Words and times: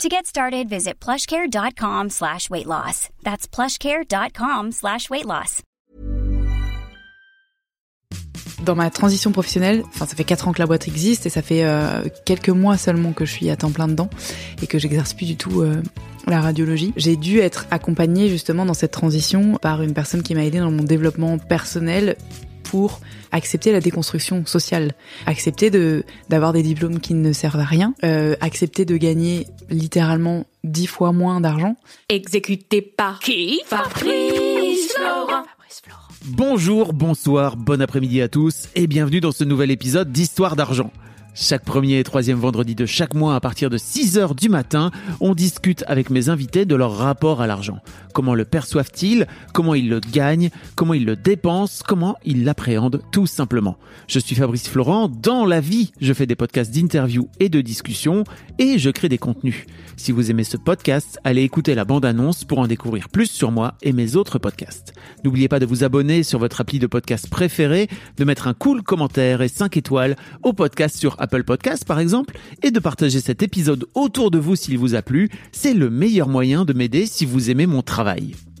To 0.00 0.08
get 0.08 0.26
started, 0.26 0.68
visit 0.68 0.94
plushcare.com 0.98 2.10
slash 2.10 2.50
weight 2.50 2.66
loss. 2.66 3.08
That's 3.22 3.46
plushcare.com 3.46 4.72
slash 4.72 5.08
weight 5.10 5.26
loss. 5.26 5.62
Dans 8.64 8.76
ma 8.76 8.90
transition 8.90 9.32
professionnelle, 9.32 9.82
ça 9.92 10.06
fait 10.06 10.24
quatre 10.24 10.46
ans 10.46 10.52
que 10.52 10.60
la 10.60 10.66
boîte 10.66 10.86
existe 10.86 11.26
et 11.26 11.30
ça 11.30 11.42
fait 11.42 11.64
euh, 11.64 12.04
quelques 12.24 12.48
mois 12.48 12.76
seulement 12.76 13.12
que 13.12 13.24
je 13.24 13.32
suis 13.32 13.50
à 13.50 13.56
temps 13.56 13.72
plein 13.72 13.88
dedans 13.88 14.08
et 14.62 14.66
que 14.66 14.78
j'exerce 14.78 15.14
plus 15.14 15.26
du 15.26 15.36
tout 15.36 15.62
euh, 15.62 15.82
la 16.26 16.40
radiologie. 16.40 16.92
J'ai 16.96 17.16
dû 17.16 17.38
être 17.38 17.66
accompagnée 17.70 18.28
justement 18.28 18.64
dans 18.64 18.74
cette 18.74 18.92
transition 18.92 19.56
par 19.60 19.82
une 19.82 19.94
personne 19.94 20.22
qui 20.22 20.34
m'a 20.34 20.44
aidée 20.44 20.60
dans 20.60 20.70
mon 20.70 20.84
développement 20.84 21.38
personnel 21.38 22.16
pour 22.72 23.00
accepter 23.32 23.70
la 23.70 23.80
déconstruction 23.80 24.46
sociale, 24.46 24.92
accepter 25.26 25.68
de 25.68 26.04
d'avoir 26.30 26.54
des 26.54 26.62
diplômes 26.62 27.00
qui 27.00 27.12
ne 27.12 27.34
servent 27.34 27.60
à 27.60 27.64
rien, 27.64 27.92
euh, 28.02 28.34
accepter 28.40 28.86
de 28.86 28.96
gagner 28.96 29.46
littéralement 29.68 30.46
dix 30.64 30.86
fois 30.86 31.12
moins 31.12 31.42
d'argent. 31.42 31.76
Exécuté 32.08 32.80
par 32.80 33.18
qui 33.18 33.60
Fabrice 33.66 34.94
Florent. 34.96 35.44
Bonjour, 36.24 36.94
bonsoir, 36.94 37.56
bon 37.56 37.82
après-midi 37.82 38.22
à 38.22 38.28
tous 38.28 38.68
et 38.74 38.86
bienvenue 38.86 39.20
dans 39.20 39.32
ce 39.32 39.44
nouvel 39.44 39.70
épisode 39.70 40.10
d'Histoire 40.10 40.56
d'argent. 40.56 40.90
Chaque 41.34 41.64
premier 41.64 41.98
et 41.98 42.04
troisième 42.04 42.38
vendredi 42.38 42.74
de 42.74 42.84
chaque 42.84 43.14
mois 43.14 43.34
à 43.34 43.40
partir 43.40 43.70
de 43.70 43.78
6 43.78 44.18
heures 44.18 44.34
du 44.34 44.50
matin, 44.50 44.90
on 45.20 45.34
discute 45.34 45.82
avec 45.86 46.10
mes 46.10 46.28
invités 46.28 46.66
de 46.66 46.74
leur 46.74 46.96
rapport 46.96 47.40
à 47.40 47.46
l'argent. 47.46 47.78
Comment 48.12 48.34
le 48.34 48.44
perçoivent-ils? 48.44 49.26
Comment 49.52 49.74
ils 49.74 49.88
le 49.88 50.00
gagnent? 50.00 50.50
Comment 50.76 50.94
ils 50.94 51.04
le 51.04 51.16
dépensent? 51.16 51.82
Comment 51.86 52.16
ils 52.24 52.44
l'appréhendent? 52.44 53.02
Tout 53.10 53.26
simplement 53.26 53.78
Je 54.06 54.18
suis 54.18 54.34
Fabrice 54.34 54.68
Florent. 54.68 55.08
Dans 55.08 55.44
la 55.44 55.60
vie, 55.60 55.92
je 56.00 56.12
fais 56.12 56.26
des 56.26 56.36
podcasts 56.36 56.74
d'interviews 56.74 57.28
et 57.40 57.48
de 57.48 57.60
discussions 57.60 58.24
et 58.58 58.78
je 58.78 58.90
crée 58.90 59.08
des 59.08 59.18
contenus. 59.18 59.66
Si 59.96 60.12
vous 60.12 60.30
aimez 60.30 60.44
ce 60.44 60.56
podcast, 60.56 61.18
allez 61.24 61.42
écouter 61.42 61.74
la 61.74 61.84
bande-annonce 61.84 62.44
pour 62.44 62.58
en 62.58 62.66
découvrir 62.66 63.08
plus 63.08 63.30
sur 63.30 63.50
moi 63.50 63.74
et 63.82 63.92
mes 63.92 64.16
autres 64.16 64.38
podcasts. 64.38 64.92
N'oubliez 65.24 65.48
pas 65.48 65.58
de 65.58 65.66
vous 65.66 65.84
abonner 65.84 66.22
sur 66.22 66.38
votre 66.38 66.60
appli 66.60 66.78
de 66.78 66.86
podcast 66.86 67.28
préféré, 67.28 67.88
de 68.16 68.24
mettre 68.24 68.46
un 68.46 68.54
cool 68.54 68.82
commentaire 68.82 69.42
et 69.42 69.48
5 69.48 69.76
étoiles 69.76 70.16
au 70.42 70.52
podcast 70.52 70.96
sur 70.96 71.16
Apple 71.18 71.44
Podcast 71.44 71.84
par 71.84 71.98
exemple, 71.98 72.36
et 72.62 72.70
de 72.70 72.80
partager 72.80 73.20
cet 73.20 73.42
épisode 73.42 73.86
autour 73.94 74.30
de 74.30 74.38
vous 74.38 74.56
s'il 74.56 74.78
vous 74.78 74.94
a 74.94 75.02
plu. 75.02 75.30
C'est 75.52 75.74
le 75.74 75.90
meilleur 75.90 76.28
moyen 76.28 76.64
de 76.64 76.72
m'aider 76.72 77.06
si 77.06 77.24
vous 77.24 77.50
aimez 77.50 77.66
mon 77.66 77.82
travail. 77.82 78.01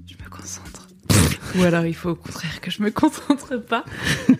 Je 0.06 0.14
me 0.22 0.30
concentre. 0.30 0.88
Ou 1.58 1.62
alors 1.62 1.84
il 1.86 1.94
faut 1.94 2.10
au 2.10 2.14
contraire 2.14 2.60
que 2.60 2.70
je 2.70 2.82
me 2.82 2.90
concentre 2.90 3.56
pas. 3.56 3.84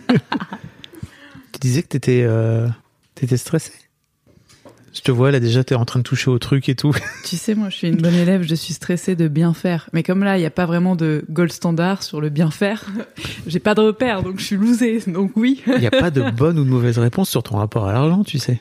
Tu 1.53 1.69
disais 1.69 1.83
que 1.83 1.89
t'étais 1.89 2.23
euh, 2.25 2.69
t'étais 3.15 3.37
stressé? 3.37 3.73
Je 4.93 5.01
te 5.01 5.11
vois 5.11 5.31
là 5.31 5.41
déjà, 5.41 5.65
t'es 5.65 5.75
en 5.75 5.85
train 5.85 6.01
de 6.01 6.05
toucher 6.05 6.31
au 6.31 6.39
truc 6.39 6.69
et 6.69 6.75
tout. 6.75 6.95
Tu 7.25 7.37
sais, 7.37 7.55
moi 7.55 7.71
je 7.71 7.77
suis 7.77 7.89
une 7.89 7.97
bonne 7.97 8.15
élève, 8.15 8.43
je 8.43 8.55
suis 8.55 8.75
stressée 8.75 9.17
de 9.17 9.29
bien 9.29 9.55
faire. 9.55 9.89
Mais 9.93 10.03
comme 10.03 10.23
là, 10.23 10.37
il 10.37 10.41
n'y 10.41 10.47
a 10.47 10.51
pas 10.51 10.67
vraiment 10.67 10.97
de 10.97 11.25
gold 11.31 11.53
standard 11.53 12.03
sur 12.03 12.21
le 12.21 12.29
bien 12.31 12.51
faire, 12.51 12.85
j'ai 13.47 13.61
pas 13.61 13.75
de 13.75 13.81
repère, 13.81 14.23
donc 14.23 14.39
je 14.39 14.45
suis 14.45 14.57
losée. 14.57 15.01
Donc 15.07 15.33
oui. 15.37 15.63
Il 15.67 15.79
n'y 15.79 15.87
a 15.87 15.91
pas 15.91 16.11
de 16.11 16.31
bonne 16.31 16.59
ou 16.59 16.65
de 16.65 16.71
mauvaise 16.71 16.99
réponse 16.99 17.31
sur 17.31 17.43
ton 17.43 17.57
rapport 17.57 17.87
à 17.87 17.93
l'argent, 17.93 18.25
tu 18.25 18.39
sais. 18.39 18.61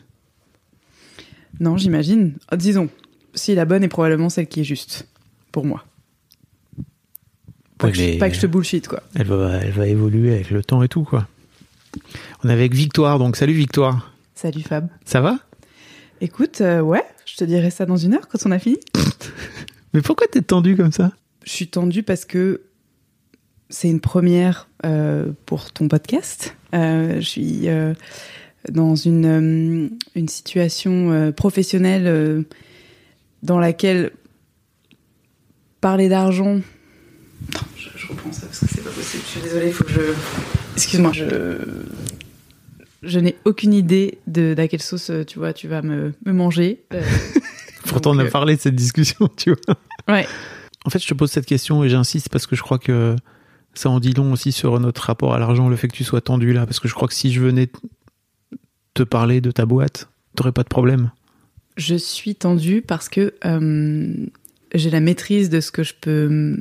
Non, 1.59 1.77
j'imagine. 1.77 2.33
Ah, 2.47 2.57
Disons, 2.57 2.89
si 3.33 3.53
la 3.53 3.65
bonne 3.65 3.83
est 3.83 3.89
probablement 3.89 4.29
celle 4.29 4.47
qui 4.47 4.61
est 4.61 4.65
juste, 4.65 5.07
pour 5.51 5.65
moi. 5.65 5.85
Pas, 7.81 7.87
Ouais, 7.87 7.91
que, 7.93 7.97
je- 7.97 8.03
mais- 8.03 8.17
pas 8.17 8.29
que 8.29 8.35
je 8.35 8.41
te 8.41 8.47
bullshit, 8.47 8.87
quoi. 8.87 9.01
Elle 9.15 9.27
va, 9.27 9.57
elle 9.57 9.71
va 9.71 9.87
évoluer 9.87 10.33
avec 10.35 10.51
le 10.51 10.63
temps 10.63 10.83
et 10.83 10.87
tout, 10.87 11.03
quoi. 11.03 11.27
On 12.43 12.49
est 12.49 12.53
avec 12.53 12.73
Victoire, 12.73 13.19
donc 13.19 13.35
salut 13.35 13.53
Victoire. 13.53 14.13
Salut 14.35 14.61
Fab. 14.61 14.87
Ça 15.05 15.19
va? 15.21 15.39
Écoute, 16.21 16.61
euh, 16.61 16.79
ouais, 16.81 17.03
je 17.25 17.35
te 17.35 17.43
dirai 17.43 17.69
ça 17.71 17.85
dans 17.85 17.97
une 17.97 18.13
heure 18.13 18.27
quand 18.27 18.39
on 18.45 18.51
a 18.51 18.59
fini. 18.59 18.77
Mais 19.93 20.01
pourquoi 20.01 20.27
t'es 20.27 20.41
tendu 20.41 20.75
comme 20.77 20.91
ça? 20.91 21.11
Je 21.43 21.51
suis 21.51 21.67
tendue 21.67 22.03
parce 22.03 22.23
que 22.25 22.61
c'est 23.69 23.89
une 23.89 23.99
première 23.99 24.67
euh, 24.85 25.31
pour 25.45 25.71
ton 25.71 25.87
podcast. 25.87 26.55
Euh, 26.73 27.15
je 27.19 27.25
suis 27.27 27.67
euh, 27.67 27.93
dans 28.71 28.95
une, 28.95 29.25
euh, 29.25 29.89
une 30.15 30.27
situation 30.27 31.11
euh, 31.11 31.31
professionnelle 31.31 32.05
euh, 32.07 32.43
dans 33.43 33.59
laquelle 33.59 34.11
parler 35.81 36.09
d'argent. 36.09 36.61
Attends, 37.49 37.65
je, 37.75 37.89
je 37.95 38.07
reprends 38.07 38.31
ça 38.31 38.47
parce 38.47 38.59
que 38.59 38.65
c'est 38.67 38.83
pas 38.83 38.89
possible. 38.89 39.23
Je 39.25 39.29
suis 39.29 39.41
désolée, 39.41 39.67
il 39.67 39.73
faut 39.73 39.83
que 39.83 39.91
je. 39.91 40.01
Excuse-moi, 40.75 41.11
je. 41.13 41.57
Je 43.03 43.19
n'ai 43.19 43.35
aucune 43.45 43.73
idée 43.73 44.19
de 44.27 44.53
d'à 44.53 44.67
quelle 44.67 44.81
sauce 44.81 45.09
euh, 45.09 45.23
tu 45.23 45.39
vois 45.39 45.53
tu 45.53 45.67
vas 45.67 45.81
me, 45.81 46.13
me 46.25 46.33
manger. 46.33 46.83
Euh, 46.93 47.01
Pourtant, 47.87 48.11
on 48.11 48.19
a 48.19 48.25
euh, 48.25 48.29
parlé 48.29 48.55
de 48.55 48.61
cette 48.61 48.75
discussion, 48.75 49.27
tu 49.37 49.51
vois. 49.51 49.75
Ouais. 50.07 50.27
En 50.85 50.89
fait, 50.89 50.99
je 50.99 51.07
te 51.07 51.13
pose 51.13 51.31
cette 51.31 51.45
question 51.45 51.83
et 51.83 51.89
j'insiste 51.89 52.29
parce 52.29 52.47
que 52.47 52.55
je 52.55 52.61
crois 52.61 52.79
que 52.79 53.15
ça 53.73 53.89
en 53.89 53.99
dit 53.99 54.13
long 54.13 54.31
aussi 54.31 54.51
sur 54.51 54.79
notre 54.79 55.03
rapport 55.03 55.33
à 55.33 55.39
l'argent, 55.39 55.69
le 55.69 55.75
fait 55.75 55.87
que 55.87 55.95
tu 55.95 56.03
sois 56.03 56.21
tendu 56.21 56.53
là. 56.53 56.65
Parce 56.65 56.79
que 56.79 56.87
je 56.87 56.93
crois 56.93 57.07
que 57.07 57.13
si 57.13 57.31
je 57.31 57.41
venais 57.41 57.69
te 58.93 59.03
parler 59.03 59.41
de 59.41 59.51
ta 59.51 59.65
boîte, 59.65 60.09
t'aurais 60.35 60.51
pas 60.51 60.63
de 60.63 60.69
problème. 60.69 61.11
Je 61.77 61.95
suis 61.95 62.35
tendue 62.35 62.81
parce 62.81 63.09
que 63.09 63.33
euh, 63.45 64.13
j'ai 64.75 64.89
la 64.89 64.99
maîtrise 64.99 65.49
de 65.49 65.61
ce 65.61 65.71
que 65.71 65.83
je 65.83 65.93
peux 65.99 66.59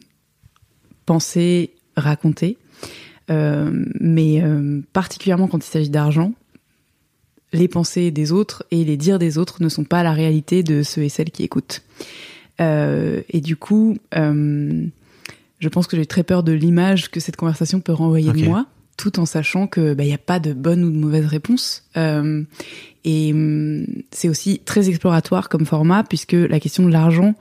penser, 1.11 1.71
raconter. 1.97 2.57
Euh, 3.33 3.85
mais 3.99 4.45
euh, 4.45 4.81
particulièrement 4.93 5.49
quand 5.49 5.59
il 5.59 5.69
s'agit 5.69 5.91
d'argent, 5.91 6.35
les 7.53 7.67
pensées 7.67 8.13
des 8.13 8.31
autres 8.31 8.65
et 8.71 8.85
les 8.85 8.97
dires 8.97 9.19
des 9.19 9.37
autres 9.37 9.61
ne 9.61 9.69
sont 9.69 9.83
pas 9.83 10.05
la 10.05 10.13
réalité 10.13 10.63
de 10.63 10.85
ceux 10.85 11.03
et 11.03 11.09
celles 11.09 11.33
qui 11.33 11.43
écoutent. 11.43 11.83
Euh, 12.61 13.23
et 13.29 13.41
du 13.41 13.57
coup, 13.57 13.99
je 14.13 15.69
pense 15.69 15.89
que 15.89 15.97
j'ai 15.97 16.07
très 16.07 16.23
peur 16.23 16.45
de 16.45 16.53
l'image 16.53 17.11
que 17.11 17.19
cette 17.19 17.35
conversation 17.35 17.81
peut 17.81 17.93
renvoyer 17.93 18.31
de 18.33 18.45
moi, 18.45 18.67
tout 18.97 19.19
en 19.19 19.27
sachant 19.27 19.67
que 19.67 19.97
il 19.99 20.07
n'y 20.07 20.15
a 20.15 20.19
pas 20.19 20.39
de 20.39 20.53
bonne 20.53 20.85
ou 20.85 20.93
de 20.93 20.97
mauvaise 20.97 21.27
réponse. 21.27 21.89
Et 23.05 23.35
c'est 24.13 24.29
aussi 24.29 24.61
très 24.65 24.89
exploratoire 24.89 25.49
comme 25.49 25.67
format 25.67 26.05
puisque 26.05 26.35
la 26.35 26.61
question 26.61 26.87
de 26.87 26.93
l'argent 26.93 27.35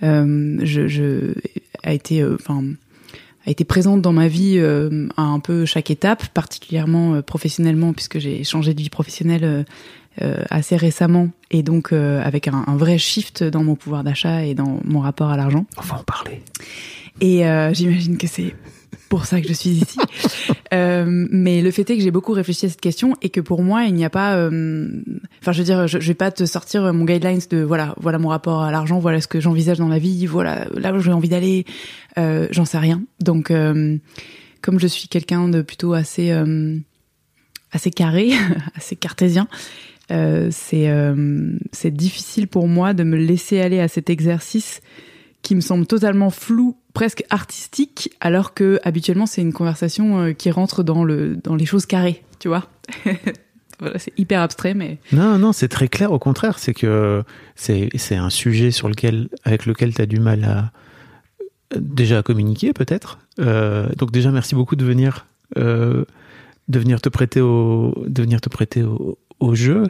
je, 0.00 0.86
je, 0.86 1.34
a 1.82 1.92
été, 1.92 2.24
enfin, 2.24 2.62
a 3.46 3.50
été 3.50 3.64
présente 3.64 4.02
dans 4.02 4.12
ma 4.12 4.28
vie 4.28 4.58
euh, 4.58 5.08
à 5.16 5.22
un 5.22 5.38
peu 5.38 5.64
chaque 5.64 5.90
étape, 5.90 6.26
particulièrement 6.28 7.14
euh, 7.14 7.22
professionnellement 7.22 7.92
puisque 7.92 8.18
j'ai 8.18 8.44
changé 8.44 8.74
de 8.74 8.80
vie 8.82 8.90
professionnelle 8.90 9.44
euh, 9.44 9.62
euh, 10.22 10.42
assez 10.50 10.76
récemment 10.76 11.28
et 11.50 11.62
donc 11.62 11.92
euh, 11.92 12.22
avec 12.24 12.48
un, 12.48 12.64
un 12.66 12.76
vrai 12.76 12.98
shift 12.98 13.44
dans 13.44 13.62
mon 13.62 13.76
pouvoir 13.76 14.02
d'achat 14.02 14.44
et 14.44 14.54
dans 14.54 14.80
mon 14.84 15.00
rapport 15.00 15.28
à 15.28 15.36
l'argent. 15.36 15.66
On 15.78 15.82
va 15.82 15.98
en 15.98 16.02
parler. 16.02 16.42
Et 17.20 17.46
euh, 17.46 17.72
j'imagine 17.72 18.18
que 18.18 18.26
c'est 18.26 18.54
pour 19.08 19.24
ça 19.26 19.40
que 19.40 19.48
je 19.48 19.52
suis 19.52 19.70
ici. 19.70 19.98
Euh, 20.74 21.28
mais 21.30 21.62
le 21.62 21.70
fait 21.70 21.88
est 21.88 21.96
que 21.96 22.02
j'ai 22.02 22.10
beaucoup 22.10 22.32
réfléchi 22.32 22.66
à 22.66 22.68
cette 22.68 22.80
question 22.80 23.14
et 23.22 23.30
que 23.30 23.40
pour 23.40 23.62
moi, 23.62 23.84
il 23.84 23.94
n'y 23.94 24.04
a 24.04 24.10
pas. 24.10 24.34
euh, 24.36 24.88
Enfin, 25.40 25.52
je 25.52 25.58
veux 25.58 25.64
dire, 25.64 25.86
je, 25.86 26.00
je 26.00 26.08
vais 26.08 26.14
pas 26.14 26.32
te 26.32 26.44
sortir 26.44 26.92
mon 26.92 27.04
guidelines 27.04 27.40
de 27.48 27.62
voilà, 27.62 27.94
voilà 28.00 28.18
mon 28.18 28.28
rapport 28.30 28.62
à 28.64 28.72
l'argent, 28.72 28.98
voilà 28.98 29.20
ce 29.20 29.28
que 29.28 29.38
j'envisage 29.38 29.78
dans 29.78 29.86
la 29.86 30.00
vie, 30.00 30.26
voilà 30.26 30.66
là 30.74 30.92
où 30.92 30.98
j'ai 30.98 31.12
envie 31.12 31.28
d'aller. 31.28 31.64
Euh, 32.18 32.48
J'en 32.50 32.64
sais 32.64 32.78
rien. 32.78 33.00
Donc, 33.20 33.52
comme 33.52 34.80
je 34.80 34.86
suis 34.88 35.06
quelqu'un 35.06 35.48
de 35.48 35.62
plutôt 35.62 35.94
assez 35.94 36.32
assez 37.70 37.90
carré, 37.92 38.32
assez 38.74 38.96
cartésien. 38.96 39.46
C'est 40.10 40.90
c'est 41.72 41.94
difficile 41.94 42.48
pour 42.48 42.66
moi 42.66 42.92
de 42.92 43.04
me 43.04 43.16
laisser 43.16 43.60
aller 43.60 43.78
à 43.78 43.86
cet 43.86 44.10
exercice 44.10 44.80
qui 45.46 45.54
me 45.54 45.60
semble 45.60 45.86
totalement 45.86 46.30
flou, 46.30 46.76
presque 46.92 47.22
artistique, 47.30 48.10
alors 48.20 48.52
que 48.52 48.80
habituellement 48.82 49.26
c'est 49.26 49.42
une 49.42 49.52
conversation 49.52 50.18
euh, 50.18 50.32
qui 50.32 50.50
rentre 50.50 50.82
dans 50.82 51.04
le 51.04 51.36
dans 51.36 51.54
les 51.54 51.66
choses 51.66 51.86
carrées, 51.86 52.24
tu 52.40 52.48
vois. 52.48 52.66
voilà, 53.78 53.96
c'est 54.00 54.12
hyper 54.18 54.40
abstrait, 54.40 54.74
mais 54.74 54.98
Non, 55.12 55.38
non, 55.38 55.52
c'est 55.52 55.68
très 55.68 55.86
clair. 55.86 56.10
Au 56.10 56.18
contraire, 56.18 56.58
c'est 56.58 56.74
que 56.74 57.22
c'est 57.54 57.90
c'est 57.94 58.16
un 58.16 58.28
sujet 58.28 58.72
sur 58.72 58.88
lequel, 58.88 59.28
avec 59.44 59.66
lequel 59.66 59.94
tu 59.94 60.02
as 60.02 60.06
du 60.06 60.18
mal 60.18 60.42
à 60.42 60.72
déjà 61.76 62.18
à 62.18 62.22
communiquer, 62.24 62.72
peut-être. 62.72 63.20
Euh, 63.38 63.88
donc 63.96 64.10
déjà, 64.10 64.32
merci 64.32 64.56
beaucoup 64.56 64.74
de 64.74 64.84
venir, 64.84 65.26
euh, 65.58 66.04
de 66.66 66.78
venir 66.80 67.00
te 67.00 67.08
prêter 67.08 67.40
au, 67.40 67.94
de 68.04 68.20
venir 68.20 68.40
te 68.40 68.48
prêter 68.48 68.82
au, 68.82 69.54
jeu. 69.54 69.84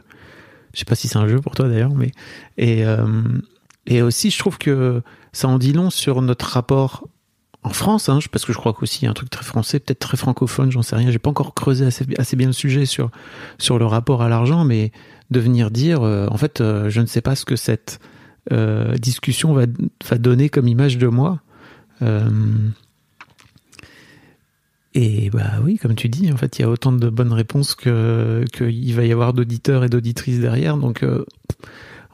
Je 0.75 0.81
sais 0.81 0.85
pas 0.85 0.97
si 0.97 1.09
c'est 1.09 1.17
un 1.17 1.29
jeu 1.29 1.41
pour 1.41 1.55
toi 1.55 1.67
d'ailleurs, 1.67 1.95
mais 1.95 2.13
et 2.59 2.85
euh, 2.85 3.07
et 3.87 4.03
aussi, 4.03 4.31
je 4.31 4.39
trouve 4.39 4.59
que 4.59 5.03
ça 5.33 5.49
en 5.49 5.59
dit 5.59 5.73
long 5.73 5.91
sur 5.91 6.23
notre 6.23 6.47
rapport 6.47 7.07
en 7.63 7.71
France, 7.71 8.09
hein, 8.09 8.21
parce 8.31 8.45
que 8.45 8.53
je 8.53 8.59
crois 8.59 8.73
qu'aussi 8.73 9.01
il 9.03 9.05
y 9.07 9.09
a 9.09 9.11
un 9.11 9.15
truc 9.15 9.29
très 9.29 9.45
français, 9.45 9.81
peut-être 9.81 9.99
très 9.99 10.17
francophone, 10.17 10.71
j'en 10.71 10.83
sais 10.83 10.95
rien. 10.95 11.11
J'ai 11.11 11.19
pas 11.19 11.31
encore 11.31 11.53
creusé 11.53 11.85
assez, 11.85 12.37
bien 12.37 12.47
le 12.47 12.53
sujet 12.53 12.87
sur 12.87 13.11
sur 13.59 13.79
le 13.79 13.87
rapport 13.87 14.23
à 14.23 14.29
l'argent, 14.29 14.65
mais 14.65 14.93
de 15.31 15.41
venir 15.41 15.73
dire, 15.73 16.03
euh, 16.03 16.29
en 16.31 16.37
fait, 16.37 16.61
euh, 16.61 16.89
je 16.91 17.01
ne 17.01 17.07
sais 17.07 17.21
pas 17.21 17.35
ce 17.35 17.45
que 17.45 17.57
cette 17.57 17.99
euh, 18.53 18.95
discussion 18.95 19.53
va, 19.53 19.67
va 20.09 20.19
donner 20.19 20.49
comme 20.49 20.69
image 20.69 20.97
de 20.97 21.09
moi. 21.09 21.41
et 24.95 25.31
bah 25.31 25.55
oui, 25.65 25.79
comme 25.79 25.97
tu 25.97 26.09
dis, 26.09 26.33
en 26.33 26.37
fait, 26.37 26.59
il 26.59 26.63
y 26.63 26.65
a 26.65 26.71
autant 26.71 26.93
de 26.93 27.11
bonnes 27.11 27.33
réponses 27.33 27.75
que 27.75 28.45
qu'il 28.53 28.95
va 28.95 29.05
y 29.05 29.13
avoir 29.13 29.33
d'auditeurs 29.33 29.83
et 29.83 29.89
d'auditrices 29.89 30.39
derrière. 30.39 30.77
Donc, 30.77 31.05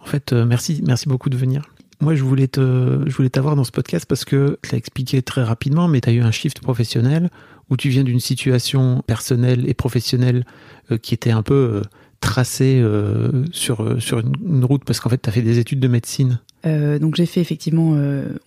en 0.03 0.07
fait, 0.07 0.33
merci, 0.33 0.83
merci 0.85 1.09
beaucoup 1.09 1.31
de 1.31 1.37
venir. 1.37 1.63
Moi, 2.03 2.17
je 2.17 2.25
voulais 2.25 2.49
te, 2.49 3.05
je 3.07 3.15
voulais 3.15 3.31
t'avoir 3.31 3.55
dans 3.55 3.63
ce 3.63 3.71
podcast 3.71 4.07
parce 4.09 4.25
que 4.25 4.59
tu 4.63 4.73
l'as 4.73 4.79
expliqué 4.79 5.23
très 5.23 5.45
rapidement, 5.45 5.87
mais 5.87 6.01
tu 6.01 6.09
as 6.09 6.13
eu 6.13 6.21
un 6.21 6.33
shift 6.33 6.61
professionnel 6.61 7.31
où 7.71 7.77
tu 7.77 7.91
viens 7.91 8.03
d'une 8.03 8.19
situation 8.19 9.03
personnelle 9.07 9.69
et 9.69 9.75
professionnelle 9.75 10.45
euh, 10.91 10.99
qui 10.99 11.15
était 11.15 11.31
un 11.31 11.43
peu 11.43 11.55
euh, 11.55 11.83
tracée 12.19 12.81
euh, 12.83 13.45
sur, 13.53 14.03
sur 14.03 14.19
une, 14.19 14.65
route 14.65 14.85
parce 14.85 14.99
qu'en 14.99 15.11
fait, 15.11 15.23
tu 15.23 15.29
as 15.29 15.33
fait 15.33 15.43
des 15.43 15.61
études 15.61 15.79
de 15.79 15.87
médecine. 15.87 16.41
donc 16.65 17.15
j'ai 17.15 17.27
fait 17.27 17.41
effectivement 17.41 17.97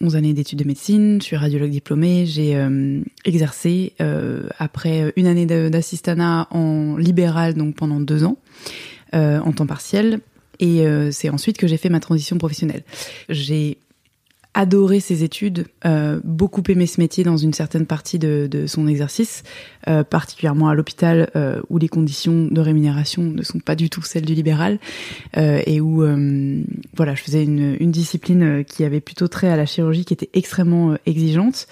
11 0.02 0.16
années 0.16 0.34
d'études 0.34 0.60
de 0.60 0.64
médecine, 0.66 1.20
je 1.22 1.26
suis 1.26 1.36
radiologue 1.38 1.72
diplômée, 1.72 2.26
j'ai 2.26 2.58
exercé 3.26 3.94
après 4.58 5.14
une 5.18 5.28
année 5.28 5.46
d'assistanat 5.46 6.48
en 6.52 6.96
libéral, 6.96 7.54
donc 7.56 7.76
pendant 7.76 8.00
deux 8.00 8.24
ans, 8.24 8.38
en 9.14 9.52
temps 9.52 9.68
partiel. 9.68 10.22
Et 10.60 10.86
euh, 10.86 11.12
c'est 11.12 11.30
ensuite 11.30 11.58
que 11.58 11.68
j'ai 11.68 11.78
fait 11.78 11.90
ma 11.90 12.00
transition 12.00 12.38
professionnelle. 12.38 12.84
J'ai 13.30 13.78
adoré 14.58 15.02
ces 15.02 15.26
études, 15.26 15.68
euh, 15.86 16.22
beaucoup 16.24 16.64
aimé 16.70 16.88
ce 16.88 17.02
métier 17.02 17.26
dans 17.26 17.36
une 17.36 17.52
certaine 17.52 17.86
partie 17.86 18.20
de, 18.20 18.64
son 18.68 18.88
exercice, 18.88 19.44
euh, 19.90 20.06
particulièrement 20.06 20.70
à 20.70 20.76
l'hôpital 20.76 21.30
où 21.70 21.78
les 21.78 21.90
conditions 21.90 22.48
de 22.50 22.62
rémunération 22.62 23.22
ne 23.24 23.44
sont 23.44 23.60
pas 23.60 23.76
du 23.76 23.90
tout 23.90 24.02
celles 24.02 24.24
du 24.24 24.34
libéral 24.34 24.80
et 25.36 25.82
où 25.82 26.06
voilà, 26.96 27.16
je 27.16 27.22
faisais 27.22 27.44
une, 27.44 27.92
discipline 27.92 28.64
qui 28.64 28.86
avait 28.86 29.02
plutôt 29.02 29.28
trait 29.28 29.50
à 29.50 29.58
la 29.58 29.66
chirurgie 29.66 30.06
qui 30.06 30.14
était 30.14 30.30
extrêmement 30.34 30.96
exigeante. 31.06 31.68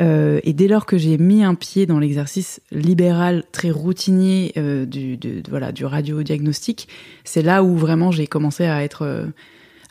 Euh, 0.00 0.40
et 0.44 0.52
dès 0.52 0.68
lors 0.68 0.86
que 0.86 0.98
j'ai 0.98 1.16
mis 1.18 1.42
un 1.42 1.54
pied 1.54 1.86
dans 1.86 1.98
l'exercice 1.98 2.60
libéral 2.70 3.44
très 3.52 3.70
routinier 3.70 4.52
euh, 4.56 4.84
du, 4.84 5.18
voilà, 5.48 5.72
du 5.72 5.84
radiodiagnostic, 5.84 6.88
c'est 7.24 7.42
là 7.42 7.62
où 7.62 7.76
vraiment 7.76 8.10
j'ai 8.10 8.26
commencé 8.26 8.64
à 8.64 8.82
être, 8.82 9.02
euh, 9.02 9.26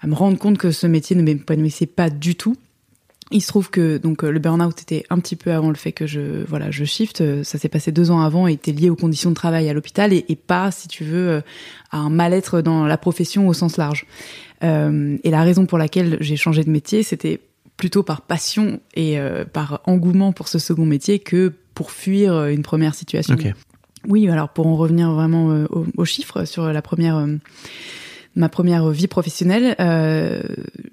à 0.01 0.07
me 0.07 0.13
rendre 0.13 0.37
compte 0.37 0.57
que 0.57 0.71
ce 0.71 0.87
métier 0.87 1.15
ne 1.15 1.23
m'épanouissait 1.23 1.87
pas 1.87 2.09
du 2.09 2.35
tout. 2.35 2.55
Il 3.31 3.41
se 3.41 3.47
trouve 3.47 3.71
que 3.71 3.97
donc 3.97 4.21
le 4.21 4.37
burn-out 4.37 4.79
était 4.79 5.03
un 5.09 5.17
petit 5.17 5.35
peu 5.35 5.51
avant 5.51 5.69
le 5.69 5.75
fait 5.75 5.91
que 5.91 6.05
je 6.05 6.45
voilà 6.47 6.69
je 6.69 6.85
shift. 6.85 7.41
Ça 7.41 7.57
s'est 7.57 7.69
passé 7.69 7.91
deux 7.91 8.11
ans 8.11 8.21
avant 8.21 8.47
et 8.47 8.53
était 8.53 8.71
lié 8.71 8.91
aux 8.91 8.95
conditions 8.95 9.31
de 9.31 9.35
travail 9.35 9.67
à 9.67 9.73
l'hôpital 9.73 10.13
et, 10.13 10.23
pas 10.35 10.69
si 10.69 10.87
tu 10.87 11.03
veux 11.03 11.41
à 11.89 11.97
un 11.97 12.11
mal-être 12.11 12.61
dans 12.61 12.85
la 12.85 12.97
profession 12.99 13.47
au 13.47 13.53
sens 13.53 13.77
large. 13.77 14.05
Euh, 14.63 15.17
et 15.23 15.31
la 15.31 15.43
raison 15.43 15.65
pour 15.65 15.77
laquelle 15.77 16.17
j'ai 16.21 16.35
changé 16.35 16.63
de 16.63 16.69
métier, 16.69 17.03
c'était 17.03 17.39
plutôt 17.77 18.03
par 18.03 18.21
passion 18.21 18.79
et 18.95 19.19
euh, 19.19 19.45
par 19.45 19.81
engouement 19.85 20.31
pour 20.31 20.47
ce 20.47 20.59
second 20.59 20.85
métier 20.85 21.19
que 21.19 21.53
pour 21.73 21.91
fuir 21.91 22.33
euh, 22.33 22.47
une 22.49 22.63
première 22.63 22.95
situation. 22.95 23.35
Oui, 24.07 24.29
alors 24.29 24.49
pour 24.49 24.67
en 24.67 24.75
revenir 24.75 25.11
vraiment 25.11 25.51
euh, 25.51 25.65
aux, 25.97 26.05
chiffres 26.05 26.45
sur 26.45 26.71
la 26.71 26.81
première 26.81 27.25
ma 28.37 28.49
première 28.49 28.89
vie 28.89 29.07
professionnelle, 29.07 29.75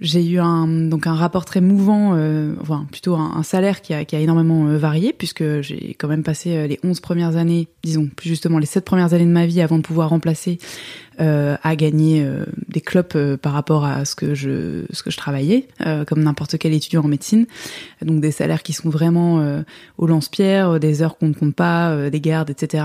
j'ai 0.01 0.25
eu 0.25 0.39
un 0.39 0.69
donc 0.69 1.09
un 1.09 1.15
rapport 1.15 1.45
très 1.45 1.61
mouvant, 1.61 2.13
enfin 2.61 2.87
plutôt 2.93 3.17
un, 3.17 3.43
salaire 3.43 3.83
qui 3.83 3.93
a, 3.95 4.05
qui 4.05 4.15
a 4.15 4.21
énormément 4.21 4.65
varié 4.79 5.13
puisque 5.13 5.61
j'ai 5.61 5.95
quand 5.99 6.07
même 6.07 6.23
passé 6.23 6.69
les 6.69 6.79
11 6.85 7.01
premières 7.01 7.37
années, 7.37 7.67
disons 7.83 8.07
plus 8.07 8.29
justement 8.29 8.59
les 8.59 8.67
7 8.67 8.85
premières 8.85 9.13
années 9.13 9.27
de 9.27 9.33
ma 9.33 9.45
vie 9.45 9.61
avant 9.61 9.79
de 9.79 9.83
pouvoir 9.83 10.11
remplacer 10.11 10.59
à 11.19 11.77
gagner 11.77 12.25
euh, 12.25 12.45
des 12.69 12.81
clopes 12.81 13.15
euh, 13.17 13.37
par 13.37 13.53
rapport 13.53 13.85
à 13.85 14.05
ce 14.05 14.15
que 14.15 14.35
je 14.35 14.85
ce 14.91 15.03
que 15.03 15.11
je 15.11 15.17
travaillais, 15.17 15.69
comme 16.07 16.23
n'importe 16.23 16.59
quel 16.59 16.73
étudiant 16.73 17.03
en 17.03 17.09
médecine. 17.09 17.47
Donc 18.03 18.21
des 18.21 18.31
salaires 18.31 18.63
qui 18.63 18.73
sont 18.73 18.91
vraiment 18.91 19.63
au 19.99 20.07
lance-pierre, 20.07 20.81
des 20.81 21.03
heures 21.03 21.19
qu'on 21.19 21.29
ne 21.29 21.35
compte 21.35 21.55
pas, 21.55 22.11
des 22.11 22.21
gardes, 22.21 22.51
etc. 22.51 22.85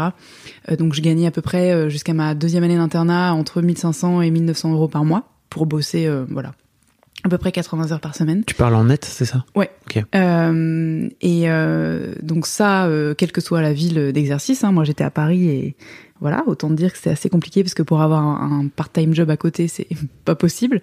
donc 0.78 0.94
je 0.94 1.02
gagnais 1.02 1.28
à 1.28 1.32
peu 1.32 1.42
près 1.42 1.90
jusqu'à 1.90 2.14
ma 2.14 2.36
deuxième 2.36 2.64
année 2.64 2.78
d'internat 2.78 3.34
entre 3.34 3.62
1500 3.62 4.22
et 4.22 4.32
1900 4.32 4.74
euros 4.74 4.88
par 4.88 5.06
mois 5.06 5.30
pour 5.50 5.66
bosser, 5.66 6.10
voilà, 6.30 6.54
à 7.24 7.30
peu 7.30 7.38
près 7.38 7.52
80 7.52 7.92
heures 7.92 8.00
par 8.00 8.16
semaine. 8.16 8.44
Tu 8.46 8.56
parles 8.56 8.76
en 8.76 8.86
net, 8.86 9.04
c'est 9.04 9.26
ça? 9.26 9.44
Ouais. 9.56 9.70
Okay. 9.86 10.04
Euh, 10.16 11.10
et 11.22 11.50
euh, 11.50 12.14
donc 12.22 12.46
ça, 12.46 12.86
euh, 12.86 13.16
quelle 13.16 13.32
que 13.32 13.42
soit 13.42 13.62
la 13.62 13.74
ville 13.74 14.12
d'exercice, 14.14 14.64
hein, 14.64 14.72
moi 14.72 14.84
j'étais 14.84 15.04
à 15.04 15.10
Paris 15.10 15.50
et 15.50 15.76
voilà, 16.22 16.44
autant 16.48 16.70
dire 16.70 16.92
que 16.92 16.98
c'est 16.98 17.10
assez 17.10 17.30
compliqué 17.30 17.64
parce 17.64 17.74
que 17.74 17.84
pour 17.84 18.02
avoir 18.02 18.24
un, 18.24 18.68
part-time 18.68 19.14
job 19.14 19.30
à 19.30 19.38
côté, 19.38 19.68
c'est 19.68 19.88
pas 20.26 20.36
possible. 20.36 20.82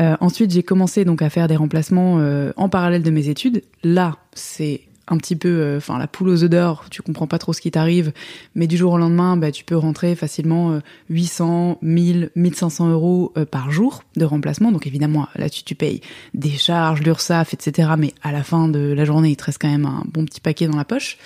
Euh, 0.00 0.16
ensuite, 0.20 0.50
j'ai 0.50 0.62
commencé 0.62 1.04
donc 1.04 1.22
à 1.22 1.30
faire 1.30 1.48
des 1.48 1.56
remplacements 1.56 2.18
euh, 2.18 2.52
en 2.56 2.68
parallèle 2.68 3.02
de 3.02 3.10
mes 3.10 3.28
études. 3.28 3.62
Là, 3.82 4.16
c'est 4.34 4.82
un 5.08 5.18
petit 5.18 5.36
peu, 5.36 5.48
euh, 5.48 5.76
enfin 5.78 5.98
la 5.98 6.06
poule 6.06 6.28
aux 6.28 6.44
œufs 6.44 6.48
d'or, 6.48 6.86
tu 6.88 7.02
comprends 7.02 7.26
pas 7.26 7.38
trop 7.38 7.52
ce 7.52 7.60
qui 7.60 7.70
t'arrive, 7.70 8.12
mais 8.54 8.66
du 8.66 8.76
jour 8.76 8.92
au 8.92 8.98
lendemain, 8.98 9.36
bah, 9.36 9.50
tu 9.50 9.64
peux 9.64 9.76
rentrer 9.76 10.14
facilement 10.14 10.80
800, 11.10 11.78
1000, 11.82 12.30
1500 12.34 12.90
euros 12.90 13.34
par 13.50 13.70
jour 13.70 14.04
de 14.16 14.24
remplacement. 14.24 14.72
Donc 14.72 14.86
évidemment, 14.86 15.26
là-dessus, 15.34 15.64
tu 15.64 15.74
payes 15.74 16.00
des 16.34 16.52
charges, 16.52 17.02
l'URSSAF, 17.02 17.52
etc. 17.52 17.90
Mais 17.98 18.14
à 18.22 18.32
la 18.32 18.42
fin 18.42 18.68
de 18.68 18.92
la 18.92 19.04
journée, 19.04 19.30
il 19.30 19.36
te 19.36 19.44
reste 19.44 19.60
quand 19.60 19.70
même 19.70 19.86
un 19.86 20.04
bon 20.06 20.24
petit 20.24 20.40
paquet 20.40 20.66
dans 20.66 20.78
la 20.78 20.84
poche. 20.84 21.18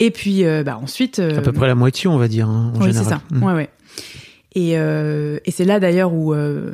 Et 0.00 0.10
puis, 0.10 0.44
euh, 0.44 0.62
bah, 0.62 0.78
ensuite. 0.80 1.18
à 1.18 1.40
peu 1.40 1.52
près 1.52 1.66
la 1.66 1.74
moitié, 1.74 2.08
on 2.08 2.18
va 2.18 2.28
dire, 2.28 2.48
hein, 2.48 2.72
en 2.74 2.84
oui, 2.84 2.92
c'est 2.92 3.04
ça. 3.04 3.20
Mmh. 3.30 3.42
Ouais, 3.42 3.52
ouais. 3.52 3.70
Et, 4.54 4.78
euh, 4.78 5.38
et 5.44 5.50
c'est 5.50 5.64
là 5.64 5.78
d'ailleurs 5.78 6.12
où 6.12 6.32
euh, 6.32 6.72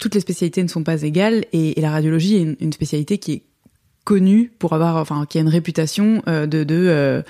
toutes 0.00 0.14
les 0.14 0.20
spécialités 0.20 0.62
ne 0.62 0.68
sont 0.68 0.82
pas 0.82 1.02
égales 1.02 1.44
et, 1.52 1.78
et 1.78 1.80
la 1.80 1.90
radiologie 1.90 2.36
est 2.36 2.42
une, 2.42 2.56
une, 2.60 2.72
spécialité 2.72 3.18
qui 3.18 3.32
est 3.32 3.42
connue 4.04 4.52
pour 4.58 4.74
avoir, 4.74 4.96
enfin, 4.96 5.24
qui 5.26 5.38
a 5.38 5.40
une 5.40 5.48
réputation 5.48 6.22
euh, 6.28 6.46
de, 6.46 6.64
de, 6.64 6.74
euh, 6.74 7.22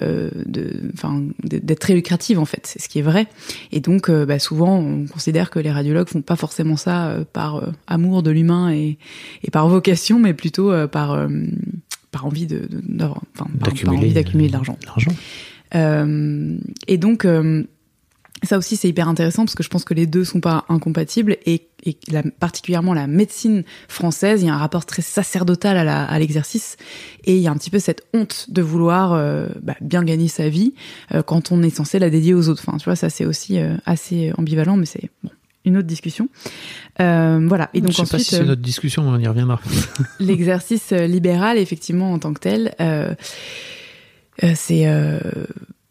euh 0.00 0.30
de, 0.46 0.72
enfin, 0.94 1.22
d'être 1.42 1.80
très 1.80 1.92
lucrative 1.92 2.38
en 2.38 2.46
fait, 2.46 2.66
c'est 2.66 2.80
ce 2.80 2.88
qui 2.88 3.00
est 3.00 3.02
vrai. 3.02 3.26
Et 3.72 3.80
donc, 3.80 4.10
bah, 4.10 4.38
souvent, 4.38 4.78
on 4.78 5.06
considère 5.06 5.50
que 5.50 5.58
les 5.58 5.70
radiologues 5.70 6.08
font 6.08 6.22
pas 6.22 6.36
forcément 6.36 6.76
ça 6.76 7.18
par 7.32 7.62
amour 7.86 8.22
de 8.22 8.30
l'humain 8.30 8.72
et, 8.72 8.96
et 9.42 9.50
par 9.50 9.68
vocation, 9.68 10.18
mais 10.18 10.32
plutôt 10.32 10.72
par 10.88 11.28
par 12.12 12.26
envie 12.26 12.46
de, 12.46 12.68
de, 12.70 13.04
enfin, 13.04 13.50
d'accumuler 13.54 14.12
de 14.12 14.52
l'argent. 14.52 14.78
Euh, 15.74 16.58
et 16.86 16.98
donc 16.98 17.24
euh, 17.24 17.64
ça 18.42 18.58
aussi 18.58 18.76
c'est 18.76 18.88
hyper 18.88 19.08
intéressant 19.08 19.44
parce 19.44 19.54
que 19.54 19.62
je 19.62 19.68
pense 19.68 19.84
que 19.84 19.94
les 19.94 20.06
deux 20.06 20.24
sont 20.24 20.40
pas 20.40 20.64
incompatibles 20.68 21.38
et, 21.46 21.68
et 21.84 21.96
la, 22.08 22.22
particulièrement 22.22 22.94
la 22.94 23.06
médecine 23.06 23.64
française, 23.88 24.42
il 24.42 24.46
y 24.46 24.50
a 24.50 24.54
un 24.54 24.58
rapport 24.58 24.84
très 24.84 25.02
sacerdotal 25.02 25.88
à 25.88 26.18
l'exercice 26.18 26.76
et 27.24 27.36
il 27.36 27.42
y 27.42 27.46
a 27.46 27.50
un 27.50 27.56
petit 27.56 27.70
peu 27.70 27.78
cette 27.78 28.02
honte 28.12 28.46
de 28.50 28.62
vouloir 28.62 29.12
euh, 29.12 29.48
bah, 29.62 29.76
bien 29.80 30.04
gagner 30.04 30.28
sa 30.28 30.48
vie 30.48 30.74
euh, 31.14 31.22
quand 31.22 31.52
on 31.52 31.62
est 31.62 31.74
censé 31.74 31.98
la 31.98 32.10
dédier 32.10 32.34
aux 32.34 32.48
autres. 32.48 32.62
Enfin, 32.66 32.78
tu 32.78 32.84
vois, 32.84 32.96
ça 32.96 33.10
c'est 33.10 33.24
aussi 33.24 33.58
euh, 33.58 33.76
assez 33.86 34.32
ambivalent, 34.36 34.76
mais 34.76 34.86
c'est 34.86 35.10
bon 35.22 35.30
une 35.64 35.76
autre 35.76 35.86
discussion. 35.86 36.28
Euh, 37.00 37.44
voilà. 37.46 37.70
Et 37.74 37.80
donc 37.80 37.90
Je 37.90 37.96
sais 37.96 38.02
pas 38.02 38.18
si 38.18 38.24
c'est 38.24 38.44
notre 38.44 38.62
discussion, 38.62 39.02
on 39.02 39.18
y 39.18 39.26
reviendra. 39.26 39.60
l'exercice 40.20 40.92
euh, 40.92 41.06
libéral, 41.06 41.58
effectivement, 41.58 42.12
en 42.12 42.18
tant 42.18 42.32
que 42.32 42.40
tel, 42.40 42.74
euh, 42.80 43.14
euh 44.42 44.52
c'est 44.54 44.86
euh, 44.86 45.20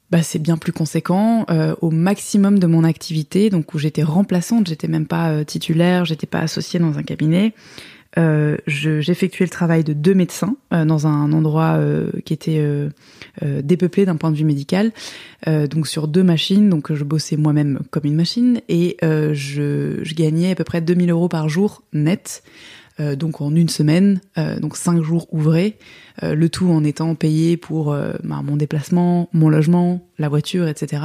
bah, 0.09 0.23
c'est 0.23 0.39
bien 0.39 0.57
plus 0.57 0.73
conséquent. 0.73 1.45
au 1.79 1.89
maximum 1.89 2.59
de 2.59 2.67
mon 2.67 2.83
activité, 2.83 3.49
donc 3.49 3.73
où 3.73 3.79
j'étais 3.79 4.03
remplaçante, 4.03 4.67
j'étais 4.67 4.89
même 4.89 5.07
pas 5.07 5.45
titulaire, 5.45 6.03
j'étais 6.03 6.27
pas 6.27 6.39
associée 6.39 6.79
dans 6.81 6.97
un 6.97 7.03
cabinet. 7.03 7.53
Euh, 8.17 8.57
j'effectuais 8.67 9.45
le 9.45 9.49
travail 9.49 9.83
de 9.83 9.93
deux 9.93 10.13
médecins 10.13 10.57
euh, 10.73 10.83
dans 10.83 11.07
un 11.07 11.31
endroit 11.31 11.77
euh, 11.77 12.11
qui 12.25 12.33
était 12.33 12.61
dépeuplé 13.41 14.05
d'un 14.05 14.17
point 14.17 14.31
de 14.31 14.35
vue 14.35 14.43
médical, 14.43 14.91
donc 15.47 15.87
sur 15.87 16.07
deux 16.07 16.23
machines. 16.23 16.69
Donc 16.69 16.93
je 16.93 17.03
bossais 17.03 17.37
moi-même 17.37 17.79
comme 17.89 18.05
une 18.05 18.15
machine 18.15 18.61
et 18.69 18.97
je, 19.01 20.13
gagnais 20.13 20.51
à 20.51 20.55
peu 20.55 20.63
près 20.63 20.81
2000 20.81 21.11
euros 21.11 21.29
par 21.29 21.49
jour 21.49 21.83
net. 21.93 22.43
donc 22.99 23.41
en 23.41 23.55
une 23.55 23.69
semaine, 23.69 24.19
donc 24.59 24.75
cinq 24.75 25.01
jours 25.01 25.27
ouvrés, 25.31 25.77
le 26.21 26.49
tout 26.49 26.69
en 26.69 26.83
étant 26.83 27.15
payé 27.15 27.57
pour 27.57 27.95
bah, 28.23 28.41
mon 28.43 28.57
déplacement, 28.57 29.29
mon 29.33 29.49
logement, 29.49 30.05
la 30.19 30.29
voiture, 30.29 30.67
etc. 30.67 31.03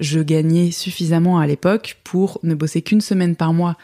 Je 0.00 0.20
gagnais 0.20 0.70
suffisamment 0.70 1.38
à 1.38 1.46
l'époque 1.46 1.98
pour 2.04 2.40
ne 2.42 2.54
bosser 2.54 2.82
qu'une 2.82 3.00
semaine 3.00 3.36
par 3.36 3.52
mois 3.52 3.76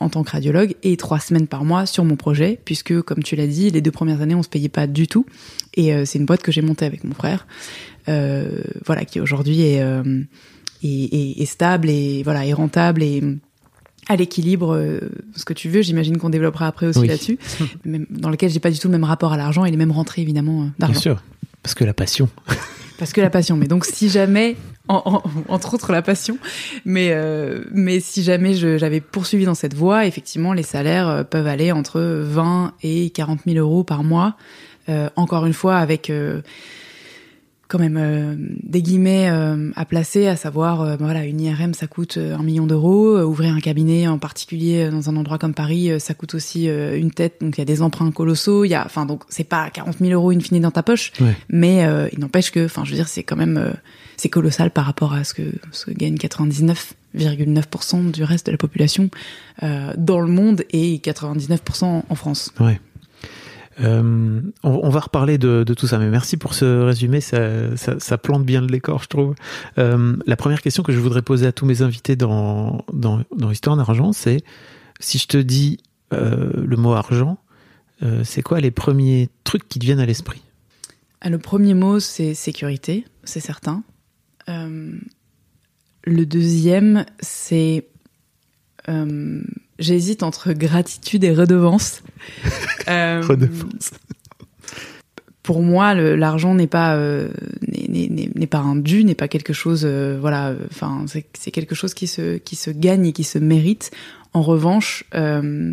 en 0.00 0.08
tant 0.08 0.24
que 0.24 0.30
radiologue 0.30 0.74
et 0.82 0.96
trois 0.96 1.20
semaines 1.20 1.46
par 1.46 1.64
mois 1.64 1.86
sur 1.86 2.04
mon 2.04 2.16
projet, 2.16 2.60
puisque 2.64 3.00
comme 3.02 3.22
tu 3.22 3.36
l'as 3.36 3.46
dit, 3.46 3.70
les 3.70 3.80
deux 3.80 3.90
premières 3.90 4.20
années 4.20 4.34
on 4.34 4.42
se 4.42 4.48
payait 4.48 4.68
pas 4.68 4.86
du 4.86 5.06
tout. 5.06 5.26
Et 5.74 5.94
euh, 5.94 6.04
c'est 6.04 6.18
une 6.18 6.26
boîte 6.26 6.42
que 6.42 6.52
j'ai 6.52 6.62
montée 6.62 6.84
avec 6.84 7.04
mon 7.04 7.14
frère, 7.14 7.46
euh, 8.08 8.60
voilà, 8.86 9.04
qui 9.04 9.20
aujourd'hui 9.20 9.62
est, 9.62 9.82
euh, 9.82 10.02
est, 10.82 10.88
est, 11.14 11.40
est, 11.42 11.46
stable 11.46 11.88
et 11.90 12.22
voilà 12.22 12.46
est 12.46 12.52
rentable 12.52 13.02
et 13.02 13.22
à 14.06 14.16
l'équilibre, 14.16 15.00
ce 15.34 15.44
que 15.46 15.54
tu 15.54 15.70
veux. 15.70 15.80
J'imagine 15.80 16.18
qu'on 16.18 16.28
développera 16.28 16.66
après 16.66 16.86
aussi 16.86 16.98
Oui. 16.98 17.08
là-dessus, 17.08 17.38
dans 18.10 18.28
lequel 18.28 18.50
j'ai 18.50 18.60
pas 18.60 18.70
du 18.70 18.78
tout 18.78 18.88
le 18.88 18.92
même 18.92 19.04
rapport 19.04 19.32
à 19.32 19.38
l'argent 19.38 19.64
et 19.64 19.70
les 19.70 19.78
mêmes 19.78 19.92
rentrées 19.92 20.20
évidemment 20.20 20.60
euh, 20.60 20.64
Bien 20.64 20.88
d'argent. 20.88 21.00
sûr. 21.00 21.22
Parce 21.62 21.74
que 21.74 21.84
la 21.84 21.94
passion. 21.94 22.28
Parce 22.98 23.12
que 23.12 23.20
la 23.20 23.30
passion. 23.30 23.56
Mais 23.56 23.66
donc 23.66 23.84
si 23.84 24.08
jamais, 24.08 24.56
en- 24.88 25.02
en- 25.04 25.22
entre 25.52 25.74
autres 25.74 25.90
la 25.92 26.02
passion, 26.02 26.38
mais 26.84 27.08
euh, 27.12 27.64
mais 27.72 28.00
si 28.00 28.22
jamais 28.22 28.54
j'avais 28.54 29.00
poursuivi 29.00 29.44
dans 29.44 29.54
cette 29.54 29.74
voie, 29.74 30.06
effectivement 30.06 30.52
les 30.52 30.62
salaires 30.62 31.08
euh, 31.08 31.22
peuvent 31.24 31.46
aller 31.48 31.72
entre 31.72 32.00
20 32.00 32.72
et 32.82 33.10
40 33.10 33.40
000 33.46 33.58
euros 33.58 33.84
par 33.84 34.04
mois. 34.04 34.36
Euh, 34.90 35.08
encore 35.16 35.46
une 35.46 35.54
fois 35.54 35.76
avec 35.78 36.10
euh, 36.10 36.42
quand 37.68 37.78
même 37.78 37.96
euh, 37.98 38.34
des 38.62 38.82
guillemets 38.82 39.28
euh, 39.30 39.70
à 39.74 39.84
placer, 39.84 40.26
à 40.26 40.36
savoir 40.36 40.82
euh, 40.82 40.96
ben 40.96 41.04
voilà 41.06 41.24
une 41.24 41.40
IRM 41.40 41.74
ça 41.74 41.86
coûte 41.86 42.16
euh, 42.18 42.36
un 42.36 42.42
million 42.42 42.66
d'euros, 42.66 43.16
euh, 43.16 43.24
ouvrir 43.24 43.54
un 43.54 43.60
cabinet 43.60 44.06
en 44.06 44.18
particulier 44.18 44.84
euh, 44.84 44.90
dans 44.90 45.08
un 45.10 45.16
endroit 45.16 45.38
comme 45.38 45.54
Paris 45.54 45.90
ça 45.98 46.14
coûte 46.14 46.34
aussi 46.34 46.66
une 46.66 47.10
tête, 47.10 47.36
donc 47.40 47.56
il 47.56 47.60
y 47.60 47.62
a 47.62 47.64
des 47.66 47.82
emprunts 47.82 48.10
colossaux, 48.12 48.64
il 48.64 48.68
y 48.70 48.74
a 48.74 48.84
enfin 48.84 49.06
donc 49.06 49.22
c'est 49.28 49.44
pas 49.44 49.70
40 49.70 49.98
000 49.98 50.10
euros 50.12 50.30
in 50.30 50.40
fine 50.40 50.60
dans 50.60 50.70
ta 50.70 50.82
poche, 50.82 51.12
Ouais. 51.20 51.34
mais 51.48 51.86
il 52.12 52.18
n'empêche 52.20 52.50
que 52.50 52.64
enfin 52.66 52.84
je 52.84 52.90
veux 52.90 52.96
dire 52.96 53.08
c'est 53.08 53.22
quand 53.22 53.36
même 53.36 53.56
euh, 53.56 53.70
c'est 54.16 54.28
colossal 54.28 54.70
par 54.70 54.84
rapport 54.84 55.12
à 55.12 55.24
ce 55.24 55.34
que 55.34 55.42
ce 55.72 55.86
que 55.86 55.90
gagne 55.92 56.16
99,9% 56.16 58.10
du 58.10 58.24
reste 58.24 58.46
de 58.46 58.52
la 58.52 58.58
population 58.58 59.10
euh, 59.62 59.92
dans 59.96 60.20
le 60.20 60.26
monde 60.28 60.64
et 60.70 60.98
99% 60.98 62.02
en 62.08 62.14
France. 62.14 62.52
Ouais. 62.60 62.80
Euh, 63.80 64.40
on, 64.62 64.88
va 64.88 65.00
reparler 65.00 65.38
de, 65.38 65.64
tout 65.64 65.86
ça, 65.86 65.98
mais 65.98 66.08
merci 66.08 66.36
pour 66.36 66.54
ce 66.54 66.82
résumé, 66.82 67.20
ça, 67.20 68.18
plante 68.18 68.44
bien 68.44 68.60
le 68.60 68.66
décor, 68.66 69.02
je 69.02 69.08
trouve. 69.08 69.34
Euh, 69.78 70.16
la 70.26 70.36
première 70.36 70.62
question 70.62 70.82
que 70.82 70.92
je 70.92 70.98
voudrais 70.98 71.22
poser 71.22 71.46
à 71.46 71.52
tous 71.52 71.66
mes 71.66 71.82
invités 71.82 72.16
dans, 72.16 72.84
dans, 72.92 73.22
dans 73.36 73.50
Histoire 73.50 73.76
d'argent, 73.76 74.12
c'est 74.12 74.42
si 75.00 75.18
je 75.18 75.26
te 75.26 75.36
dis 75.36 75.78
euh, 76.12 76.52
le 76.54 76.76
mot 76.76 76.92
argent, 76.92 77.38
c'est 78.22 78.42
quoi 78.42 78.60
les 78.60 78.70
premiers 78.70 79.30
trucs 79.44 79.66
qui 79.66 79.78
te 79.78 79.86
viennent 79.86 80.00
à 80.00 80.04
l'esprit? 80.04 80.42
Ah, 81.22 81.30
Le 81.30 81.38
premier 81.38 81.72
mot, 81.72 82.00
c'est 82.00 82.34
sécurité, 82.34 83.06
c'est 83.22 83.40
certain. 83.40 83.82
Le 84.46 85.00
deuxième, 86.26 87.06
c'est... 87.20 87.86
J'hésite 89.78 90.22
entre 90.22 90.52
gratitude 90.52 91.24
et 91.24 91.32
redevance. 91.34 92.02
Euh, 92.88 93.22
Redevance. 93.26 93.92
Pour 95.42 95.62
moi, 95.62 95.94
l'argent 95.94 96.54
n'est 96.54 96.66
pas 96.66 96.96
euh, 96.96 97.28
n'est- 97.88 98.46
pas 98.46 98.58
un 98.58 98.76
dû, 98.76 99.04
n'est 99.04 99.14
pas 99.14 99.28
quelque 99.28 99.52
chose. 99.54 99.82
euh, 99.84 100.18
voilà, 100.20 100.54
enfin, 100.70 101.04
c'est 101.06 101.50
quelque 101.50 101.74
chose 101.74 101.94
qui 101.94 102.06
se 102.06 102.36
qui 102.36 102.56
se 102.56 102.70
gagne 102.70 103.06
et 103.06 103.12
qui 103.12 103.24
se 103.24 103.38
mérite. 103.38 103.90
En 104.34 104.42
revanche, 104.42 105.04
euh, 105.14 105.72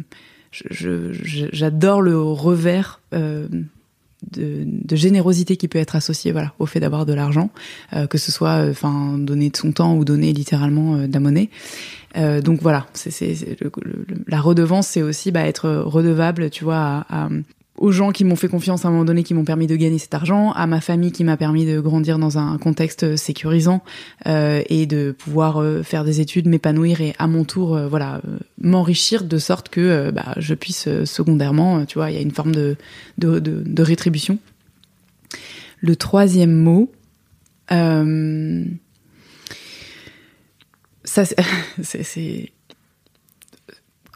je- 0.51 0.63
je- 0.71 1.13
je- 1.13 1.47
j'adore 1.51 2.01
le 2.01 2.17
revers 2.17 3.01
de, 4.31 4.63
de 4.65 4.95
générosité 4.95 5.57
qui 5.57 5.67
peut 5.67 5.79
être 5.79 5.95
associé 5.95 6.31
voilà 6.31 6.53
au 6.59 6.65
fait 6.65 6.79
d'avoir 6.79 7.05
de 7.05 7.13
l'argent 7.13 7.49
euh, 7.93 8.05
que 8.07 8.17
ce 8.17 8.31
soit 8.31 8.57
euh, 8.65 8.71
enfin 8.71 9.17
donner 9.17 9.49
de 9.49 9.57
son 9.57 9.71
temps 9.71 9.95
ou 9.95 10.05
donner 10.05 10.31
littéralement 10.33 10.95
euh, 10.95 11.07
de 11.07 11.13
la 11.13 11.19
monnaie. 11.19 11.49
Euh, 12.17 12.41
donc 12.41 12.61
voilà 12.61 12.87
c'est 12.93 13.33
la 14.27 14.41
redevance 14.41 14.87
c'est 14.87 15.01
aussi 15.01 15.31
bah, 15.31 15.45
être 15.47 15.69
redevable 15.69 16.49
tu 16.49 16.63
vois 16.65 16.77
à, 17.09 17.25
à- 17.25 17.29
aux 17.81 17.91
gens 17.91 18.11
qui 18.11 18.23
m'ont 18.23 18.35
fait 18.35 18.47
confiance 18.47 18.85
à 18.85 18.87
un 18.87 18.91
moment 18.91 19.05
donné 19.05 19.23
qui 19.23 19.33
m'ont 19.33 19.43
permis 19.43 19.65
de 19.65 19.75
gagner 19.75 19.97
cet 19.97 20.13
argent 20.13 20.51
à 20.51 20.67
ma 20.67 20.81
famille 20.81 21.11
qui 21.11 21.23
m'a 21.23 21.35
permis 21.35 21.65
de 21.65 21.79
grandir 21.79 22.19
dans 22.19 22.37
un 22.37 22.59
contexte 22.59 23.15
sécurisant 23.15 23.83
euh, 24.27 24.61
et 24.69 24.85
de 24.85 25.11
pouvoir 25.11 25.57
euh, 25.57 25.81
faire 25.81 26.03
des 26.05 26.21
études 26.21 26.47
m'épanouir 26.47 27.01
et 27.01 27.15
à 27.17 27.25
mon 27.25 27.43
tour 27.43 27.75
euh, 27.75 27.87
voilà 27.87 28.21
euh, 28.27 28.37
m'enrichir 28.61 29.23
de 29.23 29.37
sorte 29.39 29.69
que 29.69 29.81
euh, 29.81 30.11
bah, 30.11 30.35
je 30.37 30.53
puisse 30.53 30.87
euh, 30.87 31.05
secondairement 31.05 31.79
euh, 31.79 31.85
tu 31.85 31.97
vois 31.97 32.11
il 32.11 32.13
y 32.13 32.19
a 32.19 32.21
une 32.21 32.31
forme 32.31 32.53
de 32.53 32.77
de, 33.17 33.39
de, 33.39 33.83
rétribution. 33.83 34.37
Le 35.79 35.95
troisième 35.95 36.53
mot, 36.53 36.91
euh, 37.71 38.63
ça 41.03 41.23
c'est 41.25 42.51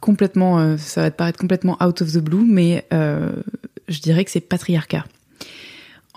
complètement, 0.05 0.59
euh, 0.59 0.77
ça 0.77 1.01
va 1.01 1.09
te 1.09 1.15
paraître 1.15 1.39
complètement 1.39 1.83
out 1.83 1.99
of 2.03 2.11
the 2.11 2.19
blue, 2.19 2.45
mais 2.45 2.85
euh, 2.93 3.31
je 3.87 3.99
dirais 4.01 4.23
que 4.23 4.29
c'est 4.29 4.39
patriarcat. 4.39 5.03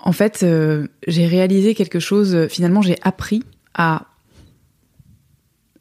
En 0.03 0.13
fait, 0.13 0.43
euh, 0.43 0.89
j'ai 1.07 1.27
réalisé 1.27 1.75
quelque 1.75 1.99
chose. 1.99 2.49
Finalement, 2.51 2.83
j'ai 2.83 2.99
appris 3.01 3.43
à 3.73 4.05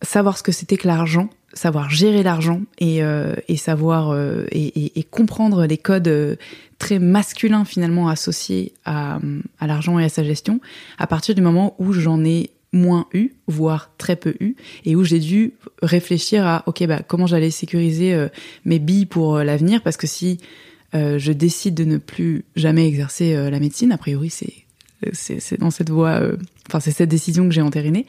savoir 0.02 0.38
ce 0.38 0.44
que 0.44 0.54
c'était 0.54 0.78
que 0.78 0.88
l'argent, 0.88 1.30
savoir 1.52 1.90
gérer 1.90 2.24
l'argent 2.24 2.62
et, 2.80 3.02
savoir 3.58 4.16
et, 4.52 5.04
comprendre 5.12 5.66
les 5.66 5.78
codes 5.78 6.38
très 6.78 7.00
masculins 7.00 7.66
finalement 7.66 8.08
associés 8.08 8.74
à 8.86 9.20
l'argent 9.62 9.98
et 9.98 10.06
à 10.06 10.10
sa 10.10 10.24
gestion 10.24 10.62
à 11.00 11.08
partir 11.08 11.34
du 11.34 11.42
moment 11.42 11.76
où 11.80 11.94
j'en 11.94 12.24
ai 12.24 12.52
moins 12.74 13.08
eu, 13.14 13.32
voire 13.48 13.92
très 13.98 14.16
peu 14.16 14.36
eu, 14.40 14.56
et 14.86 14.96
où 14.96 15.04
j'ai 15.04 15.20
dû 15.20 15.54
réfléchir 15.82 16.46
à 16.46 16.64
ok 16.68 16.86
bah 16.88 17.02
comment 17.08 17.28
j'allais 17.28 17.52
sécuriser 17.52 18.14
euh, 18.14 18.28
mes 18.66 18.80
billes 18.80 19.06
pour 19.06 19.38
euh, 19.38 19.44
l'avenir 19.44 19.82
parce 19.82 19.98
que 19.98 20.08
si 20.08 20.40
euh, 20.96 21.18
je 21.18 21.32
décide 21.32 21.76
de 21.76 21.86
ne 21.86 21.98
plus 21.98 22.46
jamais 22.56 22.88
exercer 22.88 23.36
euh, 23.36 23.50
la 23.50 23.60
médecine, 23.60 23.92
a 23.92 23.98
priori 23.98 24.30
c'est 24.30 24.54
c'est 25.14 25.60
dans 25.60 25.70
cette 25.70 25.92
voie, 25.92 26.20
enfin 26.68 26.80
c'est 26.80 26.90
cette 26.90 27.10
décision 27.10 27.48
que 27.48 27.54
j'ai 27.54 27.62
entérinée. 27.62 28.08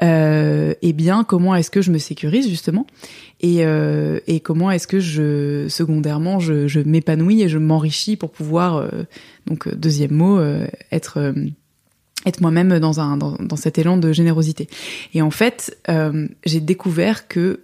Eh 0.00 0.92
bien, 0.94 1.22
comment 1.22 1.54
est-ce 1.54 1.70
que 1.70 1.82
je 1.82 1.90
me 1.90 1.98
sécurise 1.98 2.48
justement 2.48 2.86
et, 3.42 3.58
et 4.26 4.40
comment 4.40 4.70
est-ce 4.70 4.86
que 4.86 5.00
je 5.00 5.66
secondairement 5.68 6.40
je, 6.40 6.66
je 6.66 6.80
m'épanouis 6.80 7.42
et 7.42 7.50
je 7.50 7.58
m'enrichis 7.58 8.16
pour 8.16 8.30
pouvoir 8.30 8.90
donc 9.46 9.68
deuxième 9.74 10.12
mot 10.12 10.40
être 10.90 11.34
être 12.26 12.40
moi-même 12.40 12.78
dans 12.78 13.00
un 13.00 13.16
dans, 13.16 13.56
cet 13.56 13.78
élan 13.78 13.96
de 13.96 14.12
générosité. 14.12 14.68
Et 15.12 15.22
en 15.22 15.30
fait, 15.30 15.78
euh, 15.88 16.26
j'ai 16.44 16.60
découvert 16.60 17.28
que 17.28 17.60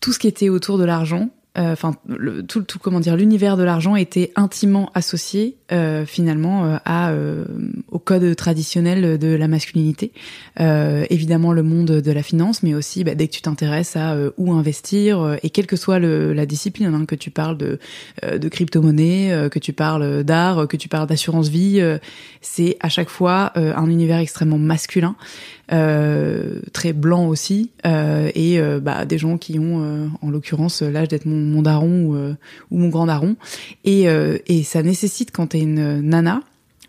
tout 0.00 0.12
ce 0.12 0.18
qui 0.18 0.28
était 0.28 0.48
autour 0.48 0.78
de 0.78 0.84
l'argent, 0.84 1.30
euh, 1.58 1.72
enfin 1.72 1.94
le- 2.06 2.42
tout, 2.42 2.62
tout 2.62 2.78
comment 2.78 3.00
dire, 3.00 3.16
l'univers 3.16 3.56
de 3.56 3.62
l'argent 3.62 3.94
était 3.94 4.32
intimement 4.36 4.90
associé 4.94 5.56
euh, 5.70 6.06
finalement 6.06 6.64
euh, 6.64 6.76
à 6.84 7.10
euh, 7.10 7.44
au 7.90 7.98
code 7.98 8.34
traditionnel 8.36 9.18
de 9.18 9.28
la 9.34 9.48
masculinité. 9.48 10.12
Euh, 10.60 11.04
évidemment 11.10 11.52
le 11.52 11.62
monde 11.62 11.90
de 12.00 12.12
la 12.12 12.22
finance, 12.22 12.62
mais 12.62 12.74
aussi 12.74 13.04
bah, 13.04 13.14
dès 13.14 13.28
que 13.28 13.32
tu 13.32 13.42
t'intéresses 13.42 13.96
à 13.96 14.14
euh, 14.14 14.30
où 14.38 14.52
investir 14.52 15.20
euh, 15.20 15.36
et 15.42 15.50
quelle 15.50 15.66
que 15.66 15.76
soit 15.76 15.98
le, 15.98 16.32
la 16.32 16.46
discipline, 16.46 16.94
hein, 16.94 17.04
que 17.06 17.14
tu 17.14 17.30
parles 17.30 17.58
de 17.58 17.78
euh, 18.24 18.38
de 18.38 18.48
crypto-monnaie, 18.48 19.32
euh, 19.32 19.48
que 19.48 19.58
tu 19.58 19.72
parles 19.72 20.24
d'art, 20.24 20.60
euh, 20.60 20.66
que 20.66 20.76
tu 20.78 20.88
parles 20.88 21.06
d'assurance 21.06 21.48
vie, 21.48 21.80
euh, 21.80 21.98
c'est 22.40 22.76
à 22.80 22.88
chaque 22.88 23.08
fois 23.10 23.52
euh, 23.56 23.74
un 23.76 23.90
univers 23.90 24.18
extrêmement 24.18 24.58
masculin, 24.58 25.14
euh, 25.14 25.61
très 25.68 26.92
blanc 26.92 27.26
aussi, 27.28 27.70
euh, 27.86 28.30
et 28.34 28.60
euh, 28.60 28.80
bah, 28.80 29.04
des 29.04 29.18
gens 29.18 29.38
qui 29.38 29.58
ont, 29.58 29.82
euh, 29.82 30.06
en 30.20 30.30
l'occurrence, 30.30 30.82
l'âge 30.82 31.08
d'être 31.08 31.26
mon, 31.26 31.36
mon 31.36 31.62
daron 31.62 32.04
ou, 32.06 32.14
euh, 32.16 32.34
ou 32.70 32.78
mon 32.78 32.88
grand 32.88 33.06
daron, 33.06 33.36
et, 33.84 34.08
euh, 34.08 34.38
et 34.46 34.62
ça 34.62 34.82
nécessite 34.82 35.30
quand 35.32 35.48
t'es 35.48 35.60
une 35.60 36.00
nana 36.02 36.42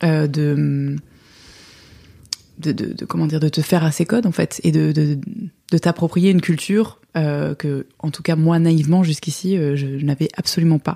euh, 0.03 0.27
de 0.27 0.95
de, 2.59 2.71
de, 2.71 2.93
de- 2.93 3.05
comment 3.05 3.25
dire 3.25 3.39
de 3.39 3.49
te 3.49 3.61
faire 3.61 3.83
à 3.83 3.91
ces 3.91 4.05
codes 4.05 4.25
en 4.25 4.31
fait 4.31 4.61
et 4.63 4.71
de, 4.71 4.91
de, 4.91 5.17
de 5.71 5.77
t'approprier 5.77 6.29
une 6.31 6.41
culture 6.41 6.99
euh, 7.17 7.55
que 7.55 7.87
en 7.99 8.11
tout 8.11 8.21
cas 8.23 8.35
moi 8.35 8.59
naïvement 8.59 9.03
jusqu'ici 9.03 9.57
euh, 9.57 9.75
je 9.75 9.87
n'avais 9.87 10.29
absolument 10.37 10.79
pas 10.79 10.95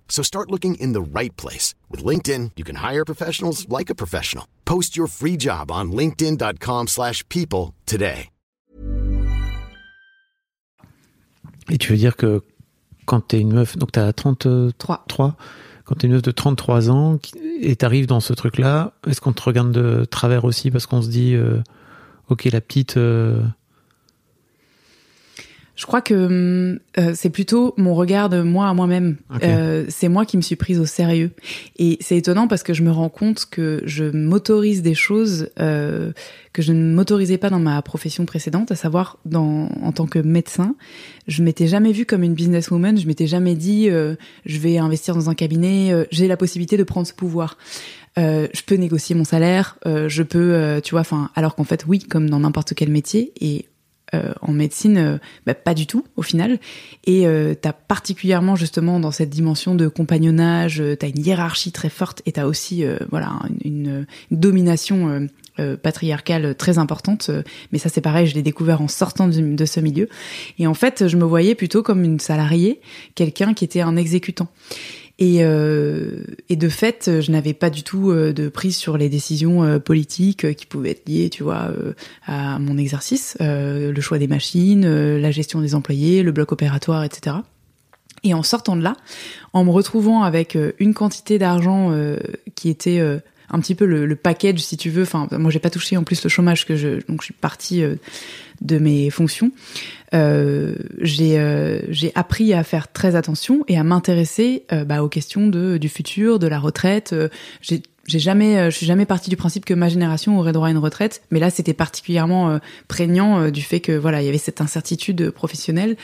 So 0.11 0.21
start 0.23 0.51
looking 0.51 0.75
in 0.75 0.93
the 0.93 1.01
right 1.01 1.35
place. 1.37 1.73
With 1.89 2.03
LinkedIn, 2.05 2.51
you 2.57 2.63
can 2.63 2.75
hire 2.75 3.05
professionals 3.05 3.65
like 3.67 3.89
a 3.89 3.95
professional. 3.95 4.45
Post 4.65 4.95
your 4.95 5.07
free 5.07 5.37
job 5.39 5.71
on 5.71 5.85
linkedin.com/people 5.91 6.87
slash 6.87 7.23
people 7.29 7.73
today. 7.87 8.29
Et 11.69 11.77
tu 11.77 11.91
veux 11.93 11.97
dire 11.97 12.15
que 12.15 12.43
quand 13.05 13.21
t'es 13.21 13.39
une 13.39 13.53
meuf, 13.53 13.77
donc 13.77 13.91
t'as 13.91 14.11
33, 14.13 15.05
Trois. 15.07 15.37
quand 15.85 15.95
t'es 15.95 16.07
une 16.07 16.13
meuf 16.13 16.21
de 16.21 16.31
33 16.31 16.89
ans 16.89 17.19
et 17.61 17.75
t'arrives 17.75 18.07
dans 18.07 18.19
ce 18.19 18.33
truc-là, 18.33 18.93
est-ce 19.07 19.21
qu'on 19.21 19.33
te 19.33 19.41
regarde 19.41 19.71
de 19.71 20.05
travers 20.05 20.45
aussi 20.45 20.71
parce 20.71 20.85
qu'on 20.85 21.01
se 21.01 21.09
dit, 21.09 21.33
euh, 21.35 21.61
ok, 22.29 22.45
la 22.45 22.61
petite, 22.61 22.97
euh, 22.97 23.41
Je 25.81 25.87
crois 25.87 26.01
que 26.01 26.13
hum, 26.13 26.79
euh, 26.99 27.13
c'est 27.15 27.31
plutôt 27.31 27.73
mon 27.75 27.95
regard 27.95 28.29
de 28.29 28.43
moi 28.43 28.67
à 28.67 28.73
moi-même. 28.75 29.17
Euh, 29.41 29.85
c'est 29.89 30.09
moi 30.09 30.27
qui 30.27 30.37
me 30.37 30.43
suis 30.43 30.55
prise 30.55 30.79
au 30.79 30.85
sérieux. 30.85 31.31
Et 31.79 31.97
c'est 32.01 32.15
étonnant 32.17 32.47
parce 32.47 32.61
que 32.61 32.75
je 32.75 32.83
me 32.83 32.91
rends 32.91 33.09
compte 33.09 33.47
que 33.49 33.81
je 33.83 34.03
m'autorise 34.03 34.83
des 34.83 34.93
choses 34.93 35.49
euh, 35.59 36.11
que 36.53 36.61
je 36.61 36.71
ne 36.71 36.93
m'autorisais 36.93 37.39
pas 37.39 37.49
dans 37.49 37.59
ma 37.59 37.81
profession 37.81 38.25
précédente, 38.25 38.71
à 38.71 38.75
savoir 38.75 39.17
dans, 39.25 39.69
en 39.81 39.91
tant 39.91 40.05
que 40.05 40.19
médecin. 40.19 40.75
Je 41.27 41.41
m'étais 41.41 41.65
jamais 41.65 41.93
vue 41.93 42.05
comme 42.05 42.21
une 42.21 42.35
businesswoman. 42.35 42.99
Je 42.99 43.07
m'étais 43.07 43.25
jamais 43.25 43.55
dit 43.55 43.89
euh, 43.89 44.13
je 44.45 44.59
vais 44.59 44.77
investir 44.77 45.15
dans 45.15 45.31
un 45.31 45.33
cabinet. 45.33 45.91
euh, 45.91 46.03
J'ai 46.11 46.27
la 46.27 46.37
possibilité 46.37 46.77
de 46.77 46.83
prendre 46.83 47.07
ce 47.07 47.13
pouvoir. 47.13 47.57
Euh, 48.19 48.47
je 48.53 48.61
peux 48.61 48.75
négocier 48.75 49.15
mon 49.15 49.23
salaire, 49.23 49.79
euh, 49.87 50.09
je 50.09 50.21
peux, 50.21 50.53
euh, 50.53 50.81
tu 50.81 50.91
vois, 50.91 50.99
enfin, 50.99 51.29
alors 51.33 51.55
qu'en 51.55 51.63
fait, 51.63 51.85
oui, 51.87 51.99
comme 51.99 52.29
dans 52.29 52.41
n'importe 52.41 52.73
quel 52.75 52.89
métier, 52.89 53.31
et 53.39 53.65
euh, 54.13 54.33
en 54.41 54.51
médecine, 54.51 54.97
euh, 54.97 55.17
bah, 55.45 55.53
pas 55.53 55.73
du 55.73 55.87
tout 55.87 56.03
au 56.15 56.21
final. 56.21 56.59
Et 57.05 57.27
euh, 57.27 57.53
t'as 57.53 57.73
particulièrement 57.73 58.55
justement 58.55 58.99
dans 58.99 59.11
cette 59.11 59.29
dimension 59.29 59.75
de 59.75 59.87
compagnonnage, 59.87 60.81
euh, 60.81 60.95
t'as 60.95 61.07
une 61.09 61.25
hiérarchie 61.25 61.71
très 61.71 61.89
forte 61.89 62.21
et 62.25 62.33
t'as 62.33 62.45
aussi 62.45 62.83
euh, 62.83 62.97
voilà 63.09 63.39
une, 63.63 64.05
une- 64.31 64.37
domination 64.37 65.27
patriarcale 65.83 66.55
très 66.55 66.79
importante. 66.79 67.29
Mais 67.71 67.77
ça 67.77 67.89
c'est 67.89 68.01
pareil, 68.01 68.25
je 68.25 68.33
l'ai 68.33 68.41
découvert 68.41 68.81
en 68.81 68.87
sortant 68.87 69.27
de 69.27 69.65
ce 69.65 69.79
milieu. 69.79 70.09
Et 70.57 70.65
en 70.65 70.73
fait, 70.73 71.07
je 71.07 71.17
me 71.17 71.23
voyais 71.23 71.53
plutôt 71.53 71.83
comme 71.83 72.03
une 72.03 72.19
salariée, 72.19 72.81
quelqu'un 73.13 73.53
qui 73.53 73.63
était 73.63 73.81
un 73.81 73.95
exécutant. 73.95 74.47
Et, 75.21 75.41
euh, 75.43 76.23
et 76.49 76.55
de 76.55 76.67
fait, 76.67 77.21
je 77.21 77.31
n'avais 77.31 77.53
pas 77.53 77.69
du 77.69 77.83
tout 77.83 78.09
euh, 78.09 78.33
de 78.33 78.49
prise 78.49 78.75
sur 78.75 78.97
les 78.97 79.07
décisions 79.07 79.63
euh, 79.63 79.77
politiques 79.77 80.45
euh, 80.45 80.53
qui 80.53 80.65
pouvaient 80.65 80.89
être 80.89 81.07
liées, 81.07 81.29
tu 81.29 81.43
vois, 81.43 81.69
à 82.25 82.57
mon 82.57 82.75
exercice, 82.75 83.37
le 83.39 84.01
choix 84.01 84.17
des 84.17 84.27
machines, 84.27 84.83
la 85.17 85.29
gestion 85.29 85.61
des 85.61 85.75
employés, 85.75 86.23
le 86.23 86.31
bloc 86.31 86.51
opératoire, 86.51 87.03
etc. 87.03 87.35
Et 88.23 88.33
en 88.33 88.41
sortant 88.41 88.75
de 88.75 88.81
là, 88.81 88.95
en 89.53 89.63
me 89.63 89.69
retrouvant 89.69 90.23
avec 90.23 90.57
une 90.79 90.95
quantité 90.95 91.37
d'argent 91.37 91.95
qui 92.55 92.69
était 92.69 92.99
un 93.51 93.59
petit 93.59 93.75
peu 93.75 93.85
le, 93.85 94.05
le 94.05 94.15
package, 94.15 94.59
si 94.59 94.77
tu 94.77 94.89
veux. 94.89 95.03
Enfin, 95.03 95.27
moi, 95.31 95.51
j'ai 95.51 95.59
pas 95.59 95.69
touché 95.69 95.97
en 95.97 96.03
plus 96.03 96.23
le 96.23 96.29
chômage 96.29 96.65
que 96.65 96.75
je, 96.75 97.05
donc 97.07 97.21
je 97.21 97.25
suis 97.25 97.33
partie 97.33 97.83
euh, 97.83 97.95
de 98.61 98.77
mes 98.77 99.09
fonctions. 99.09 99.51
Euh, 100.13 100.75
j'ai 100.99 101.39
euh, 101.39 101.79
j'ai 101.89 102.11
appris 102.15 102.53
à 102.53 102.63
faire 102.63 102.91
très 102.91 103.15
attention 103.15 103.63
et 103.67 103.77
à 103.77 103.83
m'intéresser 103.83 104.65
bah, 104.85 105.03
aux 105.03 105.09
questions 105.09 105.47
de 105.47 105.77
du 105.77 105.89
futur, 105.89 106.37
de 106.37 106.47
la 106.47 106.59
retraite. 106.59 107.15
J'ai 107.61 107.81
j'ai 108.07 108.19
jamais, 108.19 108.69
je 108.71 108.75
suis 108.75 108.87
jamais 108.87 109.05
partie 109.05 109.29
du 109.29 109.37
principe 109.37 109.63
que 109.63 109.75
ma 109.75 109.87
génération 109.87 110.37
aurait 110.39 110.53
droit 110.53 110.67
à 110.67 110.71
une 110.71 110.79
retraite, 110.79 111.21
mais 111.29 111.39
là 111.39 111.49
c'était 111.49 111.73
particulièrement 111.73 112.59
prégnant 112.87 113.49
du 113.49 113.61
fait 113.61 113.79
que 113.79 113.91
voilà 113.93 114.21
il 114.21 114.25
y 114.25 114.29
avait 114.29 114.39
cette 114.39 114.59
incertitude 114.59 115.29
professionnelle 115.29 115.95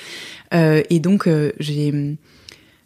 et 0.52 1.00
donc 1.00 1.28
j'ai 1.60 2.17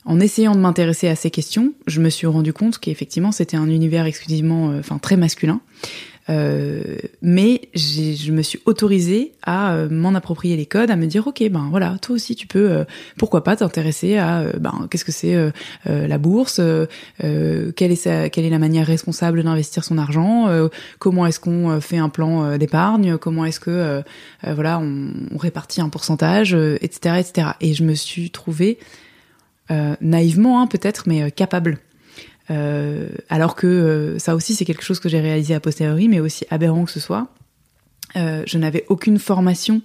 en 0.05 0.19
essayant 0.19 0.55
de 0.55 0.59
m'intéresser 0.59 1.07
à 1.07 1.15
ces 1.15 1.29
questions, 1.29 1.73
je 1.87 2.01
me 2.01 2.09
suis 2.09 2.27
rendu 2.27 2.53
compte 2.53 2.79
qu'effectivement 2.79 3.31
c'était 3.31 3.57
un 3.57 3.67
univers 3.67 4.05
exclusivement, 4.05 4.71
euh, 4.71 4.79
enfin 4.79 4.97
très 4.97 5.17
masculin. 5.17 5.61
Euh, 6.29 6.97
mais 7.21 7.61
je 7.73 8.31
me 8.31 8.41
suis 8.41 8.59
autorisée 8.65 9.33
à 9.41 9.73
euh, 9.73 9.89
m'en 9.89 10.13
approprier 10.13 10.55
les 10.55 10.67
codes, 10.67 10.91
à 10.91 10.95
me 10.95 11.07
dire 11.07 11.25
ok 11.25 11.43
ben 11.49 11.67
voilà 11.71 11.97
toi 11.99 12.15
aussi 12.15 12.35
tu 12.35 12.45
peux 12.45 12.71
euh, 12.71 12.83
pourquoi 13.17 13.43
pas 13.43 13.55
t'intéresser 13.55 14.17
à 14.17 14.45
ben 14.59 14.87
qu'est-ce 14.89 15.03
que 15.03 15.11
c'est 15.11 15.35
la 15.85 16.17
bourse, 16.17 16.61
quelle 17.19 17.91
est 17.91 17.95
sa, 17.95 18.29
quelle 18.29 18.45
est 18.45 18.49
la 18.49 18.59
manière 18.59 18.85
responsable 18.85 19.43
d'investir 19.43 19.83
son 19.83 19.97
argent, 19.97 20.47
comment 20.99 21.25
est-ce 21.25 21.39
qu'on 21.39 21.81
fait 21.81 21.97
un 21.97 22.09
plan 22.09 22.57
d'épargne, 22.57 23.17
comment 23.17 23.45
est-ce 23.45 23.59
que 23.59 24.03
voilà 24.43 24.79
on, 24.79 25.37
répartit 25.37 25.81
un 25.81 25.89
pourcentage, 25.89 26.53
etc 26.53 27.19
etc. 27.19 27.47
Et 27.61 27.73
je 27.73 27.83
me 27.83 27.95
suis 27.95 28.29
trouvée 28.29 28.77
naïvement 30.01 30.61
hein, 30.61 30.67
peut-être 30.67 31.07
mais 31.07 31.23
euh, 31.23 31.29
capable 31.29 31.79
euh, 32.51 33.07
alors 33.29 33.55
que 33.55 33.67
euh, 33.67 34.19
ça 34.19 34.35
aussi, 34.35 34.55
c'est 34.55 34.65
quelque 34.65 34.83
chose 34.83 34.99
que 34.99 35.09
j'ai 35.09 35.19
réalisé 35.19 35.53
a 35.53 35.59
posteriori, 35.59 36.07
mais 36.07 36.19
aussi 36.19 36.45
aberrant 36.49 36.85
que 36.85 36.91
ce 36.91 36.99
soit. 36.99 37.27
Euh, 38.15 38.43
je 38.45 38.57
n'avais 38.57 38.85
aucune 38.89 39.19
formation 39.19 39.81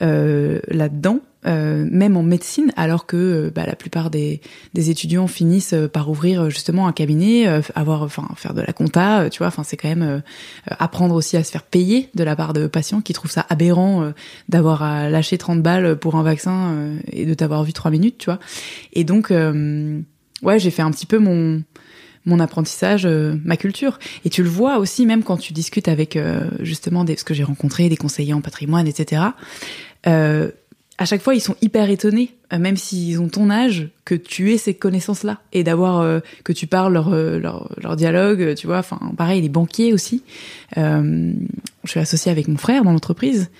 euh, 0.00 0.60
là-dedans, 0.68 1.20
euh, 1.46 1.86
même 1.90 2.16
en 2.16 2.22
médecine, 2.22 2.72
alors 2.76 3.06
que 3.06 3.16
euh, 3.16 3.50
bah, 3.54 3.64
la 3.66 3.76
plupart 3.76 4.10
des, 4.10 4.40
des 4.74 4.90
étudiants 4.90 5.26
finissent 5.26 5.72
euh, 5.74 5.88
par 5.88 6.08
ouvrir 6.10 6.42
euh, 6.42 6.50
justement 6.50 6.86
un 6.86 6.92
cabinet, 6.92 7.48
euh, 7.48 7.60
avoir, 7.74 8.02
enfin, 8.02 8.28
faire 8.36 8.54
de 8.54 8.60
la 8.60 8.72
compta, 8.72 9.28
tu 9.30 9.38
vois. 9.38 9.48
Enfin, 9.48 9.62
c'est 9.64 9.76
quand 9.76 9.88
même 9.88 10.02
euh, 10.02 10.20
apprendre 10.66 11.14
aussi 11.14 11.36
à 11.36 11.44
se 11.44 11.50
faire 11.50 11.62
payer 11.62 12.10
de 12.14 12.24
la 12.24 12.36
part 12.36 12.52
de 12.52 12.66
patients 12.66 13.00
qui 13.00 13.12
trouvent 13.12 13.30
ça 13.30 13.46
aberrant 13.48 14.12
d'avoir 14.48 14.82
à 14.82 15.08
lâcher 15.08 15.38
30 15.38 15.62
balles 15.62 15.96
pour 15.96 16.16
un 16.16 16.22
vaccin 16.22 16.96
et 17.10 17.26
de 17.26 17.34
t'avoir 17.34 17.64
vu 17.64 17.72
trois 17.72 17.90
minutes, 17.90 18.18
tu 18.18 18.26
vois. 18.26 18.38
Et 18.92 19.04
donc, 19.04 19.30
ouais, 19.30 20.58
j'ai 20.58 20.70
fait 20.70 20.82
un 20.82 20.90
petit 20.90 21.06
peu 21.06 21.18
mon 21.18 21.62
mon 22.24 22.38
apprentissage, 22.40 23.06
euh, 23.06 23.36
ma 23.44 23.56
culture. 23.56 23.98
Et 24.24 24.30
tu 24.30 24.42
le 24.42 24.48
vois 24.48 24.78
aussi 24.78 25.06
même 25.06 25.22
quand 25.22 25.36
tu 25.36 25.52
discutes 25.52 25.88
avec 25.88 26.16
euh, 26.16 26.48
justement 26.60 27.04
des, 27.04 27.16
ce 27.16 27.24
que 27.24 27.34
j'ai 27.34 27.44
rencontré, 27.44 27.88
des 27.88 27.96
conseillers 27.96 28.34
en 28.34 28.40
patrimoine, 28.40 28.86
etc. 28.86 29.22
Euh, 30.06 30.50
à 30.98 31.04
chaque 31.04 31.22
fois, 31.22 31.34
ils 31.34 31.40
sont 31.40 31.56
hyper 31.62 31.88
étonnés, 31.90 32.34
euh, 32.52 32.58
même 32.58 32.76
s'ils 32.76 33.20
ont 33.20 33.28
ton 33.28 33.50
âge, 33.50 33.88
que 34.04 34.14
tu 34.14 34.52
aies 34.52 34.58
ces 34.58 34.74
connaissances-là 34.74 35.40
et 35.52 35.64
d'avoir 35.64 36.00
euh, 36.00 36.20
que 36.44 36.52
tu 36.52 36.66
parles 36.66 36.92
leur, 36.92 37.12
euh, 37.12 37.38
leur, 37.38 37.96
dialogue. 37.96 38.54
Tu 38.54 38.66
vois, 38.66 38.78
enfin, 38.78 39.00
pareil, 39.16 39.40
les 39.40 39.48
banquiers 39.48 39.92
aussi. 39.92 40.22
Je 40.76 41.32
suis 41.86 42.00
associée 42.00 42.30
avec 42.30 42.48
mon 42.48 42.56
frère 42.58 42.84
dans 42.84 42.92
l'entreprise. 42.92 43.50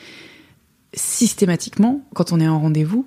Systématiquement, 0.94 2.02
quand 2.14 2.32
on 2.32 2.40
est 2.40 2.48
en 2.48 2.60
rendez-vous, 2.60 3.06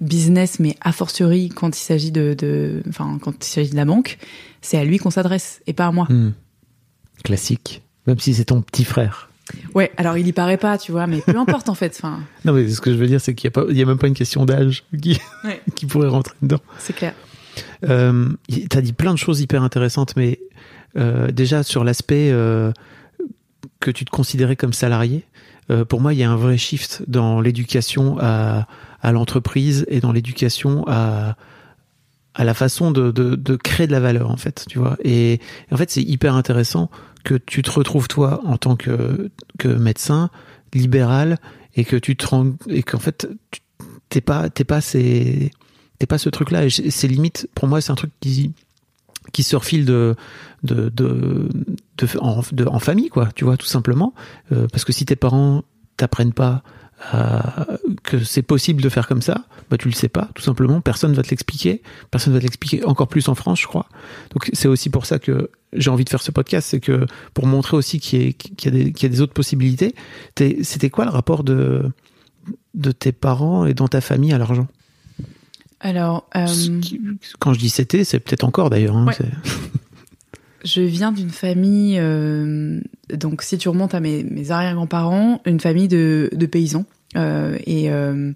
business, 0.00 0.60
mais 0.60 0.76
a 0.80 0.92
fortiori 0.92 1.48
quand 1.48 1.76
il 1.76 1.82
s'agit 1.82 2.12
de, 2.12 2.34
de, 2.38 2.82
enfin, 2.88 3.18
quand 3.20 3.44
il 3.44 3.50
s'agit 3.50 3.70
de 3.70 3.76
la 3.76 3.84
banque, 3.84 4.18
c'est 4.62 4.78
à 4.78 4.84
lui 4.84 4.98
qu'on 4.98 5.10
s'adresse 5.10 5.60
et 5.66 5.72
pas 5.72 5.86
à 5.86 5.92
moi. 5.92 6.06
Hmm. 6.08 6.32
Classique. 7.24 7.82
Même 8.06 8.18
si 8.20 8.34
c'est 8.34 8.44
ton 8.44 8.62
petit 8.62 8.84
frère. 8.84 9.28
Ouais, 9.74 9.90
alors 9.96 10.16
il 10.18 10.26
y 10.26 10.32
paraît 10.32 10.56
pas, 10.56 10.78
tu 10.78 10.92
vois, 10.92 11.06
mais 11.06 11.20
peu 11.20 11.36
importe 11.36 11.68
en 11.68 11.74
fait. 11.74 11.94
Enfin, 11.96 12.20
Non, 12.44 12.52
mais 12.52 12.68
ce 12.68 12.80
que 12.80 12.90
je 12.92 12.96
veux 12.96 13.06
dire, 13.06 13.20
c'est 13.20 13.34
qu'il 13.34 13.50
n'y 13.70 13.80
a, 13.80 13.82
a 13.82 13.86
même 13.86 13.98
pas 13.98 14.06
une 14.08 14.14
question 14.14 14.44
d'âge 14.44 14.84
qui, 15.00 15.18
Ouais. 15.44 15.60
qui 15.74 15.86
pourrait 15.86 16.08
rentrer 16.08 16.34
dedans. 16.42 16.60
c'est 16.78 16.94
clair. 16.94 17.14
Euh, 17.88 18.28
tu 18.50 18.76
as 18.76 18.80
dit 18.80 18.92
plein 18.92 19.12
de 19.12 19.18
choses 19.18 19.40
hyper 19.40 19.62
intéressantes, 19.62 20.14
mais 20.16 20.40
euh, 20.96 21.30
déjà 21.30 21.62
sur 21.62 21.84
l'aspect 21.84 22.30
euh, 22.32 22.72
que 23.80 23.90
tu 23.90 24.04
te 24.04 24.10
considérais 24.10 24.56
comme 24.56 24.72
salarié, 24.72 25.24
euh, 25.70 25.84
pour 25.84 26.00
moi, 26.00 26.12
il 26.12 26.18
y 26.18 26.22
a 26.24 26.30
un 26.30 26.36
vrai 26.36 26.56
shift 26.58 27.02
dans 27.06 27.40
l'éducation 27.40 28.16
à, 28.20 28.66
à 29.02 29.12
l'entreprise 29.12 29.86
et 29.88 30.00
dans 30.00 30.12
l'éducation 30.12 30.84
à, 30.88 31.36
à 32.34 32.44
la 32.44 32.54
façon 32.54 32.90
de, 32.90 33.10
de, 33.10 33.34
de 33.36 33.56
créer 33.56 33.86
de 33.86 33.92
la 33.92 34.00
valeur, 34.00 34.30
en 34.30 34.36
fait, 34.36 34.64
tu 34.68 34.78
vois. 34.78 34.96
Et, 35.04 35.40
en 35.70 35.76
fait, 35.76 35.90
c'est 35.90 36.02
hyper 36.02 36.34
intéressant 36.34 36.90
que 37.22 37.34
tu 37.34 37.62
te 37.62 37.70
retrouves, 37.70 38.08
toi, 38.08 38.40
en 38.44 38.56
tant 38.58 38.76
que, 38.76 39.30
que 39.58 39.68
médecin 39.68 40.30
libéral 40.72 41.38
et 41.76 41.84
que 41.84 41.96
tu 41.96 42.16
te 42.16 42.26
rends, 42.26 42.52
et 42.68 42.82
qu'en 42.82 42.98
fait, 42.98 43.28
t'es 44.08 44.20
pas, 44.20 44.50
t'es 44.50 44.64
pas 44.64 44.80
ces, 44.80 45.50
t'es 45.98 46.06
pas 46.06 46.18
ce 46.18 46.28
truc-là. 46.28 46.64
Et 46.64 46.68
j'ai- 46.70 46.90
c'est 46.90 47.08
limite, 47.08 47.48
pour 47.54 47.68
moi, 47.68 47.80
c'est 47.80 47.92
un 47.92 47.96
truc 47.96 48.10
qui, 48.20 48.52
qui 49.32 49.42
se 49.42 49.56
refile 49.56 49.84
de, 49.84 50.16
de, 50.64 50.88
de, 50.90 51.48
de, 51.98 52.18
en, 52.20 52.42
de- 52.52 52.66
en 52.66 52.78
famille, 52.78 53.08
quoi, 53.08 53.28
tu 53.34 53.44
vois, 53.44 53.56
tout 53.56 53.66
simplement. 53.66 54.12
Euh, 54.52 54.66
parce 54.70 54.84
que 54.84 54.92
si 54.92 55.04
tes 55.06 55.16
parents 55.16 55.62
t'apprennent 55.96 56.32
pas 56.34 56.62
à- 57.12 57.66
que 58.02 58.22
c'est 58.24 58.42
possible 58.42 58.82
de 58.82 58.88
faire 58.88 59.06
comme 59.08 59.22
ça, 59.22 59.44
bah 59.70 59.76
tu 59.78 59.88
le 59.88 59.94
sais 59.94 60.08
pas, 60.08 60.28
tout 60.34 60.42
simplement. 60.42 60.80
Personne 60.80 61.12
va 61.14 61.22
te 61.22 61.30
l'expliquer. 61.30 61.82
Personne 62.10 62.32
va 62.32 62.38
te 62.38 62.44
l'expliquer. 62.44 62.84
Encore 62.84 63.08
plus 63.08 63.28
en 63.28 63.34
France, 63.34 63.60
je 63.60 63.66
crois. 63.66 63.86
Donc 64.32 64.50
c'est 64.52 64.68
aussi 64.68 64.90
pour 64.90 65.06
ça 65.06 65.18
que 65.18 65.50
j'ai 65.72 65.90
envie 65.90 66.04
de 66.04 66.10
faire 66.10 66.22
ce 66.22 66.30
podcast, 66.30 66.68
c'est 66.70 66.80
que 66.80 67.06
pour 67.34 67.46
montrer 67.46 67.76
aussi 67.76 67.98
qu'il 68.00 68.20
y, 68.22 68.24
a- 68.24 68.28
y, 68.28 68.70
des- 68.70 68.92
qu'il 68.92 69.02
y 69.04 69.12
a 69.12 69.14
des 69.14 69.20
autres 69.20 69.32
possibilités. 69.34 69.94
C'était 70.62 70.90
quoi 70.90 71.04
le 71.04 71.10
rapport 71.10 71.44
de 71.44 71.90
de 72.74 72.92
tes 72.92 73.12
parents 73.12 73.64
et 73.64 73.72
dans 73.74 73.88
ta 73.88 74.00
famille 74.00 74.32
à 74.32 74.38
l'argent? 74.38 74.66
Alors, 75.80 76.28
euh, 76.36 76.46
quand 77.38 77.52
je 77.54 77.58
dis 77.58 77.68
c'était, 77.70 78.04
c'est 78.04 78.18
peut-être 78.20 78.44
encore 78.44 78.68
d'ailleurs. 78.70 78.96
Hein, 78.96 79.06
ouais. 79.06 79.16
je 80.64 80.80
viens 80.80 81.12
d'une 81.12 81.30
famille, 81.30 81.98
euh, 81.98 82.80
donc 83.12 83.42
si 83.42 83.58
tu 83.58 83.68
remontes 83.68 83.94
à 83.94 84.00
mes, 84.00 84.24
mes 84.24 84.50
arrière-grands-parents, 84.50 85.40
une 85.44 85.60
famille 85.60 85.88
de, 85.88 86.30
de 86.32 86.46
paysans 86.46 86.86
euh, 87.16 87.56
et 87.66 87.90
euh, 87.90 88.32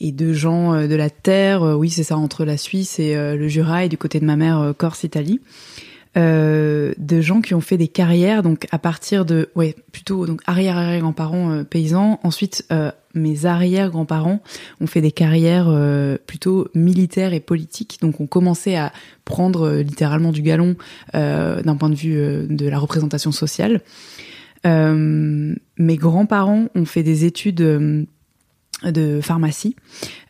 et 0.00 0.12
de 0.12 0.32
gens 0.32 0.74
euh, 0.74 0.86
de 0.86 0.94
la 0.94 1.10
terre. 1.10 1.62
oui, 1.62 1.90
c'est 1.90 2.04
ça, 2.04 2.16
entre 2.16 2.44
la 2.44 2.56
Suisse 2.56 2.98
et 2.98 3.14
le 3.14 3.48
Jura 3.48 3.84
et 3.84 3.88
du 3.88 3.98
côté 3.98 4.20
de 4.20 4.24
ma 4.24 4.36
mère, 4.36 4.72
Corse, 4.76 5.02
Italie. 5.04 5.40
Euh, 6.16 6.94
de 6.96 7.20
gens 7.20 7.42
qui 7.42 7.54
ont 7.54 7.60
fait 7.60 7.76
des 7.76 7.86
carrières 7.86 8.42
donc 8.42 8.66
à 8.72 8.78
partir 8.78 9.26
de 9.26 9.50
ouais 9.54 9.76
plutôt 9.92 10.26
donc 10.26 10.40
arrière 10.46 10.78
arrière 10.78 11.00
grands-parents 11.00 11.50
euh, 11.50 11.64
paysans 11.64 12.18
ensuite 12.24 12.64
euh, 12.72 12.90
mes 13.18 13.44
arrière 13.44 13.90
grands-parents 13.90 14.40
ont 14.80 14.86
fait 14.86 15.00
des 15.00 15.12
carrières 15.12 15.70
plutôt 16.26 16.68
militaires 16.74 17.34
et 17.34 17.40
politiques. 17.40 17.98
Donc 18.00 18.20
ont 18.20 18.26
commencé 18.26 18.76
à 18.76 18.92
prendre 19.24 19.70
littéralement 19.78 20.32
du 20.32 20.42
galon 20.42 20.76
d'un 21.12 21.76
point 21.78 21.90
de 21.90 21.94
vue 21.94 22.46
de 22.48 22.68
la 22.68 22.78
représentation 22.78 23.32
sociale. 23.32 23.82
Mes 24.64 25.96
grands-parents 25.96 26.68
ont 26.74 26.84
fait 26.84 27.02
des 27.02 27.24
études 27.24 28.06
de 28.84 29.20
pharmacie 29.20 29.76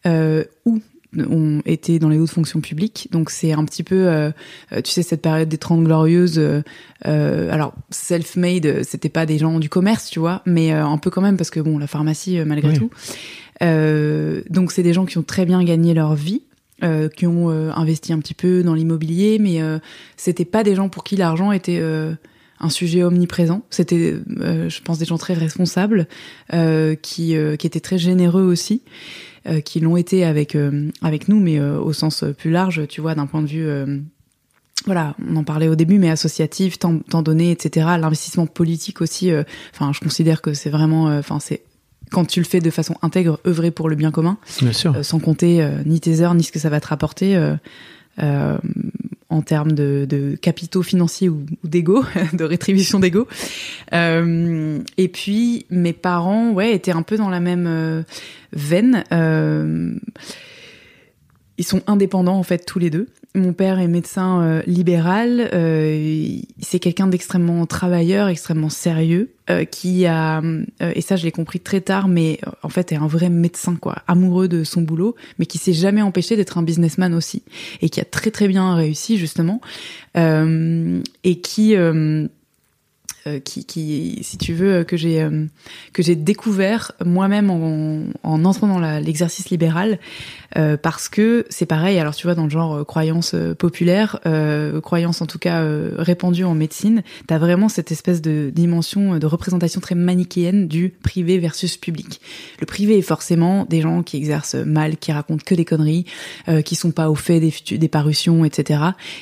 où 0.07 0.81
ont 1.16 1.62
été 1.64 1.99
dans 1.99 2.09
les 2.09 2.18
hautes 2.18 2.31
fonctions 2.31 2.61
publiques. 2.61 3.09
Donc 3.12 3.31
c'est 3.31 3.53
un 3.53 3.64
petit 3.64 3.83
peu, 3.83 4.09
euh, 4.09 4.31
euh, 4.73 4.83
tu 4.83 4.90
sais, 4.90 5.03
cette 5.03 5.23
période 5.23 5.49
des 5.49 5.59
Trente 5.59 5.83
Glorieuses. 5.85 6.38
Euh, 6.38 6.62
euh 7.07 7.51
alors 7.53 7.75
self-made, 7.90 8.83
c'était 8.85 9.09
pas 9.09 9.27
des 9.27 9.38
gens 9.38 9.59
du 9.59 9.68
commerce, 9.68 10.11
tu 10.11 10.18
vois, 10.18 10.42
mais 10.44 10.71
un 10.71 10.99
peu 10.99 11.11
quand 11.11 11.23
même 11.23 11.37
parce 11.37 11.51
que 11.51 11.61
bon, 11.61 11.79
la 11.79 11.87
pharmacie 11.87 12.38
malgré 12.44 12.75
tout. 12.75 12.90
donc 13.61 14.73
c'est 14.73 14.83
des 14.83 14.92
gens 14.92 15.07
qui 15.07 15.18
ont 15.18 15.23
très 15.23 15.47
bien 15.47 15.62
gagné 15.64 15.94
leur 15.94 16.14
vie. 16.14 16.42
qui 17.16 17.27
ont 17.27 17.51
investi 17.51 18.12
un 18.12 18.18
petit 18.18 18.35
peu 18.35 18.62
dans 18.62 18.75
l'immobilier, 18.75 19.38
mais 19.38 19.61
c'était 20.16 20.44
pas 20.44 20.62
des 20.62 20.75
gens 20.75 20.88
pour 20.88 21.05
qui 21.05 21.16
l'argent 21.16 21.53
était 21.53 21.81
un 22.61 22.71
sujet 22.71 23.05
omniprésent. 23.05 23.62
C'était, 23.71 24.16
je 24.29 24.83
pense, 24.83 24.99
des 24.99 25.05
gens 25.05 25.18
très 25.18 25.35
responsables, 25.35 26.07
qui, 26.51 27.37
qui 27.59 27.66
étaient 27.66 27.81
très 27.81 27.99
généreux 27.99 28.42
aussi. 28.42 28.83
Euh, 29.49 29.61
qui 29.61 29.81
l'ont 29.81 29.97
été 29.97 30.25
avec 30.25 30.55
euh, 30.55 30.91
avec 31.01 31.29
nous, 31.29 31.41
mais 31.41 31.59
euh, 31.59 31.79
au 31.79 31.93
sens 31.93 32.25
plus 32.37 32.51
large, 32.51 32.87
tu 32.89 33.01
vois, 33.01 33.15
d'un 33.15 33.27
point 33.27 33.41
de 33.41 33.47
vue 33.47 34.03
voilà, 34.87 35.17
on 35.29 35.37
en 35.37 35.45
parlait 35.45 35.69
au 35.69 35.75
début, 35.75 35.99
mais 35.99 36.09
associatif, 36.09 36.79
temps, 36.79 37.01
temps 37.01 37.23
donné, 37.23 37.51
etc. 37.51 37.87
L'investissement 37.99 38.47
politique 38.47 39.01
aussi. 39.01 39.31
Enfin, 39.75 39.93
je 39.93 40.01
considère 40.01 40.41
que 40.41 40.55
c'est 40.55 40.71
vraiment, 40.71 41.07
enfin, 41.19 41.41
c'est 41.41 41.63
quand 42.13 42.25
tu 42.25 42.39
le 42.41 42.47
fais 42.47 42.61
de 42.61 42.71
façon 42.71 42.95
intègre, 43.03 43.41
œuvrer 43.45 43.71
pour 43.73 43.89
le 43.89 43.97
bien 43.97 44.13
commun, 44.13 44.39
bien 44.63 44.73
sûr. 44.73 45.05
sans 45.05 45.19
compter 45.19 45.69
ni 45.85 46.01
tes 46.01 46.21
heures 46.21 46.35
ni 46.35 46.45
ce 46.45 46.53
que 46.53 46.61
ça 46.61 46.71
va 46.71 46.81
te 46.81 46.87
rapporter 46.87 47.37
en 49.31 49.43
termes 49.43 49.73
de, 49.73 50.07
de, 50.09 50.37
capitaux 50.37 50.83
financiers 50.83 51.29
ou, 51.29 51.45
d'ego, 51.64 52.05
de 52.33 52.45
rétribution 52.45 52.99
d'ego. 52.99 53.29
Euh, 53.93 54.79
et 54.97 55.09
puis 55.09 55.67
mes 55.71 55.93
parents, 55.93 56.51
ouais, 56.51 56.73
étaient 56.73 56.93
un 56.93 57.03
peu 57.03 57.17
dans 57.17 57.29
la 57.29 57.41
même 57.41 57.67
euh, 57.67 58.03
veine. 58.53 59.05
Euh, 59.12 59.95
ils 61.59 61.67
sont 61.67 61.83
indépendants 61.87 62.38
en 62.38 62.43
fait 62.43 62.64
tous 62.64 62.79
les 62.79 62.91
deux. 62.91 63.09
Mon 63.35 63.53
père 63.53 63.79
est 63.79 63.88
médecin 63.88 64.43
euh, 64.43 64.62
libéral. 64.67 65.51
Euh, 65.53 66.38
c'est 66.61 66.79
quelqu'un 66.79 67.07
d'extrêmement 67.07 67.67
travailleur, 67.67 68.29
extrêmement 68.29 68.71
sérieux, 68.71 69.31
euh, 69.51 69.64
qui 69.64 70.07
a 70.07 70.43
et 70.81 71.01
ça 71.01 71.17
je 71.17 71.25
l'ai 71.25 71.33
compris 71.33 71.61
très 71.61 71.81
tard, 71.81 72.09
mais 72.09 72.41
en 72.62 72.69
fait 72.69 72.93
est 72.93 72.97
un 72.97 73.07
vrai 73.07 73.29
médecin 73.29 73.77
quoi, 73.77 73.97
amoureux 74.07 74.49
de 74.49 74.64
son 74.64 74.81
boulot, 74.81 75.14
mais 75.38 75.47
qui 75.47 75.59
s'est 75.59 75.73
jamais 75.73 76.03
empêché 76.03 76.37
d'être 76.37 76.57
un 76.59 76.62
businessman 76.62 77.14
aussi 77.14 77.43
et 77.83 77.91
qui 77.91 78.01
a 78.01 78.05
très 78.05 78.31
très 78.31 78.49
bien 78.49 78.75
réussi 78.75 79.19
justement 79.19 79.61
et 80.17 81.41
qui 81.41 81.77
euh, 81.77 82.27
qui, 83.45 83.64
qui, 83.64 84.19
si 84.23 84.38
tu 84.38 84.55
veux, 84.55 84.85
que 84.85 84.97
j'ai 84.97 85.23
euh, 85.23 85.47
que 85.93 86.03
j'ai 86.03 86.17
découvert 86.17 86.93
moi-même 87.05 87.51
en, 87.51 88.05
en, 88.23 88.45
entrant 88.45 88.67
dans 88.67 88.81
l'exercice 89.01 89.51
libéral, 89.51 89.99
euh, 90.57 90.77
parce 90.77 91.09
que 91.09 91.47
c'est 91.51 91.67
pareil. 91.67 91.99
Alors 91.99 92.14
tu 92.14 92.27
vois, 92.27 92.35
dans 92.35 92.45
le 92.45 92.51
genre 92.51 92.87
croyance 92.87 93.35
populaire, 93.59 94.21
croyance 94.83 95.21
en 95.21 95.27
tout 95.27 95.38
cas 95.38 95.64
répandue 95.97 96.45
en 96.45 96.55
médecine, 96.55 97.03
t'as 97.27 97.38
vraiment 97.38 97.69
cette 97.69 97.93
espèce 97.93 98.23
de 98.23 98.51
dimension 98.55 99.19
de 99.19 99.27
représentation 99.27 99.81
très 99.81 99.95
manichéenne 99.95 100.69
du 100.69 100.91
privé 100.91 101.38
versus 101.38 101.77
public. 101.77 102.21
Le 102.61 102.67
privé 102.67 102.99
est 102.99 103.03
forcément 103.03 103.64
des 103.64 103.81
gens 103.81 104.03
qui 104.03 104.17
exercent 104.17 104.55
mal, 104.55 104.97
qui 104.97 105.12
racontent 105.12 105.43
que 105.45 105.55
des 105.55 105.64
conneries, 105.64 106.05
qui 106.64 106.75
sont 106.75 106.91
pas 106.91 107.11
au 107.11 107.14
fait 107.14 107.41
des, 107.41 107.79
des 107.79 107.88
parutions, 107.88 108.45
etc., 108.45 108.81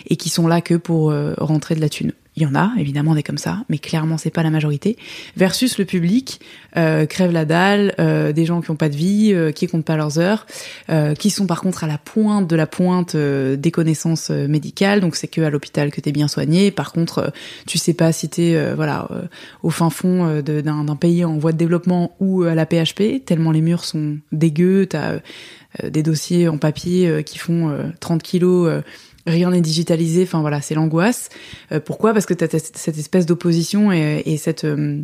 et 0.09 0.17
qui 0.17 0.29
sont 0.29 0.47
là 0.47 0.61
que 0.61 0.75
pour 0.75 1.13
rentrer 1.39 1.75
de 1.75 1.81
la 1.81 1.89
thune. 1.89 2.13
Il 2.37 2.43
y 2.43 2.47
en 2.47 2.55
a 2.55 2.73
évidemment 2.77 3.15
des 3.15 3.23
comme 3.23 3.39
ça, 3.39 3.65
mais 3.71 3.79
clairement 3.79 4.19
c'est 4.19 4.31
pas 4.31 4.43
la 4.43 4.51
majorité. 4.51 4.99
Versus 5.39 5.79
le 5.79 5.87
public, 5.87 6.41
euh, 6.77 7.07
crève 7.07 7.33
la 7.33 7.47
dalle, 7.47 7.95
euh, 7.99 8.33
des 8.33 8.45
gens 8.45 8.61
qui 8.61 8.71
ont 8.71 8.77
pas 8.77 8.91
de 8.91 8.97
vie, 8.97 9.33
euh, 9.33 9.53
qui 9.53 9.67
comptent 9.67 9.87
pas 9.87 9.97
leurs 9.97 10.19
heures, 10.19 10.47
euh, 10.91 11.15
qui 11.15 11.31
sont 11.31 11.47
par 11.47 11.63
contre 11.63 11.85
à 11.85 11.87
la 11.87 11.97
pointe 11.97 12.47
de 12.47 12.55
la 12.55 12.67
pointe 12.67 13.15
euh, 13.15 13.57
des 13.57 13.71
connaissances 13.71 14.31
euh, 14.31 14.49
médicales. 14.49 15.01
Donc 15.01 15.17
c'est 15.17 15.29
que 15.29 15.41
à 15.41 15.49
l'hôpital 15.49 15.91
que 15.91 16.01
t'es 16.03 16.13
bien 16.13 16.29
soigné. 16.29 16.71
Par 16.71 16.93
contre, 16.93 17.33
tu 17.67 17.79
sais 17.79 17.95
pas 17.95 18.13
si 18.13 18.29
t'es 18.29 18.73
voilà 18.75 19.09
au 19.63 19.71
fin 19.71 19.91
fond 19.91 20.41
d'un 20.41 20.97
pays 20.97 21.25
en 21.25 21.39
voie 21.39 21.53
de 21.53 21.57
développement 21.57 22.17
ou 22.21 22.43
à 22.43 22.55
la 22.55 22.67
PHP, 22.67 23.25
tellement 23.25 23.51
les 23.51 23.61
murs 23.61 23.85
sont 23.85 24.19
dégueux. 24.33 24.87
T'as 24.87 25.21
des 25.83 26.03
dossiers 26.03 26.49
en 26.49 26.59
papier 26.59 27.23
qui 27.25 27.39
font 27.39 27.93
30 28.01 28.23
kilos 28.23 28.83
rien 29.27 29.51
n'est 29.51 29.61
digitalisé. 29.61 30.23
Enfin 30.23 30.41
voilà, 30.41 30.61
c'est 30.61 30.75
l'angoisse. 30.75 31.29
Euh, 31.73 31.81
pourquoi? 31.81 32.13
Parce 32.13 32.27
que 32.27 32.35
tu 32.35 32.45
as 32.45 32.59
cette 32.59 32.99
espèce 32.99 33.27
d'opposition 33.27 33.93
et, 33.93 34.23
et, 34.25 34.37
cette 34.37 34.65
euh, 34.65 35.03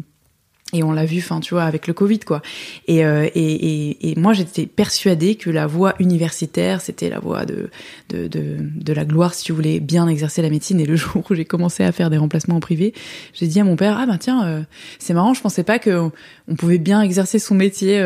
et 0.72 0.82
on 0.82 0.92
l'a 0.92 1.04
vu, 1.04 1.18
enfin 1.18 1.40
tu 1.40 1.52
vois, 1.52 1.64
avec 1.64 1.86
le 1.86 1.92
Covid 1.92 2.20
quoi. 2.20 2.40
Et, 2.88 3.04
euh, 3.04 3.28
et, 3.34 3.90
et, 3.90 4.10
et, 4.10 4.14
moi 4.18 4.32
j'étais 4.32 4.66
persuadée 4.66 5.34
que 5.34 5.50
la 5.50 5.66
voie 5.66 5.94
universitaire 5.98 6.80
c'était 6.80 7.10
la 7.10 7.18
voie 7.18 7.44
de, 7.44 7.68
de, 8.08 8.26
de, 8.26 8.56
de 8.58 8.92
la 8.92 9.04
gloire 9.04 9.34
si 9.34 9.44
tu 9.44 9.52
voulais 9.52 9.80
bien 9.80 10.08
exercer 10.08 10.40
la 10.40 10.48
médecine. 10.48 10.80
Et 10.80 10.86
le 10.86 10.96
jour 10.96 11.22
où 11.28 11.34
j'ai 11.34 11.44
commencé 11.44 11.84
à 11.84 11.92
faire 11.92 12.08
des 12.08 12.18
remplacements 12.18 12.56
en 12.56 12.60
privé, 12.60 12.94
j'ai 13.34 13.46
dit 13.46 13.60
à 13.60 13.64
mon 13.64 13.76
père 13.76 13.98
ah 13.98 14.06
ben 14.06 14.16
tiens 14.16 14.64
c'est 14.98 15.12
marrant, 15.12 15.34
je 15.34 15.42
pensais 15.42 15.64
pas 15.64 15.78
que 15.78 16.10
on 16.48 16.54
pouvait 16.54 16.78
bien 16.78 17.02
exercer 17.02 17.38
son 17.38 17.54
métier 17.54 18.00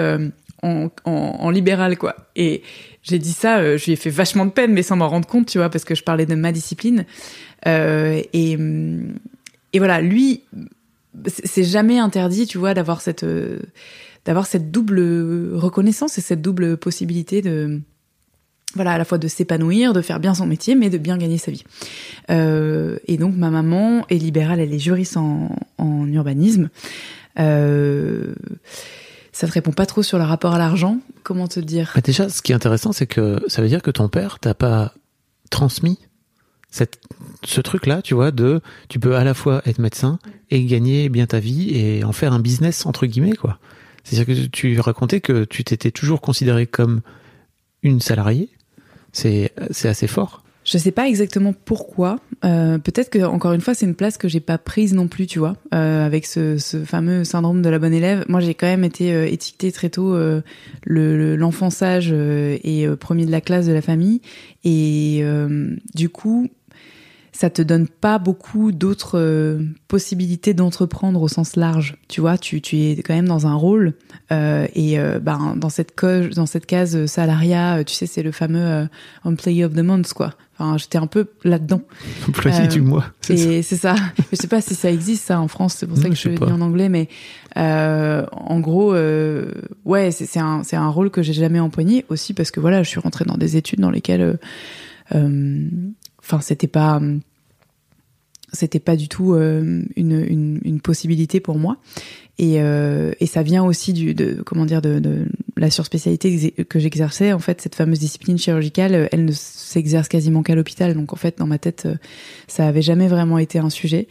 en, 1.05 1.50
libéral 1.50 1.96
quoi. 1.96 2.16
Et 2.35 2.62
j'ai 3.02 3.18
dit 3.18 3.33
ça, 3.33 3.59
euh, 3.59 3.79
je 3.79 3.87
lui 3.87 3.92
ai 3.92 3.96
fait 3.96 4.11
vachement 4.11 4.46
de 4.46 4.50
peine, 4.50 4.72
mais 4.72 4.83
sans 4.83 4.96
m'en 4.96 5.09
rendre 5.09 5.26
compte, 5.26 5.46
tu 5.46 5.59
vois, 5.59 5.70
parce 5.70 5.85
que 5.85 5.94
je 5.94 6.02
parlais 6.02 6.26
de 6.26 6.35
ma 6.35 6.52
discipline. 6.52 7.05
Euh, 7.66 8.20
et, 8.33 8.57
mm, 8.57 9.14
et 9.72 9.79
voilà, 9.79 10.00
lui, 10.00 10.42
c'est 11.26 11.64
jamais 11.64 11.98
interdit, 11.98 12.46
tu 12.46 12.59
vois, 12.59 12.74
d'avoir 12.74 13.00
cette 13.00 13.24
euh, 13.24 13.61
d'avoir 14.24 14.46
cette 14.46 14.72
double 14.72 15.00
reconnaissance 15.55 16.18
et 16.18 16.20
cette 16.20 16.42
double 16.42 16.76
possibilité 16.76 17.42
de 17.42 17.81
voilà 18.74 18.92
à 18.92 18.98
la 18.98 19.05
fois 19.05 19.18
de 19.18 19.29
s'épanouir, 19.29 19.92
de 19.92 20.02
faire 20.02 20.18
bien 20.18 20.35
son 20.35 20.46
métier, 20.46 20.74
mais 20.74 20.90
de 20.90 20.98
bien 20.98 21.16
gagner 21.16 21.38
sa 21.38 21.52
vie. 21.52 21.64
Et 22.29 23.16
donc 23.16 23.37
ma 23.37 23.50
maman 23.50 24.05
est 24.11 24.16
libérale, 24.16 24.59
elle 24.59 24.74
est 24.74 24.81
juriste 24.81 25.16
en, 25.16 25.57
en 25.79 26.12
urbanisme. 26.12 26.68
Euh, 27.38 28.35
ça 29.37 29.46
te 29.46 29.53
répond 29.53 29.70
pas 29.70 29.85
trop 29.85 30.03
sur 30.03 30.16
le 30.16 30.25
rapport 30.25 30.55
à 30.55 30.59
l'argent? 30.59 30.99
Comment 31.22 31.46
te 31.46 31.61
dire? 31.61 31.92
Bah 31.94 32.01
Déjà, 32.01 32.31
ce 32.31 32.40
qui 32.40 32.53
est 32.53 32.55
intéressant, 32.55 32.92
c'est 32.92 33.07
que 33.07 33.38
ça 33.49 33.61
veut 33.61 33.68
dire 33.68 33.83
que 33.83 33.90
ton 33.90 34.09
père 34.09 34.38
t'a 34.38 34.55
pas 34.55 34.94
transmis 35.51 35.99
cette, 36.70 37.03
ce 37.44 37.61
truc-là, 37.61 38.01
tu 38.01 38.14
vois, 38.14 38.31
de 38.31 38.62
tu 38.88 38.99
peux 38.99 39.14
à 39.14 39.25
la 39.25 39.35
fois 39.35 39.61
être 39.66 39.79
médecin 39.79 40.18
et 40.51 40.64
gagner 40.64 41.11
bien 41.11 41.27
ta 41.27 41.38
vie 41.38 41.77
et 41.77 42.03
en 42.03 42.12
faire 42.12 42.33
un 42.33 42.38
business 42.38 42.87
entre 42.87 43.05
guillemets, 43.05 43.37
quoi. 43.37 43.59
C'est-à-dire 44.05 44.35
que 44.35 44.46
tu 44.46 44.81
racontais 44.81 45.20
que 45.20 45.44
tu 45.44 45.64
t'étais 45.64 45.90
toujours 45.90 46.22
considéré 46.22 46.66
comme 46.66 47.03
une 47.83 48.01
salariée. 48.01 48.49
C'est 49.12 49.53
assez 49.85 50.07
fort. 50.07 50.44
Je 50.66 50.79
sais 50.79 50.90
pas 50.90 51.07
exactement 51.07 51.55
pourquoi. 51.64 52.18
Euh, 52.44 52.79
Peut-être 52.79 53.09
que 53.09 53.24
encore 53.24 53.52
une 53.52 53.61
fois, 53.61 53.72
c'est 53.72 53.87
une 53.87 53.94
place 53.94 54.18
que 54.18 54.26
j'ai 54.26 54.40
pas 54.40 54.59
prise 54.59 54.94
non 54.94 55.07
plus, 55.07 55.26
tu 55.29 55.38
vois, 55.38 55.57
euh, 55.72 56.05
avec 56.05 56.26
ce, 56.26 56.59
ce, 56.59 56.85
fameux 56.85 57.22
syndrome 57.22 57.62
de 57.62 57.68
la 57.68 57.79
bonne 57.79 57.94
élève. 57.94 58.24
Moi, 58.29 58.40
j'ai 58.40 58.55
quand 58.55 58.66
même 58.66 58.83
été 58.83 59.14
euh, 59.14 59.26
étiquetée 59.26 59.70
très 59.70 59.90
tôt 59.90 60.12
euh, 60.14 60.42
l'enfant 60.85 61.70
sage 61.70 62.09
euh, 62.11 62.59
et 62.64 62.88
premier 62.98 63.26
de 63.26 63.31
la 63.31 63.40
classe 63.40 63.66
de 63.66 63.72
la 63.72 63.81
famille, 63.81 64.20
et 64.64 65.24
du 65.94 66.09
coup, 66.09 66.48
ça 67.37 67.50
te 67.50 67.61
donne 67.61 67.87
pas 67.87 68.18
beaucoup 68.18 68.72
d'autres 68.72 69.18
euh, 69.18 69.62
possibilités 69.88 70.55
d'entreprendre 70.55 71.20
au 71.20 71.29
sens 71.29 71.55
large. 71.57 71.96
Tu 72.09 72.22
vois, 72.22 72.38
tu, 72.38 72.62
tu 72.62 72.79
es 72.79 72.96
quand 72.96 73.14
même 73.14 73.29
dans 73.29 73.46
un 73.46 73.55
rôle 73.55 73.92
euh, 74.33 74.66
et 74.74 74.98
euh, 74.98 75.18
ben 75.20 75.55
dans 75.57 75.68
cette 75.68 75.94
case, 75.94 76.31
dans 76.31 76.46
cette 76.46 76.64
case 76.64 77.05
salariat, 77.05 77.85
tu 77.85 77.94
sais, 77.94 78.07
c'est 78.07 78.22
le 78.22 78.33
fameux 78.33 78.88
employee 79.22 79.64
of 79.64 79.74
the 79.74 79.83
month 79.83 80.14
quoi. 80.14 80.33
Enfin, 80.58 80.78
j'étais 80.78 80.98
un 80.98 81.06
peu 81.06 81.26
là-dedans. 81.44 81.82
Employé-tu-moi. 82.28 83.04
Euh, 83.30 83.34
et 83.34 83.62
c'est 83.62 83.76
ça. 83.76 83.94
je 84.30 84.36
sais 84.36 84.48
pas 84.48 84.60
si 84.60 84.74
ça 84.74 84.90
existe 84.90 85.26
ça 85.26 85.38
en 85.38 85.48
France. 85.48 85.76
C'est 85.78 85.86
pour 85.86 85.96
ça 85.98 86.04
Non, 86.04 86.10
que 86.10 86.14
je 86.16 86.22
je 86.22 86.28
le 86.30 86.36
dis 86.36 86.42
en 86.44 86.60
anglais. 86.62 86.88
Mais 86.88 87.08
euh, 87.56 88.24
en 88.32 88.60
gros, 88.60 88.94
euh, 88.94 89.52
ouais, 89.84 90.10
c'est 90.10 90.38
un 90.38 90.62
c'est 90.62 90.76
un 90.76 90.88
rôle 90.88 91.10
que 91.10 91.22
j'ai 91.22 91.34
jamais 91.34 91.60
empoigné 91.60 92.06
aussi 92.08 92.32
parce 92.32 92.50
que 92.50 92.60
voilà, 92.60 92.82
je 92.82 92.88
suis 92.88 93.00
rentrée 93.00 93.26
dans 93.26 93.36
des 93.36 93.56
études 93.56 93.80
dans 93.80 93.90
lesquelles, 93.90 94.38
enfin, 95.12 96.40
c'était 96.40 96.68
pas 96.68 97.00
c'était 98.52 98.80
pas 98.80 98.96
du 98.96 99.09
tout 99.09 99.35
euh, 99.35 99.82
une, 99.96 100.59
une, 100.62 100.80
possibilité 100.80 101.40
pour 101.40 101.59
moi. 101.59 101.76
Et, 102.38 102.61
euh, 102.61 103.12
et 103.18 103.26
ça 103.26 103.42
vient 103.42 103.64
aussi 103.64 103.92
du 103.92 104.14
de 104.14 104.42
comment 104.44 104.66
dire 104.66 104.82
de, 104.82 104.98
de 104.98 105.26
la 105.56 105.70
surspécialité 105.70 106.52
que 106.68 106.78
j'exerçais. 106.78 107.32
En 107.32 107.38
fait 107.38 107.61
cette 107.61 107.74
fameuse 107.74 107.98
discipline 107.98 108.38
chirurgicale 108.38 108.94
euh, 108.94 109.06
elle 109.11 109.24
ne 109.24 109.32
s'exerce 109.32 110.09
quasiment 110.09 110.42
qu'à 110.42 110.54
l'hôpital. 110.54 110.94
Donc 110.94 111.12
en 111.12 111.16
fait 111.16 111.38
dans 111.38 111.46
ma 111.46 111.59
tête 111.59 111.88
ça 112.46 112.66
avait 112.68 112.82
jamais 112.82 113.09
vraiment 113.09 113.38
été 113.38 113.59
un 113.59 113.70
sujet. 113.70 114.06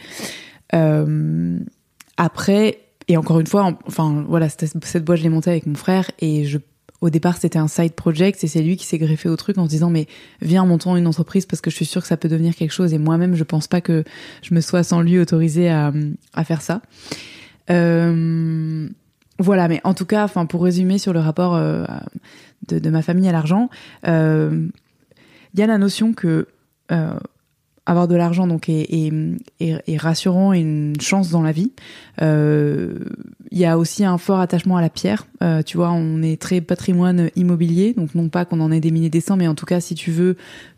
Après 2.18 2.80
et 3.08 3.18
encore 3.18 3.40
une 3.40 3.48
fois 3.48 3.64
en- 3.64 3.78
enfin 3.88 4.26
voilà 4.28 4.50
cette, 4.50 4.84
cette 4.84 5.04
boîte 5.06 5.20
je 5.20 5.24
l'ai 5.24 5.30
montée 5.30 5.50
avec 5.52 5.66
mon 5.68 5.76
frère 5.76 6.10
et 6.20 6.46
je 6.46 6.58
au 7.06 7.10
départ, 7.12 7.38
c'était 7.38 7.60
un 7.60 7.68
side 7.68 7.94
project 7.94 8.44
et 8.44 8.48
c'est 8.48 8.62
lui 8.62 8.78
qui 8.78 8.86
s'est 8.86 8.98
greffé 8.98 9.30
au 9.30 9.36
truc 9.36 9.58
en 9.58 9.66
se 9.66 9.70
disant 9.70 9.90
mais 9.90 10.08
viens 10.42 10.66
montons 10.66 10.96
une 10.96 11.06
entreprise 11.06 11.46
parce 11.46 11.62
que 11.62 11.70
je 11.70 11.76
suis 11.76 11.86
sûre 11.86 12.02
que 12.02 12.08
ça 12.08 12.18
peut 12.18 12.28
devenir 12.28 12.56
quelque 12.56 12.72
chose 12.72 12.94
et 12.94 12.98
moi-même 12.98 13.36
je 13.36 13.44
pense 13.44 13.68
pas 13.68 13.80
que 13.80 14.04
je 14.42 14.56
me 14.56 14.62
sois 14.62 14.84
sans 14.84 15.02
lui 15.02 15.20
autorisée 15.20 15.70
à, 15.70 15.94
faire 16.44 16.62
ça. 16.62 16.82
Euh, 17.70 18.88
voilà, 19.38 19.68
mais 19.68 19.82
en 19.84 19.94
tout 19.94 20.06
cas, 20.06 20.24
enfin 20.24 20.46
pour 20.46 20.64
résumer 20.64 20.98
sur 20.98 21.14
le 21.14 21.20
rapport 21.20 21.56
euh, 21.56 21.86
de, 22.68 22.90
ma 22.90 23.02
famille 23.02 23.30
à 23.30 23.32
l'argent, 23.32 23.70
euh, 24.08 24.68
il 25.54 25.60
y 25.60 25.64
a 25.64 25.68
la 25.68 25.78
notion 25.78 26.14
que 26.14 26.48
avoir 27.86 28.08
de 28.08 28.16
l'argent 28.16 28.48
donc 28.48 28.68
est, 28.70 28.88
est, 28.92 29.12
est- 29.60 29.98
rassurant 29.98 30.54
et 30.54 30.60
une 30.60 31.00
chance 31.00 31.30
dans 31.30 31.42
la 31.42 31.52
vie. 31.52 31.72
Euh, 32.22 32.98
Il 33.52 33.58
y 33.60 33.66
a 33.66 33.78
aussi 33.78 34.04
un 34.04 34.18
fort 34.18 34.40
attachement 34.40 34.78
à 34.78 34.82
la 34.82 34.90
pierre. 34.90 35.28
Euh, 35.44 35.62
tu 35.62 35.78
vois, 35.78 35.92
on 35.92 36.22
est 36.24 36.42
très 36.42 36.62
patrimoine 36.62 37.30
immobilier, 37.36 37.94
donc 37.94 38.16
non 38.16 38.30
pas 38.30 38.44
qu'on 38.46 38.60
en 38.60 38.72
ait 38.72 38.80
des 38.80 38.92
milliers 38.92 39.10
des 39.12 39.22
cents, 39.22 39.38
mais 39.38 39.48
en 39.48 39.56
tout 39.56 39.66
cas, 39.68 39.80
si 39.82 39.94
tu 39.96 40.12
veux 40.12 40.36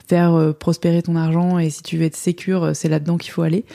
faire 0.07 0.33
euh, 0.35 0.53
prospérer 0.53 1.01
ton 1.01 1.15
argent 1.17 1.59
et 1.59 1.69
si 1.69 1.83
tu 1.83 1.97
veux 1.97 2.05
être 2.05 2.15
sécure, 2.15 2.63
euh, 2.63 2.73
c'est 2.73 2.87
là-dedans 2.89 3.17
qu'il 3.17 3.31
faut 3.31 3.41
aller. 3.41 3.65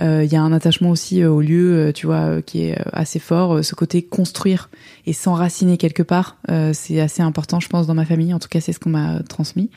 Il 0.00 0.30
y 0.32 0.36
a 0.36 0.42
un 0.42 0.52
attachement 0.52 0.90
aussi 0.90 1.24
au 1.24 1.40
lieu, 1.40 1.92
tu 1.94 2.06
vois, 2.06 2.40
qui 2.42 2.62
est 2.64 2.78
assez 2.92 3.18
fort. 3.18 3.64
Ce 3.64 3.74
côté 3.74 4.02
construire 4.02 4.70
et 5.06 5.12
s'enraciner 5.12 5.76
quelque 5.76 6.02
part, 6.04 6.36
euh, 6.50 6.70
c'est 6.72 7.00
assez 7.00 7.20
important, 7.22 7.58
je 7.60 7.68
pense, 7.68 7.86
dans 7.86 7.94
ma 7.94 8.04
famille. 8.04 8.32
En 8.32 8.38
tout 8.38 8.48
cas, 8.48 8.60
c'est 8.60 8.72
ce 8.72 8.78
qu'on 8.78 8.90
m'a 8.90 9.22
transmis. 9.24 9.70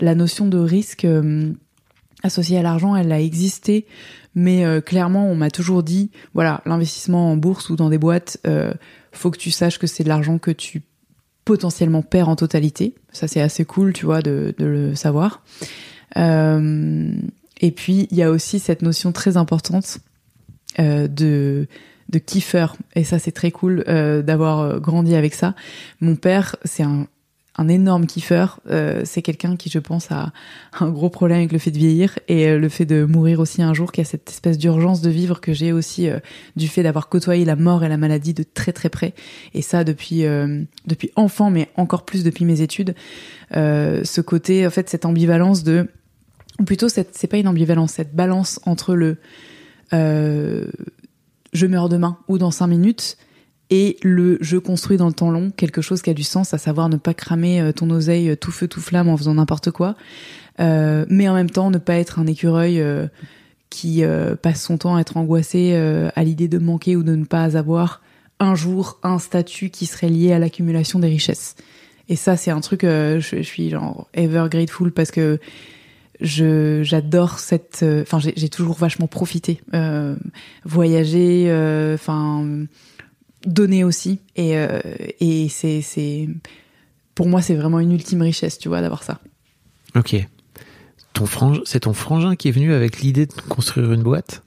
La 0.00 0.14
notion 0.14 0.46
de 0.46 0.58
risque. 0.58 1.06
Associée 2.22 2.58
à 2.58 2.62
l'argent, 2.62 2.96
elle 2.96 3.12
a 3.12 3.20
existé, 3.20 3.86
mais 4.34 4.64
euh, 4.64 4.80
clairement, 4.80 5.28
on 5.28 5.34
m'a 5.34 5.50
toujours 5.50 5.82
dit, 5.82 6.10
voilà, 6.34 6.62
l'investissement 6.66 7.32
en 7.32 7.36
bourse 7.36 7.70
ou 7.70 7.76
dans 7.76 7.88
des 7.88 7.98
boîtes, 7.98 8.38
euh, 8.46 8.72
faut 9.12 9.30
que 9.30 9.38
tu 9.38 9.50
saches 9.50 9.78
que 9.78 9.86
c'est 9.86 10.04
de 10.04 10.08
l'argent 10.08 10.38
que 10.38 10.50
tu 10.50 10.82
potentiellement 11.44 12.02
perds 12.02 12.28
en 12.28 12.36
totalité. 12.36 12.94
Ça, 13.12 13.26
c'est 13.26 13.40
assez 13.40 13.64
cool, 13.64 13.92
tu 13.92 14.04
vois, 14.04 14.22
de, 14.22 14.54
le 14.58 14.94
savoir. 14.94 15.42
Euh, 16.16 17.12
et 17.60 17.70
puis, 17.72 18.06
il 18.10 18.16
y 18.16 18.22
a 18.22 18.30
aussi 18.30 18.58
cette 18.58 18.82
notion 18.82 19.12
très 19.12 19.36
importante 19.36 19.98
de 20.78 21.66
de 22.08 22.18
kiffer. 22.18 22.66
Et 22.96 23.04
ça, 23.04 23.20
c'est 23.20 23.30
très 23.30 23.52
cool 23.52 23.84
d'avoir 23.84 24.80
grandi 24.80 25.14
avec 25.14 25.32
ça. 25.34 25.54
Mon 26.00 26.16
père, 26.16 26.56
c'est 26.64 26.82
un 26.82 27.06
un 27.56 27.68
énorme 27.68 28.06
kiffeur. 28.06 28.60
Euh, 28.70 29.02
c'est 29.04 29.22
quelqu'un 29.22 29.56
qui, 29.56 29.70
je 29.70 29.78
pense, 29.78 30.10
a 30.10 30.32
un 30.78 30.90
gros 30.90 31.10
problème 31.10 31.38
avec 31.38 31.52
le 31.52 31.58
fait 31.58 31.70
de 31.70 31.78
vieillir 31.78 32.18
et 32.28 32.48
euh, 32.48 32.58
le 32.58 32.68
fait 32.68 32.84
de 32.84 33.04
mourir 33.04 33.40
aussi 33.40 33.62
un 33.62 33.74
jour, 33.74 33.92
qui 33.92 34.00
a 34.00 34.04
cette 34.04 34.30
espèce 34.30 34.56
d'urgence 34.56 35.00
de 35.00 35.10
vivre 35.10 35.40
que 35.40 35.52
j'ai 35.52 35.72
aussi 35.72 36.08
euh, 36.08 36.20
du 36.56 36.68
fait 36.68 36.82
d'avoir 36.82 37.08
côtoyé 37.08 37.44
la 37.44 37.56
mort 37.56 37.84
et 37.84 37.88
la 37.88 37.96
maladie 37.96 38.34
de 38.34 38.44
très 38.44 38.72
très 38.72 38.88
près. 38.88 39.14
Et 39.54 39.62
ça 39.62 39.84
depuis 39.84 40.24
depuis 40.86 41.10
enfant, 41.16 41.50
mais 41.50 41.68
encore 41.76 42.04
plus 42.04 42.24
depuis 42.24 42.44
mes 42.44 42.60
études. 42.60 42.94
Ce 43.52 44.20
côté, 44.20 44.66
en 44.66 44.70
fait, 44.70 44.88
cette 44.88 45.04
ambivalence 45.04 45.64
de, 45.64 45.88
ou 46.58 46.64
plutôt 46.64 46.88
cette, 46.88 47.16
c'est 47.16 47.26
pas 47.26 47.38
une 47.38 47.48
ambivalence, 47.48 47.92
cette 47.92 48.14
balance 48.14 48.60
entre 48.64 48.94
le 48.94 49.16
je 49.92 51.66
meurs 51.66 51.88
demain 51.88 52.18
ou 52.28 52.38
dans 52.38 52.50
cinq 52.50 52.68
minutes 52.68 53.16
et 53.70 53.96
le 54.02 54.36
je 54.40 54.58
construis 54.58 54.96
dans 54.96 55.06
le 55.06 55.12
temps 55.12 55.30
long 55.30 55.50
quelque 55.50 55.80
chose 55.80 56.02
qui 56.02 56.10
a 56.10 56.14
du 56.14 56.24
sens, 56.24 56.52
à 56.52 56.58
savoir 56.58 56.88
ne 56.88 56.96
pas 56.96 57.14
cramer 57.14 57.60
euh, 57.60 57.72
ton 57.72 57.88
oseille 57.90 58.30
euh, 58.30 58.36
tout 58.36 58.50
feu 58.50 58.68
tout 58.68 58.80
flamme 58.80 59.08
en 59.08 59.16
faisant 59.16 59.34
n'importe 59.34 59.70
quoi, 59.70 59.94
euh, 60.58 61.06
mais 61.08 61.28
en 61.28 61.34
même 61.34 61.50
temps 61.50 61.70
ne 61.70 61.78
pas 61.78 61.94
être 61.94 62.18
un 62.18 62.26
écureuil 62.26 62.82
qui 63.70 64.02
passe 64.42 64.62
son 64.62 64.78
temps 64.78 64.96
à 64.96 65.00
être 65.00 65.16
angoissé 65.16 65.74
à 65.76 66.24
l'idée 66.24 66.48
de 66.48 66.58
manquer 66.58 66.96
ou 66.96 67.04
de 67.04 67.14
ne 67.14 67.24
pas 67.24 67.56
avoir 67.56 68.02
un 68.40 68.54
jour 68.54 68.98
un 69.02 69.18
statut 69.18 69.70
qui 69.70 69.86
serait 69.86 70.08
lié 70.08 70.32
à 70.32 70.38
l'accumulation 70.38 70.98
des 70.98 71.08
richesses. 71.08 71.54
Et 72.08 72.16
ça, 72.16 72.36
c'est 72.36 72.50
un 72.50 72.60
truc, 72.60 72.80
je, 72.82 73.42
suis 73.42 73.70
genre 73.70 74.08
ever 74.12 74.46
grateful 74.50 74.90
parce 74.90 75.12
que 75.12 75.38
je 76.20 76.82
j'adore 76.82 77.38
cette 77.38 77.82
enfin 78.02 78.18
j'ai 78.18 78.48
toujours 78.50 78.76
vachement 78.76 79.06
profité 79.06 79.62
voyager 80.64 81.46
enfin 81.94 82.66
donner 83.46 83.84
aussi 83.84 84.20
et 84.36 84.56
euh, 84.56 84.80
et 85.20 85.48
c'est 85.48 85.80
c'est 85.82 86.28
pour 87.14 87.28
moi 87.28 87.40
c'est 87.42 87.54
vraiment 87.54 87.80
une 87.80 87.92
ultime 87.92 88.22
richesse 88.22 88.58
tu 88.58 88.68
vois 88.68 88.80
d'avoir 88.80 89.02
ça 89.02 89.20
Ok. 89.96 90.16
Ton 91.12 91.26
frangin, 91.26 91.60
c'est 91.64 91.80
ton 91.80 91.92
frangin 91.92 92.36
qui 92.36 92.48
est 92.48 92.52
venu 92.52 92.72
avec 92.72 93.00
l'idée 93.00 93.26
de 93.26 93.32
construire 93.48 93.92
une 93.92 94.02
boîte? 94.02 94.44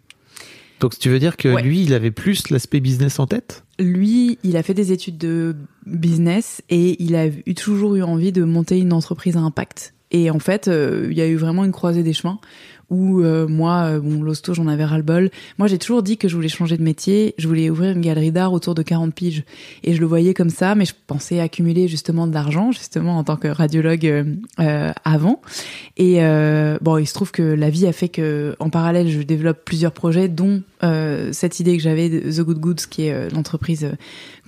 Donc 0.79 0.97
tu 0.97 1.09
veux 1.09 1.19
dire 1.19 1.35
que 1.37 1.49
Ouais. 1.49 1.61
lui, 1.61 1.83
il 1.83 1.93
avait 1.93 2.11
plus 2.11 2.49
l'aspect 2.49 2.79
business 2.79 3.19
en 3.19 3.27
tête? 3.27 3.63
Lui 3.79 4.37
il 4.43 4.55
a 4.57 4.63
fait 4.63 4.73
des 4.73 4.91
études 4.91 5.17
de 5.17 5.55
business 5.85 6.61
et 6.69 7.01
il 7.03 7.15
a 7.15 7.27
eu, 7.27 7.55
toujours 7.55 7.95
eu 7.95 8.03
envie 8.03 8.31
de 8.31 8.43
monter 8.43 8.79
une 8.79 8.93
entreprise 8.93 9.35
à 9.35 9.41
impact 9.41 9.93
et 10.11 10.29
en 10.29 10.39
fait 10.39 10.67
euh, 10.67 11.07
il 11.11 11.17
y 11.17 11.21
a 11.21 11.27
eu 11.27 11.35
vraiment 11.35 11.65
une 11.65 11.71
croisée 11.71 12.03
des 12.03 12.13
chemins 12.13 12.39
où 12.89 13.21
euh, 13.21 13.47
moi 13.47 13.85
euh, 13.85 13.99
bon 13.99 14.21
l'hosto 14.21 14.53
j'en 14.53 14.67
avais 14.67 14.85
ras 14.85 14.97
le 14.97 15.03
bol 15.03 15.31
moi 15.57 15.67
j'ai 15.67 15.77
toujours 15.77 16.03
dit 16.03 16.17
que 16.17 16.27
je 16.27 16.35
voulais 16.35 16.49
changer 16.49 16.77
de 16.77 16.83
métier. 16.83 17.33
Je 17.37 17.47
voulais 17.47 17.69
ouvrir 17.69 17.91
une 17.91 18.01
galerie 18.01 18.31
d'art 18.31 18.53
autour 18.53 18.75
de 18.75 18.81
40 18.81 19.13
piges. 19.13 19.43
Et 19.83 19.93
je 19.93 19.99
le 19.99 20.05
voyais 20.05 20.33
comme 20.33 20.49
ça 20.49 20.75
mais 20.75 20.85
je 20.85 20.93
pensais 21.07 21.39
accumuler 21.39 21.87
justement 21.87 22.27
de 22.27 22.33
l'argent 22.33 22.71
justement 22.71 23.17
en 23.17 23.23
tant 23.23 23.37
que 23.37 23.47
radiologue 23.47 24.05
euh, 24.05 24.23
euh, 24.59 24.91
avant. 25.05 25.41
Et 25.97 26.23
euh, 26.23 26.77
bon 26.81 26.97
il 26.97 27.05
se 27.05 27.13
trouve 27.13 27.31
que 27.31 27.43
la 27.43 27.69
vie 27.69 27.87
a 27.87 27.93
fait 27.93 28.09
que 28.09 28.55
en 28.59 28.69
parallèle 28.69 29.09
je 29.09 29.21
développe 29.21 29.63
plusieurs 29.65 29.91
projets 29.91 30.27
dont 30.27 30.61
cette 31.31 31.61
idée 31.61 31.77
que 31.77 31.83
j'avais 31.83 32.09
de 32.09 32.19
The 32.29 32.41
Good 32.41 32.59
Goods 32.59 32.87
qui 32.89 33.03
est 33.03 33.29
l'entreprise 33.29 33.89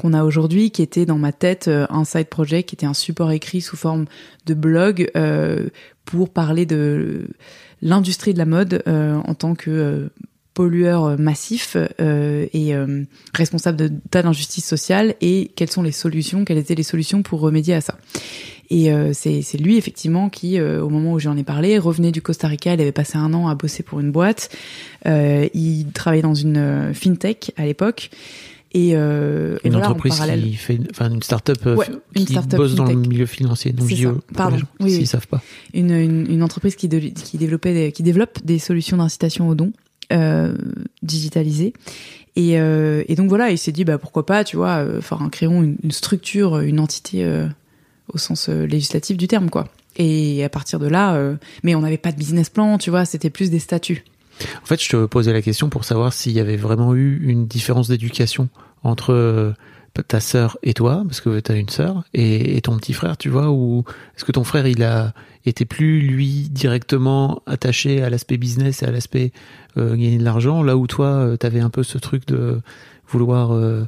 qu'on 0.02 0.12
a 0.12 0.26
aujourd'hui 0.26 0.70
qui 0.70 0.82
était 0.82 1.06
dans 1.06 1.18
ma 1.18 1.32
tête 1.32 1.70
un 1.70 2.04
side 2.04 2.28
project 2.28 2.68
qui 2.68 2.76
était 2.76 2.86
un 2.86 2.94
support 2.94 3.32
écrit 3.32 3.62
sous 3.62 3.78
forme 3.78 4.06
de 4.46 4.54
blog 4.54 5.10
euh, 5.16 5.68
pour 6.06 6.30
parler 6.30 6.66
de 6.66 7.28
l'industrie 7.86 8.34
de 8.34 8.40
la 8.40 8.46
mode 8.46 8.84
euh, 8.88 9.16
en 9.24 9.36
tant 9.36 9.56
que 9.56 9.70
euh, 9.70 10.10
pollueur 10.56 11.04
euh, 11.06 11.18
massif 11.18 11.78
euh, 11.78 12.48
et 12.52 12.74
euh, 12.74 13.04
responsable 13.36 13.78
de 13.78 13.92
tas 14.10 14.24
d'injustices 14.24 14.66
sociales 14.66 15.14
et 15.22 15.52
quelles 15.56 15.70
sont 15.70 15.84
les 15.84 15.92
solutions, 15.92 16.46
quelles 16.46 16.58
étaient 16.58 16.76
les 16.76 16.84
solutions 16.84 17.22
pour 17.22 17.42
remédier 17.42 17.76
à 17.76 17.82
ça. 17.82 17.96
Et 18.72 18.92
euh, 18.92 19.12
c'est 19.14 19.60
lui 19.60 19.78
effectivement 19.78 20.30
qui, 20.30 20.60
au 20.60 20.90
moment 20.90 21.14
où 21.14 21.20
j'en 21.20 21.38
ai 21.38 21.44
parlé, 21.44 21.78
revenait 21.78 22.12
du 22.12 22.24
Costa 22.24 22.48
Rica. 22.48 22.74
Il 22.74 22.82
avait 22.82 22.92
passé 22.92 23.16
un 23.20 23.32
an 23.36 23.48
à 23.48 23.54
bosser 23.54 23.84
pour 23.84 24.00
une 24.00 24.12
boîte. 24.12 24.50
Il 25.06 25.86
travaillait 25.94 26.24
dans 26.24 26.34
une 26.34 26.92
fintech 26.96 27.52
à 27.58 27.66
l'époque. 27.66 28.10
Et, 28.78 28.92
euh, 28.94 29.56
et 29.64 29.68
Une 29.68 29.72
voilà, 29.74 29.88
en 29.88 29.92
entreprise 29.92 30.16
parallèle. 30.18 30.44
qui 30.44 30.54
fait, 30.56 30.78
enfin 30.92 31.10
une 31.10 31.24
start-up 31.24 31.60
euh, 31.66 31.76
Ouais, 31.78 31.88
qui 32.14 32.26
start-up 32.26 32.58
bosse 32.58 32.76
dans 32.76 32.84
le 32.84 32.96
milieu 32.96 33.26
financier. 33.26 33.72
Donc 33.72 33.88
je 33.90 34.08
pour 34.10 34.22
Pardon. 34.36 34.58
gens, 34.58 34.68
Oui, 34.82 34.90
s'ils 34.92 35.00
oui. 35.00 35.06
savent 35.06 35.28
pas. 35.28 35.42
une, 35.74 35.92
une, 35.92 36.30
une 36.30 36.44
entreprise 36.44 36.76
qui, 36.76 36.90
de- 36.90 37.00
qui 37.00 37.38
développait 37.38 37.74
des- 37.74 37.92
qui 37.94 38.04
développe 38.04 38.44
des 38.44 38.60
solutions 38.60 38.98
d'incitation 38.98 39.48
aux 39.48 39.56
dons 39.56 39.72
euh, 40.12 40.58
digitalisées 41.04 41.74
et, 42.36 42.60
euh, 42.60 43.04
et 43.08 43.16
donc 43.16 43.30
voilà 43.30 43.50
il 43.52 43.58
s'est 43.58 43.72
dit 43.72 43.86
bah 43.86 43.98
pourquoi 43.98 44.26
pas 44.26 44.44
tu 44.44 44.56
vois 44.58 44.78
euh, 44.84 44.98
enfin 45.00 45.30
créons 45.32 45.64
une, 45.64 45.78
une 45.84 45.92
structure 45.92 46.60
une 46.60 46.80
entité 46.80 47.24
euh, 47.24 47.48
au 48.14 48.18
sens 48.18 48.50
euh, 48.50 48.66
législatif 48.66 49.18
du 49.18 49.28
terme 49.28 49.50
quoi 49.50 49.68
et 49.96 50.44
à 50.44 50.50
partir 50.50 50.80
de 50.80 50.88
là 50.88 51.16
euh, 51.16 51.36
mais 51.64 51.76
on 51.76 51.82
n'avait 51.82 51.98
pas 51.98 52.12
de 52.12 52.18
business 52.18 52.50
plan 52.50 52.78
tu 52.78 52.90
vois 52.90 53.06
c'était 53.06 53.30
plus 53.30 53.50
des 53.50 53.60
statuts 53.60 54.04
En 54.62 54.66
fait, 54.66 54.82
je 54.82 54.90
te 54.90 55.06
posais 55.06 55.34
la 55.34 55.42
question 55.42 55.70
pour 55.70 55.86
savoir 55.86 56.14
s'il 56.14 56.34
y 56.34 56.40
avait 56.40 56.58
vraiment 56.58 56.94
eu 56.96 57.22
une 57.24 57.48
différence 57.48 57.88
d'éducation 57.88 58.50
entre 58.84 59.14
euh, 59.14 59.54
ta 60.08 60.20
sœur 60.20 60.58
et 60.62 60.74
toi, 60.74 61.04
parce 61.06 61.22
que 61.22 61.40
tu 61.40 61.52
as 61.52 61.56
une 61.56 61.70
sœur, 61.70 62.04
et, 62.14 62.60
ton 62.62 62.78
petit 62.78 62.94
frère, 62.94 63.18
tu 63.18 63.30
vois, 63.30 63.50
ou 63.50 63.84
est-ce 64.16 64.26
que 64.26 64.32
ton 64.32 64.44
frère, 64.44 64.68
il 64.68 64.84
a 64.84 65.14
plus, 65.70 66.02
lui, 66.02 66.50
directement 66.50 67.42
attaché 67.46 68.02
à 68.02 68.10
l'aspect 68.10 68.38
business 68.38 68.84
et 68.84 68.86
à 68.86 68.92
l'aspect 68.92 69.32
euh, 69.78 69.92
gagner 69.92 70.18
de 70.18 70.24
l'argent, 70.24 70.64
là 70.64 70.76
où 70.76 70.88
toi, 70.88 71.36
tu 71.40 71.46
avais 71.46 71.62
un 71.62 71.70
peu 71.70 71.84
ce 71.84 71.98
truc 71.98 72.28
de 72.28 72.62
vouloir 73.08 73.54
euh, 73.54 73.88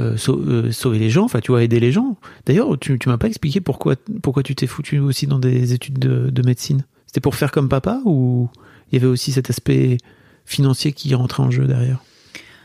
euh, 0.00 0.16
sau- 0.16 0.40
euh, 0.40 0.70
sauver 0.70 0.98
les 1.00 1.10
gens, 1.10 1.24
enfin, 1.24 1.40
tu 1.40 1.50
vois, 1.50 1.64
aider 1.64 1.80
les 1.80 1.90
gens. 1.90 2.16
D'ailleurs, 2.46 2.78
tu, 2.78 2.98
tu 2.98 3.08
m'as 3.08 3.18
pas 3.18 3.26
expliqué 3.26 3.60
pourquoi, 3.60 3.96
pourquoi 4.22 4.44
tu 4.44 4.54
t'es 4.54 4.68
foutu 4.68 5.00
aussi 5.00 5.26
dans 5.26 5.40
des 5.40 5.72
études 5.72 5.98
de, 5.98 6.30
de 6.30 6.42
médecine. 6.42 6.84
C'était 7.06 7.20
pour 7.20 7.34
faire 7.34 7.50
comme 7.50 7.68
papa 7.68 8.00
ou 8.04 8.48
il 8.90 8.96
y 8.96 8.98
avait 8.98 9.10
aussi 9.10 9.32
cet 9.32 9.50
aspect 9.50 9.98
financier 10.44 10.92
qui 10.92 11.14
rentrait 11.14 11.42
en 11.42 11.50
jeu 11.50 11.66
derrière 11.66 12.02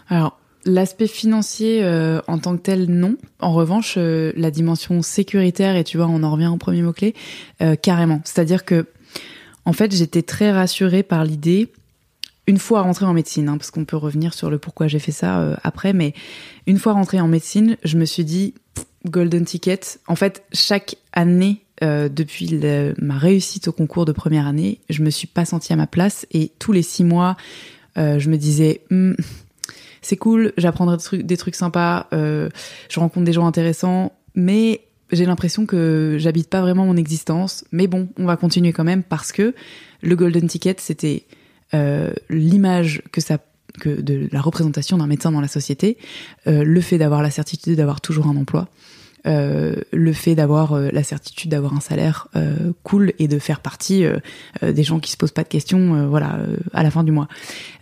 Alors, 0.08 0.40
l'aspect 0.66 1.08
financier 1.08 1.84
euh, 1.84 2.22
en 2.28 2.40
tant 2.40 2.56
que 2.56 2.62
tel, 2.62 2.90
non. 2.90 3.18
En 3.40 3.54
revanche, 3.54 3.96
euh, 3.98 4.32
la 4.36 4.52
dimension 4.52 5.02
sécuritaire, 5.02 5.76
et 5.76 5.84
tu 5.84 5.98
vois, 5.98 6.08
on 6.08 6.24
en 6.24 6.32
revient 6.32 6.48
au 6.48 6.58
premier 6.58 6.82
mot-clé, 6.82 7.14
euh, 7.62 7.76
carrément. 7.76 8.22
C'est-à-dire 8.24 8.66
que, 8.66 8.88
en 9.66 9.74
fait, 9.74 9.94
j'étais 9.94 10.22
très 10.22 10.52
rassurée 10.52 11.04
par 11.04 11.26
l'idée, 11.26 11.72
une 12.48 12.58
fois 12.58 12.82
rentrée 12.82 13.06
en 13.06 13.14
médecine, 13.14 13.50
hein, 13.50 13.58
parce 13.58 13.72
qu'on 13.72 13.86
peut 13.86 13.98
revenir 13.98 14.34
sur 14.34 14.50
le 14.50 14.58
pourquoi 14.58 14.88
j'ai 14.88 15.00
fait 15.00 15.14
ça 15.14 15.58
après, 15.64 15.94
mais 15.94 16.14
une 16.68 16.78
fois 16.78 16.94
rentrée 16.94 17.22
en 17.22 17.28
médecine, 17.28 17.78
je 17.86 17.98
me 17.98 18.04
suis 18.04 18.26
dit, 18.26 18.54
golden 19.06 19.46
ticket. 19.46 19.80
En 20.08 20.16
fait, 20.16 20.44
chaque 20.52 20.98
année 21.14 21.63
depuis 21.82 22.48
le, 22.48 22.94
ma 22.98 23.18
réussite 23.18 23.68
au 23.68 23.72
concours 23.74 24.06
de 24.06 24.14
première 24.14 24.48
année, 24.48 24.80
je 24.90 25.04
me 25.04 25.10
suis 25.10 25.28
pas 25.28 25.44
sentie 25.44 25.74
à 25.74 25.76
ma 25.76 25.88
place 25.88 26.26
et 26.32 26.52
tous 26.60 26.72
les 26.72 26.82
six 26.82 27.04
mois, 27.04 27.36
euh, 27.98 28.20
je 28.20 28.30
me 28.30 28.38
disais, 28.38 28.82
hm, 28.90 29.16
c'est 30.02 30.18
cool, 30.18 30.54
j'apprendrai 30.58 30.98
des 31.24 31.38
trucs, 31.38 31.56
sympas, 31.56 32.08
euh, 32.14 32.50
je 32.90 33.00
rencontre 33.00 33.26
des 33.26 33.34
gens 33.34 33.46
intéressants, 33.46 34.14
mais 34.36 34.82
j'ai 35.12 35.26
l'impression 35.26 35.66
que 35.66 36.18
j'habite 36.20 36.50
pas 36.50 36.62
vraiment 36.62 36.86
mon 36.86 36.98
existence. 36.98 37.66
Mais 37.72 37.88
bon, 37.88 38.10
on 38.18 38.26
va 38.26 38.36
continuer 38.36 38.74
quand 38.74 38.84
même 38.84 39.04
parce 39.04 39.32
que 39.32 39.54
le 40.02 40.16
golden 40.16 40.48
ticket, 40.48 40.76
c'était 40.80 41.26
euh, 41.74 42.14
l'image 42.30 43.02
que 43.12 43.22
ça 43.22 43.38
que 43.80 44.02
de 44.02 44.30
la 44.32 44.40
représentation 44.40 45.00
d'un 45.00 45.08
médecin 45.08 45.32
dans 45.32 45.42
la 45.42 45.48
société, 45.48 45.98
euh, 46.46 46.64
le 46.64 46.80
fait 46.80 47.00
d'avoir 47.00 47.24
la 47.24 47.32
certitude 47.32 47.76
d'avoir 47.76 48.02
toujours 48.02 48.28
un 48.28 48.38
emploi, 48.38 48.68
euh, 48.68 49.02
le 49.26 50.14
fait 50.14 50.36
d'avoir 50.36 50.74
euh, 50.74 50.90
la 50.92 51.04
certitude 51.04 51.52
d'avoir 51.52 51.74
un 51.74 51.80
salaire 51.80 52.28
euh, 52.36 52.74
cool 52.84 53.14
et 53.20 53.28
de 53.28 53.40
faire 53.40 53.60
partie 53.60 54.06
des 54.62 54.84
gens 54.84 55.00
qui 55.00 55.12
se 55.12 55.18
posent 55.18 55.32
pas 55.32 55.44
de 55.44 55.48
questions, 55.48 56.08
voilà, 56.08 56.40
à 56.74 56.84
la 56.84 56.92
fin 56.92 57.04
du 57.04 57.12
mois. 57.12 57.28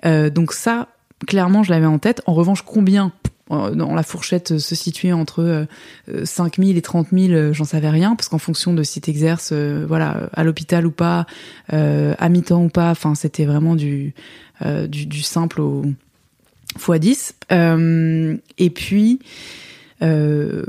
donc 0.03 0.53
ça, 0.53 0.87
clairement, 1.27 1.63
je 1.63 1.71
l'avais 1.71 1.85
en 1.85 1.99
tête. 1.99 2.21
En 2.25 2.33
revanche, 2.33 2.63
combien? 2.63 3.11
Dans 3.49 3.93
la 3.93 4.03
fourchette 4.03 4.59
se 4.59 4.75
situait 4.75 5.11
entre 5.11 5.67
5 6.23 6.55
000 6.57 6.69
et 6.69 6.81
30 6.81 7.07
000, 7.11 7.51
j'en 7.51 7.65
savais 7.65 7.89
rien, 7.89 8.15
parce 8.15 8.29
qu'en 8.29 8.37
fonction 8.37 8.73
de 8.73 8.81
si 8.81 9.01
t'exerces, 9.01 9.51
voilà, 9.51 10.29
à 10.31 10.45
l'hôpital 10.45 10.87
ou 10.87 10.91
pas, 10.91 11.25
à 11.67 12.29
mi-temps 12.29 12.63
ou 12.63 12.69
pas, 12.69 12.91
enfin, 12.91 13.13
c'était 13.13 13.45
vraiment 13.45 13.75
du, 13.75 14.13
du, 14.87 15.05
du 15.05 15.21
simple 15.21 15.59
au 15.59 15.85
x 16.77 16.99
10. 16.99 17.35
et 18.57 18.69
puis, 18.69 19.19
euh, 20.01 20.63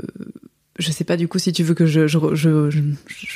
je 0.79 0.91
sais 0.91 1.03
pas 1.03 1.17
du 1.17 1.27
coup 1.27 1.39
si 1.39 1.51
tu 1.51 1.63
veux 1.63 1.75
que 1.75 1.85
je, 1.85 2.07
je, 2.07 2.17
je, 2.33 2.69
je, 2.71 2.81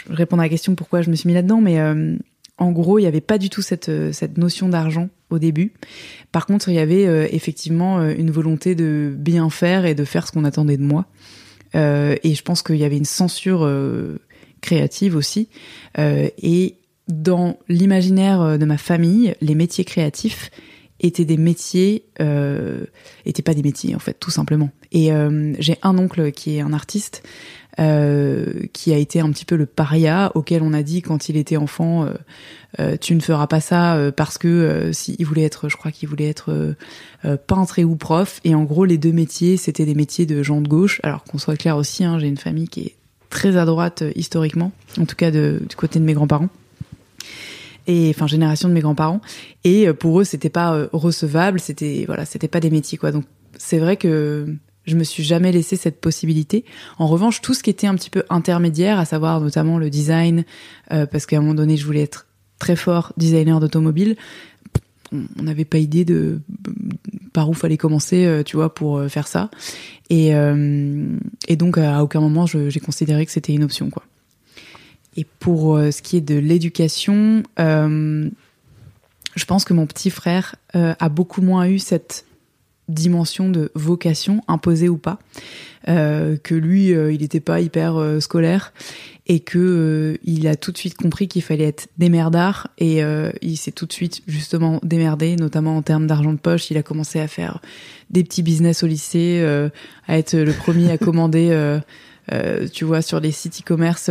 réponde 0.09 0.39
à 0.39 0.43
la 0.43 0.49
question 0.49 0.75
pourquoi 0.75 1.01
je 1.01 1.09
me 1.09 1.15
suis 1.15 1.27
mis 1.27 1.33
là-dedans, 1.33 1.61
mais 1.61 1.79
euh, 1.79 2.15
en 2.57 2.71
gros, 2.71 2.97
il 2.97 3.03
n'y 3.03 3.07
avait 3.07 3.21
pas 3.21 3.37
du 3.37 3.49
tout 3.49 3.61
cette, 3.61 3.89
euh, 3.89 4.11
cette 4.11 4.37
notion 4.37 4.69
d'argent 4.69 5.09
au 5.29 5.37
début. 5.37 5.73
Par 6.31 6.47
contre, 6.47 6.69
il 6.69 6.75
y 6.75 6.79
avait 6.79 7.05
euh, 7.05 7.27
effectivement 7.31 8.01
une 8.09 8.31
volonté 8.31 8.73
de 8.73 9.13
bien 9.15 9.49
faire 9.49 9.85
et 9.85 9.93
de 9.93 10.03
faire 10.03 10.25
ce 10.27 10.31
qu'on 10.31 10.45
attendait 10.45 10.77
de 10.77 10.83
moi. 10.83 11.05
et 11.73 12.33
je 12.33 12.41
pense 12.41 12.63
qu'il 12.63 12.77
y 12.77 12.83
avait 12.83 12.97
une 12.97 13.05
censure 13.05 13.69
créative 14.61 15.15
aussi. 15.15 15.49
et 15.97 16.75
dans 17.07 17.57
l'imaginaire 17.69 18.57
de 18.57 18.65
ma 18.65 18.77
famille, 18.77 19.35
les 19.41 19.53
métiers 19.53 19.85
créatifs 19.85 20.49
étaient 20.99 21.25
des 21.25 21.37
métiers, 21.37 22.05
euh, 22.21 22.85
étaient 23.25 23.41
pas 23.41 23.53
des 23.53 23.63
métiers 23.63 23.95
en 23.95 23.99
fait, 23.99 24.17
tout 24.19 24.31
simplement. 24.31 24.69
Et 24.91 25.11
euh, 25.11 25.53
j'ai 25.59 25.77
un 25.83 25.97
oncle 25.97 26.31
qui 26.31 26.57
est 26.57 26.61
un 26.61 26.73
artiste, 26.73 27.23
euh, 27.79 28.65
qui 28.73 28.91
a 28.91 28.97
été 28.97 29.19
un 29.19 29.29
petit 29.29 29.45
peu 29.45 29.55
le 29.55 29.67
paria 29.67 30.31
auquel 30.33 30.63
on 30.63 30.73
a 30.73 30.81
dit 30.81 31.03
quand 31.03 31.29
il 31.29 31.37
était 31.37 31.57
enfant, 31.57 32.05
euh, 32.05 32.13
euh 32.79 32.97
tu 32.99 33.13
ne 33.13 33.19
feras 33.19 33.45
pas 33.45 33.59
ça 33.59 33.95
euh, 33.95 34.11
parce 34.11 34.39
que 34.39 34.47
euh, 34.47 34.93
si 34.93 35.15
il 35.19 35.25
voulait 35.27 35.43
être, 35.43 35.69
je 35.69 35.77
crois 35.77 35.91
qu'il 35.91 36.09
voulait 36.09 36.27
être 36.27 36.75
peintre 37.45 37.77
et 37.79 37.83
ou 37.83 37.95
prof. 37.95 38.39
Et 38.43 38.55
en 38.55 38.63
gros, 38.63 38.85
les 38.85 38.97
deux 38.97 39.11
métiers, 39.11 39.57
c'était 39.57 39.85
des 39.85 39.95
métiers 39.95 40.25
de 40.25 40.41
gens 40.41 40.61
de 40.61 40.67
gauche. 40.67 40.99
Alors 41.03 41.23
qu'on 41.23 41.37
soit 41.37 41.57
clair 41.57 41.77
aussi, 41.77 42.03
hein, 42.03 42.17
j'ai 42.19 42.27
une 42.27 42.37
famille 42.37 42.67
qui 42.67 42.81
est 42.81 42.95
très 43.29 43.57
à 43.57 43.65
droite 43.65 44.03
historiquement, 44.15 44.71
en 44.99 45.05
tout 45.05 45.15
cas 45.15 45.29
de, 45.29 45.61
du 45.67 45.75
côté 45.75 45.99
de 45.99 46.05
mes 46.05 46.13
grands-parents 46.13 46.49
et 47.87 48.11
enfin 48.13 48.27
génération 48.27 48.69
de 48.69 48.73
mes 48.73 48.81
grands-parents 48.81 49.21
et 49.63 49.91
pour 49.93 50.19
eux 50.19 50.23
c'était 50.23 50.49
pas 50.49 50.87
recevable 50.93 51.59
c'était 51.59 52.03
voilà 52.05 52.25
c'était 52.25 52.47
pas 52.47 52.59
des 52.59 52.69
métiers 52.69 52.97
quoi 52.97 53.11
donc 53.11 53.25
c'est 53.57 53.79
vrai 53.79 53.97
que 53.97 54.57
je 54.87 54.95
me 54.95 55.03
suis 55.03 55.23
jamais 55.23 55.51
laissé 55.51 55.75
cette 55.75 55.99
possibilité. 55.99 56.65
En 56.97 57.07
revanche, 57.07 57.41
tout 57.41 57.53
ce 57.53 57.61
qui 57.61 57.69
était 57.69 57.87
un 57.87 57.95
petit 57.95 58.09
peu 58.09 58.23
intermédiaire, 58.29 58.99
à 58.99 59.05
savoir 59.05 59.41
notamment 59.41 59.77
le 59.77 59.89
design, 59.89 60.45
euh, 60.91 61.05
parce 61.05 61.25
qu'à 61.25 61.37
un 61.37 61.41
moment 61.41 61.53
donné, 61.53 61.77
je 61.77 61.85
voulais 61.85 62.01
être 62.01 62.27
très 62.57 62.77
fort 62.77 63.13
designer 63.17 63.59
d'automobile. 63.59 64.15
On 65.11 65.43
n'avait 65.43 65.65
pas 65.65 65.77
idée 65.77 66.05
de 66.05 66.41
par 67.33 67.49
où 67.49 67.53
fallait 67.53 67.77
commencer, 67.77 68.25
euh, 68.25 68.43
tu 68.43 68.55
vois, 68.55 68.73
pour 68.73 68.97
euh, 68.97 69.09
faire 69.09 69.27
ça. 69.27 69.51
Et, 70.09 70.29
et 70.29 71.55
donc, 71.57 71.77
à 71.77 72.01
aucun 72.01 72.21
moment, 72.21 72.45
j'ai 72.45 72.79
considéré 72.79 73.25
que 73.25 73.31
c'était 73.31 73.53
une 73.53 73.65
option, 73.65 73.89
quoi. 73.89 74.03
Et 75.17 75.25
pour 75.39 75.77
ce 75.77 76.01
qui 76.01 76.15
est 76.15 76.21
de 76.21 76.37
l'éducation, 76.37 77.43
je 77.57 78.29
pense 79.45 79.65
que 79.65 79.73
mon 79.73 79.85
petit 79.85 80.09
frère 80.09 80.55
a 80.73 81.09
beaucoup 81.09 81.41
moins 81.41 81.67
eu 81.67 81.79
cette 81.79 82.25
dimension 82.87 83.49
de 83.49 83.71
vocation, 83.75 84.41
imposée 84.47 84.89
ou 84.89 84.97
pas, 84.97 85.19
euh, 85.89 86.37
que 86.41 86.55
lui, 86.55 86.93
euh, 86.93 87.11
il 87.11 87.21
n'était 87.21 87.39
pas 87.39 87.59
hyper 87.59 87.97
euh, 87.97 88.19
scolaire 88.19 88.73
et 89.25 89.41
que 89.41 90.17
il 90.23 90.47
a 90.47 90.55
tout 90.55 90.71
de 90.71 90.77
suite 90.77 90.95
compris 90.95 91.27
qu'il 91.27 91.41
fallait 91.41 91.65
être 91.65 91.89
démerdard 91.97 92.69
et 92.77 93.01
il 93.41 93.57
s'est 93.57 93.73
tout 93.73 93.85
de 93.85 93.91
suite 93.91 94.21
justement 94.25 94.79
démerdé, 94.83 95.35
notamment 95.35 95.75
en 95.75 95.81
termes 95.81 96.07
d'argent 96.07 96.31
de 96.31 96.37
poche. 96.37 96.71
Il 96.71 96.77
a 96.77 96.83
commencé 96.83 97.19
à 97.19 97.27
faire 97.27 97.59
des 98.09 98.23
petits 98.23 98.41
business 98.41 98.83
au 98.83 98.87
lycée, 98.87 99.45
à 100.07 100.17
être 100.17 100.33
le 100.33 100.53
premier 100.53 100.89
à 100.91 100.97
commander, 100.97 101.77
tu 102.71 102.85
vois, 102.85 103.01
sur 103.01 103.19
les 103.19 103.31
sites 103.33 103.59
e-commerce 103.59 104.09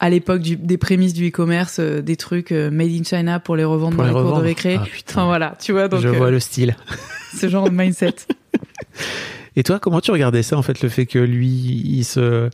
à 0.00 0.10
l'époque 0.10 0.42
des 0.42 0.78
prémices 0.78 1.12
du 1.12 1.28
e-commerce, 1.28 1.78
des 1.78 2.16
trucs 2.16 2.50
made 2.50 2.90
in 2.90 3.04
China 3.04 3.38
pour 3.38 3.54
les 3.54 3.64
revendre 3.64 3.98
dans 3.98 4.04
les, 4.04 4.12
cours 4.12 4.38
de 4.38 4.42
récré. 4.42 4.76
Ah, 4.80 4.86
enfin 5.08 5.26
voilà, 5.26 5.56
tu 5.60 5.72
vois. 5.72 5.88
Donc, 5.88 6.00
Je 6.00 6.08
vois 6.08 6.30
le 6.30 6.40
style. 6.40 6.74
ce 7.36 7.48
genre 7.48 7.68
de 7.68 7.74
mindset. 7.74 8.14
Et 9.56 9.62
toi, 9.62 9.78
comment 9.78 10.00
tu 10.00 10.10
regardais 10.10 10.42
ça, 10.42 10.56
en 10.56 10.62
fait, 10.62 10.82
le 10.82 10.88
fait 10.88 11.06
que 11.06 11.18
lui, 11.18 11.48
il 11.48 12.04
se, 12.04 12.48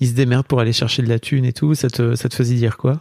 il 0.00 0.08
se 0.08 0.12
démerde 0.12 0.46
pour 0.46 0.60
aller 0.60 0.72
chercher 0.72 1.02
de 1.02 1.08
la 1.08 1.18
thune 1.18 1.44
et 1.44 1.52
tout, 1.52 1.74
ça 1.74 1.88
te, 1.88 2.14
ça 2.14 2.28
te 2.28 2.34
faisait 2.34 2.56
dire 2.56 2.76
quoi? 2.76 3.00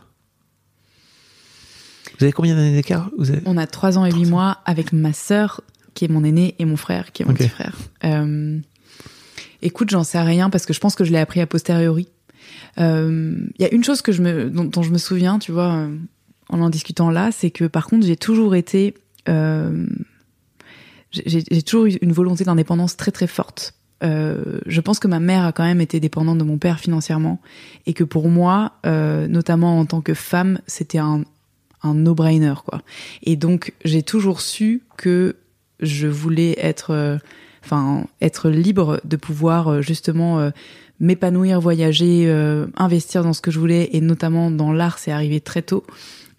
Vous 2.20 2.26
avez 2.26 2.32
combien 2.32 2.56
d'années 2.56 2.74
d'écart? 2.74 3.10
On 3.46 3.58
a 3.58 3.66
3 3.66 3.98
ans 3.98 4.06
et 4.06 4.12
8 4.12 4.26
mois 4.26 4.60
avec 4.66 4.94
ma 4.94 5.12
sœur, 5.12 5.62
qui 5.96 6.06
est 6.06 6.08
mon 6.08 6.24
aîné, 6.24 6.56
et 6.60 6.66
mon 6.66 6.78
frère, 6.78 7.12
qui 7.12 7.24
est 7.24 7.26
mon 7.26 7.34
petit 7.34 7.50
frère. 7.50 7.76
Euh, 8.04 8.60
écoute, 9.64 9.90
j'en 9.90 10.04
sais 10.04 10.22
rien 10.22 10.52
parce 10.52 10.68
que 10.68 10.74
je 10.74 10.80
pense 10.80 10.96
que 10.96 11.04
je 11.04 11.12
l'ai 11.12 11.18
appris 11.18 11.42
a 11.42 11.48
posteriori. 11.48 12.08
Il 12.78 12.84
euh, 12.84 13.36
y 13.60 13.66
a 13.66 13.74
une 13.74 13.84
chose 13.84 14.02
que 14.02 14.12
je 14.12 14.22
me, 14.22 14.50
dont, 14.50 14.82
je 14.82 14.92
me 14.92 14.98
souviens, 14.98 15.40
tu 15.40 15.52
vois, 15.52 15.74
euh, 15.74 15.96
en 16.50 16.62
en 16.62 16.70
discutant 16.70 17.10
là, 17.10 17.32
c'est 17.32 17.52
que 17.52 17.66
par 17.66 17.88
contre, 17.88 18.06
j'ai 18.06 18.18
toujours 18.18 18.56
été 18.56 18.96
euh, 19.30 19.86
j'ai 21.12 21.62
toujours 21.62 21.88
eu 21.88 21.98
une 22.02 22.14
volonté 22.14 22.46
d'indépendance 22.46 22.96
très 22.96 23.12
très 23.12 23.28
forte. 23.28 23.74
Je 24.02 24.80
pense 24.80 24.98
que 24.98 25.08
ma 25.08 25.20
mère 25.20 25.46
a 25.46 25.52
quand 25.52 25.64
même 25.64 25.82
été 25.82 26.00
dépendante 26.00 26.38
de 26.38 26.44
mon 26.44 26.58
père 26.58 26.80
financièrement 26.80 27.40
et 27.86 27.94
que 27.94 28.06
pour 28.06 28.30
moi, 28.30 28.80
notamment 28.86 29.78
en 29.78 29.86
tant 29.86 30.00
que 30.00 30.14
femme, 30.14 30.60
c'était 30.68 31.00
un, 31.00 31.24
un 31.84 31.94
no-brainer 31.94 32.54
quoi. 32.66 32.82
Et 33.24 33.36
donc 33.36 33.74
j'ai 33.84 34.04
toujours 34.04 34.40
su 34.40 34.84
que 34.96 35.36
je 35.82 36.08
voulais 36.08 36.56
être, 36.60 37.20
enfin 37.66 38.06
être 38.22 38.50
libre 38.50 39.02
de 39.04 39.18
pouvoir 39.18 39.82
justement 39.82 40.50
m'épanouir, 41.02 41.60
voyager, 41.60 42.32
investir 42.78 43.24
dans 43.24 43.34
ce 43.34 43.42
que 43.42 43.52
je 43.52 43.60
voulais 43.60 43.90
et 43.92 44.00
notamment 44.00 44.52
dans 44.52 44.72
l'art, 44.72 45.00
c'est 45.00 45.12
arrivé 45.12 45.42
très 45.42 45.62
tôt. 45.62 45.84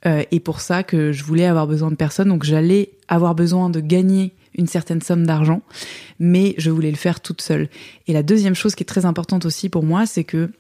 et 0.07 0.41
pour 0.41 0.61
ça 0.61 0.83
que 0.83 1.13
je 1.13 1.25
voulais 1.25 1.45
avoir 1.45 1.67
besoin 1.67 1.91
de 1.91 1.97
personne, 1.97 2.29
donc 2.29 2.45
j'allais 2.45 2.93
avoir 3.09 3.35
besoin 3.35 3.69
de 3.69 3.81
gagner 3.81 4.33
une 4.57 4.67
certaine 4.67 5.01
somme 5.01 5.27
d'argent, 5.27 5.63
mais 6.19 6.55
je 6.59 6.71
voulais 6.71 6.91
le 6.91 6.97
faire 6.97 7.21
toute 7.21 7.41
seule. 7.41 7.69
Et 8.07 8.13
la 8.13 8.23
deuxième 8.23 8.55
chose 8.55 8.75
qui 8.75 8.83
est 8.83 8.87
très 8.87 9.05
importante 9.05 9.47
aussi 9.47 9.69
pour 9.69 9.83
moi, 9.83 10.07
c'est 10.07 10.25
que 10.25 10.51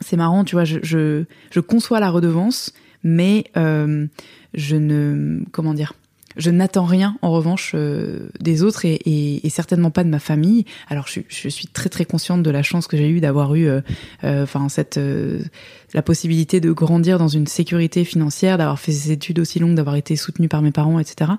c'est 0.00 0.16
marrant, 0.16 0.44
tu 0.44 0.54
vois, 0.54 0.64
je, 0.64 0.78
je, 0.82 1.24
je, 1.50 1.60
conçois 1.60 2.00
la 2.00 2.10
redevance, 2.10 2.72
mais 3.02 3.44
euh, 3.56 4.06
je 4.54 4.76
ne, 4.76 5.40
comment 5.52 5.74
dire, 5.74 5.94
je 6.36 6.50
n'attends 6.50 6.84
rien 6.84 7.16
en 7.22 7.32
revanche 7.32 7.72
euh, 7.74 8.28
des 8.40 8.62
autres 8.62 8.84
et, 8.84 8.94
et, 8.94 9.46
et, 9.46 9.50
certainement 9.50 9.90
pas 9.90 10.04
de 10.04 10.08
ma 10.08 10.18
famille. 10.18 10.64
Alors 10.88 11.06
je, 11.08 11.20
je, 11.28 11.48
suis 11.48 11.66
très 11.66 11.88
très 11.88 12.04
consciente 12.04 12.42
de 12.42 12.50
la 12.50 12.62
chance 12.62 12.86
que 12.86 12.96
j'ai 12.96 13.08
eue 13.08 13.20
d'avoir 13.20 13.54
eu, 13.54 13.66
euh, 13.66 13.80
euh 14.24 14.42
enfin 14.42 14.68
cette 14.68 14.98
euh, 14.98 15.40
la 15.94 16.02
possibilité 16.02 16.60
de 16.60 16.70
grandir 16.72 17.18
dans 17.18 17.28
une 17.28 17.46
sécurité 17.46 18.04
financière, 18.04 18.58
d'avoir 18.58 18.78
fait 18.78 18.92
ces 18.92 19.12
études 19.12 19.38
aussi 19.38 19.58
longues, 19.58 19.74
d'avoir 19.74 19.96
été 19.96 20.14
soutenue 20.16 20.48
par 20.48 20.60
mes 20.60 20.72
parents, 20.72 20.98
etc. 20.98 21.32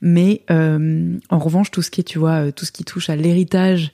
Mais 0.00 0.42
en 0.50 1.38
revanche, 1.38 1.70
tout 1.70 1.80
ce 1.80 1.90
qui 1.90 2.00
est, 2.00 2.04
tu 2.04 2.18
vois, 2.18 2.52
tout 2.52 2.64
ce 2.64 2.72
qui 2.72 2.84
touche 2.84 3.08
à 3.08 3.16
l'héritage 3.16 3.92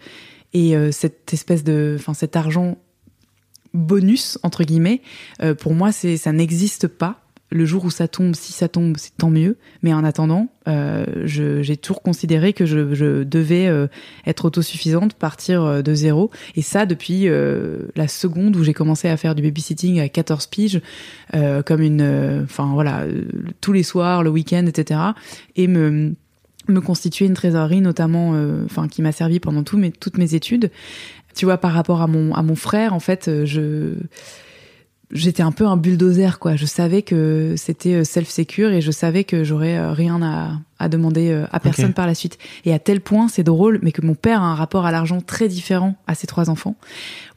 et 0.55 0.75
cette 0.91 1.33
espèce 1.33 1.63
de, 1.63 1.97
enfin 1.99 2.15
cet 2.15 2.35
argent 2.37 2.79
bonus 3.75 4.39
entre 4.43 4.65
guillemets, 4.65 5.03
pour 5.59 5.75
moi 5.75 5.93
c'est 5.93 6.17
ça 6.17 6.33
n'existe 6.33 6.89
pas 6.89 7.30
le 7.51 7.67
jour 7.67 7.85
où 7.85 7.91
ça 7.91 8.07
tombe, 8.09 8.35
si 8.35 8.53
ça 8.53 8.69
tombe, 8.69 8.97
c'est 8.97 9.17
tant 9.17 9.31
mieux. 9.31 9.57
Mais 9.83 9.93
en 9.93 10.05
attendant, 10.05 10.49
euh, 10.69 11.05
j'ai 11.25 11.77
toujours 11.77 12.03
considéré 12.03 12.53
que 12.53 12.65
je, 12.65 12.95
je 12.95 13.25
devais 13.25 13.67
euh, 13.67 13.89
être 14.27 14.45
autosuffisante, 14.45 15.15
partir 15.15 15.63
euh, 15.65 15.83
de 15.83 15.93
zéro. 15.95 16.31
Et 16.55 16.63
ça 16.63 16.87
depuis 16.87 17.29
euh, 17.29 17.89
la 17.97 18.07
seconde 18.07 18.57
où 18.57 18.63
j'ai 18.63 18.73
commencé 18.73 19.09
à 19.09 19.17
faire 19.17 19.35
du 19.35 19.43
babysitting 19.43 20.01
à 20.01 20.09
14 20.09 20.47
piges, 20.47 20.81
euh, 21.35 21.63
comme 21.63 21.83
une, 21.83 22.03
euh, 22.03 22.45
enfin 22.45 22.71
voilà, 22.73 23.05
tous 23.61 23.73
les 23.73 23.83
soirs, 23.83 24.23
le 24.23 24.31
week-end, 24.31 24.67
etc. 24.67 25.01
Et 25.57 25.67
me 25.67 26.15
me 26.69 26.81
constituer 26.81 27.25
une 27.25 27.35
trésorerie 27.35 27.81
notamment, 27.81 28.37
enfin 28.65 28.87
qui 28.87 29.03
m'a 29.03 29.11
servi 29.11 29.41
pendant 29.41 29.65
tout 29.65 29.77
mes, 29.77 29.91
toutes 29.91 30.19
mes 30.19 30.37
études. 30.37 30.71
Tu 31.35 31.45
vois, 31.45 31.59
par 31.59 31.73
rapport 31.73 32.01
à 32.01 32.07
mon 32.07 32.33
à 32.35 32.43
mon 32.43 32.55
frère, 32.55 32.95
en 32.95 33.01
fait, 33.01 33.45
je 33.45 33.95
j'étais 35.11 35.43
un 35.43 35.53
peu 35.53 35.67
un 35.67 35.77
bulldozer 35.77 36.39
quoi. 36.39 36.57
Je 36.57 36.67
savais 36.67 37.03
que 37.03 37.55
c'était 37.57 38.05
self 38.05 38.29
secure 38.29 38.71
et 38.71 38.81
je 38.81 38.91
savais 38.91 39.25
que 39.25 39.45
j'aurais 39.45 39.77
euh, 39.77 39.93
rien 39.93 40.23
à, 40.23 40.59
à 40.79 40.89
demander 40.89 41.31
euh, 41.31 41.47
à 41.53 41.61
personne 41.61 41.93
par 41.93 42.07
la 42.07 42.15
suite. 42.15 42.39
Et 42.65 42.73
à 42.73 42.79
tel 42.79 43.01
point, 43.01 43.29
c'est 43.29 43.43
drôle, 43.43 43.79
mais 43.83 43.93
que 43.93 44.03
mon 44.03 44.15
père 44.15 44.43
a 44.43 44.47
un 44.47 44.55
rapport 44.55 44.87
à 44.87 44.93
l'argent 44.93 45.21
très 45.21 45.49
différent 45.49 45.95
à 46.07 46.15
ses 46.15 46.27
trois 46.27 46.51
enfants, 46.51 46.77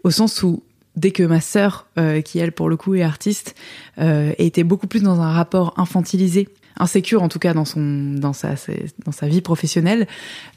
au 0.03 0.11
sens 0.11 0.43
où 0.43 0.63
dès 0.95 1.11
que 1.11 1.23
ma 1.23 1.41
sœur, 1.41 1.87
euh, 1.97 2.21
qui 2.21 2.39
elle 2.39 2.51
pour 2.51 2.69
le 2.69 2.77
coup 2.77 2.95
est 2.95 3.03
artiste, 3.03 3.55
euh, 3.99 4.33
était 4.37 4.63
beaucoup 4.63 4.87
plus 4.87 5.03
dans 5.03 5.21
un 5.21 5.31
rapport 5.31 5.73
infantilisé, 5.77 6.49
insécure 6.77 7.23
en 7.23 7.29
tout 7.29 7.39
cas 7.39 7.53
dans 7.53 7.65
son 7.65 8.13
dans 8.15 8.33
sa 8.33 8.55
dans 9.05 9.11
sa 9.11 9.27
vie 9.27 9.41
professionnelle, 9.41 10.07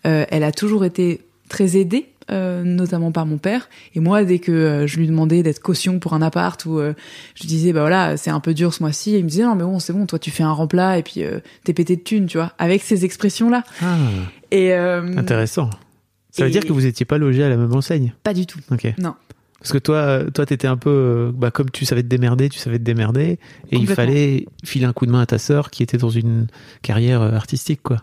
euh, 0.07 0.25
elle 0.31 0.45
a 0.45 0.53
toujours 0.53 0.85
été 0.85 1.23
très 1.49 1.77
aidée. 1.77 2.09
Euh, 2.31 2.65
notamment 2.65 3.13
par 3.13 3.25
mon 3.25 3.39
père 3.39 3.69
et 3.95 4.01
moi 4.01 4.25
dès 4.25 4.41
que 4.41 4.51
euh, 4.51 4.87
je 4.87 4.99
lui 4.99 5.07
demandais 5.07 5.45
d'être 5.45 5.61
caution 5.61 6.01
pour 6.01 6.13
un 6.13 6.23
appart 6.23 6.65
ou 6.67 6.79
euh, 6.79 6.93
je 7.37 7.43
lui 7.43 7.49
disais 7.49 7.73
bah 7.73 7.81
voilà 7.81 8.17
c'est 8.17 8.31
un 8.31 8.41
peu 8.41 8.53
dur 8.53 8.75
ce 8.75 8.83
mois-ci 8.83 9.15
et 9.15 9.19
il 9.19 9.25
me 9.25 9.29
disait 9.29 9.45
non 9.45 9.55
mais 9.55 9.63
bon 9.63 9.79
c'est 9.79 9.93
bon 9.93 10.07
toi 10.07 10.19
tu 10.19 10.33
fais 10.33 10.43
un 10.43 10.51
remplat 10.53 10.99
et 10.99 11.03
puis 11.05 11.23
t'es 11.63 11.73
pété 11.73 11.95
de 11.95 12.01
thunes 12.01 12.27
tu 12.27 12.39
vois 12.39 12.53
avec 12.59 12.83
ces 12.83 13.05
expressions 13.05 13.49
là 13.49 13.63
Ah, 13.81 13.97
et 14.51 14.75
intéressant. 14.75 15.71
Ça 16.31 16.45
veut 16.45 16.51
dire 16.51 16.65
que 16.65 16.73
vous 16.73 16.85
étiez 16.87 17.07
pas 17.07 17.19
logé 17.19 17.45
à 17.45 17.49
la 17.49 17.57
même 17.57 17.73
enseigne? 17.73 18.13
pas 18.23 18.35
du 18.35 18.45
tout 18.45 18.59
Ok. 18.71 18.93
Non. 18.99 19.15
Parce 19.61 19.73
que 19.73 19.79
toi, 19.79 20.21
toi, 20.33 20.47
t'étais 20.47 20.69
un 20.69 20.77
peu, 20.77 21.33
bah, 21.35 21.51
comme 21.51 21.71
tu 21.71 21.87
savais 21.87 22.03
te 22.03 22.09
démerder, 22.09 22.49
tu 22.51 22.59
savais 22.59 22.79
te 22.79 22.85
démerder, 22.85 23.39
et 23.71 23.77
il 23.77 23.87
fallait 23.89 24.47
filer 24.65 24.85
un 24.85 24.93
coup 24.93 25.07
de 25.07 25.11
main 25.11 25.23
à 25.23 25.27
ta 25.27 25.39
sœur 25.39 25.71
qui 25.71 25.83
était 25.83 25.97
dans 25.97 26.11
une 26.11 26.47
carrière 26.83 27.23
artistique, 27.23 27.81
quoi. 27.83 27.97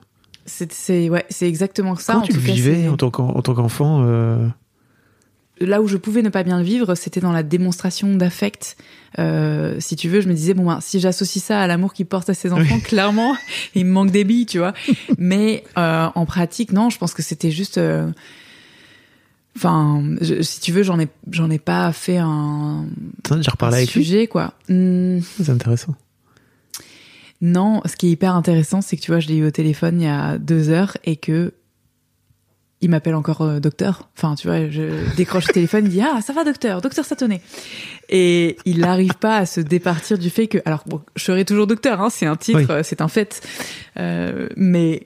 C'est 0.45 1.09
ouais 1.09 1.25
c'est 1.29 1.47
exactement 1.47 1.95
ça 1.95 2.13
Comment 2.13 2.23
en 2.23 2.27
tu 2.27 2.33
le 2.33 2.39
tout 2.39 2.45
cas, 2.45 2.51
vivais 2.53 2.87
en 2.89 2.97
tant 2.97 3.11
qu'en- 3.11 3.29
en 3.29 3.41
tant 3.41 3.53
qu'enfant 3.55 4.03
euh, 4.05 4.47
là 5.59 5.81
où 5.81 5.87
je 5.87 5.97
pouvais 5.97 6.21
ne 6.21 6.29
pas 6.29 6.43
bien 6.43 6.57
le 6.57 6.63
vivre, 6.65 6.95
c'était 6.95 7.21
dans 7.21 7.31
la 7.31 7.43
démonstration 7.43 8.15
d'affect. 8.15 8.75
Euh, 9.19 9.75
si 9.79 9.95
tu 9.95 10.09
veux, 10.09 10.19
je 10.19 10.27
me 10.27 10.33
disais 10.33 10.53
bon 10.53 10.65
ben 10.65 10.79
si 10.81 10.99
j'associe 10.99 11.41
ça 11.43 11.61
à 11.61 11.67
l'amour 11.67 11.93
qu'il 11.93 12.05
porte 12.07 12.29
à 12.29 12.33
ses 12.33 12.51
enfants, 12.51 12.79
clairement, 12.79 13.35
il 13.75 13.85
me 13.85 13.91
manque 13.91 14.11
des 14.11 14.23
billes, 14.23 14.45
tu 14.47 14.57
vois. 14.57 14.73
Mais 15.17 15.63
euh, 15.77 16.07
en 16.13 16.25
pratique, 16.25 16.73
non, 16.73 16.89
je 16.89 16.97
pense 16.97 17.13
que 17.13 17.21
c'était 17.21 17.51
juste. 17.51 17.79
Enfin, 19.55 20.03
je- 20.19 20.41
si 20.41 20.59
tu 20.59 20.71
veux, 20.71 20.81
j'en 20.83 20.99
ai 20.99 21.07
j'en 21.29 21.49
ai 21.51 21.59
pas 21.59 21.93
fait 21.93 22.17
un, 22.17 22.85
un 23.29 23.41
reparlé 23.51 23.77
avec 23.77 23.93
lui 23.93 24.03
sujet 24.03 24.25
quoi. 24.27 24.53
Hmm, 24.67 25.19
C'est 25.39 25.49
intéressant. 25.51 25.93
Non, 27.45 27.81
ce 27.85 27.95
qui 27.97 28.07
est 28.07 28.11
hyper 28.11 28.33
intéressant, 28.35 28.81
c'est 28.81 28.95
que 28.97 29.01
tu 29.01 29.11
vois, 29.11 29.19
je 29.19 29.27
l'ai 29.27 29.35
eu 29.35 29.45
au 29.45 29.51
téléphone 29.51 29.99
il 30.01 30.05
y 30.05 30.07
a 30.09 30.37
deux 30.37 30.69
heures 30.69 30.97
et 31.03 31.17
que 31.17 31.53
il 32.81 32.89
m'appelle 32.89 33.15
encore 33.15 33.41
euh, 33.43 33.59
docteur. 33.59 34.09
Enfin, 34.17 34.35
tu 34.35 34.47
vois, 34.47 34.69
je 34.69 35.15
décroche 35.15 35.47
le 35.47 35.53
téléphone, 35.53 35.85
il 35.85 35.89
dit 35.91 36.01
ah 36.01 36.21
ça 36.21 36.33
va 36.33 36.43
docteur, 36.43 36.81
docteur 36.81 37.05
Satonnet. 37.05 37.41
Et 38.09 38.57
il 38.65 38.79
n'arrive 38.79 39.13
pas 39.15 39.37
à 39.37 39.45
se 39.45 39.61
départir 39.61 40.17
du 40.17 40.29
fait 40.29 40.47
que, 40.47 40.57
alors 40.65 40.83
bon, 40.87 41.01
je 41.15 41.23
serai 41.23 41.45
toujours 41.45 41.67
docteur, 41.67 42.01
hein, 42.01 42.09
c'est 42.09 42.25
un 42.25 42.35
titre, 42.35 42.59
Oui. 42.75 42.81
c'est 42.83 43.01
un 43.01 43.07
fait, 43.07 43.41
Euh, 43.99 44.47
mais 44.57 45.03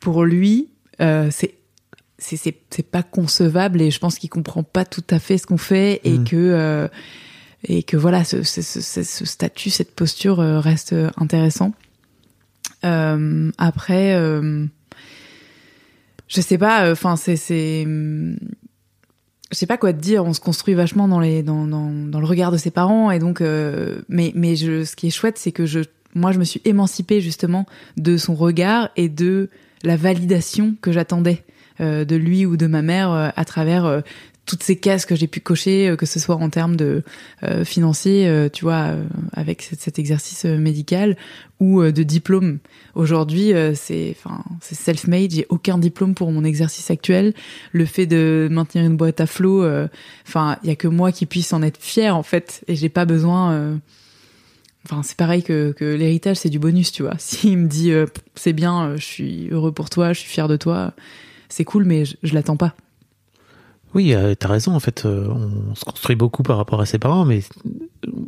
pour 0.00 0.24
lui, 0.24 0.68
euh, 1.00 1.28
c'est 1.30 1.54
c'est 2.18 2.90
pas 2.90 3.02
concevable 3.02 3.82
et 3.82 3.90
je 3.90 3.98
pense 3.98 4.18
qu'il 4.18 4.30
comprend 4.30 4.62
pas 4.62 4.84
tout 4.86 5.04
à 5.10 5.18
fait 5.18 5.36
ce 5.36 5.46
qu'on 5.46 5.58
fait 5.58 6.00
et 6.04 6.18
Mm. 6.18 6.24
que 6.24 6.88
et 7.64 7.82
que 7.82 7.96
voilà 7.96 8.24
ce, 8.24 8.42
statut 8.42 9.70
cette 9.70 9.94
posture 9.94 10.40
euh, 10.40 10.60
reste 10.60 10.92
euh, 10.92 11.10
intéressant. 11.16 11.72
Euh, 12.84 13.50
après 13.56 14.14
euh, 14.14 14.66
je 16.28 16.40
sais 16.40 16.58
pas 16.58 16.90
enfin 16.90 17.16
c'est 17.16 17.36
c'est 17.36 17.84
je 17.84 19.58
sais 19.58 19.66
pas 19.66 19.78
quoi 19.78 19.92
te 19.92 20.00
dire. 20.00 20.24
On 20.24 20.32
se 20.32 20.40
construit 20.40 20.74
vachement 20.74 21.06
dans 21.06 21.20
le 21.20 22.26
regard 22.26 22.50
de 22.50 22.56
ses 22.56 22.70
parents. 22.70 23.10
Et 23.10 23.18
donc 23.18 23.40
mais 23.40 24.32
mais 24.34 24.56
ce 24.56 24.96
qui 24.96 25.06
est 25.06 25.10
chouette 25.10 25.38
c'est 25.38 25.52
que 25.52 25.64
je 25.64 25.80
moi 26.14 26.32
je 26.32 26.38
me 26.38 26.44
suis 26.44 26.60
émancipée 26.64 27.20
justement 27.20 27.66
de 27.96 28.16
son 28.16 28.34
regard 28.34 28.90
et 28.96 29.08
de 29.08 29.48
la 29.82 29.96
validation 29.96 30.74
que 30.80 30.92
j'attendais 30.92 31.44
de 31.78 32.16
lui 32.16 32.46
ou 32.46 32.56
de 32.56 32.66
ma 32.66 32.82
mère 32.82 33.32
à 33.36 33.44
travers 33.44 34.02
toutes 34.46 34.62
ces 34.62 34.76
cases 34.76 35.06
que 35.06 35.16
j'ai 35.16 35.26
pu 35.26 35.40
cocher, 35.40 35.88
euh, 35.88 35.96
que 35.96 36.06
ce 36.06 36.18
soit 36.18 36.36
en 36.36 36.50
termes 36.50 36.76
de 36.76 37.02
euh, 37.42 37.64
financier, 37.64 38.28
euh, 38.28 38.48
tu 38.48 38.64
vois, 38.64 38.88
euh, 38.88 39.04
avec 39.32 39.62
cet, 39.62 39.80
cet 39.80 39.98
exercice 39.98 40.44
euh, 40.44 40.58
médical 40.58 41.16
ou 41.60 41.80
euh, 41.80 41.92
de 41.92 42.02
diplôme. 42.02 42.58
Aujourd'hui, 42.94 43.52
c'est, 43.74 44.14
enfin, 44.16 44.44
c'est 44.60 44.74
self-made. 44.74 45.32
J'ai 45.32 45.46
aucun 45.48 45.78
diplôme 45.78 46.14
pour 46.14 46.30
mon 46.30 46.44
exercice 46.44 46.90
actuel. 46.90 47.34
Le 47.72 47.86
fait 47.86 48.06
de 48.06 48.48
maintenir 48.50 48.84
une 48.84 48.96
boîte 48.96 49.20
à 49.20 49.26
flot, 49.26 49.66
enfin, 50.26 50.58
il 50.62 50.68
y 50.68 50.72
a 50.72 50.76
que 50.76 50.86
moi 50.86 51.10
qui 51.10 51.26
puisse 51.26 51.52
en 51.52 51.62
être 51.62 51.80
fier 51.80 52.16
en 52.16 52.22
fait, 52.22 52.62
et 52.68 52.76
j'ai 52.76 52.88
pas 52.88 53.04
besoin. 53.04 53.80
Enfin, 54.84 55.02
c'est 55.02 55.16
pareil 55.16 55.42
que, 55.42 55.72
que 55.72 55.84
l'héritage, 55.84 56.36
c'est 56.36 56.50
du 56.50 56.60
bonus, 56.60 56.92
tu 56.92 57.02
vois. 57.02 57.14
S'il 57.18 57.58
me 57.58 57.66
dit 57.66 57.92
c'est 58.36 58.52
bien, 58.52 58.94
je 58.96 59.04
suis 59.04 59.48
heureux 59.50 59.72
pour 59.72 59.90
toi, 59.90 60.12
je 60.12 60.20
suis 60.20 60.30
fier 60.30 60.46
de 60.46 60.56
toi, 60.56 60.92
c'est 61.48 61.64
cool, 61.64 61.84
mais 61.84 62.04
je, 62.04 62.14
je 62.22 62.34
l'attends 62.34 62.56
pas. 62.56 62.76
Oui, 63.94 64.12
euh, 64.12 64.34
t'as 64.34 64.48
raison. 64.48 64.74
En 64.74 64.80
fait, 64.80 65.04
euh, 65.06 65.28
on 65.28 65.74
se 65.76 65.84
construit 65.84 66.16
beaucoup 66.16 66.42
par 66.42 66.56
rapport 66.56 66.80
à 66.80 66.86
ses 66.86 66.98
parents, 66.98 67.24
mais 67.24 67.42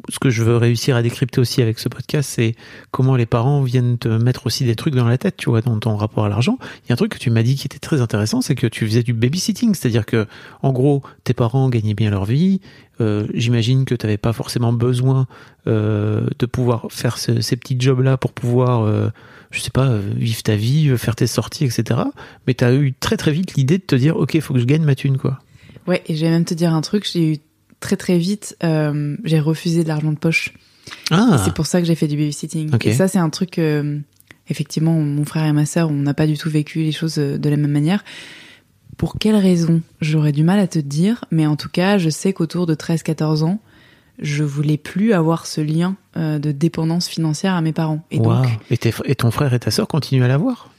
ce 0.08 0.18
que 0.20 0.30
je 0.30 0.44
veux 0.44 0.56
réussir 0.56 0.94
à 0.94 1.02
décrypter 1.02 1.40
aussi 1.40 1.60
avec 1.60 1.80
ce 1.80 1.88
podcast, 1.88 2.30
c'est 2.32 2.54
comment 2.92 3.16
les 3.16 3.26
parents 3.26 3.62
viennent 3.62 3.98
te 3.98 4.06
mettre 4.08 4.46
aussi 4.46 4.64
des 4.64 4.76
trucs 4.76 4.94
dans 4.94 5.08
la 5.08 5.18
tête, 5.18 5.36
tu 5.36 5.50
vois, 5.50 5.62
dans 5.62 5.76
ton 5.80 5.96
rapport 5.96 6.24
à 6.24 6.28
l'argent. 6.28 6.56
Il 6.84 6.88
y 6.88 6.92
a 6.92 6.94
un 6.94 6.96
truc 6.96 7.12
que 7.12 7.18
tu 7.18 7.30
m'as 7.30 7.42
dit 7.42 7.56
qui 7.56 7.66
était 7.66 7.80
très 7.80 8.00
intéressant, 8.00 8.40
c'est 8.42 8.54
que 8.54 8.68
tu 8.68 8.86
faisais 8.86 9.02
du 9.02 9.12
babysitting, 9.12 9.74
c'est-à-dire 9.74 10.06
que, 10.06 10.26
en 10.62 10.72
gros, 10.72 11.02
tes 11.24 11.34
parents 11.34 11.68
gagnaient 11.68 11.94
bien 11.94 12.10
leur 12.10 12.24
vie. 12.26 12.60
Euh, 13.00 13.26
J'imagine 13.34 13.84
que 13.86 13.94
tu 13.96 14.06
n'avais 14.06 14.16
pas 14.18 14.32
forcément 14.32 14.72
besoin 14.72 15.26
euh, 15.66 16.28
de 16.38 16.46
pouvoir 16.46 16.86
faire 16.90 17.18
ce- 17.18 17.40
ces 17.40 17.56
petits 17.56 17.76
jobs-là 17.78 18.16
pour 18.16 18.32
pouvoir, 18.32 18.84
euh, 18.84 19.08
je 19.50 19.60
sais 19.60 19.70
pas, 19.70 19.96
vivre 19.98 20.42
ta 20.44 20.54
vie, 20.54 20.96
faire 20.96 21.16
tes 21.16 21.26
sorties, 21.26 21.64
etc. 21.64 22.00
Mais 22.46 22.54
tu 22.54 22.64
as 22.64 22.72
eu 22.72 22.94
très 22.94 23.16
très 23.16 23.32
vite 23.32 23.54
l'idée 23.56 23.78
de 23.78 23.82
te 23.82 23.96
dire, 23.96 24.16
ok, 24.16 24.38
faut 24.40 24.54
que 24.54 24.60
je 24.60 24.64
gagne 24.64 24.84
ma 24.84 24.94
thune, 24.94 25.18
quoi. 25.18 25.40
Ouais, 25.86 26.02
et 26.06 26.16
je 26.16 26.24
vais 26.24 26.30
même 26.30 26.44
te 26.44 26.54
dire 26.54 26.74
un 26.74 26.80
truc, 26.80 27.08
j'ai 27.10 27.32
eu 27.32 27.38
très 27.80 27.96
très 27.96 28.18
vite, 28.18 28.56
euh, 28.64 29.16
j'ai 29.24 29.40
refusé 29.40 29.82
de 29.82 29.88
l'argent 29.88 30.12
de 30.12 30.18
poche. 30.18 30.54
Ah, 31.10 31.40
C'est 31.44 31.54
pour 31.54 31.66
ça 31.66 31.80
que 31.80 31.86
j'ai 31.86 31.94
fait 31.94 32.08
du 32.08 32.16
babysitting. 32.16 32.74
Ok. 32.74 32.86
Et 32.86 32.92
ça, 32.92 33.08
c'est 33.08 33.18
un 33.18 33.30
truc, 33.30 33.58
euh, 33.58 33.98
effectivement, 34.48 34.92
mon 34.92 35.24
frère 35.24 35.44
et 35.44 35.52
ma 35.52 35.66
sœur, 35.66 35.90
on 35.90 35.94
n'a 35.94 36.14
pas 36.14 36.26
du 36.26 36.36
tout 36.36 36.50
vécu 36.50 36.80
les 36.80 36.92
choses 36.92 37.18
euh, 37.18 37.38
de 37.38 37.48
la 37.48 37.56
même 37.56 37.70
manière. 37.70 38.04
Pour 38.96 39.18
quelle 39.18 39.36
raison? 39.36 39.82
J'aurais 40.00 40.32
du 40.32 40.42
mal 40.42 40.58
à 40.58 40.66
te 40.66 40.78
dire, 40.78 41.24
mais 41.30 41.46
en 41.46 41.56
tout 41.56 41.68
cas, 41.68 41.98
je 41.98 42.08
sais 42.08 42.32
qu'autour 42.32 42.66
de 42.66 42.74
13-14 42.74 43.44
ans, 43.44 43.60
je 44.18 44.42
voulais 44.42 44.78
plus 44.78 45.12
avoir 45.12 45.46
ce 45.46 45.60
lien 45.60 45.96
euh, 46.16 46.38
de 46.38 46.50
dépendance 46.52 47.06
financière 47.06 47.54
à 47.54 47.60
mes 47.60 47.72
parents. 47.72 48.02
Et 48.10 48.18
donc, 48.18 48.46
et 48.70 49.14
ton 49.14 49.30
frère 49.30 49.52
et 49.52 49.58
ta 49.58 49.70
sœur 49.70 49.86
continuent 49.86 50.22
à 50.24 50.28
l'avoir? 50.28 50.70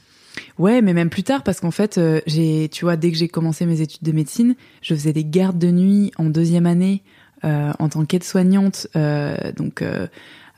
Ouais, 0.58 0.82
mais 0.82 0.92
même 0.92 1.08
plus 1.10 1.22
tard, 1.22 1.42
parce 1.44 1.60
qu'en 1.60 1.70
fait, 1.70 1.98
euh, 1.98 2.20
j'ai, 2.26 2.68
tu 2.70 2.84
vois, 2.84 2.96
dès 2.96 3.12
que 3.12 3.16
j'ai 3.16 3.28
commencé 3.28 3.64
mes 3.64 3.80
études 3.80 4.02
de 4.02 4.12
médecine, 4.12 4.56
je 4.82 4.94
faisais 4.94 5.12
des 5.12 5.24
gardes 5.24 5.58
de 5.58 5.70
nuit 5.70 6.10
en 6.18 6.24
deuxième 6.24 6.66
année 6.66 7.02
euh, 7.44 7.72
en 7.78 7.88
tant 7.88 8.04
qu'aide-soignante, 8.04 8.88
euh, 8.96 9.36
donc 9.56 9.82
euh, 9.82 10.08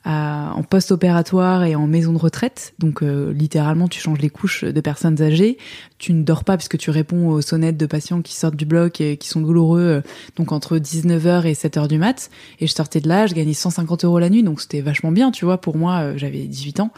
à- 0.04 0.54
en 0.56 0.62
post-opératoire 0.62 1.64
et 1.64 1.74
en 1.74 1.86
maison 1.86 2.14
de 2.14 2.18
retraite. 2.18 2.72
Donc 2.78 3.02
euh, 3.02 3.34
littéralement, 3.34 3.88
tu 3.88 4.00
changes 4.00 4.20
les 4.20 4.30
couches 4.30 4.64
de 4.64 4.80
personnes 4.80 5.20
âgées. 5.20 5.58
Tu 5.98 6.14
ne 6.14 6.22
dors 6.22 6.44
pas 6.44 6.56
puisque 6.56 6.78
tu 6.78 6.88
réponds 6.88 7.28
aux 7.28 7.42
sonnettes 7.42 7.76
de 7.76 7.84
patients 7.84 8.22
qui 8.22 8.34
sortent 8.34 8.56
du 8.56 8.64
bloc 8.64 9.02
et 9.02 9.18
qui 9.18 9.28
sont 9.28 9.42
douloureux. 9.42 10.02
donc 10.36 10.52
entre 10.52 10.78
19h 10.78 11.44
et 11.44 11.52
7h 11.52 11.86
du 11.88 11.98
mat. 11.98 12.30
Et 12.60 12.66
je 12.66 12.72
sortais 12.72 13.00
de 13.02 13.08
là, 13.08 13.26
je 13.26 13.34
gagnais 13.34 13.52
150 13.52 14.06
euros 14.06 14.18
la 14.18 14.30
nuit, 14.30 14.42
donc 14.42 14.62
c'était 14.62 14.80
vachement 14.80 15.12
bien, 15.12 15.30
tu 15.30 15.44
vois. 15.44 15.60
Pour 15.60 15.76
moi, 15.76 16.16
j'avais 16.16 16.44
18 16.46 16.80
ans. 16.80 16.90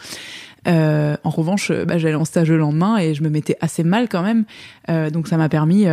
Euh, 0.67 1.17
en 1.23 1.29
revanche, 1.29 1.71
euh, 1.71 1.85
bah, 1.85 1.97
j'allais 1.97 2.15
en 2.15 2.25
stage 2.25 2.49
le 2.49 2.57
lendemain 2.57 2.97
et 2.97 3.13
je 3.13 3.23
me 3.23 3.29
mettais 3.29 3.57
assez 3.61 3.83
mal 3.83 4.07
quand 4.09 4.23
même. 4.23 4.45
Euh, 4.89 5.09
donc 5.09 5.27
ça 5.27 5.37
m'a 5.37 5.49
permis 5.49 5.85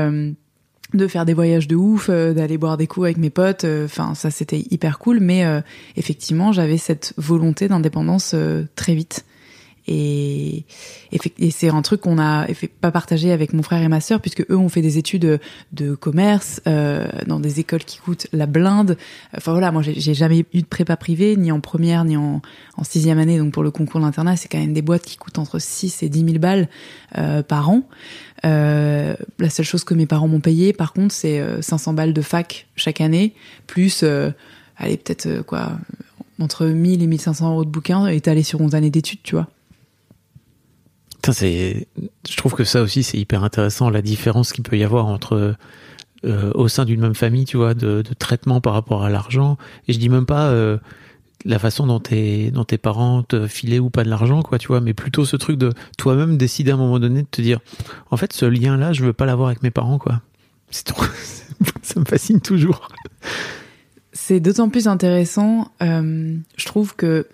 de 0.93 1.07
faire 1.07 1.25
des 1.25 1.35
voyages 1.35 1.69
de 1.69 1.77
ouf, 1.77 2.11
d'aller 2.11 2.59
boire 2.59 2.77
des 2.77 2.87
coups 2.87 3.05
avec 3.05 3.17
mes 3.17 3.31
potes. 3.31 3.65
Enfin, 3.85 4.15
ça 4.15 4.31
c'était 4.31 4.59
hyper 4.71 4.99
cool. 4.99 5.21
Mais 5.21 5.45
effectivement, 5.97 6.53
j'avais 6.53 6.79
cette 6.79 7.15
volonté 7.17 7.69
d'indépendance 7.69 8.35
très 8.75 8.95
vite. 8.95 9.25
Et, 9.87 10.65
et, 11.13 11.51
c'est 11.51 11.69
un 11.69 11.83
truc 11.83 12.03
qu'on 12.03 12.19
a 12.19 12.47
pas 12.81 12.91
partagé 12.91 13.33
avec 13.33 13.53
mon 13.53 13.63
frère 13.63 13.83
et 13.83 13.89
ma 13.89 14.01
sœur, 14.01 14.21
puisque 14.21 14.45
eux 14.51 14.57
ont 14.57 14.69
fait 14.69 14.83
des 14.83 14.99
études 14.99 15.41
de 15.73 15.95
commerce 15.95 16.61
euh, 16.67 17.07
dans 17.27 17.41
des 17.41 17.61
écoles 17.61 17.85
qui 17.85 17.99
coûtent 17.99 18.27
la 18.33 18.47
blinde. 18.47 18.97
Enfin 19.37 19.53
voilà, 19.53 19.73
moi 19.73 19.83
j'ai 19.83 20.15
jamais 20.15 20.45
eu 20.53 20.63
de 20.63 20.67
prépa 20.67 20.97
privée, 20.97 21.37
ni 21.37 21.51
en 21.51 21.61
première, 21.61 22.05
ni 22.05 22.17
en, 22.17 22.43
sixième 22.83 23.19
année. 23.19 23.39
Donc 23.39 23.53
pour 23.53 23.63
le 23.63 23.71
concours 23.71 24.01
d'internat, 24.01 24.37
c'est 24.37 24.49
quand 24.49 24.59
même 24.59 24.73
des 24.73 24.83
boîtes 24.83 25.03
qui 25.03 25.17
coûtent 25.17 25.39
entre 25.39 25.59
6 25.59 26.03
et 26.03 26.09
10 26.09 26.25
000 26.25 26.39
balles 26.39 26.69
euh, 27.19 27.43
par 27.43 27.71
an. 27.71 27.83
Euh, 28.45 29.15
la 29.39 29.51
seule 29.51 29.67
chose 29.67 29.85
que 29.85 29.95
mes 29.95 30.07
parents 30.07 30.29
m'ont 30.29 30.41
payé, 30.41 30.73
par 30.73 30.93
contre, 30.93 31.15
c'est 31.15 31.43
500 31.63 31.95
balles 31.95 32.13
de 32.13 32.23
fac 32.23 32.69
chaque 32.77 33.01
année, 33.01 33.35
plus, 33.67 34.05
allez, 34.77 34.97
peut-être 34.97 35.43
quoi, 35.43 35.73
entre 36.39 36.67
1000 36.67 37.03
et 37.03 37.07
1500 37.07 37.51
euros 37.51 37.65
de 37.65 37.71
bouquins 37.71 38.07
étalés 38.07 38.43
sur 38.43 38.61
11 38.61 38.75
années 38.75 38.91
d'études, 38.91 39.21
tu 39.23 39.35
vois 39.35 39.49
c'est, 41.33 41.89
je 42.29 42.37
trouve 42.37 42.55
que 42.55 42.65
ça 42.65 42.83
aussi 42.83 43.03
c'est 43.03 43.19
hyper 43.19 43.45
intéressant 43.45 43.91
la 43.91 44.03
différence 44.03 44.53
qu'il 44.53 44.65
peut 44.65 44.79
y 44.79 44.85
avoir 44.85 45.07
entre 45.07 45.57
euh, 46.25 46.53
au 46.55 46.69
sein 46.69 46.85
d'une 46.85 47.01
même 47.01 47.15
famille, 47.15 47.47
tu 47.47 47.57
vois, 47.57 47.73
de, 47.73 48.03
traitement 48.19 48.61
par 48.61 48.75
rapport 48.75 49.05
à 49.05 49.11
l'argent. 49.11 49.57
Et 49.89 49.95
je 49.95 49.99
dis 49.99 50.11
même 50.11 50.27
pas 50.27 50.49
euh, 50.49 50.77
la 51.47 51.59
façon 51.59 51.87
dont 51.87 51.99
tes, 52.01 52.53
parents 52.83 53.23
te 53.23 53.47
filaient 53.47 53.79
ou 53.79 53.89
pas 53.89 54.05
de 54.05 54.11
l'argent, 54.11 54.43
quoi, 54.43 54.59
tu 54.59 54.69
vois, 54.69 54.81
mais 54.81 54.93
plutôt 54.93 55.25
ce 55.25 55.37
truc 55.37 55.57
de 55.57 55.73
toi-même 55.97 56.37
décider 56.37 56.73
à 56.73 56.75
un 56.75 56.77
moment 56.77 56.99
donné 56.99 57.23
de 57.23 57.29
te 57.31 57.41
dire, 57.41 57.61
en 58.11 58.19
fait, 58.19 58.33
ce 58.33 58.45
lien-là, 58.45 58.93
je 58.93 59.03
veux 59.03 59.13
pas 59.15 59.25
l'avoir 59.25 59.49
avec 59.49 59.63
mes 59.63 59.71
parents, 59.71 59.99
quoi. 59.99 60.21
Ça 60.71 61.99
me 61.99 62.05
fascine 62.05 62.41
toujours. 62.41 62.89
C'est 64.13 64.41
d'autant 64.41 64.69
plus 64.69 64.89
intéressant, 64.89 65.73
euh, 65.83 66.37
je 66.57 66.65
trouve 66.67 66.95
que 66.95 67.27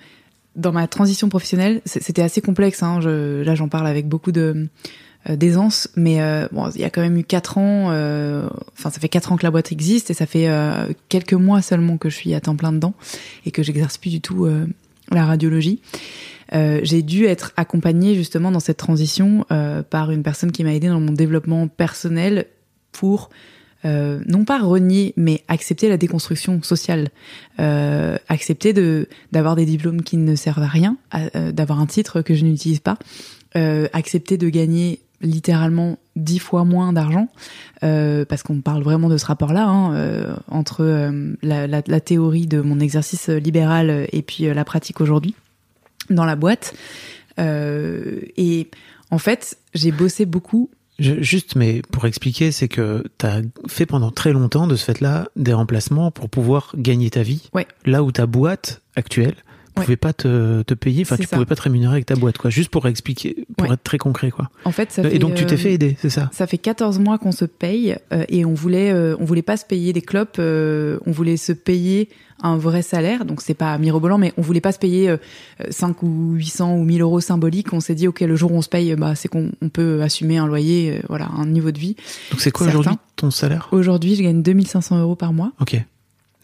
dans 0.56 0.72
ma 0.72 0.88
transition 0.88 1.28
professionnelle, 1.28 1.82
c'était 1.84 2.22
assez 2.22 2.40
complexe. 2.40 2.82
Hein, 2.82 3.00
je, 3.00 3.42
là, 3.42 3.54
j'en 3.54 3.68
parle 3.68 3.86
avec 3.86 4.08
beaucoup 4.08 4.32
de 4.32 4.68
euh, 5.28 5.36
d'aisance, 5.36 5.88
mais 5.96 6.20
euh, 6.20 6.48
bon, 6.52 6.70
il 6.74 6.80
y 6.80 6.84
a 6.84 6.90
quand 6.90 7.02
même 7.02 7.16
eu 7.16 7.24
quatre 7.24 7.58
ans. 7.58 7.90
Euh, 7.90 8.48
enfin, 8.72 8.90
ça 8.90 9.00
fait 9.00 9.08
quatre 9.08 9.32
ans 9.32 9.36
que 9.36 9.44
la 9.44 9.50
boîte 9.50 9.72
existe 9.72 10.10
et 10.10 10.14
ça 10.14 10.26
fait 10.26 10.48
quelques 11.08 11.34
mois 11.34 11.62
seulement 11.62 11.98
que 11.98 12.08
je 12.08 12.16
suis 12.16 12.34
à 12.34 12.40
temps 12.40 12.56
plein 12.56 12.72
dedans 12.72 12.94
et 13.44 13.50
que 13.50 13.62
j'exerce 13.62 13.98
plus 13.98 14.10
du 14.10 14.20
tout 14.20 14.48
la 15.10 15.24
radiologie. 15.24 15.80
j'ai 16.52 17.02
dû 17.02 17.26
être 17.26 17.52
accompagnée 17.56 18.14
justement 18.14 18.50
dans 18.50 18.60
cette 18.60 18.76
transition 18.76 19.44
par 19.90 20.10
une 20.10 20.22
personne 20.22 20.52
qui 20.52 20.64
m'a 20.64 20.74
aidée 20.74 20.88
dans 20.88 21.00
mon 21.00 21.12
développement 21.12 21.68
personnel 21.68 22.46
pour 22.92 23.30
euh, 23.86 24.20
non 24.26 24.44
pas 24.44 24.58
renier, 24.58 25.14
mais 25.16 25.44
accepter 25.48 25.88
la 25.88 25.96
déconstruction 25.96 26.62
sociale, 26.62 27.08
euh, 27.60 28.16
accepter 28.28 28.72
de 28.72 29.08
d'avoir 29.32 29.54
des 29.54 29.64
diplômes 29.64 30.02
qui 30.02 30.16
ne 30.16 30.34
servent 30.34 30.62
à 30.62 30.66
rien, 30.66 30.96
euh, 31.14 31.52
d'avoir 31.52 31.80
un 31.80 31.86
titre 31.86 32.20
que 32.22 32.34
je 32.34 32.44
n'utilise 32.44 32.80
pas, 32.80 32.98
accepter 33.94 34.36
de 34.36 34.50
gagner 34.50 35.00
littéralement 35.22 35.98
dix 36.14 36.38
fois 36.38 36.64
moins 36.64 36.92
d'argent, 36.92 37.28
parce 37.80 38.42
qu'on 38.42 38.60
parle 38.60 38.82
vraiment 38.82 39.08
de 39.08 39.16
ce 39.16 39.24
rapport-là 39.24 39.66
hein, 39.66 40.36
entre 40.48 41.10
la, 41.42 41.66
la, 41.66 42.00
théorie 42.00 42.46
de 42.46 42.60
mon 42.60 42.80
exercice 42.80 43.30
libéral 43.30 44.08
et 44.12 44.20
puis 44.20 44.44
la 44.44 44.64
pratique 44.66 45.00
aujourd'hui 45.00 45.34
dans 46.10 46.26
la 46.26 46.36
boîte. 46.36 46.74
et 47.38 48.68
en 49.10 49.18
fait, 49.18 49.56
j'ai 49.72 49.90
bossé 49.90 50.26
beaucoup 50.26 50.68
juste, 50.98 51.56
mais 51.56 51.82
pour 51.92 52.06
expliquer, 52.06 52.52
c'est 52.52 52.68
que 52.68 53.04
tu 53.18 53.26
as 53.26 53.42
fait 53.68 53.86
pendant 53.86 54.10
très 54.10 54.32
longtemps 54.32 54.66
de 54.66 54.76
ce 54.76 54.84
fait-là 54.84 55.28
des 55.36 55.52
remplacements 55.52 56.10
pour 56.10 56.28
pouvoir 56.28 56.72
gagner 56.76 57.10
ta 57.10 57.22
vie. 57.22 57.48
Ouais. 57.52 57.66
Là 57.84 58.02
où 58.02 58.12
ta 58.12 58.26
boîte 58.26 58.82
actuelle 58.94 59.36
pouvais 59.82 59.96
pas 59.96 60.12
te, 60.12 60.62
te 60.62 60.74
payer, 60.74 61.02
enfin 61.02 61.16
tu 61.16 61.26
pouvais 61.26 61.44
pas 61.44 61.56
te 61.56 61.62
rémunérer 61.62 61.92
avec 61.92 62.06
ta 62.06 62.14
boîte, 62.14 62.38
quoi. 62.38 62.50
Juste 62.50 62.70
pour 62.70 62.86
expliquer, 62.86 63.46
pour 63.56 63.72
être 63.72 63.82
très 63.82 63.98
concret, 63.98 64.30
quoi. 64.30 64.50
En 64.64 64.72
fait, 64.72 64.90
ça 64.90 65.02
et 65.08 65.18
donc 65.18 65.34
tu 65.34 65.46
t'es 65.46 65.56
fait 65.56 65.72
aider, 65.72 65.96
c'est 66.00 66.10
ça? 66.10 66.30
Ça 66.32 66.46
fait 66.46 66.58
14 66.58 66.98
mois 66.98 67.18
qu'on 67.18 67.32
se 67.32 67.44
paye 67.44 67.96
euh, 68.12 68.24
et 68.28 68.44
on 68.44 68.54
voulait, 68.54 68.92
euh, 68.92 69.16
on 69.20 69.24
voulait 69.24 69.42
pas 69.42 69.56
se 69.56 69.64
payer 69.64 69.92
des 69.92 70.02
clopes, 70.02 70.36
euh, 70.38 70.98
on 71.06 71.12
voulait 71.12 71.36
se 71.36 71.52
payer 71.52 72.08
un 72.42 72.56
vrai 72.56 72.82
salaire, 72.82 73.24
donc 73.24 73.40
c'est 73.40 73.54
pas 73.54 73.78
mirobolant, 73.78 74.18
mais 74.18 74.32
on 74.36 74.42
voulait 74.42 74.60
pas 74.60 74.72
se 74.72 74.78
payer 74.78 75.14
5 75.70 76.02
ou 76.02 76.32
800 76.34 76.76
ou 76.76 76.84
1000 76.84 77.00
euros 77.00 77.20
symboliques. 77.20 77.72
On 77.72 77.80
s'est 77.80 77.94
dit, 77.94 78.08
ok, 78.08 78.20
le 78.20 78.36
jour 78.36 78.52
où 78.52 78.56
on 78.56 78.62
se 78.62 78.68
paye, 78.68 78.94
bah 78.94 79.14
c'est 79.14 79.28
qu'on 79.28 79.52
on 79.62 79.70
peut 79.70 80.02
assumer 80.02 80.36
un 80.36 80.46
loyer, 80.46 81.00
voilà, 81.08 81.28
un 81.28 81.46
niveau 81.46 81.70
de 81.70 81.78
vie. 81.78 81.96
Donc 82.30 82.40
c'est 82.40 82.50
quoi 82.50 82.66
aujourd'hui 82.66 82.92
ton 83.16 83.30
salaire? 83.30 83.68
Aujourd'hui, 83.72 84.16
je 84.16 84.22
gagne 84.22 84.42
2500 84.42 85.00
euros 85.00 85.16
par 85.16 85.32
mois. 85.32 85.52
Ok. 85.60 85.82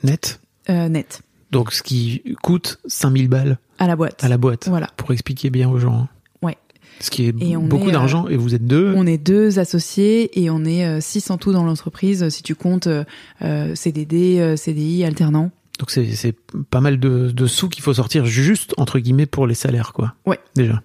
Net? 0.03 0.41
Net. 0.69 1.23
Donc 1.53 1.73
ce 1.73 1.83
qui 1.83 2.23
coûte 2.43 2.81
5000 2.87 3.29
balles 3.29 3.59
à 3.79 3.87
la 3.87 3.95
boîte. 3.95 4.25
À 4.25 4.29
la 4.29 4.39
boîte. 4.39 4.69
Voilà. 4.69 4.89
Pour 4.97 5.13
expliquer 5.13 5.51
bien 5.51 5.69
aux 5.69 5.79
gens. 5.79 5.95
Hein. 5.95 6.09
Ouais. 6.41 6.57
Ce 7.01 7.11
qui 7.11 7.27
est 7.27 7.33
beaucoup 7.33 7.91
d'argent 7.91 8.27
et 8.29 8.37
vous 8.37 8.55
êtes 8.55 8.67
deux. 8.67 8.93
On 8.97 9.07
est 9.07 9.19
deux 9.19 9.59
associés 9.59 10.41
et 10.41 10.51
on 10.51 10.65
est 10.65 10.87
euh, 10.87 11.01
six 11.01 11.31
en 11.31 11.37
tout 11.37 11.53
dans 11.53 11.65
l'entreprise 11.65 12.29
si 12.31 12.43
tu 12.43 12.55
comptes 12.55 12.87
euh, 12.87 13.05
euh 13.43 13.75
CDD, 13.75 14.39
euh, 14.41 14.57
CDI, 14.57 15.05
alternant. 15.05 15.51
Donc 15.79 15.91
c'est 15.91 16.37
pas 16.71 16.81
mal 16.81 17.01
de, 17.01 17.31
de 17.31 17.47
sous 17.47 17.69
qu'il 17.69 17.83
faut 17.83 17.95
sortir 17.95 18.25
juste 18.25 18.73
entre 18.77 18.99
guillemets 18.99 19.27
pour 19.27 19.47
les 19.47 19.55
salaires 19.55 19.93
quoi. 19.93 20.15
Ouais. 20.27 20.39
Déjà. 20.55 20.83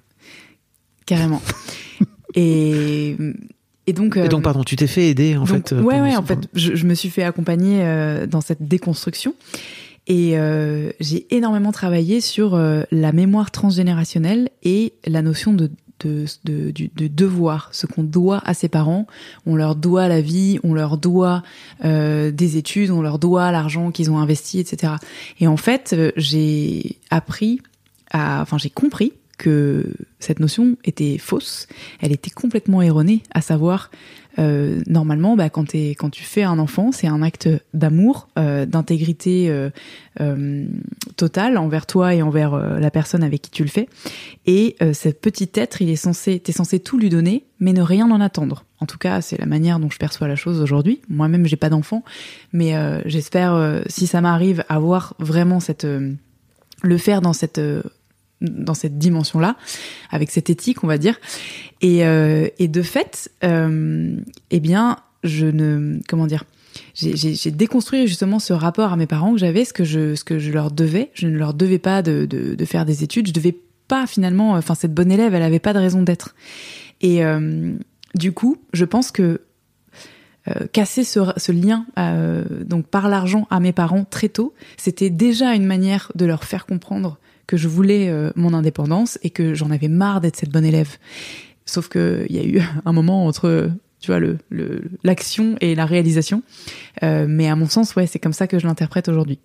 Carrément. 1.05 1.41
et 2.35 3.15
et 3.89 3.93
donc, 3.93 4.17
et 4.17 4.27
donc, 4.27 4.43
pardon, 4.43 4.65
tu 4.65 4.75
t'es 4.75 4.87
fait 4.87 5.07
aider 5.07 5.37
en 5.37 5.45
fait. 5.45 5.71
Ouais, 5.71 6.01
ouais, 6.01 6.17
en 6.17 6.23
fait, 6.23 6.49
je, 6.53 6.75
je, 6.75 6.85
me 6.85 6.93
suis 6.93 7.09
fait 7.09 7.23
accompagner 7.23 8.25
dans 8.27 8.41
cette 8.41 8.67
déconstruction. 8.67 9.33
Et 10.07 10.37
euh, 10.37 10.91
j'ai 11.01 11.27
énormément 11.35 11.71
travaillé 11.71 12.21
sur 12.21 12.55
euh, 12.55 12.83
la 12.91 13.11
mémoire 13.11 13.51
transgénérationnelle 13.51 14.49
et 14.63 14.93
la 15.05 15.21
notion 15.21 15.53
de, 15.53 15.69
de, 15.99 16.25
de, 16.45 16.71
de 16.71 17.07
devoir, 17.07 17.69
ce 17.73 17.87
qu'on 17.87 18.03
doit 18.03 18.41
à 18.45 18.53
ses 18.53 18.69
parents. 18.69 19.05
On 19.45 19.55
leur 19.55 19.75
doit 19.75 20.07
la 20.07 20.21
vie, 20.21 20.59
on 20.63 20.73
leur 20.73 20.97
doit 20.97 21.43
euh, 21.83 22.31
des 22.31 22.57
études, 22.57 22.91
on 22.91 23.01
leur 23.01 23.19
doit 23.19 23.51
l'argent 23.51 23.91
qu'ils 23.91 24.09
ont 24.09 24.17
investi, 24.17 24.59
etc. 24.59 24.93
Et 25.39 25.47
en 25.47 25.57
fait, 25.57 25.93
euh, 25.93 26.11
j'ai 26.15 26.97
appris, 27.09 27.61
à, 28.11 28.41
enfin 28.41 28.57
j'ai 28.57 28.69
compris 28.69 29.13
que 29.37 29.93
cette 30.19 30.39
notion 30.39 30.77
était 30.83 31.17
fausse, 31.17 31.67
elle 32.01 32.11
était 32.11 32.31
complètement 32.31 32.81
erronée, 32.81 33.21
à 33.31 33.41
savoir 33.41 33.91
euh, 34.39 34.81
normalement, 34.87 35.35
bah, 35.35 35.49
quand, 35.49 35.65
tu 35.65 36.23
fais 36.23 36.43
un 36.43 36.59
enfant, 36.59 36.91
c'est 36.91 37.07
un 37.07 37.21
acte 37.21 37.49
d'amour, 37.73 38.27
euh, 38.37 38.65
d'intégrité 38.65 39.49
euh, 39.49 40.65
totale 41.15 41.57
envers 41.57 41.85
toi 41.85 42.13
et 42.13 42.21
envers 42.21 42.55
la 42.55 42.91
personne 42.91 43.23
avec 43.23 43.41
qui 43.41 43.51
tu 43.51 43.63
le 43.63 43.69
fais. 43.69 43.89
Et 44.45 44.75
ce 44.79 45.09
petit 45.09 45.49
être, 45.55 45.81
il 45.81 45.89
est 45.89 45.95
censé, 45.95 46.39
t'es 46.39 46.51
censé 46.51 46.79
tout 46.79 46.97
lui 46.97 47.09
donner, 47.09 47.45
mais 47.59 47.73
ne 47.73 47.81
rien 47.81 48.09
en 48.11 48.21
attendre. 48.21 48.65
En 48.79 48.85
tout 48.85 48.97
cas, 48.97 49.21
c'est 49.21 49.39
la 49.39 49.47
manière 49.47 49.79
dont 49.79 49.89
je 49.89 49.97
perçois 49.97 50.27
la 50.27 50.35
chose 50.35 50.61
aujourd'hui. 50.61 51.01
Moi-même, 51.09 51.45
j'ai 51.47 51.55
pas 51.55 51.69
d'enfant, 51.69 52.03
mais 52.53 52.73
j'espère, 53.05 53.81
si 53.87 54.07
ça 54.07 54.21
m'arrive, 54.21 54.63
avoir 54.69 55.15
vraiment 55.19 55.59
cette 55.59 55.87
le 56.83 56.97
faire 56.97 57.21
dans 57.21 57.33
cette 57.33 57.59
dans 58.41 58.73
cette 58.73 58.97
dimension-là, 58.97 59.55
avec 60.11 60.31
cette 60.31 60.49
éthique, 60.49 60.83
on 60.83 60.87
va 60.87 60.97
dire. 60.97 61.19
Et, 61.81 62.05
euh, 62.05 62.47
de 62.59 62.81
fait, 62.81 63.31
euh, 63.43 64.15
eh 64.51 64.59
bien, 64.59 64.97
je 65.23 65.47
ne, 65.47 65.99
comment 66.07 66.27
dire, 66.27 66.43
j'ai 66.93 67.51
déconstruit 67.51 68.07
justement 68.07 68.39
ce 68.39 68.53
rapport 68.53 68.93
à 68.93 68.97
mes 68.97 69.07
parents 69.07 69.33
que 69.33 69.39
j'avais, 69.39 69.65
ce 69.65 69.73
que 69.73 69.83
je, 69.83 70.15
ce 70.15 70.23
que 70.23 70.37
je 70.37 70.51
leur 70.51 70.71
devais. 70.71 71.09
Je 71.13 71.27
ne 71.27 71.37
leur 71.37 71.53
devais 71.53 71.79
pas 71.79 72.01
de, 72.01 72.55
faire 72.65 72.85
des 72.85 73.03
études. 73.03 73.27
Je 73.27 73.33
devais 73.33 73.57
pas 73.87 74.05
finalement, 74.05 74.51
enfin 74.51 74.75
cette 74.75 74.93
bonne 74.93 75.11
élève, 75.11 75.33
elle 75.33 75.43
avait 75.43 75.59
pas 75.59 75.73
de 75.73 75.79
raison 75.79 76.03
d'être. 76.03 76.35
Et 77.01 77.23
euh, 77.23 77.73
du 78.15 78.31
coup, 78.31 78.57
je 78.73 78.85
pense 78.85 79.11
que 79.11 79.41
casser 80.71 81.03
ce, 81.03 81.51
lien 81.51 81.85
donc 82.65 82.87
par 82.87 83.09
l'argent 83.09 83.47
à 83.49 83.59
mes 83.59 83.73
parents 83.73 84.05
très 84.05 84.29
tôt, 84.29 84.53
c'était 84.77 85.09
déjà 85.09 85.53
une 85.55 85.65
manière 85.65 86.11
de 86.15 86.25
leur 86.25 86.45
faire 86.45 86.65
comprendre 86.65 87.17
que 87.47 87.57
je 87.57 87.67
voulais 87.67 88.09
euh, 88.09 88.31
mon 88.35 88.53
indépendance 88.53 89.17
et 89.23 89.29
que 89.29 89.53
j'en 89.53 89.71
avais 89.71 89.87
marre 89.87 90.21
d'être 90.21 90.35
cette 90.35 90.51
bonne 90.51 90.65
élève. 90.65 90.97
Sauf 91.65 91.87
que 91.87 92.25
il 92.29 92.35
y 92.35 92.39
a 92.39 92.43
eu 92.43 92.61
un 92.85 92.91
moment 92.91 93.25
entre 93.25 93.71
tu 93.99 94.11
vois 94.11 94.19
le 94.19 94.37
l'action 95.03 95.55
et 95.59 95.73
la 95.73 95.85
réalisation. 95.85 96.43
Euh, 97.03 97.25
mais 97.27 97.49
à 97.49 97.55
mon 97.55 97.67
sens, 97.67 97.95
ouais, 97.95 98.05
c'est 98.05 98.19
comme 98.19 98.33
ça 98.33 98.47
que 98.47 98.59
je 98.59 98.67
l'interprète 98.67 99.09
aujourd'hui. 99.09 99.39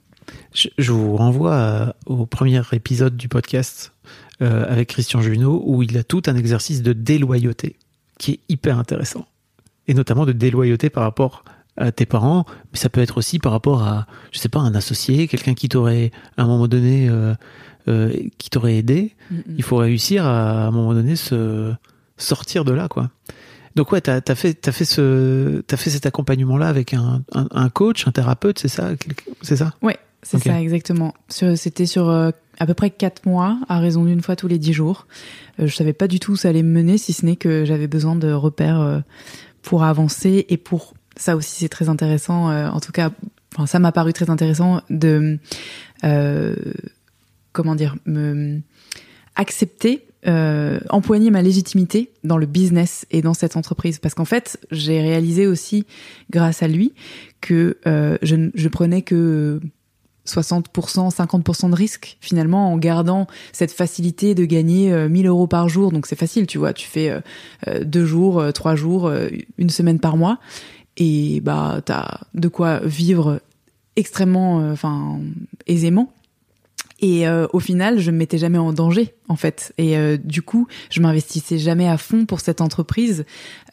Je, 0.55 0.93
vous 0.93 1.17
renvoie 1.17 1.97
au 2.07 2.27
premier 2.27 2.63
épisode 2.73 3.17
du 3.17 3.29
podcast 3.29 3.93
euh, 4.41 4.65
avec 4.69 4.91
Christian 4.91 5.21
Junot 5.21 5.63
où 5.67 5.83
il 5.83 5.97
a 5.99 6.05
tout 6.05 6.23
un 6.27 6.37
exercice 6.37 6.83
de 6.83 6.93
déloyauté 6.93 7.77
qui 8.19 8.33
est 8.33 8.41
hyper 8.49 8.79
intéressant 8.79 9.27
et 9.89 9.95
notamment 9.95 10.25
de 10.25 10.33
déloyauté 10.33 10.91
par 10.91 11.03
rapport 11.03 11.45
à 11.77 11.91
tes 11.91 12.07
parents, 12.07 12.45
mais 12.73 12.79
ça 12.79 12.91
peut 12.91 13.01
être 13.01 13.17
aussi 13.17 13.39
par 13.39 13.51
rapport 13.51 13.83
à, 13.83 14.07
je 14.31 14.39
sais 14.39 14.51
pas, 14.51 14.61
un 14.61 14.75
associé, 14.75 15.27
quelqu'un 15.27 15.55
qui 15.55 15.69
t'aurait 15.71 16.11
à 16.37 16.43
un 16.43 16.47
moment 16.47 16.69
donné 16.69 17.09
euh, 17.09 17.35
euh, 17.89 18.13
qui 18.39 18.51
t'aurait 18.51 18.77
aidé, 18.77 19.15
il 19.57 19.63
faut 19.63 19.77
réussir 19.77 20.27
à, 20.27 20.65
à 20.65 20.67
un 20.67 20.71
moment 20.71 20.95
donné 20.95 21.17
se 21.17 21.73
sortir 22.17 22.65
de 22.65 22.73
là, 22.73 22.89
quoi. 22.89 23.11
Donc 23.75 23.91
ouais, 23.93 24.01
t'as 24.01 24.21
as 24.27 24.35
fait 24.35 24.55
t'as 24.55 24.73
fait 24.73 24.85
ce 24.85 25.63
t'as 25.63 25.79
fait 25.79 25.91
cet 25.91 26.05
accompagnement 26.05 26.59
là 26.59 26.69
avec 26.69 26.93
un, 26.93 27.23
un, 27.33 27.49
un 27.51 27.69
coach, 27.71 28.07
un 28.07 28.13
thérapeute, 28.13 28.59
c'est 28.59 28.69
ça, 28.69 28.91
c'est 29.41 29.57
ça? 29.57 29.75
Ouais, 29.81 29.97
c'est 30.23 30.39
ça 30.39 30.61
exactement. 30.61 31.15
C'était 31.29 31.87
sur 31.87 32.11
à 32.11 32.67
peu 32.67 32.75
près 32.75 32.91
quatre 32.91 33.25
mois, 33.27 33.59
à 33.69 33.81
raison 33.81 34.05
d'une 34.05 34.21
fois 34.21 34.37
tous 34.37 34.47
les 34.47 34.59
dix 34.59 34.75
jours. 34.75 35.07
Euh, 35.59 35.67
je 35.67 35.75
savais 35.75 35.95
pas 35.95 36.07
du 36.07 36.21
tout 36.21 36.33
où 36.33 36.37
ça 36.37 36.51
allait 36.51 36.63
me 36.63 36.71
mener, 36.71 36.99
si 36.99 37.13
ce 37.13 37.25
n'est 37.25 37.37
que 37.37 37.65
j'avais 37.65 37.89
besoin 37.89 38.15
de 38.15 38.31
repères 38.31 38.81
euh, 38.81 39.01
pour 39.63 39.85
avancer 39.85 40.45
et 40.49 40.59
pour 40.59 40.93
ça 41.17 41.35
aussi 41.35 41.61
c'est 41.61 41.69
très 41.71 41.89
intéressant. 41.89 42.51
euh, 42.51 42.69
en 42.69 42.79
tout 42.79 42.93
cas, 42.93 43.11
enfin, 43.55 43.67
ça 43.67 43.79
m'a 43.79 43.91
paru 43.91 44.13
très 44.13 44.29
intéressant 44.31 44.83
de 44.91 45.39
euh, 46.05 46.55
comment 47.53 47.75
dire 47.75 47.97
me 48.07 48.61
accepter 49.35 50.07
euh, 50.27 50.79
empoigner 50.89 51.31
ma 51.31 51.43
légitimité 51.43 52.11
dans 52.23 52.37
le 52.37 52.47
business 52.47 53.07
et 53.11 53.23
dans 53.23 53.35
cette 53.35 53.57
entreprise 53.57 53.99
parce 53.99 54.15
qu'en 54.15 54.25
fait 54.25 54.59
j'ai 54.71 55.01
réalisé 55.01 55.47
aussi 55.47 55.85
grâce 56.31 56.63
à 56.63 56.69
lui 56.69 56.93
que 57.41 57.79
euh, 57.87 58.19
je, 58.23 58.51
je 58.55 58.69
prenais 58.69 59.03
que 59.03 59.61
60%, 60.27 61.15
50% 61.15 61.71
de 61.71 61.75
risque 61.75 62.17
finalement 62.21 62.73
en 62.73 62.79
gardant 62.79 63.27
cette 63.53 63.73
facilité 63.73 64.35
de 64.35 64.45
gagner 64.45 64.93
euh, 64.93 65.09
1000 65.09 65.27
euros 65.27 65.47
par 65.47 65.69
jour. 65.69 65.91
Donc 65.91 66.07
c'est 66.07 66.19
facile, 66.19 66.47
tu 66.47 66.59
vois, 66.59 66.73
tu 66.73 66.87
fais 66.87 67.11
euh, 67.11 67.21
euh, 67.69 67.85
deux 67.85 68.05
jours, 68.05 68.39
euh, 68.39 68.53
trois 68.53 68.77
jours, 68.77 69.07
euh, 69.07 69.29
une 69.59 69.71
semaine 69.71 69.99
par 69.99 70.17
mois 70.17 70.39
et 70.97 71.41
bah 71.41 71.81
t'as 71.85 72.21
de 72.35 72.49
quoi 72.49 72.81
vivre 72.81 73.41
extrêmement, 73.97 74.57
enfin 74.71 75.21
aisément. 75.67 76.13
Et 77.05 77.27
euh, 77.27 77.49
au 77.53 77.59
final, 77.59 77.99
je 77.99 78.13
me 78.13 78.17
mettais 78.17 78.39
jamais 78.39 78.59
en 78.59 78.73
danger, 78.73 79.13
en 79.29 79.35
fait. 79.35 79.73
Et 79.77 79.99
euh, 79.99 80.17
du 80.17 80.41
coup, 80.41 80.69
je 80.89 81.01
m'investissais 81.01 81.59
jamais 81.59 81.89
à 81.89 81.99
fond 81.99 82.27
pour 82.27 82.39
cette 82.39 82.61
entreprise. 82.61 83.25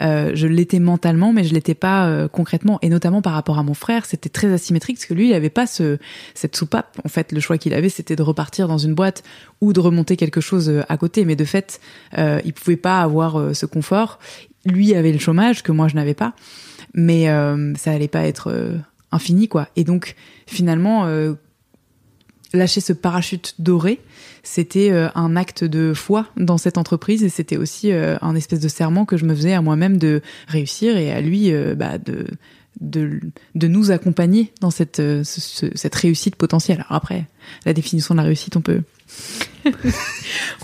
Euh, 0.01 0.31
je 0.33 0.47
l'étais 0.47 0.79
mentalement, 0.79 1.31
mais 1.31 1.43
je 1.43 1.53
l'étais 1.53 1.75
pas 1.75 2.07
euh, 2.07 2.27
concrètement. 2.27 2.79
Et 2.81 2.89
notamment 2.89 3.21
par 3.21 3.33
rapport 3.33 3.59
à 3.59 3.63
mon 3.63 3.75
frère, 3.75 4.05
c'était 4.05 4.29
très 4.29 4.51
asymétrique 4.51 4.97
parce 4.97 5.05
que 5.05 5.13
lui, 5.13 5.29
il 5.29 5.33
avait 5.35 5.51
pas 5.51 5.67
ce 5.67 5.99
cette 6.33 6.55
soupape. 6.55 6.99
En 7.05 7.07
fait, 7.07 7.31
le 7.31 7.39
choix 7.39 7.59
qu'il 7.59 7.75
avait, 7.75 7.89
c'était 7.89 8.15
de 8.15 8.23
repartir 8.23 8.67
dans 8.67 8.79
une 8.79 8.95
boîte 8.95 9.21
ou 9.61 9.73
de 9.73 9.79
remonter 9.79 10.17
quelque 10.17 10.41
chose 10.41 10.67
euh, 10.67 10.81
à 10.89 10.97
côté. 10.97 11.23
Mais 11.23 11.35
de 11.35 11.45
fait, 11.45 11.79
euh, 12.17 12.41
il 12.45 12.53
pouvait 12.53 12.77
pas 12.77 13.01
avoir 13.01 13.55
ce 13.55 13.67
confort. 13.67 14.17
Lui 14.65 14.95
avait 14.95 15.11
le 15.11 15.19
chômage 15.19 15.61
que 15.61 15.71
moi 15.71 15.87
je 15.87 15.93
n'avais 15.95 16.15
pas, 16.15 16.33
mais 16.95 17.27
ça 17.77 17.91
allait 17.91 18.07
pas 18.07 18.23
être 18.23 18.73
infini, 19.11 19.47
quoi. 19.47 19.67
Et 19.75 19.83
donc, 19.83 20.15
finalement. 20.47 21.07
Lâcher 22.53 22.81
ce 22.81 22.93
parachute 22.93 23.55
doré, 23.59 23.99
c'était 24.43 24.91
euh, 24.91 25.09
un 25.15 25.35
acte 25.35 25.63
de 25.63 25.93
foi 25.93 26.27
dans 26.37 26.57
cette 26.57 26.77
entreprise 26.77 27.23
et 27.23 27.29
c'était 27.29 27.57
aussi 27.57 27.91
euh, 27.91 28.17
un 28.21 28.35
espèce 28.35 28.59
de 28.59 28.67
serment 28.67 29.05
que 29.05 29.17
je 29.17 29.25
me 29.25 29.35
faisais 29.35 29.53
à 29.53 29.61
moi-même 29.61 29.97
de 29.97 30.21
réussir 30.47 30.97
et 30.97 31.11
à 31.11 31.21
lui 31.21 31.51
euh, 31.53 31.75
bah, 31.75 31.97
de, 31.99 32.25
de 32.81 33.67
nous 33.67 33.91
accompagner 33.91 34.51
dans 34.61 34.71
cette 34.71 34.97
ce- 34.97 35.23
ce- 35.23 35.75
cette 35.75 35.95
réussite 35.95 36.35
potentielle. 36.37 36.77
Alors 36.87 36.93
après, 36.93 37.25
la 37.65 37.73
définition 37.73 38.15
de 38.15 38.19
la 38.19 38.25
réussite, 38.25 38.55
on 38.55 38.61
peut 38.61 38.81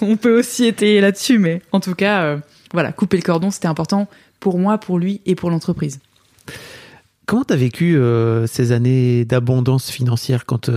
on 0.01 0.17
peut 0.17 0.39
aussi 0.39 0.65
étayer 0.65 1.01
là-dessus, 1.01 1.37
mais 1.39 1.61
en 1.71 1.79
tout 1.79 1.95
cas, 1.95 2.39
voilà, 2.73 2.91
couper 2.91 3.17
le 3.17 3.23
cordon, 3.23 3.51
c'était 3.51 3.67
important 3.67 4.07
pour 4.39 4.59
moi, 4.59 4.77
pour 4.77 4.99
lui 4.99 5.21
et 5.25 5.35
pour 5.35 5.49
l'entreprise. 5.49 5.99
Comment 7.25 7.43
t'as 7.43 7.55
vécu 7.55 7.97
euh, 7.97 8.45
ces 8.47 8.71
années 8.71 9.25
d'abondance 9.25 9.89
financière 9.89 10.45
quand 10.45 10.69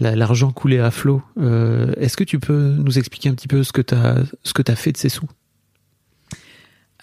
l'argent 0.00 0.50
coulait 0.52 0.80
à 0.80 0.90
flot 0.90 1.22
Euh, 1.38 1.92
Est-ce 1.98 2.16
que 2.16 2.24
tu 2.24 2.38
peux 2.38 2.74
nous 2.78 2.98
expliquer 2.98 3.28
un 3.28 3.34
petit 3.34 3.48
peu 3.48 3.62
ce 3.62 3.72
que 3.72 3.82
ce 4.42 4.52
que 4.52 4.62
t'as 4.62 4.74
fait 4.76 4.92
de 4.92 4.96
ces 4.96 5.08
sous? 5.08 5.28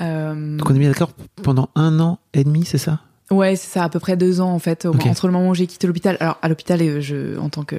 Euh, 0.01 0.57
Donc 0.57 0.69
on 0.69 0.75
est 0.75 0.79
bien 0.79 0.89
d'accord 0.89 1.11
pendant 1.43 1.69
un 1.75 1.99
an 1.99 2.19
et 2.33 2.43
demi, 2.43 2.65
c'est 2.65 2.77
ça? 2.77 3.01
Ouais, 3.29 3.55
c'est 3.55 3.69
ça, 3.71 3.83
à 3.85 3.89
peu 3.89 3.99
près 3.99 4.17
deux 4.17 4.41
ans 4.41 4.51
en 4.51 4.59
fait, 4.59 4.85
entre 4.85 5.27
le 5.27 5.33
moment 5.33 5.49
où 5.49 5.55
j'ai 5.55 5.67
quitté 5.67 5.87
l'hôpital. 5.87 6.17
Alors 6.19 6.37
à 6.41 6.49
l'hôpital, 6.49 6.81
euh, 6.81 7.01
je, 7.01 7.37
en 7.39 7.49
tant 7.49 7.63
que 7.63 7.77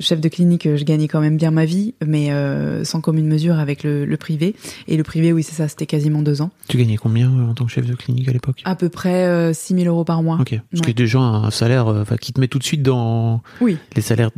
chef 0.00 0.20
de 0.20 0.28
clinique, 0.28 0.66
euh, 0.66 0.76
je 0.76 0.84
gagnais 0.84 1.08
quand 1.08 1.20
même 1.20 1.36
bien 1.36 1.50
ma 1.50 1.64
vie, 1.64 1.94
mais 2.04 2.32
euh, 2.32 2.84
sans 2.84 3.00
commune 3.00 3.26
mesure 3.26 3.58
avec 3.58 3.82
le, 3.82 4.04
le 4.04 4.16
privé. 4.16 4.54
Et 4.88 4.96
le 4.96 5.02
privé, 5.02 5.32
oui, 5.32 5.42
c'est 5.42 5.54
ça, 5.54 5.68
c'était 5.68 5.86
quasiment 5.86 6.22
deux 6.22 6.42
ans. 6.42 6.50
Tu 6.68 6.76
gagnais 6.76 6.96
combien 6.96 7.30
euh, 7.30 7.50
en 7.50 7.54
tant 7.54 7.64
que 7.66 7.70
chef 7.72 7.86
de 7.86 7.94
clinique 7.94 8.28
à 8.28 8.32
l'époque? 8.32 8.60
À 8.64 8.74
peu 8.76 8.88
près 8.88 9.24
euh, 9.26 9.52
6 9.52 9.74
000 9.74 9.86
euros 9.86 10.04
par 10.04 10.22
mois. 10.22 10.38
Ok. 10.40 10.58
Parce 10.70 10.80
Ouais. 10.86 10.92
que 10.92 10.96
déjà 10.96 11.18
un 11.18 11.50
salaire 11.50 11.86
enfin, 11.86 12.16
qui 12.16 12.32
te 12.32 12.40
met 12.40 12.48
tout 12.48 12.58
de 12.58 12.64
suite 12.64 12.82
dans 12.82 13.42
Oui, 13.60 13.76
les 13.96 14.02
salaires 14.02 14.30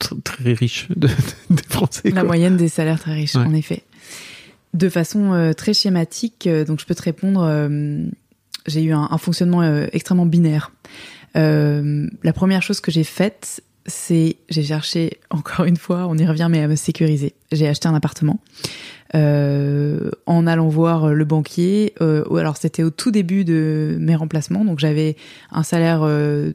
tr- 0.00 0.20
très 0.22 0.52
riches 0.52 0.88
de- 0.94 1.08
des 1.50 1.62
Français. 1.68 2.10
la 2.10 2.24
moyenne 2.24 2.56
des 2.56 2.68
salaires 2.68 2.98
très 3.00 3.14
riches, 3.14 3.34
Ouais. 3.34 3.44
en 3.44 3.54
effet. 3.54 3.82
De 4.74 4.88
façon 4.90 5.52
très 5.56 5.72
schématique, 5.72 6.46
donc 6.66 6.80
je 6.80 6.84
peux 6.86 6.94
te 6.94 7.00
répondre, 7.02 7.40
j'ai 8.66 8.82
eu 8.82 8.92
un, 8.92 9.08
un 9.10 9.16
fonctionnement 9.18 9.62
extrêmement 9.92 10.26
binaire. 10.26 10.70
Euh, 11.36 12.06
la 12.22 12.32
première 12.32 12.62
chose 12.62 12.80
que 12.80 12.90
j'ai 12.90 13.04
faite, 13.04 13.62
c'est 13.86 14.36
j'ai 14.48 14.62
cherché 14.62 15.18
encore 15.30 15.64
une 15.64 15.76
fois, 15.76 16.06
on 16.08 16.16
y 16.16 16.26
revient, 16.26 16.48
mais 16.50 16.62
à 16.62 16.68
me 16.68 16.76
sécuriser. 16.76 17.34
J'ai 17.52 17.68
acheté 17.68 17.88
un 17.88 17.94
appartement 17.94 18.38
euh, 19.14 20.10
en 20.26 20.46
allant 20.46 20.68
voir 20.68 21.08
le 21.14 21.24
banquier. 21.24 21.94
Euh, 22.00 22.24
alors 22.36 22.56
c'était 22.56 22.82
au 22.82 22.90
tout 22.90 23.10
début 23.10 23.44
de 23.44 23.96
mes 24.00 24.16
remplacements, 24.16 24.64
donc 24.64 24.78
j'avais 24.78 25.16
un 25.50 25.62
salaire 25.62 26.00
euh, 26.02 26.52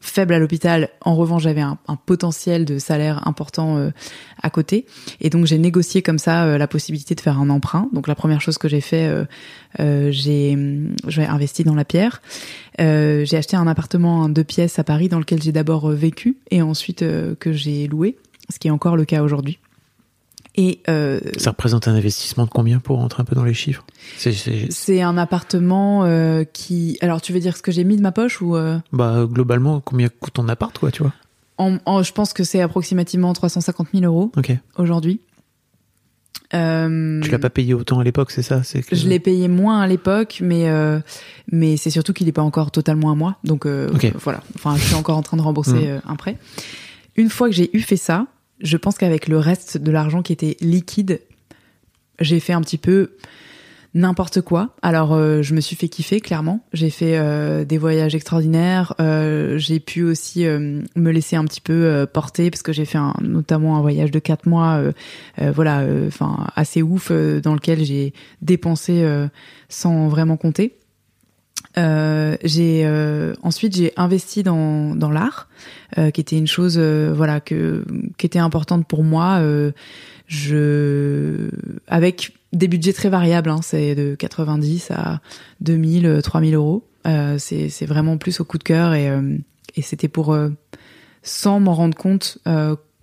faible 0.00 0.34
à 0.34 0.38
l'hôpital. 0.38 0.88
En 1.02 1.14
revanche, 1.14 1.42
j'avais 1.42 1.60
un, 1.60 1.78
un 1.86 1.96
potentiel 1.96 2.64
de 2.64 2.78
salaire 2.78 3.26
important 3.28 3.76
euh, 3.76 3.90
à 4.42 4.50
côté, 4.50 4.86
et 5.20 5.30
donc 5.30 5.46
j'ai 5.46 5.58
négocié 5.58 6.02
comme 6.02 6.18
ça 6.18 6.44
euh, 6.44 6.58
la 6.58 6.66
possibilité 6.66 7.14
de 7.14 7.20
faire 7.20 7.38
un 7.38 7.50
emprunt. 7.50 7.88
Donc 7.92 8.08
la 8.08 8.14
première 8.14 8.40
chose 8.40 8.58
que 8.58 8.68
j'ai 8.68 8.80
fait, 8.80 9.06
euh, 9.06 9.24
euh, 9.78 10.10
j'ai 10.10 10.56
investi 11.26 11.64
dans 11.64 11.74
la 11.74 11.84
pierre. 11.84 12.22
Euh, 12.80 13.24
j'ai 13.24 13.36
acheté 13.36 13.56
un 13.56 13.66
appartement 13.66 14.20
en 14.20 14.28
deux 14.28 14.44
pièces 14.44 14.78
à 14.78 14.84
Paris 14.84 15.08
dans 15.08 15.18
lequel 15.18 15.42
j'ai 15.42 15.52
d'abord 15.52 15.90
euh, 15.90 15.94
vécu 15.94 16.38
et 16.50 16.62
ensuite 16.62 17.00
que 17.00 17.52
j'ai 17.52 17.86
loué, 17.86 18.16
ce 18.48 18.58
qui 18.58 18.68
est 18.68 18.70
encore 18.72 18.96
le 18.96 19.04
cas 19.04 19.22
aujourd'hui. 19.22 19.58
Et 20.62 20.80
euh, 20.90 21.20
Ça 21.38 21.50
représente 21.52 21.88
un 21.88 21.94
investissement 21.94 22.44
de 22.44 22.50
combien 22.50 22.80
pour 22.80 22.98
rentrer 22.98 23.22
un 23.22 23.24
peu 23.24 23.34
dans 23.34 23.44
les 23.44 23.54
chiffres? 23.54 23.82
C'est- 24.18 25.00
un 25.00 25.16
appartement 25.16 26.04
euh, 26.04 26.44
qui. 26.44 26.98
Alors, 27.00 27.22
tu 27.22 27.32
veux 27.32 27.40
dire 27.40 27.56
ce 27.56 27.62
que 27.62 27.72
j'ai 27.72 27.82
mis 27.84 27.96
de 27.96 28.02
ma 28.02 28.12
poche 28.12 28.42
ou 28.42 28.56
euh, 28.56 28.78
bah, 28.92 29.26
Globalement, 29.26 29.80
combien 29.80 30.08
coûte 30.08 30.34
ton 30.34 30.48
appart, 30.48 30.76
quoi, 30.78 30.90
tu 30.90 31.02
vois? 31.02 31.14
En, 31.56 31.78
en- 31.86 32.02
Je 32.02 32.12
pense 32.12 32.34
que 32.34 32.44
c'est 32.44 32.60
approximativement 32.60 33.32
350 33.32 33.88
000 33.94 34.04
euros 34.04 34.30
aujourd'hui. 34.76 35.20
Tu 36.50 36.56
l'as 37.30 37.38
pas 37.38 37.48
payé 37.48 37.72
autant 37.74 38.00
à 38.00 38.04
l'époque, 38.04 38.30
c'est 38.32 38.42
ça? 38.42 38.60
Que... 38.60 38.96
Je 38.96 39.08
l'ai 39.08 39.20
payé 39.20 39.48
moins 39.48 39.80
à 39.80 39.86
l'époque, 39.86 40.40
mais 40.42 40.68
mais 41.50 41.76
c'est 41.78 41.90
surtout 41.90 42.12
qu'il 42.12 42.26
n'est 42.26 42.32
pas 42.32 42.42
encore 42.42 42.70
totalement 42.70 43.10
à 43.10 43.14
moi. 43.14 43.36
Donc 43.44 43.66
voilà. 44.18 44.42
Enfin, 44.56 44.76
je 44.76 44.82
suis 44.84 44.94
encore 44.96 45.16
en 45.16 45.22
train 45.22 45.36
de 45.36 45.42
rembourser 45.42 45.88
euh, 45.88 46.00
un 46.06 46.16
prêt. 46.16 46.36
Une 47.16 47.30
fois 47.30 47.48
que 47.48 47.54
j'ai 47.54 47.74
eu 47.76 47.80
fait 47.80 47.96
ça, 47.96 48.26
je 48.60 48.76
pense 48.76 48.98
qu'avec 48.98 49.28
le 49.28 49.38
reste 49.38 49.78
de 49.78 49.90
l'argent 49.90 50.22
qui 50.22 50.32
était 50.32 50.56
liquide, 50.60 51.20
j'ai 52.20 52.40
fait 52.40 52.52
un 52.52 52.60
petit 52.60 52.78
peu 52.78 53.12
n'importe 53.94 54.40
quoi. 54.40 54.76
Alors 54.82 55.14
euh, 55.14 55.42
je 55.42 55.54
me 55.54 55.60
suis 55.60 55.74
fait 55.74 55.88
kiffer 55.88 56.20
clairement. 56.20 56.60
J'ai 56.72 56.90
fait 56.90 57.18
euh, 57.18 57.64
des 57.64 57.78
voyages 57.78 58.14
extraordinaires. 58.14 58.94
Euh, 59.00 59.58
j'ai 59.58 59.80
pu 59.80 60.04
aussi 60.04 60.44
me 60.44 61.10
laisser 61.10 61.36
un 61.36 61.44
petit 61.44 61.60
peu 61.60 62.06
porter 62.12 62.50
parce 62.50 62.62
que 62.62 62.72
j'ai 62.72 62.84
fait 62.84 62.98
un, 62.98 63.14
notamment 63.20 63.76
un 63.76 63.80
voyage 63.80 64.10
de 64.10 64.18
quatre 64.18 64.46
mois. 64.46 64.82
voilà, 65.38 65.84
enfin 66.06 66.46
assez 66.54 66.82
ouf 66.82 67.10
dans 67.10 67.54
lequel 67.54 67.84
j'ai 67.84 68.12
dépensé 68.42 69.04
sans 69.68 70.08
vraiment 70.08 70.36
compter. 70.36 70.79
Euh, 71.80 72.36
j'ai 72.44 72.82
euh, 72.84 73.34
ensuite 73.42 73.74
j'ai 73.74 73.92
investi 73.96 74.42
dans 74.42 74.94
dans 74.94 75.10
l'art, 75.10 75.48
euh, 75.98 76.10
qui 76.10 76.20
était 76.20 76.36
une 76.36 76.46
chose 76.46 76.78
voilà 76.78 77.40
que 77.40 77.84
qui 78.18 78.26
était 78.26 78.38
importante 78.38 78.86
pour 78.86 79.02
moi. 79.04 79.42
Je 80.26 81.48
avec 81.88 82.32
des 82.52 82.68
budgets 82.68 82.92
très 82.92 83.08
variables, 83.08 83.50
hein, 83.50 83.60
c'est 83.62 83.94
de 83.94 84.14
90 84.16 84.90
à 84.90 85.20
2000, 85.60 86.06
euh, 86.06 86.20
3000 86.20 86.54
euros. 86.54 86.84
C'est 87.38 87.68
c'est 87.70 87.86
vraiment 87.86 88.18
plus 88.18 88.40
au 88.40 88.44
coup 88.44 88.58
de 88.58 88.64
cœur 88.64 88.92
et 88.94 89.10
et 89.76 89.82
c'était 89.82 90.08
pour 90.08 90.36
sans 91.22 91.60
m'en 91.60 91.74
rendre 91.74 91.96
compte 91.96 92.38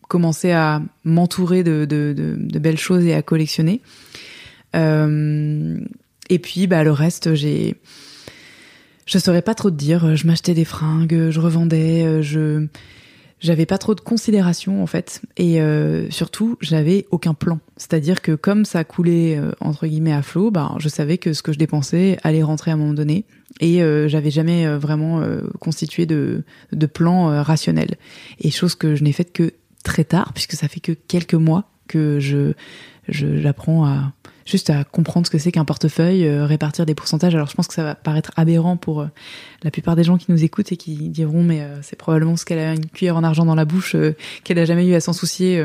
commencer 0.07 0.51
à 0.51 0.81
m'entourer 1.03 1.63
de, 1.63 1.83
de, 1.83 2.13
de, 2.15 2.59
belles 2.59 2.77
choses 2.77 3.03
et 3.05 3.13
à 3.13 3.21
collectionner. 3.21 3.81
Et 4.75 6.39
puis 6.39 6.67
bah 6.67 6.83
le 6.83 6.91
reste 6.91 7.33
j'ai 7.33 7.75
je 9.07 9.17
saurais 9.17 9.41
pas 9.41 9.55
trop 9.55 9.71
te 9.71 9.75
dire. 9.75 10.15
Je 10.15 10.27
m'achetais 10.27 10.53
des 10.53 10.65
fringues, 10.65 11.29
je 11.31 11.39
revendais, 11.39 12.03
euh, 12.03 12.21
je 12.21 12.67
j'avais 13.39 13.67
pas 13.67 13.77
trop 13.77 13.93
de 13.93 14.01
considération 14.01 14.81
en 14.81 14.87
fait, 14.87 15.21
et 15.37 15.61
euh, 15.61 16.09
surtout 16.09 16.57
j'avais 16.59 17.05
aucun 17.11 17.35
plan. 17.35 17.59
C'est-à-dire 17.77 18.23
que 18.23 18.31
comme 18.31 18.65
ça 18.65 18.83
coulait 18.83 19.37
euh, 19.37 19.51
entre 19.59 19.85
guillemets 19.85 20.11
à 20.13 20.23
flot, 20.23 20.49
bah, 20.49 20.73
je 20.79 20.89
savais 20.89 21.19
que 21.19 21.33
ce 21.33 21.43
que 21.43 21.53
je 21.53 21.59
dépensais 21.59 22.17
allait 22.23 22.41
rentrer 22.41 22.71
à 22.71 22.73
un 22.73 22.77
moment 22.77 22.95
donné, 22.95 23.25
et 23.59 23.83
euh, 23.83 24.07
j'avais 24.07 24.31
jamais 24.31 24.65
euh, 24.65 24.79
vraiment 24.79 25.21
euh, 25.21 25.41
constitué 25.59 26.07
de 26.07 26.43
de 26.71 26.85
plan 26.87 27.29
euh, 27.29 27.43
rationnel. 27.43 27.97
Et 28.39 28.49
chose 28.49 28.73
que 28.73 28.95
je 28.95 29.03
n'ai 29.03 29.11
faite 29.13 29.31
que 29.33 29.51
très 29.83 30.03
tard, 30.03 30.33
puisque 30.33 30.53
ça 30.53 30.67
fait 30.67 30.79
que 30.79 30.93
quelques 30.93 31.35
mois 31.35 31.69
que 31.87 32.19
je- 32.19 32.53
j'apprends 33.07 33.85
à 33.85 34.13
juste 34.47 34.69
à 34.69 34.83
comprendre 34.85 35.27
ce 35.27 35.31
que 35.31 35.37
c'est 35.37 35.51
qu'un 35.51 35.65
portefeuille, 35.65 36.25
euh, 36.25 36.45
répartir 36.45 36.85
des 36.85 36.95
pourcentages. 36.95 37.35
Alors 37.35 37.49
je 37.49 37.55
pense 37.55 37.67
que 37.67 37.73
ça 37.73 37.83
va 37.83 37.95
paraître 37.95 38.31
aberrant 38.37 38.77
pour 38.77 39.01
euh, 39.01 39.07
la 39.61 39.71
plupart 39.71 39.95
des 39.95 40.03
gens 40.03 40.17
qui 40.17 40.31
nous 40.31 40.43
écoutent 40.43 40.71
et 40.71 40.77
qui 40.77 40.95
diront 41.09 41.43
mais 41.43 41.61
euh, 41.61 41.81
c'est 41.81 41.97
probablement 41.97 42.37
ce 42.37 42.45
qu'elle 42.45 42.59
a 42.59 42.73
une 42.73 42.85
cuillère 42.85 43.17
en 43.17 43.23
argent 43.23 43.45
dans 43.45 43.55
la 43.55 43.65
bouche 43.65 43.95
qu'elle 44.43 44.59
a 44.59 44.65
jamais 44.65 44.87
eu 44.87 44.93
à 44.93 45.01
s'en 45.01 45.13
soucier 45.13 45.63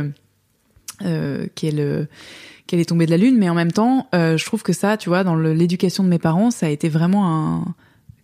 qu'elle 1.55 2.09
qu'elle 2.67 2.81
est 2.81 2.89
tombée 2.89 3.07
de 3.07 3.11
la 3.11 3.17
lune. 3.17 3.37
Mais 3.39 3.49
en 3.49 3.55
même 3.55 3.73
temps, 3.73 4.09
je 4.13 4.45
trouve 4.45 4.63
que 4.63 4.73
ça, 4.73 4.97
tu 4.97 5.09
vois, 5.09 5.25
dans 5.25 5.37
l'éducation 5.37 6.05
de 6.05 6.09
mes 6.09 6.19
parents, 6.19 6.51
ça 6.51 6.67
a 6.67 6.69
été 6.69 6.89
vraiment 6.89 7.27
un 7.29 7.75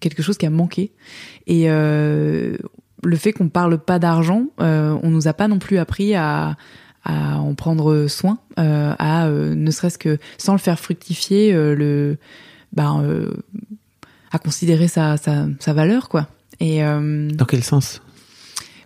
quelque 0.01 0.23
chose 0.23 0.39
qui 0.39 0.47
a 0.47 0.51
manqué 0.51 0.93
et 1.47 1.69
le 1.69 3.17
fait 3.17 3.33
qu'on 3.33 3.49
parle 3.49 3.79
pas 3.79 3.99
d'argent, 3.99 4.47
on 4.59 5.11
nous 5.11 5.29
a 5.29 5.33
pas 5.33 5.49
non 5.49 5.59
plus 5.59 5.79
appris 5.79 6.15
à 6.15 6.57
à 7.09 7.41
en 7.41 7.55
prendre 7.55 8.07
soin, 8.07 8.39
euh, 8.59 8.95
à 8.99 9.27
euh, 9.27 9.55
ne 9.55 9.71
serait-ce 9.71 9.99
que 9.99 10.19
sans 10.37 10.53
le 10.53 10.59
faire 10.59 10.79
fructifier, 10.79 11.55
euh, 11.55 11.75
le, 11.75 12.19
ben, 12.73 13.03
à 14.31 14.39
considérer 14.39 14.89
sa, 14.89 15.17
sa, 15.17 15.47
sa, 15.59 15.73
valeur, 15.73 16.11
quoi. 16.11 16.29
Et 16.61 16.81
dans 16.81 17.47
quel 17.49 17.65
sens? 17.65 18.03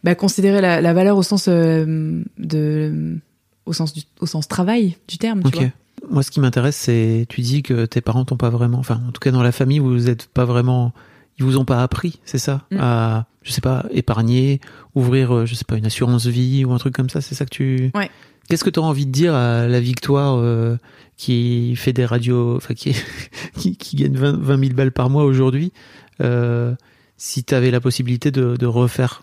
bah, 0.04 0.14
considérer 0.14 0.60
la, 0.60 0.80
la, 0.80 0.94
valeur 0.94 1.16
au 1.16 1.22
sens 1.22 1.48
de, 1.48 3.18
au 3.66 3.72
sens 3.72 3.92
du, 3.92 4.02
au 4.20 4.26
sens 4.26 4.46
travail 4.46 4.96
du 5.08 5.18
terme. 5.18 5.42
Tu 5.42 5.58
vois 5.58 5.68
Moi, 6.10 6.22
ce 6.22 6.30
qui 6.30 6.38
m'intéresse, 6.38 6.76
c'est 6.76 7.26
tu 7.28 7.40
dis 7.40 7.62
que 7.62 7.86
tes 7.86 8.00
parents 8.00 8.24
t'ont 8.24 8.36
pas 8.36 8.50
vraiment, 8.50 8.78
enfin, 8.78 9.02
en 9.08 9.10
tout 9.10 9.20
cas 9.20 9.32
dans 9.32 9.42
la 9.42 9.52
famille, 9.52 9.80
vous 9.80 10.08
êtes 10.08 10.26
pas 10.28 10.44
vraiment 10.44 10.92
ils 11.42 11.44
vous 11.44 11.58
ont 11.58 11.64
pas 11.64 11.82
appris, 11.82 12.20
c'est 12.24 12.38
ça, 12.38 12.62
mm. 12.70 12.78
à 12.80 13.26
je 13.42 13.50
sais 13.50 13.60
pas 13.60 13.86
épargner, 13.90 14.60
ouvrir 14.94 15.34
euh, 15.34 15.46
je 15.46 15.54
sais 15.54 15.64
pas 15.64 15.76
une 15.76 15.86
assurance 15.86 16.26
vie 16.26 16.64
ou 16.64 16.72
un 16.72 16.78
truc 16.78 16.94
comme 16.94 17.10
ça, 17.10 17.20
c'est 17.20 17.34
ça 17.34 17.44
que 17.44 17.50
tu 17.50 17.90
Ouais. 17.94 18.10
Qu'est-ce 18.48 18.64
que 18.64 18.70
tu 18.70 18.80
as 18.80 18.82
envie 18.82 19.06
de 19.06 19.10
dire 19.10 19.34
à 19.34 19.66
la 19.66 19.80
Victoire 19.80 20.36
euh, 20.36 20.76
qui 21.16 21.74
fait 21.76 21.92
des 21.92 22.04
radios, 22.04 22.56
enfin 22.56 22.74
qui, 22.74 22.94
qui, 23.56 23.76
qui 23.76 23.96
gagne 23.96 24.14
20, 24.14 24.38
20 24.40 24.58
000 24.58 24.74
balles 24.74 24.92
par 24.92 25.10
mois 25.10 25.24
aujourd'hui, 25.24 25.72
euh, 26.20 26.74
si 27.16 27.44
tu 27.44 27.54
avais 27.54 27.70
la 27.70 27.80
possibilité 27.80 28.30
de, 28.30 28.56
de, 28.56 28.66
refaire? 28.66 29.22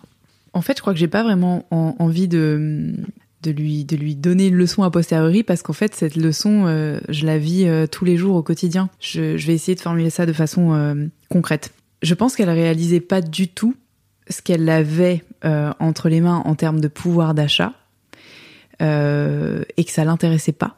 En 0.52 0.62
fait, 0.62 0.76
je 0.76 0.82
crois 0.82 0.92
que 0.92 0.98
j'ai 0.98 1.08
pas 1.08 1.22
vraiment 1.22 1.66
envie 1.70 2.28
de, 2.28 2.94
de, 3.42 3.50
lui, 3.50 3.84
de 3.84 3.96
lui 3.96 4.16
donner 4.16 4.48
une 4.48 4.56
leçon 4.56 4.82
a 4.82 4.90
posteriori 4.90 5.42
parce 5.42 5.62
qu'en 5.62 5.74
fait, 5.74 5.94
cette 5.94 6.16
leçon, 6.16 6.66
euh, 6.66 6.98
je 7.08 7.24
la 7.24 7.38
vis 7.38 7.68
tous 7.90 8.04
les 8.04 8.16
jours 8.16 8.36
au 8.36 8.42
quotidien. 8.42 8.90
Je, 9.00 9.36
je, 9.36 9.46
vais 9.46 9.54
essayer 9.54 9.74
de 9.74 9.80
formuler 9.80 10.10
ça 10.10 10.26
de 10.26 10.32
façon 10.32 11.08
concrète 11.28 11.72
je 12.02 12.14
pense 12.14 12.36
qu'elle 12.36 12.50
réalisait 12.50 13.00
pas 13.00 13.20
du 13.20 13.48
tout 13.48 13.74
ce 14.28 14.42
qu'elle 14.42 14.68
avait 14.68 15.24
euh, 15.44 15.72
entre 15.78 16.08
les 16.08 16.20
mains 16.20 16.42
en 16.44 16.54
termes 16.54 16.80
de 16.80 16.88
pouvoir 16.88 17.34
d'achat 17.34 17.74
euh, 18.80 19.62
et 19.76 19.84
que 19.84 19.90
ça 19.90 20.04
l'intéressait 20.04 20.52
pas 20.52 20.76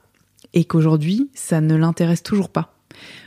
et 0.54 0.64
qu'aujourd'hui 0.64 1.30
ça 1.34 1.60
ne 1.60 1.76
l'intéresse 1.76 2.22
toujours 2.22 2.48
pas. 2.48 2.74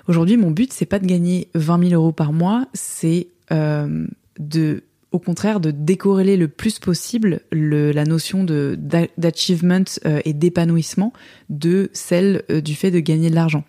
Aujourd'hui, 0.07 0.37
mon 0.37 0.51
but 0.51 0.73
c'est 0.73 0.85
pas 0.85 0.99
de 0.99 1.05
gagner 1.05 1.49
20 1.55 1.89
000 1.89 2.01
euros 2.01 2.11
par 2.11 2.33
mois, 2.33 2.67
c'est 2.73 3.27
euh, 3.51 4.05
de 4.39 4.83
au 5.11 5.19
contraire 5.19 5.61
de 5.61 5.71
décorréler 5.71 6.35
le 6.35 6.49
plus 6.49 6.79
possible 6.79 7.39
le, 7.51 7.93
la 7.93 8.03
notion 8.03 8.43
de 8.43 8.77
d'achievement 9.17 9.85
et 10.25 10.33
d'épanouissement 10.33 11.13
de 11.49 11.89
celle 11.93 12.43
du 12.49 12.75
fait 12.75 12.91
de 12.91 12.99
gagner 12.99 13.29
de 13.29 13.35
l'argent. 13.35 13.63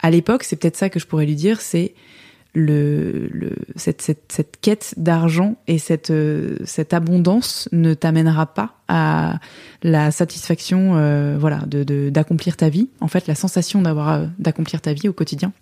À 0.00 0.10
l'époque, 0.10 0.44
c'est 0.44 0.56
peut-être 0.56 0.76
ça 0.76 0.90
que 0.90 1.00
je 1.00 1.06
pourrais 1.06 1.24
lui 1.24 1.34
dire, 1.34 1.62
c'est 1.62 1.94
le, 2.54 3.28
le 3.32 3.56
cette, 3.76 4.02
cette, 4.02 4.30
cette, 4.30 4.60
quête 4.60 4.94
d'argent 4.96 5.56
et 5.66 5.78
cette, 5.78 6.10
euh, 6.10 6.56
cette 6.64 6.92
abondance 6.92 7.68
ne 7.72 7.94
t'amènera 7.94 8.46
pas 8.46 8.74
à 8.88 9.38
la 9.82 10.10
satisfaction 10.10 10.96
euh, 10.96 11.36
voilà 11.38 11.60
de 11.66 12.10
d'accomplir 12.10 12.56
ta 12.56 12.68
vie 12.68 12.90
en 13.00 13.08
fait 13.08 13.26
la 13.26 13.34
sensation 13.34 13.80
d'avoir 13.80 14.10
euh, 14.10 14.26
d'accomplir 14.38 14.80
ta 14.82 14.92
vie 14.92 15.08
au 15.08 15.12
quotidien 15.12 15.52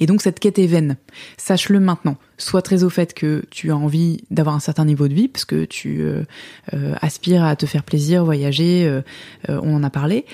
et 0.00 0.06
donc 0.06 0.22
cette 0.22 0.40
quête 0.40 0.58
est 0.58 0.66
vaine. 0.66 0.96
Sache-le 1.36 1.78
maintenant. 1.78 2.16
Sois 2.38 2.62
très 2.62 2.84
au 2.84 2.88
fait 2.88 3.12
que 3.12 3.44
tu 3.50 3.70
as 3.70 3.76
envie 3.76 4.22
d'avoir 4.30 4.56
un 4.56 4.60
certain 4.60 4.86
niveau 4.86 5.08
de 5.08 5.12
vie, 5.12 5.28
parce 5.28 5.44
que 5.44 5.66
tu 5.66 6.06
aspires 7.02 7.44
à 7.44 7.54
te 7.54 7.66
faire 7.66 7.82
plaisir, 7.82 8.24
voyager, 8.24 8.90
on 9.46 9.74
en 9.74 9.82
a 9.82 9.90
parlé. 9.90 10.24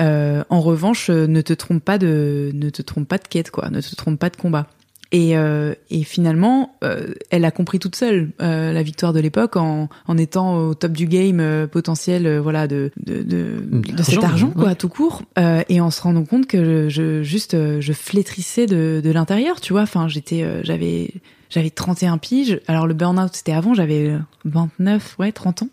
en 0.00 0.60
revanche, 0.60 1.08
ne 1.08 1.40
te 1.40 1.52
trompe 1.52 1.84
pas 1.84 1.98
de, 1.98 2.50
ne 2.52 2.68
te 2.68 2.82
trompe 2.82 3.06
pas 3.06 3.18
de 3.18 3.28
quête, 3.28 3.52
quoi. 3.52 3.70
Ne 3.70 3.80
te 3.80 3.94
trompe 3.94 4.18
pas 4.18 4.28
de 4.28 4.36
combat. 4.36 4.66
Et, 5.14 5.36
euh, 5.36 5.76
et 5.90 6.02
finalement, 6.02 6.74
euh, 6.82 7.14
elle 7.30 7.44
a 7.44 7.52
compris 7.52 7.78
toute 7.78 7.94
seule 7.94 8.32
euh, 8.42 8.72
la 8.72 8.82
victoire 8.82 9.12
de 9.12 9.20
l'époque 9.20 9.54
en, 9.54 9.88
en 10.08 10.18
étant 10.18 10.56
au 10.56 10.74
top 10.74 10.90
du 10.90 11.06
game 11.06 11.68
potentiel, 11.68 12.38
voilà, 12.38 12.66
de 12.66 12.90
de, 12.96 13.22
de, 13.22 13.60
de 13.70 14.02
cet 14.02 14.24
argent, 14.24 14.50
quoi, 14.50 14.74
tout 14.74 14.88
court, 14.88 15.22
et 15.68 15.80
en 15.80 15.92
se 15.92 16.02
rendant 16.02 16.24
compte 16.24 16.48
que 16.48 16.88
je, 16.88 17.22
juste 17.22 17.56
je 17.80 17.92
flétrissais 17.92 18.66
de, 18.66 19.00
de 19.04 19.10
l'intérieur, 19.12 19.60
tu 19.60 19.72
vois. 19.72 19.82
Enfin, 19.82 20.08
j'étais, 20.08 20.44
j'avais 20.64 21.12
j'avais 21.48 21.70
31 21.70 22.18
piges. 22.18 22.60
Alors 22.66 22.88
le 22.88 22.94
burn-out 22.94 23.30
c'était 23.34 23.52
avant, 23.52 23.72
j'avais 23.72 24.18
29, 24.46 25.14
ouais, 25.20 25.30
30 25.30 25.62
ans, 25.62 25.68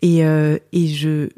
et 0.00 0.20
et 0.20 0.86
je 0.88 1.28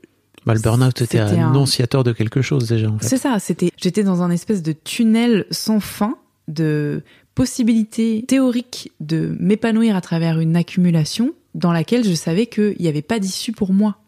bah, 0.46 0.54
le 0.54 0.60
burn-out 0.60 1.00
était, 1.00 1.18
un 1.18 1.48
annonciateur 1.48 2.04
de 2.04 2.12
quelque 2.12 2.42
chose 2.42 2.68
déjà. 2.68 2.88
En 2.90 3.00
fait. 3.00 3.08
C'est 3.08 3.18
ça. 3.18 3.40
C'était, 3.40 3.72
j'étais 3.76 4.04
dans 4.04 4.22
un 4.22 4.30
espèce 4.30 4.62
de 4.62 4.70
tunnel 4.70 5.46
sans 5.50 5.80
fin 5.80 6.16
de 6.46 7.02
possibilité 7.34 8.24
théorique 8.26 8.92
de 9.00 9.36
m'épanouir 9.38 9.96
à 9.96 10.00
travers 10.00 10.38
une 10.38 10.56
accumulation 10.56 11.34
dans 11.54 11.72
laquelle 11.72 12.04
je 12.04 12.14
savais 12.14 12.46
qu'il 12.46 12.76
n'y 12.78 12.88
avait 12.88 13.02
pas 13.02 13.18
d'issue 13.18 13.52
pour 13.52 13.72
moi. 13.72 13.98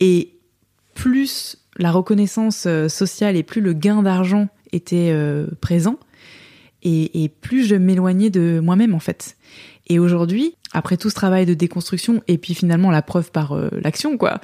Et 0.00 0.34
plus 0.94 1.58
la 1.76 1.90
reconnaissance 1.90 2.64
euh, 2.66 2.88
sociale 2.88 3.36
et 3.36 3.42
plus 3.42 3.60
le 3.60 3.72
gain 3.72 4.02
d'argent 4.02 4.48
était 4.72 5.10
euh, 5.12 5.46
présent, 5.60 5.98
et, 6.86 7.30
plus 7.40 7.64
je 7.64 7.76
m'éloignais 7.76 8.28
de 8.28 8.60
moi-même 8.62 8.94
en 8.94 9.00
fait. 9.00 9.38
Et 9.86 9.98
aujourd'hui, 9.98 10.54
après 10.72 10.98
tout 10.98 11.08
ce 11.08 11.14
travail 11.14 11.46
de 11.46 11.54
déconstruction 11.54 12.22
et 12.28 12.36
puis 12.36 12.54
finalement 12.54 12.90
la 12.90 13.00
preuve 13.00 13.30
par 13.30 13.52
euh, 13.52 13.70
l'action, 13.82 14.18
quoi, 14.18 14.40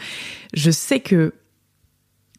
je 0.55 0.71
sais 0.71 1.01
que 1.01 1.35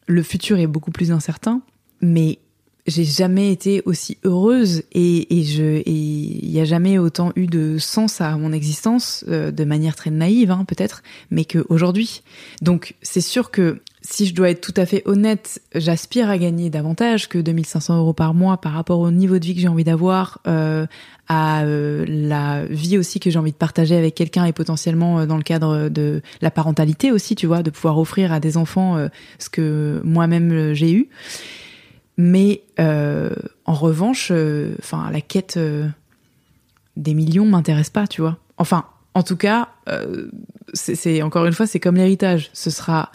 le 0.08 0.22
futur 0.24 0.58
est 0.58 0.66
beaucoup 0.66 0.90
plus 0.90 1.12
incertain, 1.12 1.62
mais 2.00 2.40
j'ai 2.86 3.04
jamais 3.04 3.52
été 3.52 3.82
aussi 3.86 4.18
heureuse 4.24 4.82
et, 4.92 5.38
et 5.38 5.44
je 5.44 5.82
il 5.86 6.50
y 6.50 6.60
a 6.60 6.64
jamais 6.64 6.98
autant 6.98 7.32
eu 7.36 7.46
de 7.46 7.78
sens 7.78 8.20
à 8.20 8.36
mon 8.36 8.52
existence 8.52 9.24
euh, 9.28 9.50
de 9.50 9.64
manière 9.64 9.94
très 9.94 10.10
naïve 10.10 10.50
hein, 10.50 10.64
peut-être 10.66 11.02
mais 11.30 11.44
qu'aujourd'hui 11.44 12.22
donc 12.60 12.94
c'est 13.02 13.20
sûr 13.20 13.50
que 13.50 13.80
si 14.02 14.26
je 14.26 14.34
dois 14.34 14.50
être 14.50 14.60
tout 14.60 14.74
à 14.80 14.84
fait 14.84 15.02
honnête 15.06 15.60
j'aspire 15.74 16.28
à 16.28 16.38
gagner 16.38 16.70
davantage 16.70 17.28
que 17.28 17.38
2500 17.38 17.98
euros 17.98 18.12
par 18.12 18.34
mois 18.34 18.56
par 18.56 18.72
rapport 18.72 18.98
au 18.98 19.10
niveau 19.12 19.38
de 19.38 19.44
vie 19.44 19.54
que 19.54 19.60
j'ai 19.60 19.68
envie 19.68 19.84
d'avoir 19.84 20.40
euh, 20.48 20.86
à 21.28 21.62
euh, 21.62 22.04
la 22.08 22.64
vie 22.64 22.98
aussi 22.98 23.20
que 23.20 23.30
j'ai 23.30 23.38
envie 23.38 23.52
de 23.52 23.56
partager 23.56 23.96
avec 23.96 24.16
quelqu'un 24.16 24.44
et 24.44 24.52
potentiellement 24.52 25.20
euh, 25.20 25.26
dans 25.26 25.36
le 25.36 25.44
cadre 25.44 25.88
de 25.88 26.20
la 26.40 26.50
parentalité 26.50 27.12
aussi 27.12 27.36
tu 27.36 27.46
vois 27.46 27.62
de 27.62 27.70
pouvoir 27.70 27.98
offrir 27.98 28.32
à 28.32 28.40
des 28.40 28.56
enfants 28.56 28.98
ce 29.38 29.48
que 29.48 30.00
moi-même 30.02 30.74
j'ai 30.74 30.92
eu 30.92 31.08
mais 32.16 32.62
euh, 32.78 33.30
en 33.64 33.74
revanche, 33.74 34.28
euh, 34.30 34.74
enfin, 34.78 35.10
la 35.10 35.20
quête 35.20 35.56
euh, 35.56 35.88
des 36.96 37.14
millions 37.14 37.46
m'intéresse 37.46 37.90
pas, 37.90 38.06
tu 38.06 38.20
vois. 38.20 38.38
Enfin, 38.58 38.86
en 39.14 39.22
tout 39.22 39.36
cas, 39.36 39.68
c'est 40.72 41.22
encore 41.22 41.44
une 41.46 41.52
fois, 41.52 41.66
c'est 41.66 41.80
comme 41.80 41.96
l'héritage. 41.96 42.50
Ce 42.52 42.70
sera, 42.70 43.12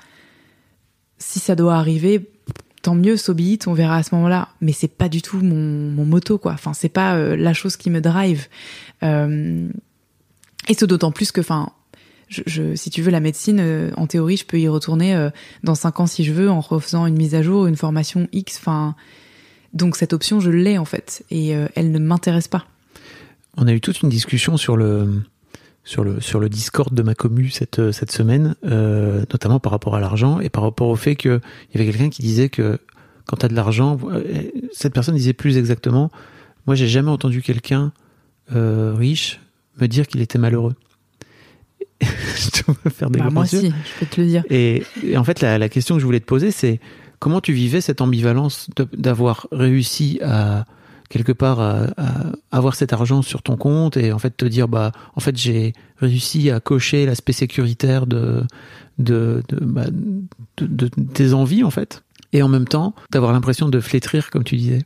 si 1.18 1.40
ça 1.40 1.56
doit 1.56 1.76
arriver, 1.76 2.30
tant 2.84 2.96
mieux, 2.96 3.18
so 3.18 3.34
on 3.66 3.74
verra 3.74 3.98
à 3.98 4.04
ce 4.04 4.14
moment-là. 4.16 4.50
Mais 4.62 4.74
c'est 4.74 4.88
pas 4.88 5.10
du 5.10 5.22
tout 5.22 5.38
mon, 5.38 5.56
mon 5.92 6.06
moto, 6.06 6.38
quoi. 6.38 6.52
Enfin, 6.54 6.74
c'est 6.74 6.90
pas 6.90 7.18
la 7.36 7.54
chose 7.54 7.78
qui 7.78 7.90
me 7.90 8.02
drive. 8.02 8.48
et 9.02 9.70
c'est 10.70 10.88
d'autant 10.88 11.12
plus 11.12 11.32
que, 11.32 11.42
enfin, 11.42 11.72
si 12.30 12.90
tu 12.90 13.02
veux, 13.02 13.12
la 13.12 13.20
médecine, 13.20 13.60
euh, 13.60 13.92
en 13.96 14.08
théorie, 14.08 14.38
je 14.38 14.46
peux 14.46 14.60
y 14.60 14.68
retourner 14.68 15.16
euh, 15.16 15.30
dans 15.64 15.76
cinq 15.76 16.00
ans 16.00 16.08
si 16.08 16.24
je 16.24 16.34
veux, 16.34 16.50
en 16.50 16.60
refaisant 16.60 17.06
une 17.06 17.18
mise 17.18 17.36
à 17.36 17.42
jour, 17.42 17.68
une 17.68 17.76
formation 17.76 18.28
X. 18.32 18.58
Enfin, 18.60 18.96
donc 19.74 19.96
cette 19.96 20.14
option, 20.14 20.40
je 20.40 20.52
l'ai 20.52 20.78
en 20.78 20.86
fait, 20.86 21.24
et 21.32 21.56
euh, 21.56 21.68
elle 21.76 21.92
ne 21.92 22.00
m'intéresse 22.00 22.48
pas. 22.48 22.66
On 23.56 23.68
a 23.68 23.74
eu 23.74 23.82
toute 23.82 24.02
une 24.02 24.10
discussion 24.10 24.58
sur 24.58 24.78
le 24.78 25.22
sur 25.84 26.04
le 26.04 26.20
sur 26.20 26.40
le 26.40 26.50
Discord 26.50 26.94
de 26.94 27.02
ma 27.02 27.16
commu 27.16 27.50
cette 27.50 27.92
cette 27.92 28.12
semaine, 28.12 28.56
notamment 28.64 29.60
par 29.60 29.72
rapport 29.72 29.96
à 29.96 30.00
l'argent 30.00 30.40
et 30.40 30.50
par 30.50 30.64
rapport 30.64 30.90
au 30.90 30.96
fait 30.96 31.16
que 31.16 31.40
il 31.70 31.80
y 31.80 31.82
avait 31.82 31.92
quelqu'un 31.92 32.10
qui 32.10 32.22
disait 32.22 32.50
que 32.50 32.78
quand 33.26 33.38
tu 33.38 33.46
as 33.46 33.50
de 33.50 33.56
l'argent, 33.56 33.98
cette 34.74 34.94
personne 34.94 35.16
disait 35.16 35.34
plus 35.34 35.58
exactement, 35.58 36.12
moi 36.68 36.76
j'ai 36.76 36.88
jamais 36.88 37.10
entendu 37.10 37.42
quelqu'un 37.42 37.94
riche 38.52 39.40
me 39.80 39.88
dire 39.88 40.08
qu'il 40.08 40.22
était 40.22 40.38
malheureux. 40.38 40.76
je 42.02 42.64
dois 42.64 42.92
faire 42.92 43.10
des 43.10 43.20
bah, 43.20 43.30
Moi 43.32 43.44
aussi, 43.44 43.68
je 43.68 44.00
peux 44.00 44.06
te 44.06 44.22
le 44.22 44.28
dire. 44.28 44.44
Et, 44.50 44.84
en 45.16 45.24
fait, 45.24 45.42
la, 45.42 45.70
question 45.70 45.96
que 45.96 46.02
je 46.02 46.06
voulais 46.06 46.20
te 46.20 46.26
poser, 46.26 46.52
c'est 46.52 46.80
comment 47.20 47.42
tu 47.42 47.54
vivais 47.54 47.82
cette 47.82 48.02
ambivalence 48.02 48.70
d'avoir 48.94 49.48
réussi 49.52 50.20
à 50.24 50.66
quelque 51.10 51.32
part 51.32 51.60
à, 51.62 51.88
avoir 52.52 52.76
cet 52.76 52.92
argent 52.92 53.22
sur 53.22 53.42
ton 53.42 53.56
compte 53.56 53.96
et 53.96 54.12
en 54.12 54.20
fait 54.20 54.36
te 54.36 54.44
dire 54.44 54.68
bah 54.68 54.92
en 55.16 55.22
fait 55.22 55.38
j'ai 55.38 55.72
réussi 56.02 56.52
à 56.52 56.60
cocher 56.60 57.06
l'aspect 57.06 57.32
sécuritaire 57.32 58.08
de 58.08 58.44
de, 58.98 59.42
de, 59.48 59.58
bah, 59.64 59.86
de, 60.58 60.88
tes 60.88 61.32
envies 61.32 61.64
en 61.64 61.72
fait 61.72 62.04
et 62.34 62.42
en 62.42 62.48
même 62.48 62.68
temps 62.68 62.94
d'avoir 63.12 63.32
l'impression 63.32 63.70
de 63.70 63.80
flétrir, 63.80 64.30
comme 64.30 64.44
tu 64.44 64.56
disais 64.56 64.84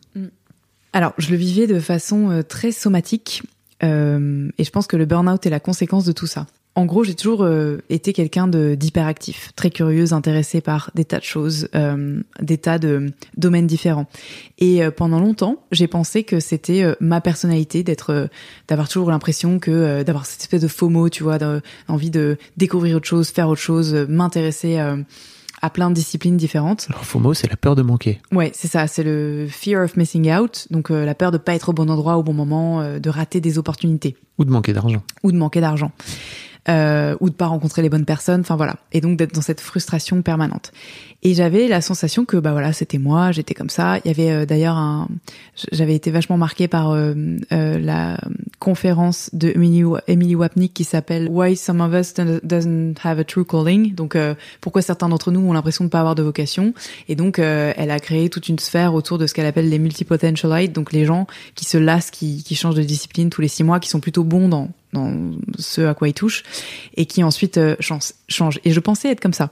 Alors, 0.93 1.14
je 1.18 1.32
le 1.32 1.38
vivais 1.38 1.68
de 1.68 1.80
façon 1.80 2.30
euh, 2.30 2.41
très 2.43 2.72
somatique 2.72 3.43
euh, 3.84 4.49
et 4.57 4.64
je 4.64 4.70
pense 4.70 4.88
que 4.88 4.97
le 4.97 5.05
burn-out 5.05 5.45
est 5.45 5.49
la 5.49 5.59
conséquence 5.59 6.05
de 6.05 6.12
tout 6.12 6.28
ça. 6.28 6.47
En 6.76 6.86
gros, 6.86 7.04
j'ai 7.04 7.16
toujours 7.16 7.44
euh, 7.44 7.80
été 7.90 8.14
quelqu'un 8.14 8.48
de 8.48 8.76
d'hyperactif, 8.76 9.52
très 9.58 9.70
curieuse, 9.70 10.14
intéressée 10.14 10.62
par 10.62 10.90
des 10.96 11.04
tas 11.04 11.20
de 11.20 11.24
choses, 11.24 11.68
euh, 11.76 12.22
des 12.42 12.58
tas 12.58 12.80
de 12.80 13.12
domaines 13.36 13.68
différents. 13.68 14.06
Et 14.58 14.82
euh, 14.82 14.90
pendant 14.90 15.20
longtemps, 15.20 15.58
j'ai 15.74 15.88
pensé 15.88 16.24
que 16.24 16.40
c'était 16.40 16.82
euh, 16.84 16.96
ma 17.02 17.20
personnalité 17.20 17.84
d'être, 17.84 18.12
euh, 18.14 18.28
d'avoir 18.70 18.88
toujours 18.88 19.12
l'impression 19.12 19.60
que 19.60 19.70
euh, 19.70 20.04
d'avoir 20.06 20.26
cette 20.26 20.40
espèce 20.42 20.62
de 20.62 20.70
FOMO, 20.70 21.10
tu 21.10 21.24
vois, 21.24 21.38
d'envie 21.40 22.10
de 22.10 22.38
découvrir 22.56 22.96
autre 22.96 23.08
chose, 23.08 23.30
faire 23.32 23.50
autre 23.50 23.62
chose, 23.62 23.94
euh, 23.94 24.06
m'intéresser 24.08 24.80
euh, 24.80 24.96
à 25.62 25.70
plein 25.70 25.90
de 25.90 25.96
disciplines 25.96 26.38
différentes. 26.38 26.88
Alors 26.90 27.04
FOMO, 27.06 27.34
c'est 27.34 27.50
la 27.50 27.58
peur 27.58 27.76
de 27.76 27.82
manquer. 27.82 28.20
Ouais, 28.32 28.50
c'est 28.56 28.70
ça, 28.70 28.88
c'est 28.88 29.04
le 29.04 29.46
fear 29.50 29.84
of 29.84 29.98
missing 29.98 30.32
out, 30.32 30.68
donc 30.72 30.90
euh, 30.90 31.04
la 31.06 31.16
peur 31.16 31.32
de 31.32 31.38
pas 31.38 31.54
être 31.54 31.68
au 31.70 31.74
bon 31.74 31.90
endroit 31.92 32.16
au 32.18 32.24
bon 32.24 32.34
moment, 32.34 32.80
euh, 32.80 32.98
de 33.00 33.10
rater 33.10 33.42
des 33.42 33.58
opportunités 33.60 34.16
Ou 34.40 34.46
de 34.46 34.50
manquer 34.50 34.72
d'argent. 34.74 35.04
ou 35.22 35.32
de 35.34 35.38
manquer 35.38 35.60
d'argent. 35.62 35.92
Euh, 36.70 37.16
ou 37.20 37.32
de 37.32 37.34
pas 37.34 37.47
rencontrer 37.47 37.82
les 37.82 37.89
bonnes 37.89 38.05
personnes, 38.05 38.41
enfin 38.41 38.55
voilà, 38.55 38.76
et 38.91 39.01
donc 39.01 39.18
d'être 39.18 39.34
dans 39.34 39.41
cette 39.41 39.62
frustration 39.62 40.22
permanente. 40.22 40.72
Et 41.24 41.34
j'avais 41.34 41.68
la 41.68 41.82
sensation 41.82 42.24
que 42.24 42.38
bah 42.38 42.51
voilà, 42.51 42.72
c'était 42.72 42.99
moi, 42.99 43.32
j'étais 43.32 43.55
comme 43.55 43.70
ça. 43.72 43.97
Il 44.05 44.07
y 44.07 44.12
avait 44.12 44.32
euh, 44.32 44.45
d'ailleurs 44.45 44.76
un, 44.76 45.07
j'avais 45.72 45.95
été 45.95 46.12
vachement 46.12 46.38
marquée 46.38 46.68
par 46.68 46.91
euh, 46.91 47.16
euh, 47.51 47.80
la 47.80 48.20
conférence 48.59 49.32
de 49.34 49.51
Emily, 50.07 50.36
Wapnick 50.36 50.74
qui 50.76 50.84
s'appelle 50.84 51.30
Why 51.32 51.55
Some 51.55 51.82
of 51.82 51.93
Us 51.93 52.14
Doesn't 52.43 52.93
Have 53.03 53.18
a 53.18 53.24
True 53.24 53.43
Calling. 53.43 53.95
Donc 53.95 54.16
euh, 54.16 54.36
pourquoi 54.62 54.84
certains 54.84 55.09
d'entre 55.09 55.32
nous 55.32 55.39
ont 55.39 55.53
l'impression 55.53 55.84
de 55.84 55.89
pas 55.89 55.99
avoir 55.99 56.14
de 56.14 56.22
vocation. 56.22 56.76
Et 57.09 57.16
donc 57.16 57.39
elle 57.39 57.89
a 57.89 57.99
créé 57.99 58.30
toute 58.30 58.49
une 58.49 58.59
sphère 58.59 58.93
autour 58.93 59.18
de 59.18 59.26
ce 59.26 59.34
qu'elle 59.34 59.47
appelle 59.47 59.70
les 59.70 59.80
multipotentialites, 59.80 60.74
donc 60.74 60.91
les 60.91 61.05
gens 61.05 61.26
qui 61.55 61.66
se 61.66 61.80
lassent, 61.80 62.12
qui, 62.12 62.43
qui 62.43 62.53
changent 62.53 62.76
de 62.76 62.84
discipline 62.84 63.32
tous 63.32 63.41
les 63.41 63.47
six 63.47 63.64
mois, 63.64 63.80
qui 63.80 63.89
sont 63.89 63.99
plutôt 63.99 64.24
bons 64.24 64.47
dans 64.47 64.70
dans 64.94 65.32
ce 65.58 65.82
à 65.82 65.94
quoi 65.94 66.08
ils 66.10 66.14
touchent 66.14 66.44
et 66.96 67.06
qui 67.06 67.24
ensuite 67.24 67.58
euh, 67.58 67.76
changent. 67.80 68.60
Et 68.64 68.72
je 68.72 68.80
pensais 68.80 69.10
être 69.10 69.20
comme 69.20 69.34
ça. 69.34 69.52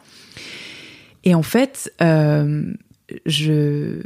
Et 1.24 1.36
en 1.36 1.44
fait, 1.44 1.94
euh, 2.02 2.74
j'ai 3.26 4.04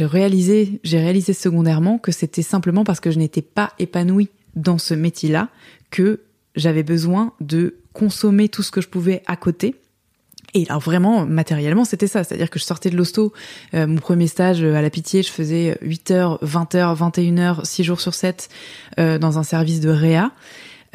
réalisé 0.00 0.80
j'ai 0.82 0.98
réalisé 0.98 1.32
secondairement 1.32 1.98
que 1.98 2.12
c'était 2.12 2.42
simplement 2.42 2.84
parce 2.84 3.00
que 3.00 3.10
je 3.10 3.18
n'étais 3.18 3.42
pas 3.42 3.72
épanouie 3.78 4.30
dans 4.56 4.78
ce 4.78 4.94
métier-là 4.94 5.48
que 5.90 6.20
j'avais 6.56 6.82
besoin 6.82 7.32
de 7.40 7.76
consommer 7.92 8.48
tout 8.48 8.62
ce 8.62 8.70
que 8.70 8.80
je 8.80 8.88
pouvais 8.88 9.22
à 9.26 9.36
côté. 9.36 9.76
Et 10.54 10.66
alors 10.68 10.80
vraiment, 10.80 11.26
matériellement, 11.26 11.84
c'était 11.84 12.06
ça. 12.06 12.24
C'est-à-dire 12.24 12.50
que 12.50 12.58
je 12.58 12.64
sortais 12.64 12.90
de 12.90 12.96
l'hosto, 12.96 13.32
euh, 13.74 13.86
mon 13.86 13.96
premier 13.96 14.26
stage 14.26 14.62
euh, 14.62 14.74
à 14.74 14.82
la 14.82 14.90
pitié, 14.90 15.22
je 15.22 15.30
faisais 15.30 15.78
8h, 15.82 16.42
20h, 16.44 16.96
21h, 16.96 17.64
6 17.64 17.84
jours 17.84 18.00
sur 18.00 18.14
7 18.14 18.48
euh, 18.98 19.18
dans 19.18 19.38
un 19.38 19.42
service 19.42 19.80
de 19.80 19.90
réa. 19.90 20.32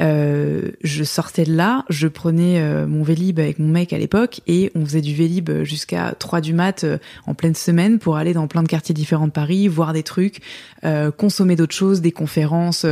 Euh, 0.01 0.71
je 0.83 1.05
sortais 1.05 1.45
de 1.45 1.53
là, 1.55 1.85
je 1.89 2.07
prenais 2.09 2.59
euh, 2.59 2.85
mon 2.85 3.01
vélib 3.01 3.39
avec 3.39 3.59
mon 3.59 3.69
mec 3.69 3.93
à 3.93 3.97
l'époque 3.97 4.41
et 4.45 4.69
on 4.75 4.83
faisait 4.85 4.99
du 5.01 5.15
vélib 5.15 5.49
jusqu'à 5.63 6.13
3 6.19 6.41
du 6.41 6.53
mat 6.53 6.83
euh, 6.83 6.97
en 7.27 7.33
pleine 7.33 7.55
semaine 7.55 7.97
pour 7.97 8.17
aller 8.17 8.33
dans 8.33 8.47
plein 8.47 8.61
de 8.61 8.67
quartiers 8.67 8.93
différents 8.93 9.27
de 9.27 9.31
Paris, 9.31 9.69
voir 9.69 9.93
des 9.93 10.03
trucs, 10.03 10.41
euh, 10.83 11.11
consommer 11.11 11.55
d'autres 11.55 11.73
choses, 11.75 12.01
des 12.01 12.11
conférences, 12.11 12.85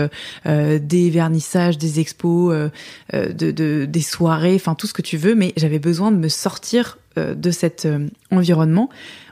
euh, 0.46 0.80
des 0.80 1.10
vernissages, 1.10 1.78
des 1.78 2.00
expos, 2.00 2.56
de, 3.12 3.52
de- 3.52 3.86
des 3.86 4.02
soirées, 4.02 4.56
enfin 4.56 4.76
tout 4.76 4.88
ce 4.88 4.94
que 4.94 5.02
tu 5.02 5.18
veux, 5.18 5.36
mais 5.36 5.52
j'avais 5.58 5.80
besoin 5.80 6.10
de 6.12 6.18
me 6.18 6.30
sortir 6.30 6.98
de 7.18 7.52
cet 7.52 7.88
environnement 8.32 8.90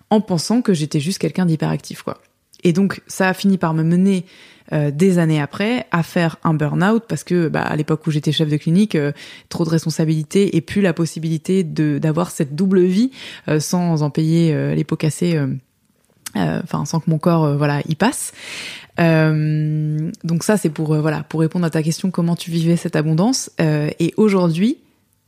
en 0.10 0.20
pensant 0.22 0.62
que 0.62 0.74
j'étais 0.74 1.00
juste 1.00 1.20
quelqu'un 1.20 1.46
d'hyperactif 1.46 2.04
quoi. 2.04 2.20
Et 2.64 2.74
donc 2.74 3.02
ça 3.08 3.30
a 3.30 3.34
fini 3.34 3.58
par 3.58 3.74
me 3.74 3.84
mener 3.84 4.26
euh, 4.74 4.90
des 4.92 5.18
années 5.18 5.42
après 5.42 5.86
à 5.92 6.02
faire 6.02 6.38
un 6.44 6.54
burn-out 6.54 7.04
parce 7.08 7.24
que 7.24 7.50
bah, 7.50 7.62
à 7.62 7.76
l'époque 7.76 8.08
où 8.08 8.12
j'étais 8.12 8.32
chef 8.32 8.48
de 8.48 8.56
clinique, 8.56 8.96
euh, 8.96 9.12
trop 9.50 9.66
de 9.66 9.70
responsabilités 9.70 10.56
et 10.56 10.62
plus 10.62 10.82
la 10.82 10.94
possibilité 10.94 11.64
de 11.64 11.98
d'avoir 11.98 12.32
cette 12.32 12.56
double 12.56 12.82
vie 12.82 13.12
euh, 13.50 13.60
sans 13.60 14.02
en 14.02 14.10
payer 14.10 14.56
les 14.76 14.84
pots 14.84 14.96
cassés. 14.96 15.40
Enfin, 16.36 16.86
sans 16.86 17.02
que 17.02 17.10
mon 17.10 17.18
corps, 17.18 17.58
voilà, 17.58 17.82
y 17.90 17.96
passe. 17.96 18.32
Donc 18.98 20.44
ça, 20.44 20.56
c'est 20.56 20.70
pour 20.70 20.96
voilà, 20.96 21.24
pour 21.24 21.42
répondre 21.42 21.66
à 21.66 21.70
ta 21.70 21.84
question, 21.84 22.10
comment 22.10 22.38
tu 22.38 22.52
vivais 22.52 22.78
cette 22.78 22.96
abondance. 22.96 23.52
Et 23.60 24.14
aujourd'hui, 24.16 24.78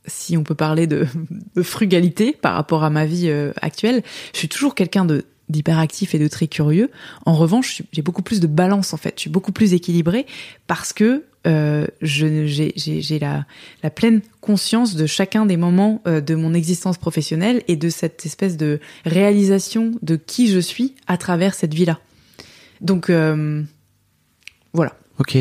si 0.06 0.36
on 0.38 0.42
peut 0.42 0.54
parler 0.54 0.86
de, 0.86 1.06
frugalité 1.62 2.32
par 2.32 2.54
rapport 2.54 2.84
à 2.84 2.90
ma 2.90 3.04
vie 3.04 3.30
actuelle, 3.60 4.02
je 4.32 4.38
suis 4.38 4.48
toujours 4.48 4.74
quelqu'un 4.74 5.04
de 5.04 5.26
d'hyperactif 5.48 6.14
et 6.14 6.18
de 6.18 6.28
très 6.28 6.46
curieux. 6.46 6.90
En 7.26 7.34
revanche, 7.34 7.82
j'ai 7.92 8.02
beaucoup 8.02 8.22
plus 8.22 8.40
de 8.40 8.46
balance 8.46 8.92
en 8.92 8.96
fait. 8.96 9.14
Je 9.16 9.22
suis 9.22 9.30
beaucoup 9.30 9.52
plus 9.52 9.74
équilibrée 9.74 10.26
parce 10.66 10.92
que 10.92 11.24
euh, 11.46 11.86
j'ai 12.00 13.18
la 13.20 13.44
la 13.82 13.90
pleine 13.90 14.22
conscience 14.40 14.96
de 14.96 15.06
chacun 15.06 15.44
des 15.44 15.58
moments 15.58 16.00
euh, 16.06 16.20
de 16.22 16.34
mon 16.34 16.54
existence 16.54 16.96
professionnelle 16.96 17.62
et 17.68 17.76
de 17.76 17.90
cette 17.90 18.24
espèce 18.24 18.56
de 18.56 18.80
réalisation 19.04 19.92
de 20.02 20.16
qui 20.16 20.48
je 20.48 20.58
suis 20.58 20.94
à 21.06 21.18
travers 21.18 21.54
cette 21.54 21.74
vie-là. 21.74 22.00
Donc 22.80 23.10
euh, 23.10 23.62
voilà. 24.72 24.96
Ok. 25.20 25.38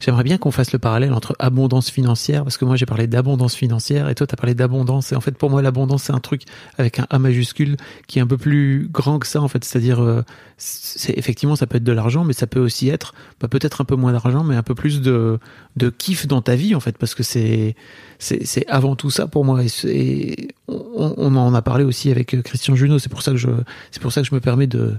J'aimerais 0.00 0.22
bien 0.22 0.38
qu'on 0.38 0.50
fasse 0.50 0.72
le 0.72 0.78
parallèle 0.78 1.12
entre 1.12 1.36
abondance 1.38 1.90
financière, 1.90 2.42
parce 2.42 2.56
que 2.56 2.64
moi 2.64 2.76
j'ai 2.76 2.86
parlé 2.86 3.06
d'abondance 3.06 3.54
financière 3.54 4.08
et 4.08 4.14
toi 4.14 4.26
tu 4.26 4.32
as 4.32 4.36
parlé 4.36 4.54
d'abondance. 4.54 5.12
Et 5.12 5.16
en 5.16 5.20
fait, 5.20 5.36
pour 5.36 5.50
moi, 5.50 5.60
l'abondance, 5.60 6.04
c'est 6.04 6.14
un 6.14 6.20
truc 6.20 6.42
avec 6.78 7.00
un 7.00 7.06
A 7.10 7.18
majuscule 7.18 7.76
qui 8.06 8.18
est 8.18 8.22
un 8.22 8.26
peu 8.26 8.38
plus 8.38 8.88
grand 8.90 9.18
que 9.18 9.26
ça, 9.26 9.42
en 9.42 9.48
fait. 9.48 9.62
C'est-à-dire, 9.62 10.00
euh, 10.00 10.22
c'est 10.56 11.16
effectivement, 11.18 11.54
ça 11.54 11.66
peut 11.66 11.76
être 11.76 11.84
de 11.84 11.92
l'argent, 11.92 12.24
mais 12.24 12.32
ça 12.32 12.46
peut 12.46 12.60
aussi 12.60 12.88
être 12.88 13.14
bah, 13.40 13.48
peut-être 13.48 13.82
un 13.82 13.84
peu 13.84 13.94
moins 13.94 14.12
d'argent, 14.12 14.42
mais 14.42 14.56
un 14.56 14.62
peu 14.62 14.74
plus 14.74 15.02
de, 15.02 15.38
de 15.76 15.90
kiff 15.90 16.26
dans 16.26 16.40
ta 16.40 16.56
vie, 16.56 16.74
en 16.74 16.80
fait, 16.80 16.96
parce 16.96 17.14
que 17.14 17.22
c'est 17.22 17.76
c'est 18.18 18.46
c'est 18.46 18.66
avant 18.68 18.96
tout 18.96 19.10
ça 19.10 19.26
pour 19.26 19.44
moi. 19.44 19.60
Et, 19.84 20.48
on, 20.68 21.14
on 21.18 21.36
en 21.36 21.52
a 21.52 21.60
parlé 21.60 21.84
aussi 21.84 22.10
avec 22.10 22.42
Christian 22.42 22.74
Junot. 22.74 22.98
C'est 22.98 23.10
pour 23.10 23.22
ça 23.22 23.32
que 23.32 23.36
je 23.36 23.50
c'est 23.90 24.00
pour 24.00 24.12
ça 24.12 24.22
que 24.22 24.28
je 24.28 24.34
me 24.34 24.40
permets 24.40 24.66
de 24.66 24.94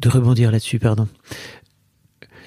de 0.00 0.08
rebondir 0.08 0.50
là-dessus, 0.50 0.78
pardon. 0.78 1.08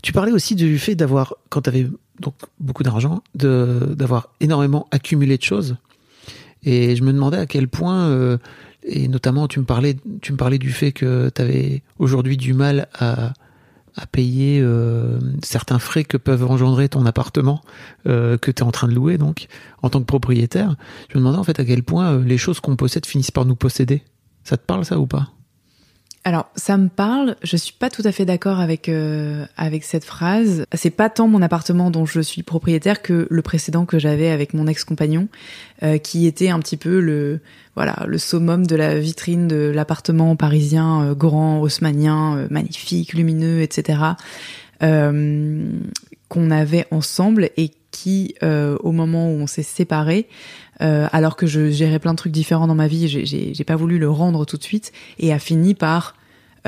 Tu 0.02 0.14
parlais 0.14 0.32
aussi 0.32 0.56
du 0.56 0.80
fait 0.80 0.96
d'avoir, 0.96 1.36
quand 1.50 1.62
tu 1.62 1.70
avais 1.70 1.88
donc 2.20 2.36
beaucoup 2.60 2.84
d'argent, 2.84 3.24
d'avoir 3.34 4.30
énormément 4.40 4.88
accumulé 4.92 5.38
de 5.38 5.44
choses. 5.44 5.78
Et 6.64 6.96
je 6.96 7.04
me 7.04 7.14
demandais 7.14 7.38
à 7.38 7.46
quel 7.46 7.68
point, 7.68 8.08
euh, 8.08 8.38
et 8.84 9.08
notamment 9.08 9.48
tu 9.48 9.60
me 9.60 9.66
parlais, 9.66 9.94
du 9.94 10.72
fait 10.72 10.92
que 10.92 11.30
tu 11.34 11.42
avais 11.42 11.84
aujourd'hui 11.98 12.38
du 12.38 12.54
mal 12.54 12.88
à, 12.94 13.34
payer 14.14 14.62
euh, 14.62 15.20
certains 15.44 15.78
frais 15.78 16.06
que 16.06 16.16
peuvent 16.16 16.50
engendrer 16.50 16.88
ton 16.88 17.06
appartement 17.06 17.62
euh, 18.08 18.38
que 18.38 18.50
tu 18.50 18.64
es 18.64 18.66
en 18.66 18.72
train 18.72 18.88
de 18.88 18.94
louer 18.94 19.18
donc 19.18 19.48
en 19.82 19.90
tant 19.90 20.00
que 20.00 20.06
propriétaire. 20.06 20.78
Je 21.10 21.18
me 21.18 21.20
demandais 21.22 21.38
en 21.38 21.44
fait 21.44 21.60
à 21.60 21.66
quel 21.66 21.84
point 21.84 22.18
les 22.18 22.38
choses 22.38 22.62
qu'on 22.62 22.78
possède 22.78 23.06
finissent 23.06 23.32
par 23.32 23.44
nous 23.44 23.58
posséder. 23.58 24.04
Ça 24.46 24.56
te 24.56 24.66
parle 24.66 24.86
ça 24.86 25.00
ou 25.00 25.06
pas? 25.06 25.34
Alors, 26.30 26.52
ça 26.56 26.78
me 26.78 26.90
parle. 26.90 27.38
Je 27.42 27.58
suis 27.58 27.74
pas 27.74 27.90
tout 27.90 28.04
à 28.06 28.12
fait 28.12 28.24
d'accord 28.24 28.60
avec 28.60 28.88
euh, 28.88 29.48
avec 29.58 29.84
cette 29.84 30.04
phrase. 30.06 30.64
C'est 30.76 30.92
pas 30.92 31.10
tant 31.10 31.28
mon 31.28 31.42
appartement 31.42 31.90
dont 31.90 32.06
je 32.06 32.22
suis 32.22 32.44
propriétaire 32.44 33.02
que 33.02 33.26
le 33.32 33.42
précédent 33.42 33.86
que 33.86 33.98
j'avais 33.98 34.30
avec 34.30 34.54
mon 34.54 34.68
ex-compagnon, 34.68 35.28
euh, 35.82 35.98
qui 35.98 36.28
était 36.28 36.50
un 36.50 36.60
petit 36.60 36.78
peu 36.78 37.00
le 37.00 37.40
voilà 37.76 38.04
le 38.06 38.20
summum 38.20 38.68
de 38.68 38.76
la 38.76 39.00
vitrine 39.00 39.48
de 39.48 39.72
l'appartement 39.74 40.36
parisien 40.36 41.02
euh, 41.02 41.16
grand, 41.16 41.62
haussmanien, 41.62 42.38
euh, 42.38 42.48
magnifique, 42.52 43.14
lumineux, 43.14 43.62
etc. 43.64 43.98
euh, 44.84 45.68
qu'on 46.28 46.52
avait 46.52 46.86
ensemble 46.92 47.50
et 47.58 47.72
qui, 47.90 48.36
euh, 48.44 48.78
au 48.84 48.92
moment 48.92 49.32
où 49.32 49.38
on 49.40 49.48
s'est 49.48 49.64
séparés, 49.64 50.28
euh, 50.82 51.08
alors 51.12 51.36
que 51.36 51.48
je 51.48 51.72
gérais 51.72 51.98
plein 51.98 52.12
de 52.12 52.18
trucs 52.18 52.32
différents 52.32 52.68
dans 52.68 52.76
ma 52.76 52.86
vie, 52.88 53.08
j'ai- 53.08 53.64
pas 53.64 53.76
voulu 53.76 53.98
le 53.98 54.12
rendre 54.12 54.46
tout 54.46 54.58
de 54.58 54.64
suite 54.64 54.92
et 55.18 55.34
a 55.34 55.40
fini 55.40 55.74
par 55.74 56.14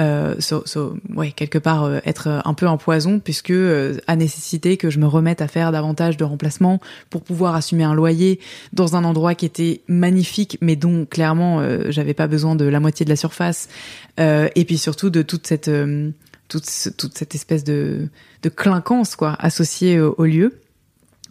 euh, 0.01 0.35
so- 0.39 0.63
so- 0.65 0.97
ouais, 1.15 1.31
quelque 1.31 1.57
part 1.57 1.83
euh, 1.85 1.99
être 2.05 2.41
un 2.43 2.53
peu 2.53 2.67
un 2.67 2.75
poison 2.77 3.19
puisque 3.19 3.51
euh, 3.51 3.97
a 4.07 4.15
nécessité 4.17 4.75
que 4.75 4.89
je 4.89 4.99
me 4.99 5.07
remette 5.07 5.41
à 5.41 5.47
faire 5.47 5.71
davantage 5.71 6.17
de 6.17 6.23
remplacements 6.25 6.79
pour 7.09 7.21
pouvoir 7.23 7.55
assumer 7.55 7.83
un 7.85 7.93
loyer 7.93 8.39
dans 8.73 8.95
un 8.97 9.03
endroit 9.05 9.35
qui 9.35 9.45
était 9.45 9.81
magnifique 9.87 10.57
mais 10.61 10.75
dont 10.75 11.05
clairement 11.05 11.59
euh, 11.61 11.85
j'avais 11.89 12.13
pas 12.13 12.27
besoin 12.27 12.55
de 12.55 12.65
la 12.65 12.79
moitié 12.79 13.03
de 13.05 13.09
la 13.09 13.15
surface 13.15 13.69
Euh, 14.19 14.49
et 14.55 14.65
puis 14.65 14.77
surtout 14.77 15.09
de 15.09 15.21
toute 15.21 15.47
cette 15.47 15.69
euh, 15.69 16.11
toute, 16.49 16.69
ce- 16.69 16.89
toute 16.89 17.17
cette 17.17 17.33
espèce 17.33 17.63
de, 17.63 18.09
de 18.43 18.49
clinquance 18.49 19.15
quoi 19.15 19.37
associée 19.39 20.01
au, 20.01 20.15
au 20.17 20.25
lieu. 20.25 20.59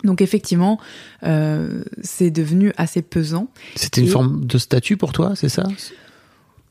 Donc 0.03 0.23
effectivement, 0.23 0.81
euh, 1.25 1.85
c'est 2.03 2.31
devenu 2.31 2.73
assez 2.79 3.03
pesant. 3.03 3.49
C'était 3.77 4.01
une 4.01 4.07
forme 4.09 4.47
de 4.47 4.57
statut 4.57 4.97
pour 4.97 5.13
toi, 5.13 5.33
c'est 5.37 5.51
ça? 5.51 5.65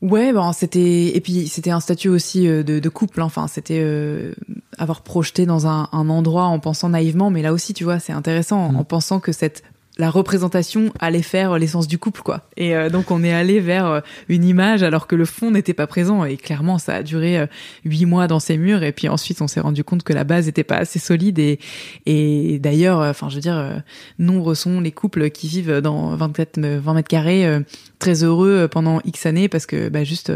Ouais, 0.02 0.32
bon, 0.32 0.52
c'était 0.52 1.14
et 1.14 1.20
puis 1.20 1.46
c'était 1.46 1.70
un 1.70 1.80
statut 1.80 2.08
aussi 2.08 2.48
euh, 2.48 2.62
de, 2.62 2.78
de 2.78 2.88
couple. 2.88 3.20
hein. 3.20 3.24
Enfin, 3.26 3.46
c'était 3.48 3.80
euh, 3.82 4.32
avoir 4.78 5.02
projeté 5.02 5.44
dans 5.44 5.66
un, 5.66 5.88
un 5.92 6.08
endroit 6.08 6.44
en 6.44 6.58
pensant 6.58 6.88
naïvement, 6.88 7.28
mais 7.30 7.42
là 7.42 7.52
aussi, 7.52 7.74
tu 7.74 7.84
vois, 7.84 7.98
c'est 8.00 8.12
intéressant 8.14 8.72
Mm. 8.72 8.76
en 8.76 8.84
pensant 8.84 9.20
que 9.20 9.32
cette 9.32 9.62
la 10.00 10.10
représentation 10.10 10.92
allait 10.98 11.20
faire 11.20 11.58
l'essence 11.58 11.86
du 11.86 11.98
couple, 11.98 12.22
quoi. 12.22 12.48
Et 12.56 12.74
euh, 12.74 12.88
donc 12.88 13.10
on 13.10 13.22
est 13.22 13.32
allé 13.32 13.60
vers 13.60 13.86
euh, 13.86 14.00
une 14.28 14.44
image 14.44 14.82
alors 14.82 15.06
que 15.06 15.14
le 15.14 15.26
fond 15.26 15.50
n'était 15.50 15.74
pas 15.74 15.86
présent. 15.86 16.24
Et 16.24 16.38
clairement, 16.38 16.78
ça 16.78 16.94
a 16.94 17.02
duré 17.02 17.38
euh, 17.38 17.46
huit 17.84 18.06
mois 18.06 18.26
dans 18.26 18.40
ces 18.40 18.56
murs. 18.56 18.82
Et 18.82 18.92
puis 18.92 19.08
ensuite, 19.08 19.42
on 19.42 19.46
s'est 19.46 19.60
rendu 19.60 19.84
compte 19.84 20.02
que 20.02 20.14
la 20.14 20.24
base 20.24 20.46
n'était 20.46 20.64
pas 20.64 20.76
assez 20.76 20.98
solide. 20.98 21.38
Et, 21.38 21.58
et 22.06 22.58
d'ailleurs, 22.58 23.00
enfin, 23.00 23.28
je 23.28 23.34
veux 23.34 23.42
dire, 23.42 23.82
nombreux 24.18 24.54
sont 24.54 24.80
les 24.80 24.90
couples 24.90 25.30
qui 25.30 25.48
vivent 25.48 25.80
dans 25.80 26.16
24, 26.16 26.58
20 26.58 26.94
mètres 26.94 27.08
carrés, 27.08 27.60
très 27.98 28.24
heureux 28.24 28.68
pendant 28.70 29.00
X 29.04 29.26
années 29.26 29.48
parce 29.48 29.66
que, 29.66 29.90
bah, 29.90 30.02
juste, 30.02 30.32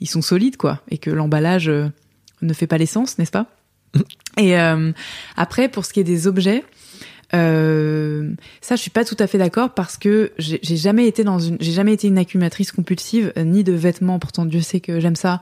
ils 0.00 0.08
sont 0.08 0.22
solides, 0.22 0.56
quoi. 0.56 0.80
Et 0.90 0.98
que 0.98 1.10
l'emballage 1.10 1.68
ne 1.68 2.52
fait 2.52 2.68
pas 2.68 2.78
l'essence, 2.78 3.18
n'est-ce 3.18 3.32
pas? 3.32 3.46
Et 4.38 4.54
après, 5.36 5.68
pour 5.68 5.84
ce 5.84 5.92
qui 5.92 6.00
est 6.00 6.04
des 6.04 6.28
objets, 6.28 6.62
euh, 7.34 8.30
ça, 8.60 8.76
je 8.76 8.80
suis 8.80 8.90
pas 8.90 9.04
tout 9.04 9.16
à 9.18 9.26
fait 9.26 9.38
d'accord 9.38 9.70
parce 9.70 9.96
que 9.96 10.32
j'ai 10.38 10.76
jamais 10.76 11.06
été 11.06 11.24
dans 11.24 11.38
une, 11.38 11.56
j'ai 11.60 11.72
jamais 11.72 11.94
été 11.94 12.08
une 12.08 12.18
accumulatrice 12.18 12.72
compulsive, 12.72 13.32
euh, 13.36 13.44
ni 13.44 13.64
de 13.64 13.72
vêtements. 13.72 14.18
Pourtant, 14.18 14.44
Dieu 14.44 14.60
sait 14.60 14.80
que 14.80 15.00
j'aime 15.00 15.16
ça, 15.16 15.40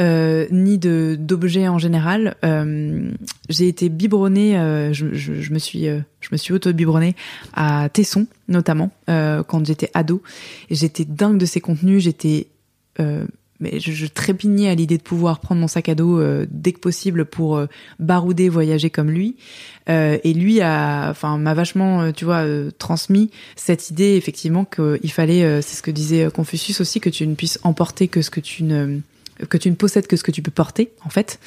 euh, 0.00 0.46
ni 0.50 0.78
de 0.78 1.16
d'objets 1.18 1.68
en 1.68 1.78
général. 1.78 2.36
Euh, 2.44 3.10
j'ai 3.48 3.68
été 3.68 3.88
biberonnée, 3.88 4.58
euh, 4.58 4.92
je, 4.92 5.04
me 5.52 5.58
suis, 5.58 5.84
je 5.84 6.28
me 6.32 6.36
suis 6.36 6.54
auto 6.54 6.72
biberonnée 6.72 7.14
à 7.54 7.88
Tesson 7.90 8.26
notamment 8.48 8.90
quand 9.06 9.66
j'étais 9.66 9.90
ado. 9.92 10.22
J'étais 10.70 11.04
dingue 11.04 11.38
de 11.38 11.46
ses 11.46 11.60
contenus. 11.60 12.02
J'étais 12.02 12.48
mais 13.58 13.80
je, 13.80 14.06
trépignais 14.06 14.68
à 14.68 14.74
l'idée 14.74 14.98
de 14.98 15.02
pouvoir 15.02 15.40
prendre 15.40 15.60
mon 15.62 15.68
sac 15.68 15.88
à 15.88 15.94
dos 15.94 16.20
dès 16.50 16.72
que 16.72 16.78
possible 16.78 17.24
pour 17.24 17.60
barouder, 17.98 18.48
voyager 18.48 18.90
comme 18.90 19.10
lui. 19.10 19.36
Euh, 19.88 20.18
et 20.24 20.32
lui 20.32 20.60
a, 20.60 21.08
enfin, 21.10 21.38
m'a 21.38 21.54
vachement, 21.54 22.02
euh, 22.02 22.12
tu 22.12 22.24
vois, 22.24 22.44
transmis 22.78 23.30
cette 23.54 23.90
idée 23.90 24.16
effectivement 24.16 24.64
qu'il 24.64 25.12
fallait, 25.12 25.62
c'est 25.62 25.76
ce 25.76 25.82
que 25.82 25.90
disait 25.90 26.28
Confucius 26.32 26.80
aussi, 26.80 27.00
que 27.00 27.10
tu 27.10 27.26
ne 27.26 27.34
puisses 27.34 27.58
emporter 27.62 28.08
que 28.08 28.22
ce 28.22 28.30
que 28.30 28.40
tu 28.40 28.64
ne 28.64 29.00
que 29.50 29.58
tu 29.58 29.68
ne 29.68 29.74
possèdes 29.74 30.06
que 30.06 30.16
ce 30.16 30.22
que 30.22 30.30
tu 30.30 30.40
peux 30.40 30.50
porter 30.50 30.92
en 31.04 31.10
fait. 31.10 31.38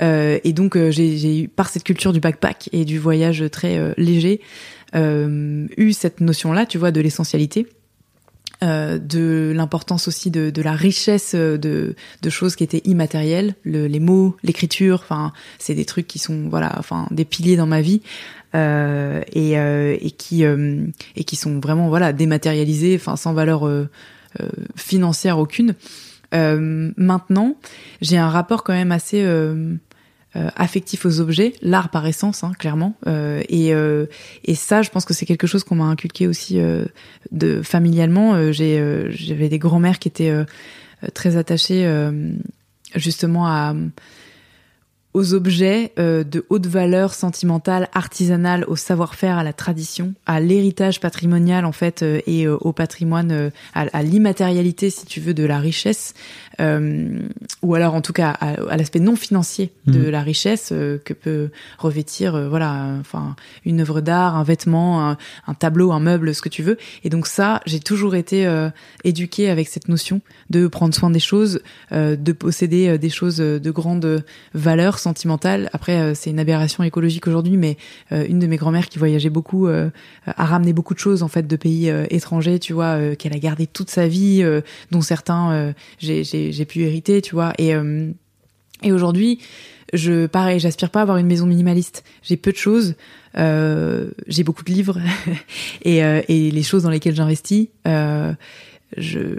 et 0.00 0.52
donc 0.52 0.76
j'ai 0.90 1.42
eu 1.42 1.48
par 1.48 1.68
cette 1.68 1.84
culture 1.84 2.12
du 2.12 2.18
backpack 2.20 2.68
et 2.72 2.84
du 2.84 2.98
voyage 2.98 3.44
très 3.52 3.94
léger 3.96 4.40
eu 4.94 5.92
cette 5.92 6.20
notion 6.20 6.52
là, 6.52 6.66
tu 6.66 6.78
vois, 6.78 6.90
de 6.90 7.00
l'essentialité 7.00 7.66
euh, 8.62 8.98
de 8.98 9.52
l'importance 9.54 10.08
aussi 10.08 10.30
de, 10.30 10.50
de, 10.50 10.62
la 10.62 10.72
richesse 10.72 11.34
de, 11.34 11.94
de, 12.22 12.30
choses 12.30 12.56
qui 12.56 12.64
étaient 12.64 12.82
immatérielles, 12.84 13.54
le, 13.62 13.86
les 13.86 14.00
mots, 14.00 14.36
l'écriture, 14.42 15.00
enfin 15.02 15.32
c'est 15.58 15.74
des 15.74 15.84
trucs 15.84 16.08
qui 16.08 16.18
sont 16.18 16.48
voilà, 16.48 16.74
enfin 16.78 17.06
des 17.12 17.24
piliers 17.24 17.56
dans 17.56 17.66
ma 17.66 17.80
vie 17.80 18.02
euh, 18.54 19.20
et, 19.32 19.58
euh, 19.58 19.96
et 20.00 20.10
qui 20.10 20.44
euh, 20.44 20.86
et 21.16 21.24
qui 21.24 21.36
sont 21.36 21.60
vraiment 21.60 21.88
voilà 21.88 22.14
dématérialisés, 22.14 22.96
enfin 22.96 23.14
sans 23.16 23.34
valeur 23.34 23.66
euh, 23.66 23.88
financière 24.74 25.38
aucune. 25.38 25.74
maintenant, 26.32 27.56
j'ai 28.00 28.16
un 28.16 28.28
rapport 28.28 28.64
quand 28.64 28.72
même 28.72 28.92
assez 28.92 29.24
euh, 30.36 30.50
affectif 30.56 31.06
aux 31.06 31.20
objets, 31.20 31.54
l'art 31.62 31.88
par 31.88 32.06
essence, 32.06 32.44
hein, 32.44 32.52
clairement. 32.58 32.94
Euh, 33.06 33.42
et, 33.48 33.72
euh, 33.72 34.04
et 34.44 34.54
ça, 34.54 34.82
je 34.82 34.90
pense 34.90 35.06
que 35.06 35.14
c'est 35.14 35.24
quelque 35.24 35.46
chose 35.46 35.64
qu'on 35.64 35.76
m'a 35.76 35.84
inculqué 35.84 36.26
aussi 36.26 36.60
de 37.32 37.62
familialement. 37.62 38.52
J'ai 38.52 39.08
j'avais 39.10 39.48
des 39.48 39.58
grands-mères 39.58 39.98
qui 39.98 40.08
étaient 40.08 40.34
très 41.14 41.36
attachées 41.36 41.90
justement 42.94 43.46
à 43.46 43.74
aux 45.18 45.34
objets 45.34 45.92
euh, 45.98 46.22
de 46.22 46.46
haute 46.48 46.68
valeur 46.68 47.12
sentimentale, 47.12 47.88
artisanale, 47.92 48.64
au 48.68 48.76
savoir-faire, 48.76 49.36
à 49.36 49.42
la 49.42 49.52
tradition, 49.52 50.14
à 50.26 50.38
l'héritage 50.38 51.00
patrimonial 51.00 51.64
en 51.64 51.72
fait 51.72 52.04
euh, 52.04 52.20
et 52.28 52.46
euh, 52.46 52.56
au 52.60 52.72
patrimoine, 52.72 53.50
à, 53.74 54.02
l'immatérialité 54.02 54.90
si 54.90 55.06
tu 55.06 55.20
veux 55.20 55.34
de 55.34 55.44
la 55.44 55.58
richesse, 55.58 56.14
ou 56.60 57.74
alors 57.74 57.94
en 57.94 58.00
tout 58.00 58.12
cas 58.12 58.30
à, 58.30 58.76
l'aspect 58.76 59.00
non 59.00 59.16
financier 59.16 59.72
de 59.86 59.98
mhm. 59.98 60.10
la 60.10 60.22
richesse 60.22 60.68
que 60.68 61.12
peut 61.12 61.50
revêtir 61.78 62.48
voilà 62.48 62.96
enfin 63.00 63.36
une 63.64 63.80
œuvre 63.80 64.00
d'art, 64.00 64.36
un 64.36 64.42
vêtement, 64.42 65.10
un, 65.46 65.54
tableau, 65.54 65.92
un 65.92 66.00
meuble, 66.00 66.34
ce 66.34 66.42
que 66.42 66.48
tu 66.48 66.62
veux. 66.62 66.76
Et 67.04 67.10
donc 67.10 67.26
ça, 67.26 67.60
j'ai 67.66 67.78
toujours 67.78 68.16
été 68.16 68.48
éduquée 69.04 69.50
avec 69.50 69.68
cette 69.68 69.88
notion 69.88 70.20
de 70.50 70.66
prendre 70.66 70.94
soin 70.94 71.10
des 71.10 71.20
choses, 71.20 71.60
de 71.92 72.32
posséder 72.32 72.98
des 72.98 73.10
choses 73.10 73.36
de 73.36 73.70
grande 73.70 74.24
valeur 74.54 74.98
Après, 75.72 76.00
euh, 76.00 76.14
c'est 76.14 76.30
une 76.30 76.38
aberration 76.38 76.84
écologique 76.84 77.26
aujourd'hui, 77.26 77.56
mais 77.56 77.76
euh, 78.12 78.26
une 78.28 78.38
de 78.38 78.46
mes 78.46 78.56
grand-mères 78.56 78.88
qui 78.88 78.98
voyageait 78.98 79.30
beaucoup 79.30 79.66
euh, 79.66 79.90
a 80.26 80.44
ramené 80.44 80.72
beaucoup 80.72 80.94
de 80.94 80.98
choses 80.98 81.22
en 81.22 81.28
fait 81.28 81.46
de 81.46 81.56
pays 81.56 81.90
étrangers, 82.10 82.58
tu 82.58 82.72
vois, 82.72 83.16
qu'elle 83.16 83.34
a 83.34 83.38
gardé 83.38 83.66
toute 83.66 83.90
sa 83.90 84.08
vie, 84.08 84.44
dont 84.90 85.00
certains 85.00 85.74
j'ai 85.98 86.64
pu 86.66 86.82
hériter, 86.82 87.22
tu 87.22 87.34
vois. 87.34 87.52
Et 87.58 88.92
aujourd'hui, 88.92 89.40
je 89.92 90.26
pareil, 90.26 90.60
j'aspire 90.60 90.90
pas 90.90 91.00
à 91.00 91.02
avoir 91.02 91.16
une 91.16 91.26
maison 91.26 91.46
minimaliste. 91.46 92.04
J'ai 92.22 92.36
peu 92.36 92.52
de 92.52 92.56
choses. 92.56 92.94
J'ai 93.34 94.44
beaucoup 94.44 94.64
de 94.64 94.72
livres 94.72 95.00
et, 95.82 96.00
les 96.28 96.62
choses 96.62 96.82
dans 96.82 96.90
lesquelles 96.90 97.16
j'investis. 97.16 97.68
Je 98.96 99.36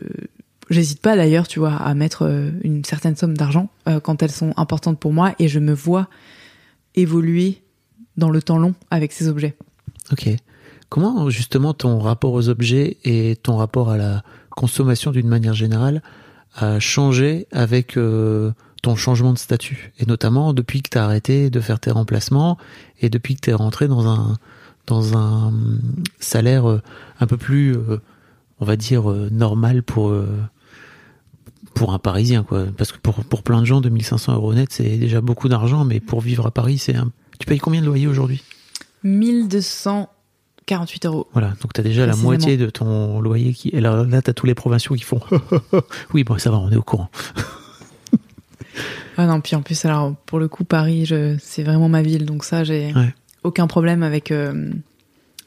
J'hésite 0.69 1.01
pas 1.01 1.15
d'ailleurs, 1.15 1.47
tu 1.47 1.59
vois, 1.59 1.73
à 1.73 1.93
mettre 1.95 2.25
euh, 2.25 2.51
une 2.63 2.85
certaine 2.85 3.15
somme 3.15 3.35
d'argent 3.35 3.69
euh, 3.87 3.99
quand 3.99 4.21
elles 4.21 4.31
sont 4.31 4.53
importantes 4.55 4.99
pour 4.99 5.13
moi 5.13 5.33
et 5.39 5.47
je 5.47 5.59
me 5.59 5.73
vois 5.73 6.07
évoluer 6.95 7.63
dans 8.17 8.29
le 8.29 8.41
temps 8.41 8.59
long 8.59 8.75
avec 8.91 9.11
ces 9.11 9.27
objets. 9.27 9.55
Ok. 10.11 10.29
Comment 10.89 11.29
justement 11.29 11.73
ton 11.73 11.99
rapport 11.99 12.33
aux 12.33 12.49
objets 12.49 12.97
et 13.03 13.35
ton 13.41 13.57
rapport 13.57 13.89
à 13.89 13.97
la 13.97 14.23
consommation 14.49 15.11
d'une 15.11 15.27
manière 15.27 15.53
générale 15.53 16.01
a 16.55 16.79
changé 16.79 17.47
avec 17.51 17.97
euh, 17.97 18.51
ton 18.83 18.95
changement 18.95 19.33
de 19.33 19.37
statut? 19.39 19.91
Et 19.99 20.05
notamment 20.05 20.53
depuis 20.53 20.81
que 20.81 20.89
tu 20.89 20.97
as 20.97 21.03
arrêté 21.03 21.49
de 21.49 21.59
faire 21.59 21.79
tes 21.79 21.91
remplacements 21.91 22.57
et 22.99 23.09
depuis 23.09 23.35
que 23.35 23.41
tu 23.41 23.49
es 23.49 23.53
rentré 23.53 23.87
dans 23.87 24.07
un 24.07 24.37
dans 24.87 25.15
un 25.15 25.53
salaire 26.19 26.65
un 27.19 27.27
peu 27.27 27.37
plus 27.37 27.75
on 28.59 28.65
va 28.65 28.75
dire 28.75 29.03
normal 29.31 29.83
pour 29.83 30.11
pour 31.73 31.93
un 31.93 31.99
Parisien, 31.99 32.43
quoi. 32.43 32.65
Parce 32.77 32.91
que 32.91 32.97
pour, 32.97 33.23
pour 33.23 33.43
plein 33.43 33.61
de 33.61 33.65
gens, 33.65 33.81
2500 33.81 34.33
euros 34.33 34.53
net, 34.53 34.69
c'est 34.71 34.97
déjà 34.97 35.21
beaucoup 35.21 35.49
d'argent, 35.49 35.85
mais 35.85 35.99
pour 35.99 36.21
vivre 36.21 36.45
à 36.45 36.51
Paris, 36.51 36.77
c'est 36.77 36.95
un... 36.95 37.11
Tu 37.39 37.45
payes 37.45 37.59
combien 37.59 37.81
de 37.81 37.85
loyer 37.85 38.07
aujourd'hui? 38.07 38.43
1248 39.03 41.05
euros. 41.05 41.27
Voilà, 41.31 41.53
donc 41.61 41.73
tu 41.73 41.79
as 41.79 41.83
déjà 41.83 42.05
la 42.05 42.15
moitié 42.15 42.57
de 42.57 42.69
ton 42.69 43.21
loyer 43.21 43.53
qui. 43.53 43.69
Et 43.69 43.79
là, 43.79 44.03
là 44.03 44.21
tu 44.21 44.29
as 44.29 44.33
tous 44.33 44.45
les 44.45 44.55
provinciaux 44.55 44.95
qui 44.95 45.03
font. 45.03 45.21
oui, 46.13 46.25
bon, 46.25 46.37
ça 46.37 46.51
va, 46.51 46.57
on 46.57 46.69
est 46.69 46.75
au 46.75 46.83
courant. 46.83 47.09
ah 49.17 49.25
non, 49.25 49.39
puis 49.39 49.55
en 49.55 49.61
plus, 49.61 49.85
alors, 49.85 50.13
pour 50.25 50.39
le 50.39 50.49
coup, 50.49 50.65
Paris, 50.65 51.05
je... 51.05 51.37
c'est 51.41 51.63
vraiment 51.63 51.87
ma 51.87 52.01
ville, 52.01 52.25
donc 52.25 52.43
ça, 52.43 52.65
j'ai 52.65 52.93
aucun 53.43 53.67
problème 53.67 54.03
avec. 54.03 54.31
Euh, 54.31 54.69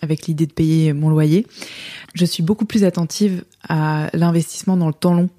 avec 0.02 0.26
l'idée 0.26 0.46
de 0.46 0.52
payer 0.52 0.92
mon 0.92 1.08
loyer. 1.08 1.46
Je 2.14 2.24
suis 2.24 2.42
beaucoup 2.42 2.64
plus 2.64 2.82
attentive 2.82 3.44
à 3.68 4.10
l'investissement 4.12 4.76
dans 4.76 4.88
le 4.88 4.94
temps 4.94 5.14
long 5.14 5.30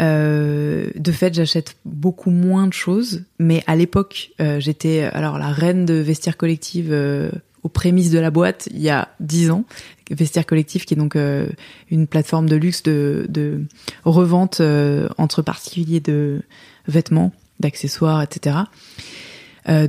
euh, 0.00 0.90
de 0.94 1.12
fait, 1.12 1.34
j'achète 1.34 1.76
beaucoup 1.84 2.30
moins 2.30 2.66
de 2.66 2.72
choses, 2.72 3.24
mais 3.38 3.62
à 3.66 3.76
l'époque, 3.76 4.30
euh, 4.40 4.60
j'étais 4.60 5.02
alors 5.02 5.38
la 5.38 5.48
reine 5.48 5.86
de 5.86 5.94
vestiaire 5.94 6.36
collective 6.36 6.88
euh, 6.90 7.30
aux 7.62 7.68
prémices 7.68 8.10
de 8.10 8.18
la 8.18 8.30
boîte 8.30 8.68
il 8.70 8.80
y 8.80 8.90
a 8.90 9.08
dix 9.20 9.50
ans. 9.50 9.64
Vestiaire 10.10 10.46
collectif, 10.46 10.86
qui 10.86 10.94
est 10.94 10.96
donc 10.96 11.18
une 11.90 12.06
plateforme 12.06 12.48
de 12.48 12.54
luxe 12.54 12.84
de, 12.84 13.26
de 13.28 13.64
revente 14.04 14.62
entre 15.18 15.42
particuliers 15.42 15.98
de 15.98 16.42
vêtements, 16.86 17.32
d'accessoires, 17.58 18.22
etc. 18.22 18.56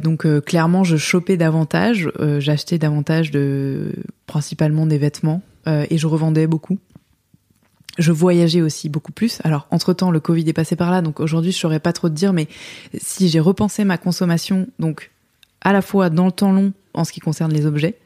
donc 0.01 0.25
clairement, 0.45 0.83
je 0.83 0.97
chopais 0.97 1.37
davantage, 1.37 2.09
j'achetais 2.39 2.79
davantage 2.79 3.29
de 3.29 3.93
principalement 4.25 4.87
des 4.87 4.97
vêtements 4.97 5.43
et 5.67 5.99
je 5.99 6.07
revendais 6.07 6.47
beaucoup 6.47 6.79
je 7.97 8.11
voyageais 8.11 8.61
aussi 8.61 8.89
beaucoup 8.89 9.11
plus. 9.11 9.39
Alors, 9.43 9.67
entre-temps, 9.71 10.11
le 10.11 10.19
Covid 10.19 10.47
est 10.47 10.53
passé 10.53 10.75
par 10.75 10.91
là, 10.91 11.01
donc 11.01 11.19
aujourd'hui, 11.19 11.51
je 11.51 11.57
saurais 11.57 11.79
pas 11.79 11.93
trop 11.93 12.09
te 12.09 12.13
dire, 12.13 12.33
mais 12.33 12.47
si 12.97 13.29
j'ai 13.29 13.39
repensé 13.39 13.83
ma 13.83 13.97
consommation, 13.97 14.67
donc 14.79 15.11
à 15.61 15.73
la 15.73 15.81
fois 15.81 16.09
dans 16.09 16.25
le 16.25 16.31
temps 16.31 16.51
long 16.51 16.73
en 16.93 17.03
ce 17.03 17.11
qui 17.11 17.19
concerne 17.19 17.51
les 17.51 17.65
objets, 17.65 17.97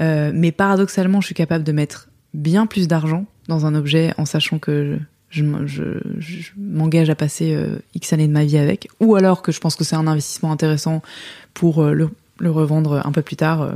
euh, 0.00 0.32
mais 0.34 0.52
paradoxalement, 0.52 1.20
je 1.20 1.26
suis 1.26 1.34
capable 1.34 1.64
de 1.64 1.72
mettre 1.72 2.08
bien 2.34 2.66
plus 2.66 2.88
d'argent 2.88 3.26
dans 3.48 3.66
un 3.66 3.74
objet 3.74 4.12
en 4.18 4.24
sachant 4.24 4.58
que 4.58 4.98
je, 5.30 5.42
m'engage 6.56 7.10
à 7.10 7.14
passer 7.14 7.54
euh, 7.54 7.78
X 7.94 8.12
années 8.12 8.28
de 8.28 8.32
ma 8.32 8.44
vie 8.44 8.58
avec, 8.58 8.88
ou 9.00 9.16
alors 9.16 9.42
que 9.42 9.52
je 9.52 9.60
pense 9.60 9.74
que 9.76 9.84
c'est 9.84 9.96
un 9.96 10.06
investissement 10.06 10.52
intéressant 10.52 11.02
pour 11.54 11.82
euh, 11.82 11.92
le, 11.92 12.50
revendre 12.50 13.04
un 13.04 13.12
peu 13.12 13.22
plus 13.22 13.36
tard. 13.36 13.72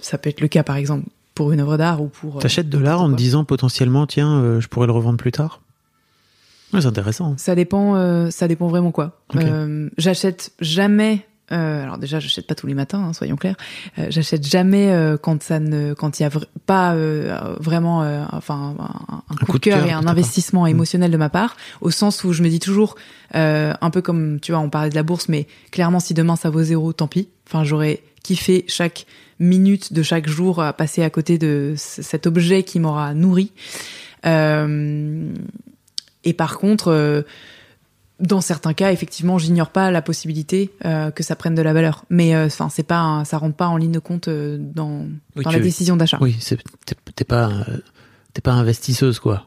Ça 0.00 0.18
peut 0.18 0.30
être 0.30 0.40
le 0.40 0.48
cas, 0.48 0.62
par 0.62 0.76
exemple, 0.76 1.06
pour 1.34 1.52
une 1.52 1.60
œuvre 1.60 1.76
d'art 1.76 2.02
ou 2.02 2.08
pour. 2.08 2.36
Euh, 2.36 2.40
T'achètes 2.40 2.68
de 2.68 2.78
l'art 2.78 3.00
en 3.02 3.10
te 3.10 3.16
disant 3.16 3.44
potentiellement, 3.44 4.06
tiens, 4.06 4.32
euh, 4.40 4.60
je 4.60 4.68
pourrais 4.68 4.86
le 4.86 4.92
revendre 4.92 5.18
plus 5.18 5.32
tard? 5.32 5.60
c'est 6.72 6.86
intéressant. 6.86 7.34
Ça 7.36 7.54
dépend, 7.56 7.96
euh, 7.96 8.30
ça 8.30 8.46
dépend 8.46 8.68
vraiment 8.68 8.92
quoi. 8.92 9.20
J'achète 9.98 10.52
jamais 10.60 11.26
Euh, 11.52 11.82
alors 11.82 11.98
déjà, 11.98 12.20
j'achète 12.20 12.46
pas 12.46 12.54
tous 12.54 12.68
les 12.68 12.74
matins, 12.74 13.02
hein, 13.08 13.12
soyons 13.12 13.34
clairs. 13.34 13.56
Euh, 13.98 14.06
j'achète 14.08 14.46
jamais 14.46 14.92
euh, 14.92 15.16
quand 15.20 15.42
ça 15.42 15.58
ne, 15.58 15.94
quand 15.94 16.20
il 16.20 16.22
y 16.22 16.26
a 16.26 16.28
vr- 16.28 16.44
pas 16.64 16.94
vraiment, 17.58 18.02
enfin, 18.30 18.76
un, 18.78 19.22
un 19.28 19.46
coup, 19.46 19.58
de 19.58 19.64
cœur 19.64 19.84
et 19.84 19.90
un 19.90 20.06
investissement 20.06 20.60
part. 20.60 20.68
Mm. 20.68 20.74
émotionnel 20.76 21.10
de 21.10 21.16
ma 21.16 21.28
part, 21.28 21.56
au 21.80 21.90
sens 21.90 22.22
où 22.22 22.32
je 22.32 22.44
me 22.44 22.48
dis 22.48 22.60
toujours, 22.60 22.94
un 23.34 23.90
peu 23.90 24.00
comme 24.00 24.38
tu 24.38 24.52
vois, 24.52 24.60
on 24.60 24.70
parlait 24.70 24.90
de 24.90 24.94
la 24.94 25.02
bourse, 25.02 25.28
mais 25.28 25.48
clairement, 25.72 25.98
si 25.98 26.14
demain 26.14 26.36
ça 26.36 26.50
vaut 26.50 26.62
zéro, 26.62 26.92
tant 26.92 27.08
pis. 27.08 27.28
Enfin, 27.48 27.64
j'aurais 27.64 28.00
kiffé 28.22 28.64
chaque 28.68 29.06
minute 29.40 29.92
de 29.92 30.02
chaque 30.04 30.28
jour 30.28 30.62
à 30.62 30.72
passer 30.72 31.02
à 31.02 31.10
côté 31.10 31.36
de 31.38 31.74
cet 31.76 32.26
objet 32.28 32.62
qui 32.62 32.78
m'aura 32.78 33.14
nourri. 33.14 33.50
Euh, 34.26 35.32
et 36.24 36.32
par 36.32 36.58
contre. 36.58 36.88
euh, 36.88 37.22
dans 38.22 38.42
certains 38.42 38.74
cas, 38.74 38.92
effectivement, 38.92 39.38
j'ignore 39.38 39.70
pas 39.70 39.90
la 39.90 40.02
possibilité 40.02 40.70
euh, 40.84 41.10
que 41.10 41.22
ça 41.22 41.36
prenne 41.36 41.54
de 41.54 41.62
la 41.62 41.72
valeur. 41.72 42.04
Mais 42.10 42.36
enfin, 42.36 42.68
c'est 42.68 42.82
pas, 42.82 42.98
un- 42.98 43.24
ça 43.24 43.38
rentre 43.38 43.56
pas 43.56 43.66
en 43.68 43.78
ligne 43.78 43.92
de 43.92 43.98
compte 43.98 44.28
dans, 44.28 45.06
Oui, 45.36 45.42
dans 45.42 45.50
la 45.50 45.58
décision 45.58 45.96
d'achat. 45.96 46.18
Oui, 46.20 46.36
t'es 47.16 47.24
pas, 47.24 47.50
t'es 48.34 48.42
pas 48.42 48.52
investisseuse, 48.52 49.20
quoi. 49.20 49.46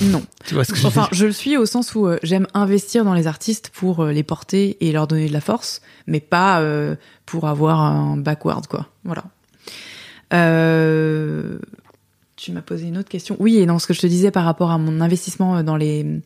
Non. 0.00 0.22
Tu 0.44 0.54
vois 0.54 0.64
ce 0.64 0.72
que 0.72 0.78
je 0.78 0.86
Enfin, 0.86 1.08
je 1.12 1.24
le 1.24 1.32
suis 1.32 1.56
au 1.56 1.66
sens 1.66 1.94
où 1.94 2.06
euh, 2.06 2.18
j'aime 2.22 2.46
investir 2.52 3.04
dans 3.04 3.14
les 3.14 3.26
artistes 3.26 3.70
pour 3.72 4.00
euh, 4.00 4.12
les 4.12 4.24
porter 4.24 4.76
et 4.80 4.90
leur 4.90 5.06
donner 5.06 5.28
de 5.28 5.32
la 5.32 5.40
force, 5.40 5.82
mais 6.06 6.20
pas 6.20 6.60
euh, 6.60 6.96
pour 7.26 7.46
avoir 7.46 7.80
un 7.80 8.16
backward, 8.16 8.66
quoi. 8.66 8.88
Voilà. 9.04 9.24
Euh, 10.32 11.58
tu 12.36 12.50
m'as 12.50 12.62
posé 12.62 12.88
une 12.88 12.98
autre 12.98 13.08
question. 13.08 13.36
Oui, 13.38 13.58
et 13.58 13.66
dans 13.66 13.78
ce 13.78 13.86
que 13.86 13.94
je 13.94 14.00
te 14.00 14.06
disais 14.06 14.32
par 14.32 14.44
rapport 14.44 14.72
à 14.72 14.78
mon 14.78 15.00
investissement 15.00 15.62
dans 15.62 15.76
les 15.76 16.20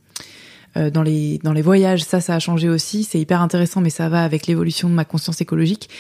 dans 0.75 1.03
les 1.03 1.39
dans 1.43 1.53
les 1.53 1.63
voyages, 1.63 2.05
ça, 2.05 2.21
ça 2.21 2.37
a 2.37 2.39
changé 2.39 2.69
aussi. 2.69 3.05
C'est 3.05 3.19
hyper 3.19 3.43
intéressant, 3.43 3.81
mais 3.81 3.91
ça 3.91 4.09
va 4.09 4.23
avec 4.23 4.47
l'évolution 4.47 4.89
de 4.89 4.95
ma 4.95 5.05
conscience 5.05 5.41
écologique. 5.41 5.91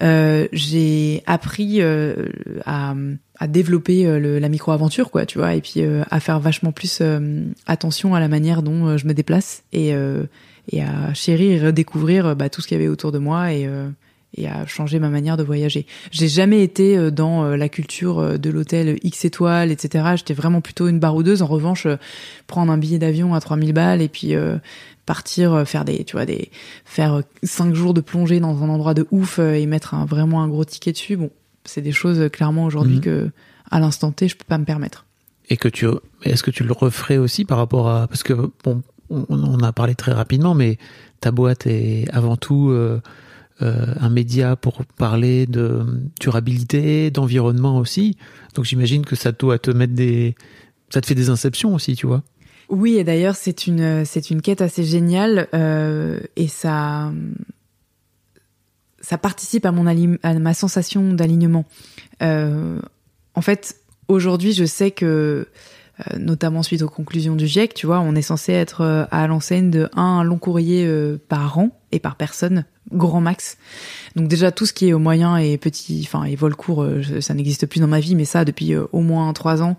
J'ai 0.00 1.22
appris 1.26 1.82
à, 1.82 2.94
à 3.40 3.46
développer 3.46 4.06
euh, 4.06 4.18
le- 4.18 4.38
la 4.38 4.48
micro-aventure, 4.48 5.10
quoi, 5.10 5.24
tu 5.26 5.38
vois, 5.38 5.54
et 5.54 5.60
puis 5.60 5.74
euh, 5.78 6.02
à 6.10 6.20
faire 6.20 6.40
vachement 6.40 6.72
plus 6.72 6.98
euh, 7.00 7.44
attention 7.66 8.14
à 8.14 8.20
la 8.20 8.28
manière 8.28 8.62
dont 8.62 8.86
euh, 8.86 8.96
je 8.96 9.06
me 9.06 9.14
déplace 9.14 9.62
et 9.72 9.94
euh, 9.94 10.24
et 10.70 10.82
à 10.82 11.14
chérir 11.14 11.62
et 11.62 11.66
redécouvrir 11.66 12.26
euh, 12.26 12.34
bah, 12.34 12.48
tout 12.50 12.60
ce 12.60 12.66
qu'il 12.66 12.76
y 12.76 12.80
avait 12.80 12.88
autour 12.88 13.12
de 13.12 13.18
moi 13.18 13.52
et 13.52 13.68
et 14.36 14.46
à 14.46 14.66
changer 14.66 14.98
ma 14.98 15.08
manière 15.08 15.38
de 15.38 15.42
voyager. 15.42 15.86
J'ai 16.10 16.28
jamais 16.28 16.62
été 16.62 17.10
dans 17.10 17.56
la 17.56 17.68
culture 17.70 18.38
de 18.38 18.50
l'hôtel 18.50 18.98
X 19.02 19.24
étoiles, 19.24 19.70
etc. 19.70 20.04
J'étais 20.16 20.34
vraiment 20.34 20.60
plutôt 20.60 20.86
une 20.86 20.98
baroudeuse. 21.00 21.40
En 21.40 21.46
revanche, 21.46 21.86
prendre 22.46 22.70
un 22.70 22.76
billet 22.76 22.98
d'avion 22.98 23.32
à 23.32 23.40
3000 23.40 23.72
balles 23.72 24.02
et 24.02 24.08
puis 24.08 24.34
partir 25.06 25.66
faire 25.66 25.86
des, 25.86 26.04
tu 26.04 26.16
vois, 26.16 26.26
des, 26.26 26.50
faire 26.84 27.22
cinq 27.42 27.74
jours 27.74 27.94
de 27.94 28.02
plongée 28.02 28.38
dans 28.38 28.62
un 28.62 28.68
endroit 28.68 28.92
de 28.92 29.06
ouf 29.10 29.38
et 29.38 29.64
mettre 29.64 29.94
un, 29.94 30.04
vraiment 30.04 30.42
un 30.42 30.48
gros 30.48 30.66
ticket 30.66 30.92
dessus. 30.92 31.16
Bon, 31.16 31.30
c'est 31.68 31.82
des 31.82 31.92
choses 31.92 32.18
euh, 32.20 32.28
clairement 32.28 32.64
aujourd'hui 32.64 32.96
Mhm. 32.96 33.00
que 33.02 33.30
à 33.70 33.80
l'instant 33.80 34.10
T, 34.12 34.28
je 34.28 34.36
peux 34.36 34.44
pas 34.48 34.58
me 34.58 34.64
permettre. 34.64 35.04
Et 35.50 35.56
que 35.56 35.68
tu, 35.68 35.86
est-ce 36.24 36.42
que 36.42 36.50
tu 36.50 36.64
le 36.64 36.72
referais 36.72 37.18
aussi 37.18 37.44
par 37.44 37.58
rapport 37.58 37.88
à, 37.88 38.06
parce 38.08 38.22
que 38.22 38.34
bon, 38.64 38.82
on, 39.10 39.24
on 39.28 39.58
a 39.60 39.72
parlé 39.72 39.94
très 39.94 40.12
rapidement, 40.12 40.54
mais 40.54 40.78
ta 41.20 41.30
boîte 41.30 41.66
est 41.66 42.06
avant 42.12 42.36
tout 42.36 42.70
euh, 42.70 43.00
euh, 43.62 43.94
un 43.98 44.10
média 44.10 44.56
pour 44.56 44.84
parler 44.84 45.46
de 45.46 45.84
durabilité, 46.20 47.10
d'environnement 47.10 47.78
aussi. 47.78 48.16
Donc 48.54 48.64
j'imagine 48.66 49.04
que 49.04 49.16
ça 49.16 49.32
doit 49.32 49.58
te 49.58 49.70
mettre 49.70 49.94
des, 49.94 50.34
ça 50.90 51.00
te 51.00 51.06
fait 51.06 51.14
des 51.14 51.30
inceptions 51.30 51.74
aussi, 51.74 51.94
tu 51.96 52.06
vois. 52.06 52.22
Oui, 52.68 52.96
et 52.98 53.04
d'ailleurs, 53.04 53.34
c'est 53.34 53.66
une, 53.66 54.04
c'est 54.04 54.30
une 54.30 54.42
quête 54.42 54.60
assez 54.60 54.84
géniale 54.84 55.48
euh, 55.54 56.20
et 56.36 56.48
ça, 56.48 57.10
ça 59.08 59.16
participe 59.16 59.64
à, 59.64 59.72
ma 59.72 60.52
sensation 60.52 61.14
d'alignement. 61.14 61.64
Euh, 62.20 62.78
en 63.34 63.40
fait, 63.40 63.76
aujourd'hui, 64.06 64.52
je 64.52 64.66
sais 64.66 64.90
que, 64.90 65.48
notamment 66.18 66.62
suite 66.62 66.82
aux 66.82 66.88
conclusions 66.88 67.34
du 67.34 67.46
GIEC, 67.46 67.74
tu 67.74 67.86
vois, 67.86 68.00
on 68.00 68.14
est 68.14 68.22
censé 68.22 68.52
être 68.52 68.82
euh, 68.82 69.04
à 69.10 69.26
l'enseigne 69.26 69.70
de 69.70 69.88
un 69.96 70.22
long 70.22 70.38
courrier 70.38 70.86
euh, 70.86 71.18
par 71.28 71.58
an 71.58 71.70
et 71.90 71.98
par 71.98 72.16
personne, 72.16 72.64
grand 72.92 73.20
max. 73.20 73.56
Donc 74.14 74.28
déjà 74.28 74.52
tout 74.52 74.66
ce 74.66 74.72
qui 74.72 74.88
est 74.88 74.92
au 74.92 74.98
moyen 74.98 75.36
et 75.38 75.56
petit, 75.58 76.02
enfin 76.06 76.24
et 76.24 76.36
vol 76.36 76.54
court, 76.54 76.82
euh, 76.82 77.20
ça 77.20 77.34
n'existe 77.34 77.66
plus 77.66 77.80
dans 77.80 77.86
ma 77.88 78.00
vie, 78.00 78.14
mais 78.14 78.26
ça 78.26 78.44
depuis 78.44 78.74
euh, 78.74 78.84
au 78.92 79.00
moins 79.00 79.32
trois 79.32 79.62
ans, 79.62 79.76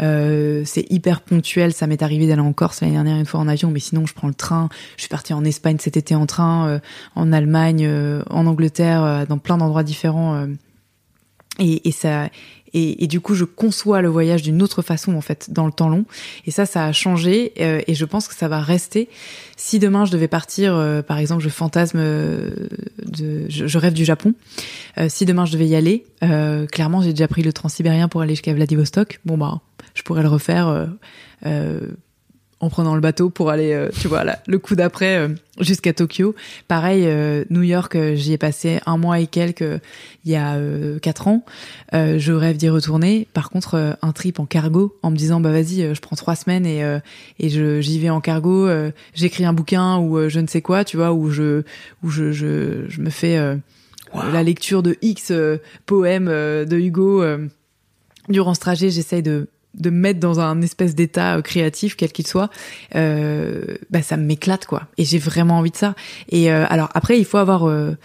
euh, 0.00 0.62
c'est 0.66 0.90
hyper 0.90 1.20
ponctuel. 1.20 1.72
Ça 1.72 1.86
m'est 1.86 2.02
arrivé 2.02 2.26
d'aller 2.26 2.42
en 2.42 2.52
Corse 2.52 2.80
l'année 2.80 2.94
dernière 2.94 3.16
une 3.16 3.26
fois 3.26 3.40
en 3.40 3.48
avion, 3.48 3.70
mais 3.70 3.80
sinon 3.80 4.06
je 4.06 4.14
prends 4.14 4.28
le 4.28 4.34
train. 4.34 4.68
Je 4.96 5.02
suis 5.02 5.08
partie 5.08 5.32
en 5.32 5.44
Espagne 5.44 5.76
cet 5.80 5.96
été 5.96 6.14
en 6.14 6.26
train, 6.26 6.68
euh, 6.68 6.78
en 7.14 7.32
Allemagne, 7.32 7.86
euh, 7.86 8.22
en 8.28 8.46
Angleterre, 8.46 9.04
euh, 9.04 9.26
dans 9.26 9.38
plein 9.38 9.56
d'endroits 9.56 9.84
différents. 9.84 10.34
euh, 10.34 10.46
et, 11.58 11.88
et 11.88 11.92
ça. 11.92 12.28
Et, 12.74 13.04
et 13.04 13.06
du 13.06 13.20
coup, 13.20 13.34
je 13.34 13.44
conçois 13.44 14.00
le 14.00 14.08
voyage 14.08 14.42
d'une 14.42 14.62
autre 14.62 14.82
façon 14.82 15.14
en 15.14 15.20
fait 15.20 15.50
dans 15.50 15.66
le 15.66 15.72
temps 15.72 15.88
long. 15.88 16.04
Et 16.46 16.50
ça, 16.50 16.66
ça 16.66 16.86
a 16.86 16.92
changé. 16.92 17.52
euh, 17.60 17.80
et 17.86 17.94
je 17.94 18.04
pense 18.04 18.28
que 18.28 18.34
ça 18.34 18.48
va 18.48 18.60
rester. 18.60 19.08
Si 19.56 19.78
demain 19.78 20.04
je 20.04 20.12
devais 20.12 20.28
partir, 20.28 20.74
euh, 20.74 21.02
par 21.02 21.18
exemple, 21.18 21.42
je 21.42 21.48
fantasme, 21.48 21.98
euh, 22.00 22.50
de, 23.04 23.46
je, 23.48 23.66
je 23.66 23.78
rêve 23.78 23.92
du 23.92 24.04
Japon. 24.04 24.34
Euh, 24.98 25.08
si 25.08 25.24
demain 25.26 25.44
je 25.44 25.52
devais 25.52 25.66
y 25.66 25.76
aller, 25.76 26.04
euh, 26.22 26.66
clairement, 26.66 27.02
j'ai 27.02 27.10
déjà 27.10 27.28
pris 27.28 27.42
le 27.42 27.52
transsibérien 27.52 28.08
pour 28.08 28.22
aller 28.22 28.34
jusqu'à 28.34 28.54
Vladivostok. 28.54 29.20
Bon 29.24 29.36
bah, 29.36 29.60
je 29.94 30.02
pourrais 30.02 30.22
le 30.22 30.28
refaire 30.28 30.88
en 32.62 32.70
prenant 32.70 32.94
le 32.94 33.00
bateau 33.00 33.28
pour 33.28 33.50
aller, 33.50 33.72
euh, 33.72 33.90
tu 34.00 34.06
vois, 34.06 34.22
là, 34.22 34.38
le 34.46 34.56
coup 34.60 34.76
d'après 34.76 35.16
euh, 35.16 35.28
jusqu'à 35.58 35.92
Tokyo. 35.92 36.36
Pareil, 36.68 37.02
euh, 37.06 37.44
New 37.50 37.62
York, 37.62 37.98
j'y 38.14 38.32
ai 38.32 38.38
passé 38.38 38.78
un 38.86 38.96
mois 38.96 39.18
et 39.18 39.26
quelques 39.26 39.64
il 40.24 40.30
y 40.30 40.36
a 40.36 40.56
quatre 41.02 41.26
ans. 41.26 41.44
Je 41.92 42.32
rêve 42.32 42.56
d'y 42.56 42.68
retourner. 42.68 43.26
Par 43.34 43.50
contre, 43.50 43.96
un 44.00 44.12
trip 44.12 44.38
en 44.38 44.46
cargo, 44.46 44.96
en 45.02 45.10
me 45.10 45.16
disant 45.16 45.40
bah 45.40 45.50
vas-y, 45.50 45.92
je 45.92 46.00
prends 46.00 46.14
trois 46.14 46.36
semaines 46.36 46.64
et 46.64 46.84
euh, 46.84 47.00
et 47.40 47.48
je 47.50 47.80
j'y 47.80 47.98
vais 47.98 48.10
en 48.10 48.20
cargo. 48.20 48.68
J'écris 49.14 49.44
un 49.44 49.52
bouquin 49.52 49.98
ou 49.98 50.28
je 50.28 50.38
ne 50.38 50.46
sais 50.46 50.62
quoi, 50.62 50.84
tu 50.84 50.96
vois, 50.96 51.12
où 51.12 51.30
je 51.30 51.64
où 52.04 52.10
je 52.10 52.30
je, 52.30 52.84
je 52.88 53.00
me 53.00 53.10
fais 53.10 53.36
la 54.14 54.42
lecture 54.44 54.84
de 54.84 54.96
X 55.02 55.32
poèmes 55.86 56.28
euh, 56.28 56.64
de 56.64 56.78
Hugo. 56.78 57.24
durant 58.28 58.54
ce 58.54 58.60
trajet, 58.60 58.90
j'essaye 58.90 59.22
de 59.22 59.48
de 59.74 59.90
me 59.90 59.96
mettre 59.98 60.20
dans 60.20 60.40
un 60.40 60.60
espèce 60.62 60.94
d'état 60.94 61.36
euh, 61.36 61.42
créatif 61.42 61.96
quel 61.96 62.12
qu'il 62.12 62.26
soit 62.26 62.50
euh, 62.94 63.76
bah 63.90 64.02
ça 64.02 64.16
m'éclate 64.16 64.66
quoi. 64.66 64.88
Et 64.98 65.04
j'ai 65.04 65.18
vraiment 65.18 65.58
envie 65.58 65.70
de 65.70 65.76
ça. 65.76 65.94
Et 66.28 66.52
euh, 66.52 66.66
alors 66.68 66.90
après 66.94 67.18
il 67.18 67.24
faut 67.24 67.38
avoir 67.38 67.68
euh, 67.68 67.96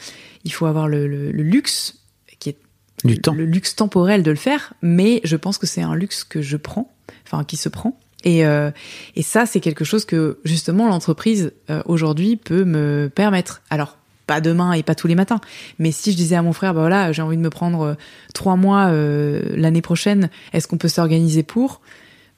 il 0.43 0.53
faut 0.53 0.65
avoir 0.65 0.88
le, 0.88 1.07
le, 1.07 1.32
le 1.32 1.43
luxe 1.43 1.95
qui 2.39 2.49
est 2.49 2.57
Du 3.03 3.20
temps. 3.20 3.34
le 3.34 3.45
luxe 3.45 3.76
temporel 3.76 4.24
de 4.24 4.32
le 4.32 4.38
faire 4.38 4.74
mais 4.82 5.22
je 5.24 5.36
pense 5.36 5.57
que 5.57 5.68
c'est 5.68 5.82
un 5.82 5.95
luxe 5.95 6.24
que 6.24 6.41
je 6.41 6.57
prends 6.57 6.93
enfin 7.26 7.43
qui 7.43 7.57
se 7.57 7.70
prend. 7.70 7.99
Et, 8.24 8.41
et 8.41 9.22
ça 9.22 9.45
c'est 9.45 9.59
quelque 9.61 9.86
chose 9.86 10.03
que 10.03 10.39
justement 10.43 10.88
l'entreprise 10.89 11.53
aujourd'hui 11.86 12.36
peut 12.36 12.65
me 12.65 13.09
permettre. 13.13 13.61
Alors 13.70 13.97
pas 14.28 14.42
demain 14.42 14.74
et 14.74 14.84
pas 14.84 14.94
tous 14.94 15.08
les 15.08 15.16
matins. 15.16 15.40
Mais 15.80 15.92
si 15.92 16.12
je 16.12 16.18
disais 16.18 16.36
à 16.36 16.42
mon 16.42 16.54
frère 16.54 16.74
bah 16.74 16.82
voilà 16.82 17.12
j'ai 17.12 17.22
envie 17.22 17.38
de 17.38 17.42
me 17.42 17.50
prendre 17.50 17.82
euh, 17.82 17.94
trois 18.34 18.56
mois 18.56 18.88
euh, 18.88 19.42
l'année 19.56 19.82
prochaine 19.82 20.30
est-ce 20.54 20.68
qu'on 20.68 20.78
peut 20.78 20.90
s'organiser 20.90 21.44
pour? 21.44 21.82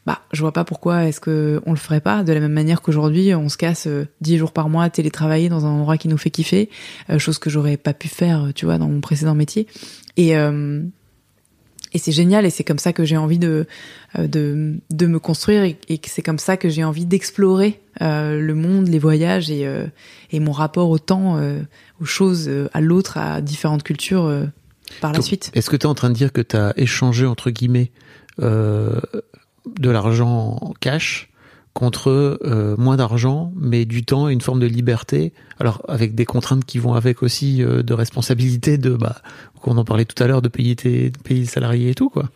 Bah 0.06 0.22
je 0.32 0.40
vois 0.42 0.54
pas 0.54 0.64
pourquoi 0.64 1.06
est-ce 1.06 1.20
que 1.20 1.62
on 1.66 1.72
le 1.72 1.78
ferait 1.78 2.00
pas. 2.00 2.24
De 2.24 2.32
la 2.32 2.40
même 2.40 2.54
manière 2.54 2.82
qu'aujourd'hui 2.82 3.36
on 3.36 3.50
se 3.50 3.58
casse 3.58 3.88
euh, 3.88 4.08
dix 4.22 4.38
jours 4.38 4.54
par 4.54 4.70
mois 4.70 4.84
à 4.86 4.90
télétravailler 4.90 5.50
dans 5.50 5.66
un 5.66 5.70
endroit 5.70 5.98
qui 5.98 6.08
nous 6.08 6.18
fait 6.18 6.30
kiffer 6.30 6.70
chose 7.18 7.40
que 7.40 7.50
j'aurais 7.50 7.78
pas 7.78 7.94
pu 7.94 8.08
faire 8.08 8.50
tu 8.56 8.66
vois 8.66 8.78
dans 8.78 8.88
mon 8.88 9.02
précédent 9.02 9.36
métier. 9.36 9.68
Et 10.16 10.36
et 11.94 11.98
c'est 11.98 12.12
génial 12.12 12.46
et 12.46 12.50
c'est 12.50 12.64
comme 12.64 12.80
ça 12.80 12.94
que 12.94 13.04
j'ai 13.04 13.18
envie 13.18 13.40
de 13.40 13.66
euh, 14.18 14.28
de 14.28 14.76
de 14.90 15.06
me 15.08 15.20
construire 15.20 15.64
et, 15.64 15.78
et 15.88 15.98
que 15.98 16.10
c'est 16.10 16.22
comme 16.22 16.40
ça 16.40 16.58
que 16.58 16.70
j'ai 16.70 16.84
envie 16.84 17.06
d'explorer 17.06 17.80
euh, 18.02 18.40
le 18.40 18.56
monde 18.56 18.88
les 18.88 19.00
voyages 19.00 19.50
et 19.50 19.66
euh, 19.66 19.86
et 20.32 20.40
mon 20.40 20.52
rapport 20.52 20.90
au 20.90 21.00
temps 21.00 21.38
euh, 21.38 21.62
aux 22.02 22.06
choses 22.06 22.48
euh, 22.48 22.70
à 22.74 22.82
l'autre 22.82 23.18
à 23.18 23.42
différentes 23.42 23.84
cultures 23.84 24.26
euh, 24.26 24.46
par 25.02 25.14
la 25.14 25.22
suite. 25.22 25.52
Est-ce 25.54 25.70
que 25.70 25.76
tu 25.76 25.84
es 25.84 25.90
en 25.90 25.96
train 25.96 26.10
de 26.10 26.16
dire 26.16 26.32
que 26.32 26.42
tu 26.42 26.56
as 26.56 26.74
échangé, 26.78 27.26
entre 27.26 27.52
guillemets, 27.52 27.92
euh, 28.40 29.00
de 29.80 29.90
l'argent 29.90 30.58
en 30.62 30.74
cash 30.80 31.30
contre 31.74 32.40
euh, 32.44 32.76
moins 32.78 32.98
d'argent, 32.98 33.54
mais 33.56 33.86
du 33.86 34.04
temps 34.04 34.28
et 34.28 34.34
une 34.34 34.42
forme 34.42 34.60
de 34.60 34.66
liberté 34.66 35.34
Alors, 35.60 35.82
avec 35.88 36.16
des 36.16 36.26
contraintes 36.26 36.66
qui 36.66 36.80
vont 36.80 36.94
avec 36.94 37.24
aussi 37.24 37.64
euh, 37.64 37.84
de 37.84 37.94
responsabilité, 37.94 38.78
de, 38.78 38.92
bah, 38.92 39.22
qu'on 39.62 39.78
en 39.78 39.86
parlait 39.86 40.06
tout 40.06 40.22
à 40.22 40.28
l'heure, 40.28 40.42
de 40.42 40.50
payer 40.50 40.76
tes 40.76 41.12
payer 41.24 41.42
les 41.42 41.46
salariés 41.46 41.92
et 41.92 41.96
tout, 41.96 42.10
quoi. 42.10 42.30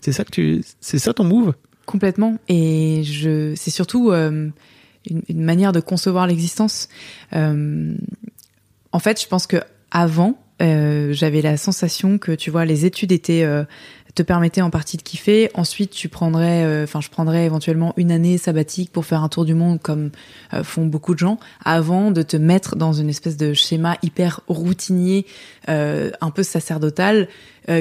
C'est 0.00 0.12
ça 0.12 0.24
que 0.24 0.30
tu, 0.30 0.64
c'est 0.80 0.98
ça 0.98 1.14
ton 1.14 1.24
move? 1.24 1.54
Complètement. 1.86 2.38
Et 2.48 3.02
je, 3.04 3.54
c'est 3.54 3.70
surtout 3.70 4.10
euh, 4.10 4.48
une, 5.08 5.22
une 5.28 5.42
manière 5.42 5.72
de 5.72 5.80
concevoir 5.80 6.26
l'existence. 6.26 6.88
En 7.32 8.98
fait, 8.98 9.22
je 9.22 9.28
pense 9.28 9.46
que 9.46 9.58
avant, 9.90 10.38
j'avais 10.60 11.42
la 11.42 11.56
sensation 11.56 12.18
que 12.18 12.32
tu 12.32 12.50
vois, 12.50 12.64
les 12.64 12.84
études 12.84 13.12
étaient 13.12 13.44
te 14.14 14.22
permettait 14.22 14.60
en 14.60 14.70
partie 14.70 14.96
de 14.96 15.02
kiffer. 15.02 15.50
Ensuite, 15.54 15.90
tu 15.90 16.08
prendrais, 16.08 16.64
euh, 16.64 16.84
enfin, 16.84 17.00
je 17.00 17.08
prendrais 17.08 17.46
éventuellement 17.46 17.94
une 17.96 18.12
année 18.12 18.36
sabbatique 18.36 18.92
pour 18.92 19.06
faire 19.06 19.22
un 19.22 19.28
tour 19.28 19.44
du 19.44 19.54
monde 19.54 19.80
comme 19.80 20.10
euh, 20.52 20.62
font 20.62 20.84
beaucoup 20.84 21.14
de 21.14 21.18
gens, 21.18 21.38
avant 21.64 22.10
de 22.10 22.22
te 22.22 22.36
mettre 22.36 22.76
dans 22.76 22.92
une 22.92 23.08
espèce 23.08 23.36
de 23.36 23.54
schéma 23.54 23.96
hyper 24.02 24.40
routinier, 24.48 25.24
euh, 25.68 26.10
un 26.20 26.30
peu 26.30 26.42
sacerdotal, 26.42 27.28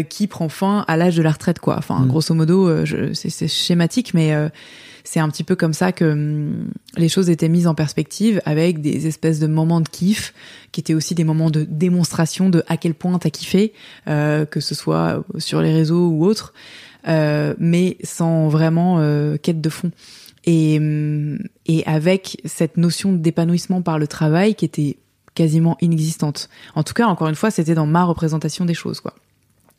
qui 0.09 0.27
prend 0.27 0.47
fin 0.47 0.85
à 0.87 0.95
l'âge 0.95 1.15
de 1.15 1.23
la 1.23 1.31
retraite, 1.31 1.57
quoi. 1.57 1.75
Enfin, 1.75 2.01
Mm. 2.01 2.07
grosso 2.07 2.35
modo, 2.35 2.85
c'est 3.15 3.47
schématique, 3.47 4.13
mais 4.13 4.31
c'est 5.03 5.19
un 5.19 5.29
petit 5.29 5.43
peu 5.43 5.55
comme 5.55 5.73
ça 5.73 5.91
que 5.91 6.05
hum, 6.05 6.71
les 6.97 7.09
choses 7.09 7.29
étaient 7.29 7.49
mises 7.49 7.67
en 7.67 7.75
perspective 7.75 8.41
avec 8.45 8.81
des 8.81 9.07
espèces 9.07 9.39
de 9.39 9.47
moments 9.47 9.81
de 9.81 9.89
kiff 9.89 10.33
qui 10.71 10.81
étaient 10.81 10.93
aussi 10.93 11.15
des 11.15 11.23
moments 11.23 11.49
de 11.49 11.63
démonstration 11.63 12.49
de 12.49 12.63
à 12.67 12.77
quel 12.77 12.93
point 12.93 13.17
t'as 13.19 13.29
kiffé, 13.29 13.73
euh, 14.07 14.45
que 14.45 14.59
ce 14.59 14.75
soit 14.75 15.23
sur 15.37 15.61
les 15.61 15.73
réseaux 15.73 16.07
ou 16.07 16.25
autres, 16.25 16.53
euh, 17.07 17.55
mais 17.59 17.97
sans 18.03 18.47
vraiment 18.47 18.99
euh, 18.99 19.37
quête 19.37 19.61
de 19.61 19.69
fond. 19.69 19.91
Et, 20.45 20.77
hum, 20.79 21.39
et 21.67 21.85
avec 21.85 22.41
cette 22.45 22.77
notion 22.77 23.13
d'épanouissement 23.13 23.81
par 23.81 23.99
le 23.99 24.07
travail 24.07 24.55
qui 24.55 24.65
était 24.65 24.97
quasiment 25.35 25.77
inexistante. 25.81 26.49
En 26.75 26.83
tout 26.83 26.93
cas, 26.93 27.07
encore 27.07 27.27
une 27.27 27.35
fois, 27.35 27.51
c'était 27.51 27.75
dans 27.75 27.85
ma 27.85 28.03
représentation 28.03 28.65
des 28.65 28.73
choses, 28.73 28.99
quoi. 28.99 29.13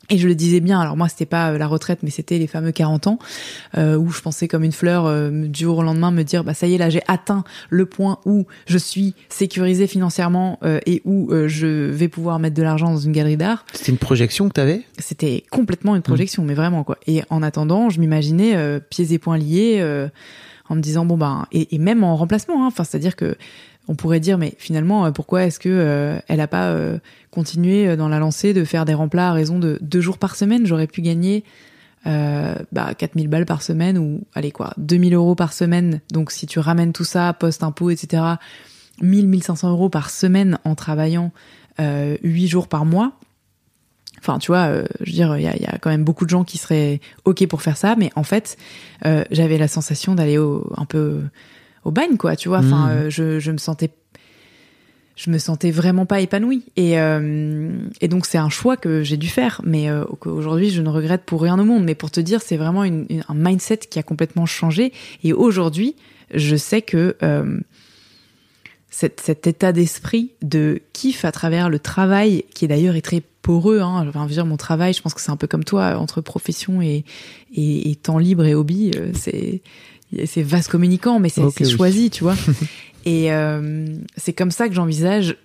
Et 0.09 0.17
je 0.17 0.27
le 0.27 0.35
disais 0.35 0.59
bien, 0.59 0.81
alors 0.81 0.97
moi 0.97 1.07
c'était 1.07 1.25
pas 1.25 1.51
euh, 1.51 1.57
la 1.57 1.65
retraite, 1.65 1.99
mais 2.03 2.09
c'était 2.09 2.37
les 2.37 2.47
fameux 2.47 2.73
40 2.73 3.07
ans, 3.07 3.19
euh, 3.77 3.95
où 3.95 4.09
je 4.09 4.21
pensais 4.21 4.49
comme 4.49 4.63
une 4.63 4.73
fleur 4.73 5.05
euh, 5.05 5.47
du 5.47 5.63
jour 5.63 5.77
au 5.77 5.83
lendemain 5.83 6.11
me 6.11 6.23
dire 6.23 6.43
bah 6.43 6.53
ça 6.53 6.67
y 6.67 6.75
est 6.75 6.77
là 6.77 6.89
j'ai 6.89 7.01
atteint 7.07 7.45
le 7.69 7.85
point 7.85 8.19
où 8.25 8.45
je 8.67 8.77
suis 8.77 9.15
sécurisé 9.29 9.87
financièrement 9.87 10.59
euh, 10.63 10.79
et 10.85 11.01
où 11.05 11.31
je 11.47 11.67
vais 11.67 12.09
pouvoir 12.09 12.39
mettre 12.39 12.55
de 12.55 12.63
l'argent 12.63 12.91
dans 12.91 12.97
une 12.97 13.13
galerie 13.13 13.37
d'art. 13.37 13.65
C'était 13.73 13.93
une 13.93 13.97
projection 13.97 14.49
que 14.49 14.53
t'avais? 14.53 14.81
C'était 14.99 15.43
complètement 15.49 15.95
une 15.95 16.01
projection, 16.01 16.43
mais 16.43 16.53
vraiment 16.53 16.83
quoi. 16.83 16.97
Et 17.07 17.21
en 17.29 17.41
attendant, 17.41 17.89
je 17.89 17.99
m'imaginais 17.99 18.79
pieds 18.89 19.13
et 19.13 19.19
poings 19.19 19.37
liés, 19.37 19.81
en 20.69 20.75
me 20.75 20.81
disant 20.81 21.05
bon 21.05 21.17
ben 21.17 21.47
et, 21.51 21.75
et 21.75 21.77
même 21.77 22.03
en 22.03 22.15
remplacement, 22.15 22.63
hein. 22.63 22.67
enfin 22.67 22.83
c'est 22.83 22.97
à 22.97 22.99
dire 22.99 23.15
que 23.15 23.35
on 23.87 23.95
pourrait 23.95 24.19
dire 24.19 24.37
mais 24.37 24.53
finalement 24.57 25.11
pourquoi 25.11 25.43
est-ce 25.43 25.59
que 25.59 25.69
euh, 25.69 26.19
elle 26.27 26.39
a 26.39 26.47
pas 26.47 26.69
euh, 26.69 26.99
continué 27.33 27.87
euh, 27.87 27.95
dans 27.97 28.07
la 28.07 28.19
lancée 28.19 28.53
de 28.53 28.63
faire 28.63 28.85
des 28.85 28.93
remplats 28.93 29.29
à 29.29 29.33
raison 29.33 29.59
de 29.59 29.77
deux 29.81 30.01
jours 30.01 30.17
par 30.17 30.35
semaine 30.35 30.65
j'aurais 30.65 30.87
pu 30.87 31.01
gagner 31.01 31.43
euh, 32.05 32.55
bah 32.71 32.93
4000 32.97 33.27
balles 33.27 33.45
par 33.45 33.61
semaine 33.61 33.97
ou 33.97 34.21
allez 34.33 34.51
quoi 34.51 34.73
2000 34.77 35.13
euros 35.13 35.35
par 35.35 35.53
semaine 35.53 36.01
donc 36.11 36.31
si 36.31 36.45
tu 36.47 36.59
ramènes 36.59 36.93
tout 36.93 37.05
ça 37.05 37.33
post 37.33 37.63
impôt 37.63 37.89
etc 37.89 38.23
1000 39.01 39.27
1500 39.27 39.69
euros 39.71 39.89
par 39.89 40.09
semaine 40.09 40.59
en 40.65 40.75
travaillant 40.75 41.31
euh, 41.79 42.17
8 42.23 42.47
jours 42.47 42.67
par 42.67 42.85
mois 42.85 43.13
Enfin, 44.19 44.39
tu 44.39 44.51
vois, 44.51 44.67
euh, 44.67 44.85
je 45.01 45.09
veux 45.11 45.15
dire, 45.15 45.35
il 45.37 45.43
y 45.43 45.47
a, 45.47 45.57
y 45.57 45.65
a 45.65 45.77
quand 45.79 45.89
même 45.89 46.05
beaucoup 46.05 46.23
de 46.23 46.29
gens 46.29 46.45
qui 46.45 46.57
seraient 46.57 47.01
ok 47.25 47.45
pour 47.47 47.61
faire 47.61 47.75
ça, 47.75 47.95
mais 47.97 48.09
en 48.15 48.23
fait, 48.23 48.55
euh, 49.05 49.25
j'avais 49.31 49.57
la 49.57 49.67
sensation 49.67 50.15
d'aller 50.15 50.37
un 50.37 50.85
peu 50.85 51.23
au 51.83 51.91
bagne, 51.91 52.15
quoi. 52.15 52.37
Tu 52.37 52.47
vois, 52.47 52.59
enfin, 52.59 52.85
Mhm. 52.87 52.91
euh, 52.91 53.09
je, 53.09 53.39
je 53.39 53.51
me 53.51 53.57
sentais, 53.57 53.89
je 55.15 55.29
me 55.29 55.37
sentais 55.37 55.71
vraiment 55.71 56.05
pas 56.05 56.21
épanouie. 56.21 56.63
Et, 56.75 56.99
euh, 56.99 57.71
et 58.01 58.07
donc 58.07 58.25
c'est 58.25 58.37
un 58.37 58.49
choix 58.49 58.77
que 58.77 59.03
j'ai 59.03 59.17
dû 59.17 59.27
faire, 59.27 59.61
mais 59.63 59.89
euh, 59.89 60.05
qu'aujourd'hui 60.19 60.69
je 60.69 60.81
ne 60.81 60.89
regrette 60.89 61.23
pour 61.23 61.41
rien 61.41 61.59
au 61.59 61.65
monde. 61.65 61.83
Mais 61.83 61.95
pour 61.95 62.11
te 62.11 62.19
dire, 62.19 62.41
c'est 62.41 62.57
vraiment 62.57 62.81
un 62.81 63.33
mindset 63.33 63.77
qui 63.89 63.99
a 63.99 64.03
complètement 64.03 64.45
changé. 64.45 64.91
Et 65.23 65.33
aujourd'hui, 65.33 65.95
je 66.33 66.55
sais 66.55 66.81
que 66.81 67.15
euh, 67.21 67.59
cet, 68.89 69.47
état 69.47 69.71
d'esprit 69.71 70.31
de 70.41 70.81
kiff 70.93 71.25
à 71.25 71.31
travers 71.31 71.69
le 71.69 71.79
travail, 71.79 72.45
qui 72.53 72.67
d'ailleurs 72.67 72.95
est 72.95 73.01
très 73.01 73.21
poreux. 73.41 73.81
Hein. 73.81 74.07
Enfin, 74.07 74.25
dire, 74.25 74.45
mon 74.45 74.57
travail, 74.57 74.93
je 74.93 75.01
pense 75.01 75.13
que 75.13 75.21
c'est 75.21 75.31
un 75.31 75.37
peu 75.37 75.47
comme 75.47 75.63
toi, 75.63 75.97
entre 75.97 76.21
profession 76.21 76.81
et 76.81 77.03
temps 78.01 78.17
libre 78.17 78.45
et 78.45 78.55
hobby, 78.55 78.91
euh, 78.95 79.11
c'est 79.13 79.61
c'est 80.25 80.43
vaste 80.43 80.69
communicant, 80.69 81.19
mais 81.19 81.29
c'est 81.29 81.43
oui. 81.43 81.69
choisi, 81.69 82.09
tu 82.09 82.23
vois. 82.23 82.35
et 83.05 83.31
euh, 83.31 83.85
c'est 84.17 84.33
comme 84.33 84.51
ça 84.51 84.67
que 84.67 84.73
j'envisage 84.73 85.37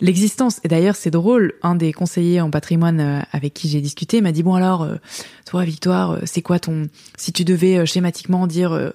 l'existence. 0.00 0.60
Et 0.64 0.68
d'ailleurs, 0.68 0.96
c'est 0.96 1.10
drôle, 1.10 1.54
un 1.62 1.74
des 1.74 1.92
conseillers 1.92 2.40
en 2.40 2.50
patrimoine 2.50 3.00
euh, 3.00 3.20
avec 3.32 3.54
qui 3.54 3.68
j'ai 3.68 3.80
discuté 3.80 4.20
m'a 4.20 4.32
dit 4.32 4.42
bon 4.42 4.54
alors, 4.54 4.82
euh, 4.82 4.96
toi 5.46 5.64
Victoire, 5.64 6.18
c'est 6.24 6.42
quoi 6.42 6.58
ton 6.58 6.88
si 7.16 7.32
tu 7.32 7.44
devais 7.44 7.84
schématiquement 7.86 8.46
dire 8.46 8.92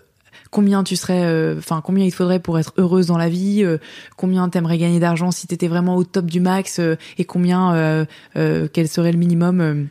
combien 0.54 0.84
tu 0.84 0.96
serais, 0.96 1.24
euh, 1.24 1.56
enfin 1.58 1.82
combien 1.84 2.06
il 2.06 2.12
te 2.12 2.16
faudrait 2.16 2.40
pour 2.40 2.60
être 2.60 2.74
heureuse 2.78 3.08
dans 3.08 3.18
la 3.18 3.28
vie, 3.28 3.64
euh, 3.64 3.80
combien 4.16 4.48
t'aimerais 4.48 4.78
gagner 4.78 5.00
d'argent 5.00 5.32
si 5.32 5.48
t'étais 5.48 5.68
vraiment 5.68 5.98
au 5.98 6.04
top 6.04 6.28
du 6.28 6.40
max, 6.40 6.80
euh, 6.80 6.96
et 7.18 7.26
combien, 7.26 8.06
quel 8.36 8.88
serait 8.88 9.12
le 9.12 9.18
minimum. 9.18 9.88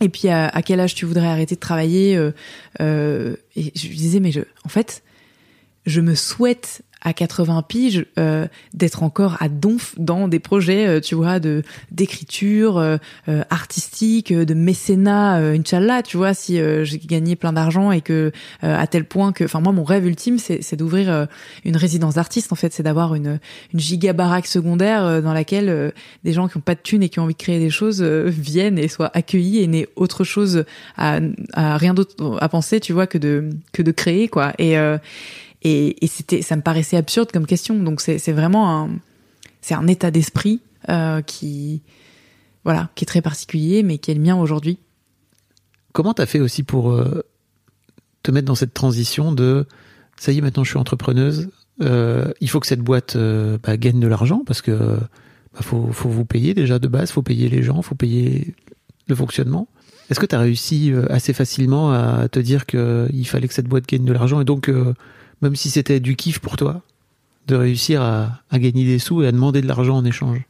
Et 0.00 0.08
puis 0.08 0.28
à, 0.28 0.48
à 0.48 0.62
quel 0.62 0.80
âge 0.80 0.94
tu 0.94 1.04
voudrais 1.04 1.26
arrêter 1.26 1.54
de 1.54 1.60
travailler 1.60 2.16
euh, 2.16 2.32
euh, 2.80 3.36
Et 3.56 3.72
je 3.74 3.88
lui 3.88 3.96
disais 3.96 4.20
mais 4.20 4.32
je, 4.32 4.40
en 4.64 4.68
fait, 4.68 5.02
je 5.86 6.00
me 6.00 6.14
souhaite 6.14 6.82
à 7.02 7.12
80 7.12 7.62
piges 7.62 8.06
euh, 8.18 8.46
d'être 8.74 9.02
encore 9.02 9.36
à 9.40 9.48
donf 9.48 9.94
dans 9.98 10.28
des 10.28 10.38
projets, 10.38 10.86
euh, 10.86 11.00
tu 11.00 11.14
vois, 11.14 11.40
de 11.40 11.62
d'écriture 11.90 12.78
euh, 12.78 12.96
euh, 13.28 13.42
artistique, 13.50 14.30
euh, 14.32 14.44
de 14.44 14.54
mécénat, 14.54 15.36
Inch'Allah, 15.52 16.02
tu 16.02 16.16
vois, 16.16 16.34
si 16.34 16.58
j'ai 16.84 16.98
gagné 16.98 17.36
plein 17.36 17.52
d'argent 17.52 17.92
et 17.92 18.00
que 18.00 18.32
à 18.62 18.86
tel 18.86 19.04
point 19.04 19.32
que, 19.32 19.44
enfin 19.44 19.60
moi 19.60 19.72
mon 19.72 19.84
rêve 19.84 20.06
ultime 20.06 20.38
c'est 20.38 20.76
d'ouvrir 20.76 21.26
une 21.64 21.76
résidence 21.76 22.14
d'artiste 22.14 22.52
en 22.52 22.56
fait, 22.56 22.72
c'est 22.72 22.82
d'avoir 22.82 23.14
une 23.14 23.38
une 23.72 23.80
giga 23.80 24.12
baraque 24.12 24.46
secondaire 24.46 25.22
dans 25.22 25.32
laquelle 25.32 25.92
des 26.24 26.32
gens 26.32 26.48
qui 26.48 26.56
ont 26.56 26.60
pas 26.60 26.74
de 26.74 26.80
thunes 26.80 27.02
et 27.02 27.08
qui 27.08 27.18
ont 27.18 27.24
envie 27.24 27.34
de 27.34 27.38
créer 27.38 27.58
des 27.58 27.70
choses 27.70 28.02
viennent 28.02 28.78
et 28.78 28.88
soient 28.88 29.10
accueillis 29.14 29.62
et 29.62 29.66
n'aient 29.66 29.88
autre 29.96 30.24
chose 30.24 30.64
à, 30.96 31.20
à 31.54 31.76
rien 31.76 31.94
d'autre 31.94 32.38
à 32.40 32.48
penser, 32.48 32.80
tu 32.80 32.92
vois, 32.92 33.06
que 33.06 33.18
de 33.18 33.50
que 33.72 33.82
de 33.82 33.90
créer 33.90 34.28
quoi. 34.28 34.52
Et 34.58 34.76
et, 35.64 36.06
c'était, 36.06 36.42
ça 36.42 36.56
me 36.56 36.62
paraissait 36.62 36.96
absurde 36.96 37.30
comme 37.32 37.46
question. 37.46 37.78
Donc 37.78 38.00
c'est, 38.00 38.32
vraiment 38.32 38.82
un, 38.82 38.90
c'est 39.60 39.74
un 39.74 39.86
état 39.86 40.10
d'esprit 40.10 40.60
euh, 40.88 41.22
qui, 41.22 41.82
voilà, 42.64 42.90
qui 42.94 43.04
est 43.04 43.06
très 43.06 43.22
particulier, 43.22 43.82
mais 43.82 43.98
qui 43.98 44.10
est 44.10 44.14
le 44.14 44.20
mien 44.20 44.36
aujourd'hui. 44.36 44.78
Comment 45.92 46.14
t'as 46.14 46.26
fait 46.26 46.40
aussi 46.40 46.62
pour 46.62 46.90
euh, 46.90 47.22
te 48.22 48.30
mettre 48.30 48.46
dans 48.46 48.54
cette 48.54 48.74
transition 48.74 49.32
de 49.32 49.66
ça 50.18 50.32
y 50.32 50.38
est 50.38 50.40
maintenant 50.40 50.64
je 50.64 50.70
suis 50.70 50.78
entrepreneuse, 50.78 51.48
euh, 51.80 52.32
il 52.40 52.48
faut 52.48 52.60
que 52.60 52.66
cette 52.66 52.80
boîte 52.80 53.16
bah, 53.16 53.76
gagne 53.76 54.00
de 54.00 54.06
l'argent 54.06 54.42
parce 54.46 54.62
que 54.62 54.72
bah, 54.72 55.60
faut, 55.60 55.88
faut 55.92 56.08
vous 56.08 56.24
payer 56.24 56.54
déjà 56.54 56.78
de 56.78 56.88
base, 56.88 57.10
faut 57.10 57.22
payer 57.22 57.48
les 57.48 57.62
gens, 57.62 57.82
faut 57.82 57.94
payer 57.94 58.54
le 59.08 59.14
fonctionnement. 59.14 59.68
Est-ce 60.10 60.20
que 60.20 60.26
tu 60.26 60.34
as 60.34 60.40
réussi 60.40 60.92
assez 61.08 61.32
facilement 61.32 61.92
à 61.92 62.28
te 62.28 62.38
dire 62.38 62.66
qu'il 62.66 63.26
fallait 63.26 63.48
que 63.48 63.54
cette 63.54 63.68
boîte 63.68 63.86
gagne 63.86 64.04
de 64.04 64.12
l'argent 64.12 64.40
et 64.40 64.44
donc 64.44 64.70
même 65.42 65.56
si 65.56 65.70
c'était 65.70 66.00
du 66.00 66.16
kiff 66.16 66.38
pour 66.38 66.56
toi, 66.56 66.82
de 67.48 67.56
réussir 67.56 68.00
à, 68.00 68.40
gagner 68.52 68.84
des 68.84 68.98
sous 68.98 69.22
et 69.22 69.26
à 69.26 69.32
demander 69.32 69.60
de 69.60 69.66
l'argent 69.66 69.96
en 69.96 70.04
échange 70.04 70.40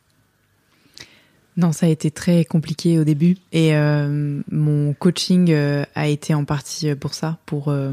Non, 1.56 1.72
ça 1.72 1.86
a 1.86 1.88
été 1.88 2.10
très 2.10 2.44
compliqué 2.44 2.98
au 2.98 3.04
début 3.04 3.38
et 3.52 3.74
euh, 3.74 4.40
mon 4.50 4.92
coaching 4.92 5.50
euh, 5.50 5.84
a 5.94 6.08
été 6.08 6.34
en 6.34 6.44
partie 6.44 6.94
pour 6.94 7.14
ça, 7.14 7.38
pour 7.46 7.68
euh, 7.68 7.92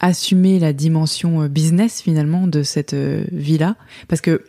assumer 0.00 0.58
la 0.58 0.72
dimension 0.72 1.42
euh, 1.42 1.48
business 1.48 2.02
finalement 2.02 2.46
de 2.46 2.62
cette 2.62 2.94
euh, 2.94 3.24
vie-là, 3.32 3.76
parce 4.08 4.20
que 4.20 4.44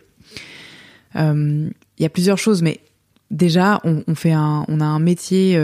euh, 1.16 1.70
il 1.98 2.02
y 2.02 2.06
a 2.06 2.10
plusieurs 2.10 2.38
choses, 2.38 2.62
mais 2.62 2.80
déjà 3.30 3.80
on 3.84 4.80
a 4.80 4.84
un 4.84 4.98
métier. 4.98 5.58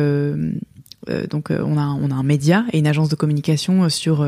Euh, 1.09 1.27
donc 1.27 1.51
euh, 1.51 1.63
on 1.65 1.77
a 1.77 1.87
on 1.87 2.11
a 2.11 2.15
un 2.15 2.23
média 2.23 2.65
et 2.73 2.79
une 2.79 2.87
agence 2.87 3.09
de 3.09 3.15
communication 3.15 3.85
euh, 3.85 3.89
sur 3.89 4.27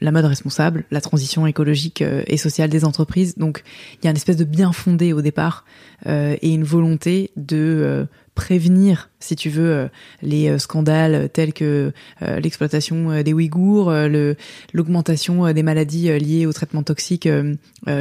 la 0.00 0.12
mode 0.12 0.24
responsable, 0.24 0.84
la 0.90 1.00
transition 1.00 1.46
écologique 1.46 2.02
et 2.02 2.36
sociale 2.36 2.70
des 2.70 2.84
entreprises. 2.84 3.36
Donc 3.36 3.62
il 3.94 4.04
y 4.04 4.08
a 4.08 4.10
une 4.10 4.16
espèce 4.16 4.36
de 4.36 4.44
bien 4.44 4.72
fondé 4.72 5.12
au 5.12 5.22
départ 5.22 5.64
et 6.06 6.52
une 6.52 6.64
volonté 6.64 7.30
de 7.36 8.06
prévenir, 8.34 9.10
si 9.20 9.36
tu 9.36 9.50
veux, 9.50 9.88
les 10.22 10.58
scandales 10.58 11.28
tels 11.32 11.52
que 11.52 11.92
l'exploitation 12.20 13.22
des 13.22 13.32
Ouïghours, 13.32 13.90
le 13.90 14.36
l'augmentation 14.72 15.52
des 15.52 15.62
maladies 15.62 16.18
liées 16.18 16.46
aux 16.46 16.52
traitements 16.52 16.82
toxiques 16.82 17.28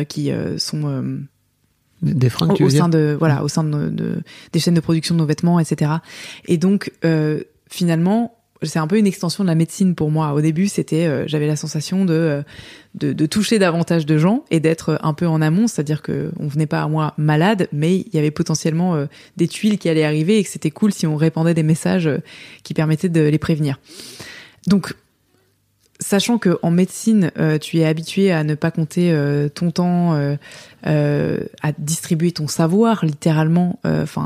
qui 0.07 0.31
sont 0.57 1.19
Des 2.01 2.29
fringues, 2.29 2.51
au, 2.51 2.55
tu 2.55 2.63
au 2.63 2.65
veux 2.67 2.71
dire 2.71 2.83
sein 2.83 2.89
de 2.89 3.15
voilà 3.17 3.43
au 3.43 3.47
sein 3.47 3.63
de, 3.63 4.23
des 4.51 4.59
chaînes 4.59 4.73
de 4.73 4.79
production 4.79 5.13
de 5.13 5.19
nos 5.19 5.27
vêtements 5.27 5.59
etc 5.59 5.91
et 6.45 6.57
donc 6.57 6.91
euh, 7.05 7.43
finalement 7.71 8.37
c'est 8.63 8.77
un 8.77 8.85
peu 8.85 8.99
une 8.99 9.07
extension 9.07 9.43
de 9.43 9.49
la 9.49 9.55
médecine 9.55 9.95
pour 9.95 10.11
moi. 10.11 10.33
Au 10.33 10.41
début 10.41 10.67
c'était 10.67 11.07
euh, 11.07 11.23
j'avais 11.25 11.47
la 11.47 11.55
sensation 11.55 12.05
de, 12.05 12.13
euh, 12.13 12.41
de 12.93 13.11
de 13.13 13.25
toucher 13.25 13.57
davantage 13.57 14.05
de 14.05 14.17
gens 14.17 14.45
et 14.51 14.59
d'être 14.59 14.99
un 15.01 15.13
peu 15.13 15.25
en 15.25 15.41
amont. 15.41 15.67
C'est-à-dire 15.67 16.01
que 16.03 16.31
on 16.39 16.47
venait 16.47 16.67
pas 16.67 16.83
à 16.83 16.87
moi 16.87 17.13
malade 17.17 17.67
mais 17.71 17.97
il 17.97 18.13
y 18.13 18.19
avait 18.19 18.31
potentiellement 18.31 18.95
euh, 18.95 19.05
des 19.37 19.47
tuiles 19.47 19.79
qui 19.79 19.89
allaient 19.89 20.03
arriver 20.03 20.37
et 20.37 20.43
que 20.43 20.49
c'était 20.49 20.69
cool 20.69 20.93
si 20.93 21.07
on 21.07 21.15
répandait 21.15 21.55
des 21.55 21.63
messages 21.63 22.07
euh, 22.07 22.19
qui 22.63 22.73
permettaient 22.73 23.09
de 23.09 23.21
les 23.21 23.39
prévenir. 23.39 23.79
Donc 24.67 24.93
sachant 26.01 26.39
que 26.39 26.57
en 26.63 26.71
médecine, 26.71 27.31
euh, 27.37 27.57
tu 27.57 27.77
es 27.77 27.85
habitué 27.85 28.31
à 28.31 28.43
ne 28.43 28.55
pas 28.55 28.71
compter 28.71 29.13
euh, 29.13 29.47
ton 29.47 29.71
temps, 29.71 30.13
euh, 30.87 31.37
à 31.61 31.71
distribuer 31.77 32.31
ton 32.31 32.47
savoir 32.47 33.05
littéralement, 33.05 33.79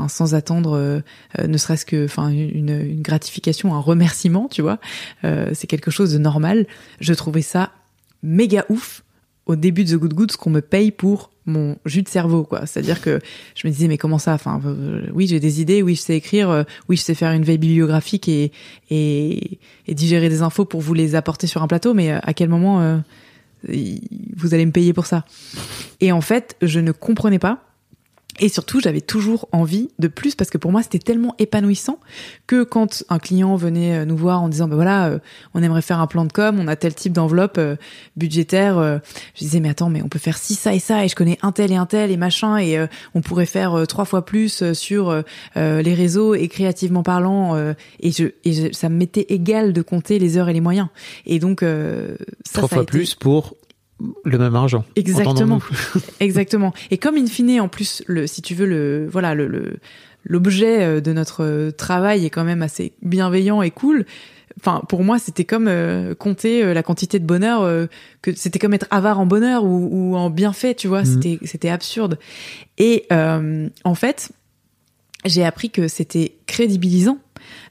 sans 0.08 0.34
attendre, 0.34 1.02
ne 1.38 1.58
serait-ce 1.58 1.84
que, 1.84 2.06
enfin 2.06 2.30
une, 2.30 3.00
gratification, 3.02 3.74
un 3.74 3.80
remerciement, 3.80 4.48
tu 4.50 4.62
vois. 4.62 4.78
C'est 5.22 5.66
quelque 5.66 5.90
chose 5.90 6.12
de 6.12 6.18
normal. 6.18 6.66
Je 7.00 7.12
trouvais 7.12 7.42
ça 7.42 7.70
méga 8.22 8.64
ouf 8.70 9.04
au 9.44 9.54
début 9.54 9.84
de 9.84 9.96
The 9.96 10.00
Good 10.00 10.14
Good, 10.14 10.32
ce 10.32 10.36
qu'on 10.36 10.50
me 10.50 10.62
paye 10.62 10.90
pour 10.90 11.30
mon 11.46 11.76
jus 11.84 12.02
de 12.02 12.08
cerveau, 12.08 12.44
quoi. 12.44 12.66
C'est-à-dire 12.66 13.00
que 13.00 13.20
je 13.54 13.66
me 13.66 13.72
disais, 13.72 13.88
mais 13.88 13.98
comment 13.98 14.18
ça 14.18 14.34
Enfin, 14.34 14.60
euh, 14.66 15.06
oui, 15.12 15.26
j'ai 15.26 15.40
des 15.40 15.60
idées, 15.60 15.82
oui, 15.82 15.94
je 15.94 16.00
sais 16.00 16.16
écrire, 16.16 16.50
euh, 16.50 16.64
oui, 16.88 16.96
je 16.96 17.02
sais 17.02 17.14
faire 17.14 17.32
une 17.32 17.44
veille 17.44 17.58
bibliographique 17.58 18.28
et, 18.28 18.52
et, 18.90 19.58
et 19.86 19.94
digérer 19.94 20.28
des 20.28 20.42
infos 20.42 20.64
pour 20.64 20.80
vous 20.80 20.94
les 20.94 21.14
apporter 21.14 21.46
sur 21.46 21.62
un 21.62 21.68
plateau, 21.68 21.94
mais 21.94 22.12
euh, 22.12 22.18
à 22.22 22.34
quel 22.34 22.48
moment 22.48 22.80
euh, 22.80 22.98
vous 24.36 24.54
allez 24.54 24.66
me 24.66 24.72
payer 24.72 24.92
pour 24.92 25.06
ça? 25.06 25.24
Et 26.00 26.12
en 26.12 26.20
fait, 26.20 26.56
je 26.62 26.80
ne 26.80 26.92
comprenais 26.92 27.38
pas. 27.38 27.65
Et 28.38 28.48
surtout, 28.50 28.80
j'avais 28.80 29.00
toujours 29.00 29.48
envie 29.52 29.88
de 29.98 30.08
plus 30.08 30.34
parce 30.34 30.50
que 30.50 30.58
pour 30.58 30.70
moi, 30.70 30.82
c'était 30.82 30.98
tellement 30.98 31.34
épanouissant 31.38 31.98
que 32.46 32.64
quand 32.64 33.02
un 33.08 33.18
client 33.18 33.56
venait 33.56 33.96
euh, 34.00 34.04
nous 34.04 34.16
voir 34.16 34.42
en 34.42 34.48
disant, 34.50 34.68
ben 34.68 34.74
voilà, 34.76 35.06
euh, 35.06 35.18
on 35.54 35.62
aimerait 35.62 35.80
faire 35.80 36.00
un 36.00 36.06
plan 36.06 36.24
de 36.26 36.32
com, 36.32 36.58
on 36.60 36.68
a 36.68 36.76
tel 36.76 36.94
type 36.94 37.14
d'enveloppe 37.14 37.56
euh, 37.56 37.76
budgétaire, 38.16 38.76
euh, 38.76 38.98
je 39.34 39.40
disais, 39.40 39.60
mais 39.60 39.70
attends, 39.70 39.88
mais 39.88 40.02
on 40.02 40.08
peut 40.08 40.18
faire 40.18 40.36
ci, 40.36 40.54
ça 40.54 40.74
et 40.74 40.78
ça, 40.80 41.04
et 41.04 41.08
je 41.08 41.14
connais 41.14 41.38
un 41.40 41.52
tel 41.52 41.72
et 41.72 41.76
un 41.76 41.86
tel 41.86 42.10
et 42.10 42.16
machin, 42.18 42.58
et 42.58 42.78
on 43.14 43.22
pourrait 43.22 43.46
faire 43.46 43.86
trois 43.88 44.04
fois 44.04 44.24
plus 44.24 44.72
sur 44.72 45.22
les 45.54 45.94
réseaux 45.94 46.34
et 46.34 46.48
créativement 46.48 47.02
parlant, 47.02 47.56
et, 48.00 48.10
je, 48.12 48.24
et 48.44 48.52
je- 48.52 48.72
ça 48.72 48.88
me 48.88 48.96
mettait 48.96 49.26
égal 49.30 49.72
de 49.72 49.82
compter 49.82 50.18
les 50.18 50.36
heures 50.36 50.48
et 50.48 50.52
les 50.52 50.60
moyens. 50.60 50.88
Et 51.26 51.38
donc, 51.38 51.60
ça, 51.62 51.66
Trois 52.52 52.68
ça 52.68 52.76
fois 52.76 52.82
été- 52.82 52.90
plus 52.90 53.14
pour 53.14 53.54
le 54.24 54.38
même 54.38 54.54
argent. 54.54 54.84
Exactement. 54.96 55.60
Exactement. 56.20 56.72
Et 56.90 56.98
comme 56.98 57.16
in 57.16 57.26
fine, 57.26 57.60
en 57.60 57.68
plus, 57.68 58.02
le, 58.06 58.26
si 58.26 58.42
tu 58.42 58.54
veux, 58.54 58.66
le, 58.66 59.06
voilà, 59.10 59.34
le, 59.34 59.46
le- 59.46 59.78
l'objet 60.24 60.82
euh, 60.82 61.00
de 61.00 61.12
notre 61.12 61.44
euh, 61.44 61.70
travail 61.70 62.26
est 62.26 62.30
quand 62.30 62.44
même 62.44 62.62
assez 62.62 62.92
bienveillant 63.02 63.62
et 63.62 63.70
cool. 63.70 64.04
Enfin, 64.58 64.82
pour 64.88 65.04
moi, 65.04 65.18
c'était 65.18 65.44
comme 65.44 65.68
euh, 65.68 66.14
compter 66.14 66.64
euh, 66.64 66.72
la 66.74 66.82
quantité 66.82 67.18
de 67.18 67.26
bonheur 67.26 67.62
euh, 67.62 67.86
que 68.22 68.34
c'était 68.34 68.58
comme 68.58 68.72
être 68.74 68.86
avare 68.90 69.20
en 69.20 69.26
bonheur 69.26 69.64
ou, 69.64 69.88
ou 69.92 70.16
en 70.16 70.30
bienfait, 70.30 70.74
tu 70.74 70.88
vois. 70.88 71.00
Mhm. 71.02 71.06
C'était, 71.06 71.38
c'était 71.46 71.68
absurde. 71.68 72.18
Et 72.78 73.04
euh, 73.12 73.68
en 73.84 73.94
fait, 73.94 74.30
j'ai 75.26 75.44
appris 75.44 75.70
que 75.70 75.88
c'était 75.88 76.36
crédibilisant 76.46 77.18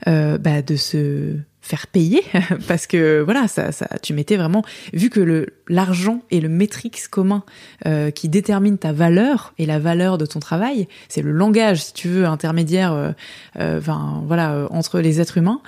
euh, 0.08 0.38
bah, 0.38 0.62
de 0.62 0.76
se 0.76 1.36
faire 1.66 1.88
payer 1.88 2.22
parce 2.68 2.86
que 2.86 3.22
voilà 3.22 3.48
ça, 3.48 3.72
ça 3.72 3.88
tu 4.04 4.14
mettais 4.14 4.38
vraiment 4.38 4.64
vu 4.94 5.10
que 5.10 5.20
le 5.20 5.48
l'argent 5.68 6.22
est 6.30 6.40
le 6.40 6.48
métrix 6.48 6.92
commun 7.10 7.44
euh, 7.88 8.12
qui 8.12 8.30
détermine 8.30 8.78
ta 8.78 8.94
valeur 8.94 9.56
et 9.58 9.66
la 9.66 9.80
valeur 9.80 10.20
de 10.20 10.28
ton 10.28 10.40
travail 10.40 10.88
c'est 11.10 11.24
le 11.24 11.32
langage 11.32 11.84
si 11.84 11.94
tu 11.94 12.08
veux 12.08 12.26
intermédiaire 12.26 12.94
euh, 12.94 13.12
euh, 13.60 13.80
enfin 13.80 14.22
voilà 14.28 14.68
entre 14.70 15.00
les 15.00 15.20
êtres 15.20 15.40
humains 15.40 15.62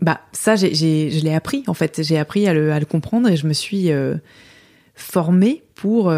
bah 0.00 0.20
ça 0.30 0.54
j'ai 0.54 0.76
j'ai 0.76 1.10
je 1.10 1.24
l'ai 1.24 1.34
appris 1.34 1.64
en 1.66 1.74
fait. 1.74 2.04
J'ai 2.04 2.18
appris 2.18 2.46
à 2.46 2.54
le 2.54 2.70
à 2.70 2.78
le 2.78 2.86
comprendre 2.86 3.28
et 3.28 3.36
je 3.36 3.48
me 3.48 3.52
suis 3.52 3.90
formée 4.94 5.64
pour 5.74 6.14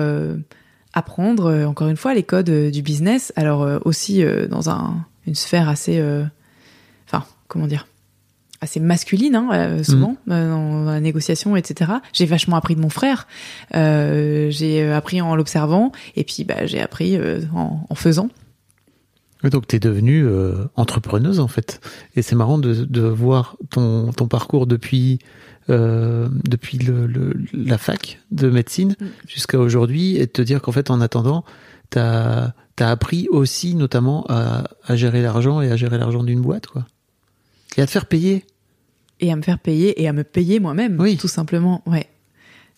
apprendre 0.93 1.65
encore 1.67 1.89
une 1.89 1.97
fois 1.97 2.13
les 2.13 2.25
codes 2.25 2.51
du 2.51 2.83
business. 2.83 3.33
Alors 3.37 3.67
aussi 3.87 4.23
dans 4.51 4.69
un 4.69 5.07
une 5.27 5.35
sphère 5.35 5.71
assez 5.71 5.99
comment 7.51 7.67
dire 7.67 7.87
assez 8.63 8.79
masculine 8.81 9.35
hein, 9.37 9.49
euh, 9.53 9.83
souvent 9.83 10.17
euh, 10.31 10.49
dans, 10.51 10.85
dans 10.85 10.91
la 10.91 11.01
négociation 11.01 11.57
etc 11.57 11.93
j'ai 12.13 12.27
vachement 12.27 12.57
appris 12.57 12.75
de 12.77 12.81
mon 12.81 12.91
frère 12.91 13.27
euh, 13.75 14.51
j'ai 14.51 14.91
appris 14.91 15.21
en 15.21 15.35
l'observant 15.35 15.93
et 16.17 16.25
puis 16.25 16.45
bah 16.45 16.67
j'ai 16.67 16.81
appris 16.81 17.19
en, 17.55 17.87
en 17.89 17.95
faisant 17.95 18.29
Donc 19.51 19.67
tu 19.67 19.77
es 19.77 19.79
devenue 19.79 20.27
entrepreneuse 20.77 21.41
en 21.41 21.49
fait. 21.49 21.81
Et 22.17 22.21
c'est 22.21 22.37
marrant 22.37 22.59
de, 22.59 22.75
de 22.85 23.01
voir 23.01 23.57
ton, 23.71 24.13
ton 24.13 24.29
parcours 24.29 24.67
depuis, 24.67 25.19
depuis 25.69 26.77
le, 26.79 27.07
le- 27.07 27.35
la 27.55 27.79
fac 27.79 28.19
de 28.31 28.51
médecine 28.51 28.95
Mm. 29.01 29.07
jusqu'à 29.27 29.59
aujourd'hui 29.59 30.17
et 30.17 30.27
de 30.27 30.31
te 30.33 30.43
dire 30.43 30.61
qu'en 30.61 30.73
fait 30.73 30.91
en 30.91 31.01
attendant, 31.01 31.45
tu 31.91 31.99
as, 31.99 32.53
appris 32.79 33.29
aussi 33.31 33.75
notamment 33.75 34.25
à, 34.29 34.65
à 34.87 34.97
gérer 34.97 35.23
l'argent 35.23 35.61
et 35.63 35.71
à 35.71 35.77
gérer 35.77 35.97
l'argent 35.99 36.23
d'une 36.23 36.41
boîte. 36.43 36.67
quoi. 36.67 36.87
Et 37.77 37.83
à 37.83 37.87
te 37.87 37.91
faire 37.91 38.07
payer. 38.07 38.45
et 39.21 39.31
à 39.33 39.37
me 39.37 39.43
faire 39.43 39.59
payer 39.59 40.01
et 40.03 40.09
à 40.09 40.13
me 40.13 40.25
payer 40.25 40.61
moi-même, 40.61 40.97
Oui. 40.99 41.17
tout 41.19 41.29
simplement. 41.29 41.83
Ouais. 41.87 42.07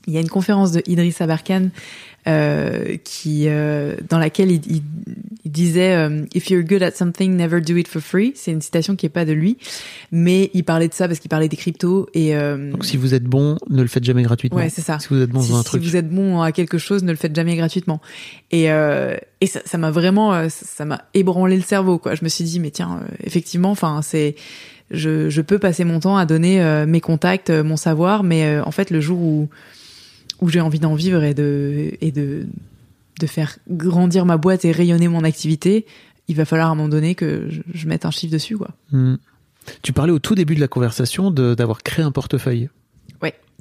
Il 0.08 0.12
y 0.12 0.16
a 0.16 0.20
une 0.20 0.28
conférence 0.28 0.72
de 0.72 0.82
Idriss 0.86 1.20
Aberkan 1.20 1.68
euh, 2.26 2.96
qui, 3.04 3.44
euh, 3.46 3.94
dans 4.08 4.18
laquelle 4.18 4.50
il, 4.50 4.60
il- 4.66 4.82
il 5.44 5.50
disait 5.52 5.94
euh, 5.94 6.24
If 6.34 6.50
you're 6.50 6.64
good 6.64 6.82
at 6.82 6.92
something, 6.92 7.36
never 7.36 7.60
do 7.60 7.76
it 7.76 7.86
for 7.86 8.02
free. 8.02 8.32
C'est 8.34 8.50
une 8.50 8.60
citation 8.60 8.96
qui 8.96 9.06
est 9.06 9.10
pas 9.10 9.24
de 9.24 9.32
lui, 9.32 9.58
mais 10.10 10.50
il 10.54 10.64
parlait 10.64 10.88
de 10.88 10.94
ça 10.94 11.06
parce 11.06 11.20
qu'il 11.20 11.28
parlait 11.28 11.48
des 11.48 11.56
cryptos 11.56 12.08
et 12.14 12.34
euh, 12.36 12.72
Donc 12.72 12.84
si 12.84 12.96
vous 12.96 13.14
êtes 13.14 13.24
bon, 13.24 13.56
ne 13.70 13.80
le 13.82 13.88
faites 13.88 14.02
jamais 14.04 14.22
gratuitement. 14.24 14.58
ouais, 14.58 14.68
c'est 14.70 14.82
ça. 14.82 14.98
Si 14.98 15.06
vous 15.10 15.20
êtes 15.20 15.30
bon 15.30 15.40
si, 15.42 15.50
dans 15.50 15.56
un 15.58 15.62
si 15.62 15.64
truc. 15.66 15.82
vous 15.82 15.94
êtes 15.96 16.10
bon 16.10 16.40
à 16.42 16.50
quelque 16.52 16.78
chose, 16.78 17.04
ne 17.04 17.10
le 17.12 17.16
faites 17.16 17.34
jamais 17.36 17.54
gratuitement. 17.56 18.00
Et, 18.50 18.72
euh, 18.72 19.16
et 19.40 19.46
ça 19.46 19.60
ça 19.64 19.78
m'a 19.78 19.92
vraiment, 19.92 20.34
euh, 20.34 20.48
ça 20.48 20.66
ça 20.66 20.84
m'a 20.84 21.02
ébranlé 21.14 21.54
le 21.56 21.62
cerveau. 21.62 21.98
Quoi. 21.98 22.16
Je 22.16 22.24
me 22.24 22.28
suis 22.28 22.42
dit, 22.44 22.58
mais 22.58 22.70
tiens, 22.72 23.00
euh, 23.02 23.14
effectivement, 23.24 23.70
enfin, 23.70 24.00
c'est, 24.02 24.34
je, 24.92 25.40
peux 25.40 25.58
passer 25.58 25.84
mon 25.84 26.00
temps 26.00 26.16
à 26.16 26.26
donner 26.26 26.62
euh, 26.62 26.86
mes 26.86 27.00
contacts, 27.00 27.50
euh, 27.50 27.64
mon 27.64 27.76
savoir, 27.76 28.22
mais 28.22 28.44
euh, 28.44 28.64
en 28.64 28.70
fait, 28.70 28.90
le 28.90 29.00
jour 29.00 29.20
où 29.20 29.48
où 30.40 30.48
j'ai 30.48 30.60
envie 30.60 30.80
d'en 30.80 30.94
vivre 30.94 31.22
et 31.22 31.34
de 31.34 31.92
et 32.00 32.10
de 32.10 32.46
de 33.20 33.26
faire 33.26 33.58
grandir 33.70 34.26
ma 34.26 34.36
boîte 34.36 34.64
et 34.64 34.72
rayonner 34.72 35.08
mon 35.08 35.24
activité, 35.24 35.86
il 36.28 36.36
va 36.36 36.44
falloir 36.44 36.68
à 36.68 36.72
un 36.72 36.74
moment 36.74 36.88
donné 36.88 37.14
que 37.14 37.48
je, 37.72 37.86
mette 37.86 38.04
un 38.04 38.10
chiffre 38.10 38.32
dessus, 38.32 38.56
quoi. 38.56 38.70
Hmm. 38.90 39.16
Tu 39.82 39.92
parlais 39.92 40.12
au 40.12 40.18
tout 40.18 40.34
début 40.34 40.56
de 40.56 40.60
la 40.60 40.66
conversation 40.66 41.30
d'avoir 41.30 41.84
créé 41.84 42.04
un 42.04 42.10
portefeuille. 42.10 42.68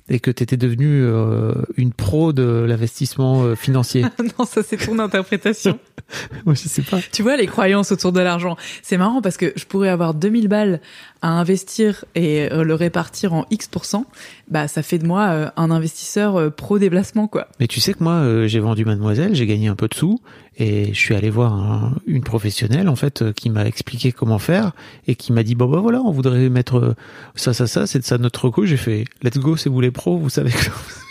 Et 0.09 0.19
que 0.19 0.31
tu 0.31 0.43
étais 0.43 0.57
devenue 0.57 1.03
euh, 1.03 1.53
une 1.77 1.93
pro 1.93 2.33
de 2.33 2.65
l'investissement 2.67 3.43
euh, 3.43 3.55
financier. 3.55 4.03
non, 4.39 4.45
ça 4.45 4.61
c'est 4.63 4.77
ton 4.77 4.99
interprétation. 4.99 5.79
Moi, 6.45 6.55
je 6.55 6.67
sais 6.67 6.81
pas. 6.81 6.99
Tu 7.11 7.23
vois 7.23 7.37
les 7.37 7.47
croyances 7.47 7.91
autour 7.91 8.11
de 8.11 8.19
l'argent. 8.19 8.57
C'est 8.81 8.97
marrant 8.97 9.21
parce 9.21 9.37
que 9.37 9.53
je 9.55 9.65
pourrais 9.65 9.89
avoir 9.89 10.13
2000 10.13 10.47
balles 10.47 10.81
à 11.21 11.29
investir 11.29 12.03
et 12.15 12.51
euh, 12.51 12.63
le 12.63 12.73
répartir 12.73 13.33
en 13.33 13.45
X%. 13.51 14.05
Bah, 14.49 14.67
ça 14.67 14.83
fait 14.83 14.97
de 14.97 15.05
moi 15.05 15.29
euh, 15.29 15.49
un 15.55 15.71
investisseur 15.71 16.53
pro 16.53 16.79
déplacement, 16.79 17.27
quoi. 17.27 17.47
Mais 17.59 17.67
tu 17.67 17.79
sais 17.79 17.93
que 17.93 18.03
moi, 18.03 18.47
j'ai 18.47 18.59
vendu 18.59 18.83
Mademoiselle, 18.85 19.35
j'ai 19.35 19.45
gagné 19.45 19.67
un 19.67 19.75
peu 19.75 19.87
de 19.87 19.93
sous 19.93 20.19
et 20.61 20.93
je 20.93 20.99
suis 20.99 21.15
allé 21.15 21.29
voir 21.29 21.53
un- 21.53 21.95
une 22.05 22.21
professionnelle 22.23 22.87
en 22.87 22.95
fait 22.95 23.21
euh, 23.21 23.33
qui 23.33 23.49
m'a 23.49 23.65
expliqué 23.65 24.11
comment 24.11 24.39
faire 24.39 24.71
et 25.07 25.15
qui 25.15 25.33
m'a 25.33 25.43
dit 25.43 25.55
bon 25.55 25.67
bah 25.67 25.79
voilà, 25.79 26.01
on 26.01 26.11
voudrait 26.11 26.49
mettre 26.49 26.77
euh, 26.77 26.95
ça 27.35 27.53
ça 27.53 27.65
ça, 27.67 27.87
c'est 27.87 27.99
de 27.99 28.03
ça 28.03 28.17
notre 28.17 28.45
recours. 28.45 28.65
J'ai 28.65 28.77
fait 28.77 29.05
let's 29.23 29.37
go, 29.37 29.55
c'est 29.57 29.69
vous 29.69 29.81
les 29.81 29.91
pros, 29.91 30.17
vous 30.19 30.29
savez 30.29 30.51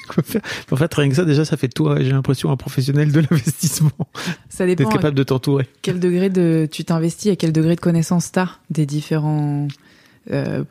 quoi 0.09 0.23
faire. 0.23 0.43
En 0.71 0.77
fait, 0.77 0.93
rien 0.95 1.09
que 1.09 1.15
ça 1.17 1.25
déjà, 1.25 1.45
ça 1.45 1.57
fait 1.57 1.69
toi, 1.69 1.97
j'ai 2.01 2.11
l'impression 2.13 2.51
un 2.51 2.57
professionnel 2.57 3.13
de 3.13 3.21
l'investissement. 3.31 3.91
Ça 4.49 4.67
dépend 4.67 4.85
D'être 4.85 4.93
capable 4.97 5.17
de 5.17 5.23
t'entourer. 5.25 5.65
à 5.65 5.79
quel 5.83 6.01
degré 6.01 6.31
de 6.31 6.69
tu 6.71 6.85
t'investis, 6.85 7.33
à 7.33 7.37
quel 7.37 7.53
degré 7.53 7.77
de 7.77 7.81
connaissance 7.81 8.31
t'as 8.33 8.49
des 8.71 8.87
différents 8.87 9.67
euh, 10.31 10.65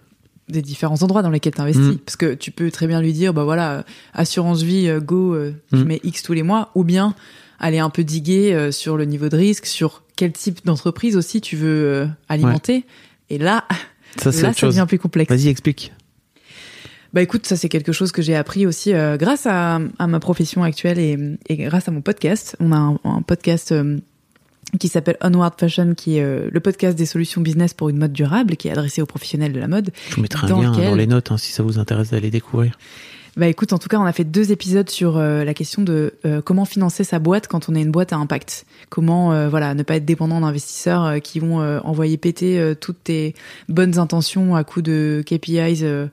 des 0.48 0.62
différents 0.62 1.02
endroits 1.04 1.22
dans 1.22 1.30
lesquels 1.30 1.54
t'investis? 1.54 1.84
Mm. 1.96 1.98
Parce 2.00 2.16
que 2.16 2.34
tu 2.34 2.52
peux 2.52 2.72
très 2.72 2.88
bien 2.88 3.02
lui 3.02 3.14
dire, 3.14 3.34
bah 3.34 3.44
voilà, 3.44 3.84
assurance 4.14 4.62
vie, 4.64 4.90
go, 5.02 5.36
je 5.72 5.78
Mm. 5.78 5.84
mets 5.84 6.00
X 6.04 6.24
tous 6.24 6.34
les 6.34 6.44
mois, 6.44 6.72
ou 6.76 6.84
bien 6.84 7.14
aller 7.60 7.80
un 7.80 7.90
peu 7.90 8.03
diguer 8.03 8.53
euh, 8.53 8.72
sur 8.72 8.98
le 8.98 9.06
niveau 9.06 9.30
de 9.30 9.36
risque, 9.38 9.65
sur 9.65 10.03
quel 10.15 10.31
type 10.31 10.65
d'entreprise 10.65 11.15
aussi 11.18 11.41
tu 11.41 11.56
veux 11.56 11.86
euh, 11.88 12.07
alimenter. 12.27 12.86
Et 13.30 13.38
là, 13.38 13.65
Ça 14.18 14.31
là, 14.31 14.53
ça 14.53 14.68
devient 14.68 14.86
plus 14.88 14.99
complexe. 14.99 15.30
Vas-y, 15.31 15.48
explique. 15.49 15.94
Bah 17.11 17.22
écoute, 17.23 17.48
ça 17.48 17.56
c'est 17.56 17.69
quelque 17.69 17.91
chose 17.91 18.11
que 18.11 18.22
j'ai 18.22 18.36
appris 18.36 18.68
aussi 18.68 18.94
euh, 18.94 19.18
grâce 19.18 19.48
à, 19.48 19.80
à 19.98 20.07
ma 20.07 20.19
profession 20.19 20.61
actuelle 20.64 20.99
et, 20.99 21.18
et 21.48 21.57
grâce 21.57 21.88
à 21.88 21.91
mon 21.91 22.02
podcast. 22.02 22.56
On 22.60 22.72
a 22.72 22.77
un, 22.77 22.99
un 23.03 23.22
podcast 23.23 23.72
euh, 23.72 23.98
qui 24.80 24.90
s'appelle 24.90 25.18
Onward 25.23 25.56
Fashion, 25.60 25.95
qui 25.95 26.18
est 26.18 26.22
euh, 26.23 26.49
le 26.52 26.60
podcast 26.60 26.95
des 26.95 27.07
solutions 27.07 27.41
business 27.41 27.73
pour 27.73 27.90
une 27.90 27.98
mode 27.98 28.14
durable, 28.14 28.56
qui 28.57 28.68
est 28.68 28.72
adressé 28.72 29.02
aux 29.02 29.07
professionnels 29.07 29.53
de 29.53 29.60
la 29.60 29.68
mode. 29.68 29.90
Je 30.11 30.15
vous 30.18 30.22
mettrai 30.22 30.45
un 30.52 30.61
lien 30.61 30.72
lequel- 30.72 30.90
dans 30.90 30.95
les 30.95 31.07
notes 31.07 31.31
hein, 31.31 31.38
si 31.40 31.52
ça 31.52 31.64
vous 31.64 31.80
intéresse 31.80 32.11
d'aller 32.11 32.30
découvrir. 32.30 32.77
Bah 33.38 33.48
écoute, 33.48 33.74
en 33.74 33.78
tout 33.78 33.88
cas, 33.90 33.98
on 34.00 34.06
a 34.06 34.12
fait 34.12 34.24
deux 34.24 34.52
épisodes 34.52 34.90
sur 34.90 35.18
euh, 35.18 35.44
la 35.44 35.54
question 35.54 35.82
de 35.82 36.14
euh, 36.26 36.42
comment 36.42 36.66
financer 36.66 37.04
sa 37.04 37.20
boîte 37.20 37.48
quand 37.48 37.70
on 37.70 37.76
est 37.76 37.82
une 37.82 37.92
boîte 37.92 38.14
à 38.14 38.18
impact. 38.18 38.66
Comment 38.90 39.32
euh, 39.32 39.50
voilà 39.50 39.74
ne 39.74 39.84
pas 39.84 39.96
être 39.96 40.06
dépendant 40.06 40.42
d'investisseurs 40.42 41.06
euh, 41.06 41.20
qui 41.20 41.40
vont 41.40 41.62
euh, 41.62 41.80
envoyer 41.84 42.18
péter 42.18 42.60
euh, 42.60 42.76
toutes 42.76 43.04
tes 43.04 43.36
bonnes 43.68 43.98
intentions 44.00 44.56
à 44.56 44.64
coup 44.64 44.82
de 44.82 45.24
KPIs 45.26 45.84
euh, 45.84 46.08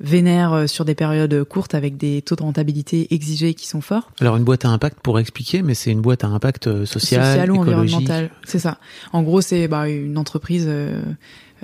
vénères 0.00 0.68
sur 0.68 0.84
des 0.84 0.94
périodes 0.94 1.42
courtes 1.44 1.74
avec 1.74 1.96
des 1.96 2.22
taux 2.22 2.36
de 2.36 2.42
rentabilité 2.42 3.12
exigés 3.12 3.54
qui 3.54 3.66
sont 3.66 3.80
forts. 3.80 4.12
Alors 4.20 4.36
une 4.36 4.44
boîte 4.44 4.64
à 4.64 4.68
impact 4.68 5.00
pour 5.00 5.18
expliquer, 5.18 5.62
mais 5.62 5.74
c'est 5.74 5.90
une 5.90 6.00
boîte 6.02 6.22
à 6.22 6.28
impact 6.28 6.84
social, 6.84 7.24
social 7.24 7.50
ou 7.50 7.56
environnemental. 7.56 8.30
C'est 8.44 8.60
ça. 8.60 8.78
En 9.12 9.22
gros, 9.22 9.40
c'est 9.40 9.66
bah, 9.66 9.88
une 9.88 10.16
entreprise 10.16 10.66
euh, 10.68 11.02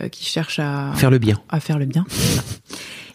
euh, 0.00 0.08
qui 0.08 0.24
cherchent 0.24 0.58
à 0.58 0.90
Faire 0.96 1.10
le 1.12 1.18
bien. 1.18 1.40
à 1.48 1.60
faire 1.60 1.78
le 1.78 1.84
bien. 1.86 2.04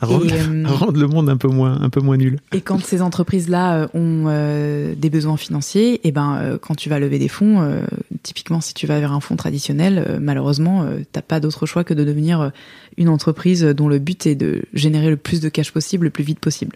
À 0.02 0.06
rendre, 0.06 0.26
Et, 0.26 0.32
euh, 0.40 0.64
rendre 0.68 1.00
le 1.00 1.08
monde 1.08 1.30
un 1.30 1.38
peu 1.38 1.48
moins, 1.48 1.82
un 1.82 1.90
peu 1.90 2.00
moins 2.00 2.18
nul. 2.18 2.40
Et 2.54 2.62
quand 2.62 2.80
ces 2.80 3.02
entreprises-là 3.02 3.76
euh, 3.76 3.88
ont 3.94 4.26
euh, 4.28 4.96
des 4.96 5.10
besoins 5.10 5.38
financiers, 5.38 6.08
et 6.08 6.12
ben 6.12 6.38
euh, 6.38 6.58
quand 6.60 6.76
tu 6.76 6.90
vas 6.90 7.00
lever 7.00 7.20
des 7.20 7.28
fonds, 7.28 7.62
euh, 7.62 7.82
typiquement 8.24 8.62
si 8.62 8.74
tu 8.74 8.88
vas 8.88 9.00
vers 9.00 9.12
un 9.12 9.20
fonds 9.20 9.36
traditionnel, 9.36 10.20
malheureusement, 10.22 10.86
t'as 11.12 11.22
pas 11.22 11.40
d'autre 11.40 11.66
choix 11.66 11.84
que 11.84 11.94
de 11.94 12.04
devenir 12.04 12.52
une 13.00 13.10
entreprise 13.10 13.64
dont 13.64 13.88
le 13.88 13.98
but 13.98 14.28
est 14.28 14.36
de 14.36 14.64
générer 14.74 15.10
le 15.10 15.18
plus 15.18 15.40
de 15.40 15.50
cash 15.50 15.72
possible, 15.72 16.06
le 16.06 16.10
plus 16.12 16.24
vite 16.24 16.40
possible. 16.40 16.76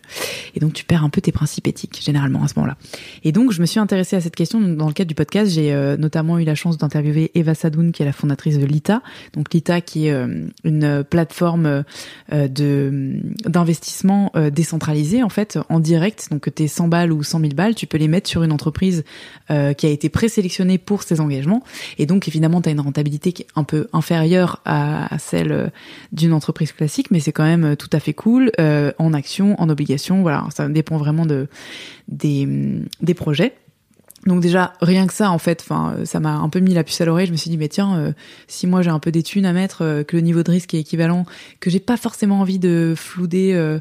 Et 0.55 0.59
donc 0.59 0.73
tu 0.73 0.85
perds 0.85 1.03
un 1.03 1.09
peu 1.09 1.21
tes 1.21 1.33
principes 1.33 1.67
éthiques 1.67 2.01
généralement 2.01 2.43
à 2.43 2.47
ce 2.47 2.53
moment-là. 2.55 2.77
Et 3.23 3.31
donc 3.31 3.51
je 3.51 3.61
me 3.61 3.65
suis 3.65 3.79
intéressée 3.79 4.15
à 4.15 4.21
cette 4.21 4.35
question 4.35 4.59
dans 4.61 4.87
le 4.87 4.93
cadre 4.93 5.09
du 5.09 5.15
podcast. 5.15 5.51
J'ai 5.51 5.73
euh, 5.73 5.97
notamment 5.97 6.39
eu 6.39 6.45
la 6.45 6.55
chance 6.55 6.77
d'interviewer 6.77 7.31
Eva 7.35 7.53
Sadoun, 7.53 7.91
qui 7.91 8.03
est 8.03 8.05
la 8.05 8.13
fondatrice 8.13 8.57
de 8.57 8.65
Lita. 8.65 9.01
Donc 9.33 9.53
Lita, 9.53 9.81
qui 9.81 10.07
est 10.07 10.13
euh, 10.13 10.45
une 10.63 11.03
plateforme 11.03 11.83
euh, 12.31 12.47
de 12.47 13.19
d'investissement 13.45 14.31
décentralisé 14.51 15.23
en 15.23 15.29
fait 15.29 15.59
en 15.67 15.79
direct. 15.79 16.29
Donc 16.31 16.53
tes 16.53 16.67
100 16.67 16.87
balles 16.87 17.11
ou 17.11 17.21
100 17.21 17.41
000 17.41 17.53
balles, 17.53 17.75
tu 17.75 17.85
peux 17.85 17.97
les 17.97 18.07
mettre 18.07 18.29
sur 18.29 18.43
une 18.43 18.51
entreprise 18.51 19.03
qui 19.49 19.85
a 19.85 19.89
été 19.89 20.09
présélectionnée 20.09 20.77
pour 20.77 21.03
ces 21.03 21.19
engagements. 21.19 21.63
Et 21.97 22.05
donc 22.05 22.27
évidemment, 22.27 22.61
tu 22.61 22.69
as 22.69 22.71
une 22.71 22.79
rentabilité 22.79 23.33
qui 23.33 23.43
est 23.43 23.47
un 23.55 23.63
peu 23.63 23.87
inférieure 23.91 24.61
à, 24.65 25.13
à 25.13 25.19
celle 25.19 25.71
d'une 26.14 26.31
entreprise 26.31 26.72
classique, 26.72 27.11
mais 27.11 27.19
c'est 27.19 27.34
quand 27.34 27.44
même 27.44 27.65
euh, 27.65 27.76
tout 27.76 27.90
à 27.91 27.99
fait 27.99 28.14
cool 28.14 28.52
euh, 28.60 28.91
en 28.99 29.14
action, 29.14 29.60
en 29.60 29.68
obligation. 29.69 30.22
Voilà, 30.22 30.45
ça 30.56 30.69
dépend 30.69 30.98
vraiment 30.98 31.26
de 31.26 31.48
des, 32.07 32.45
hum, 32.45 32.85
des 33.02 33.14
projets. 33.14 33.53
Donc 34.26 34.41
déjà 34.41 34.73
rien 34.81 35.06
que 35.06 35.14
ça 35.14 35.31
en 35.31 35.38
fait, 35.38 35.61
enfin 35.61 35.98
ça 36.06 36.19
m'a 36.19 36.35
un 36.35 36.48
peu 36.48 36.60
mis 36.60 36.73
la 36.73 36.84
puce 36.84 37.02
à 37.02 37.06
l'oreille. 37.06 37.27
Je 37.27 37.31
me 37.31 37.38
suis 37.38 37.49
dit 37.49 37.57
mais 37.57 37.68
tiens, 37.68 37.98
euh, 37.98 38.11
si 38.48 38.68
moi 38.68 38.81
j'ai 38.81 38.90
un 38.90 38.99
peu 38.99 39.11
des 39.11 39.23
thunes 39.23 39.45
à 39.45 39.53
mettre, 39.53 39.81
euh, 39.81 40.03
que 40.03 40.15
le 40.15 40.22
niveau 40.22 40.44
de 40.44 40.52
risque 40.52 40.73
est 40.73 40.80
équivalent, 40.80 41.26
que 41.60 41.69
j'ai 41.69 41.80
pas 41.81 41.98
forcément 41.98 42.40
envie 42.40 42.60
de 42.60 42.94
flouder 42.95 43.52
euh, 43.53 43.80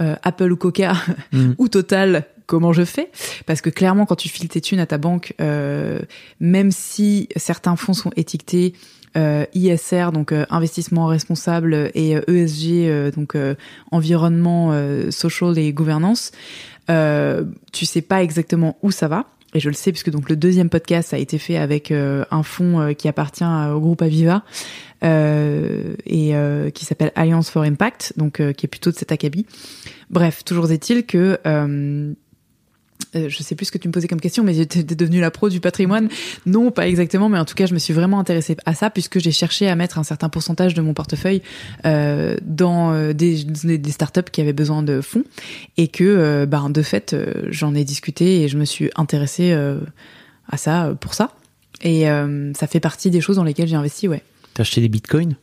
euh, 0.00 0.16
Apple 0.22 0.50
ou 0.50 0.56
Coca 0.56 0.94
Mm. 1.32 1.52
ou 1.58 1.68
Total, 1.68 2.26
comment 2.46 2.72
je 2.72 2.84
fais? 2.84 3.10
Parce 3.46 3.60
que 3.60 3.70
clairement 3.70 4.06
quand 4.06 4.16
tu 4.16 4.28
files 4.28 4.48
tes 4.48 4.60
thunes 4.60 4.80
à 4.80 4.86
ta 4.86 4.98
banque, 4.98 5.34
euh, 5.40 6.00
même 6.40 6.72
si 6.72 7.28
certains 7.36 7.76
fonds 7.76 7.94
sont 7.94 8.10
étiquetés 8.16 8.74
euh, 8.74 9.03
ISR, 9.16 10.10
donc 10.12 10.32
euh, 10.32 10.44
investissement 10.50 11.06
responsable, 11.06 11.90
et 11.94 12.16
euh, 12.16 12.22
ESG, 12.28 12.88
euh, 12.88 13.10
donc 13.10 13.34
euh, 13.34 13.54
environnement, 13.90 14.70
euh, 14.72 15.10
social 15.10 15.56
et 15.58 15.72
gouvernance, 15.72 16.32
euh, 16.90 17.44
tu 17.72 17.86
sais 17.86 18.02
pas 18.02 18.22
exactement 18.22 18.76
où 18.82 18.90
ça 18.90 19.08
va. 19.08 19.26
Et 19.56 19.60
je 19.60 19.68
le 19.68 19.74
sais 19.74 19.92
puisque 19.92 20.10
donc 20.10 20.28
le 20.28 20.34
deuxième 20.34 20.68
podcast 20.68 21.14
a 21.14 21.18
été 21.18 21.38
fait 21.38 21.56
avec 21.56 21.92
euh, 21.92 22.24
un 22.32 22.42
fonds 22.42 22.80
euh, 22.80 22.92
qui 22.92 23.06
appartient 23.06 23.44
au 23.44 23.78
groupe 23.78 24.02
Aviva 24.02 24.42
euh, 25.04 25.94
et 26.06 26.34
euh, 26.34 26.70
qui 26.70 26.84
s'appelle 26.84 27.12
Alliance 27.14 27.50
for 27.50 27.62
Impact, 27.62 28.14
donc 28.16 28.40
euh, 28.40 28.52
qui 28.52 28.66
est 28.66 28.68
plutôt 28.68 28.90
de 28.90 28.96
cet 28.96 29.12
acabit. 29.12 29.46
Bref, 30.10 30.44
toujours 30.44 30.70
est-il 30.72 31.06
que 31.06 31.38
euh, 33.14 33.28
je 33.28 33.42
sais 33.42 33.54
plus 33.54 33.66
ce 33.66 33.72
que 33.72 33.78
tu 33.78 33.88
me 33.88 33.92
posais 33.92 34.08
comme 34.08 34.20
question, 34.20 34.44
mais 34.44 34.54
j'étais 34.54 34.82
devenue 34.82 35.20
la 35.20 35.30
pro 35.30 35.48
du 35.48 35.60
patrimoine. 35.60 36.08
Non, 36.46 36.70
pas 36.70 36.88
exactement, 36.88 37.28
mais 37.28 37.38
en 37.38 37.44
tout 37.44 37.54
cas, 37.54 37.66
je 37.66 37.74
me 37.74 37.78
suis 37.78 37.92
vraiment 37.92 38.18
intéressée 38.18 38.56
à 38.66 38.74
ça 38.74 38.90
puisque 38.90 39.18
j'ai 39.18 39.32
cherché 39.32 39.68
à 39.68 39.76
mettre 39.76 39.98
un 39.98 40.04
certain 40.04 40.28
pourcentage 40.28 40.74
de 40.74 40.82
mon 40.82 40.94
portefeuille 40.94 41.42
euh, 41.86 42.36
dans 42.42 42.92
euh, 42.92 43.12
des, 43.12 43.44
des 43.44 43.90
startups 43.90 44.30
qui 44.30 44.40
avaient 44.40 44.52
besoin 44.52 44.82
de 44.82 45.00
fonds 45.00 45.24
et 45.76 45.88
que, 45.88 46.04
euh, 46.04 46.46
ben, 46.46 46.70
de 46.70 46.82
fait, 46.82 47.16
j'en 47.48 47.74
ai 47.74 47.84
discuté 47.84 48.42
et 48.42 48.48
je 48.48 48.56
me 48.56 48.64
suis 48.64 48.90
intéressée 48.96 49.52
à 50.48 50.56
ça 50.56 50.94
pour 51.00 51.14
ça. 51.14 51.30
Et 51.82 52.04
ça 52.54 52.66
fait 52.66 52.80
partie 52.80 53.10
des 53.10 53.20
choses 53.20 53.36
dans 53.36 53.44
lesquelles 53.44 53.68
j'ai 53.68 53.76
investi, 53.76 54.08
ouais. 54.08 54.22
T'as 54.54 54.62
acheté 54.62 54.80
des 54.80 54.88
bitcoins? 54.88 55.34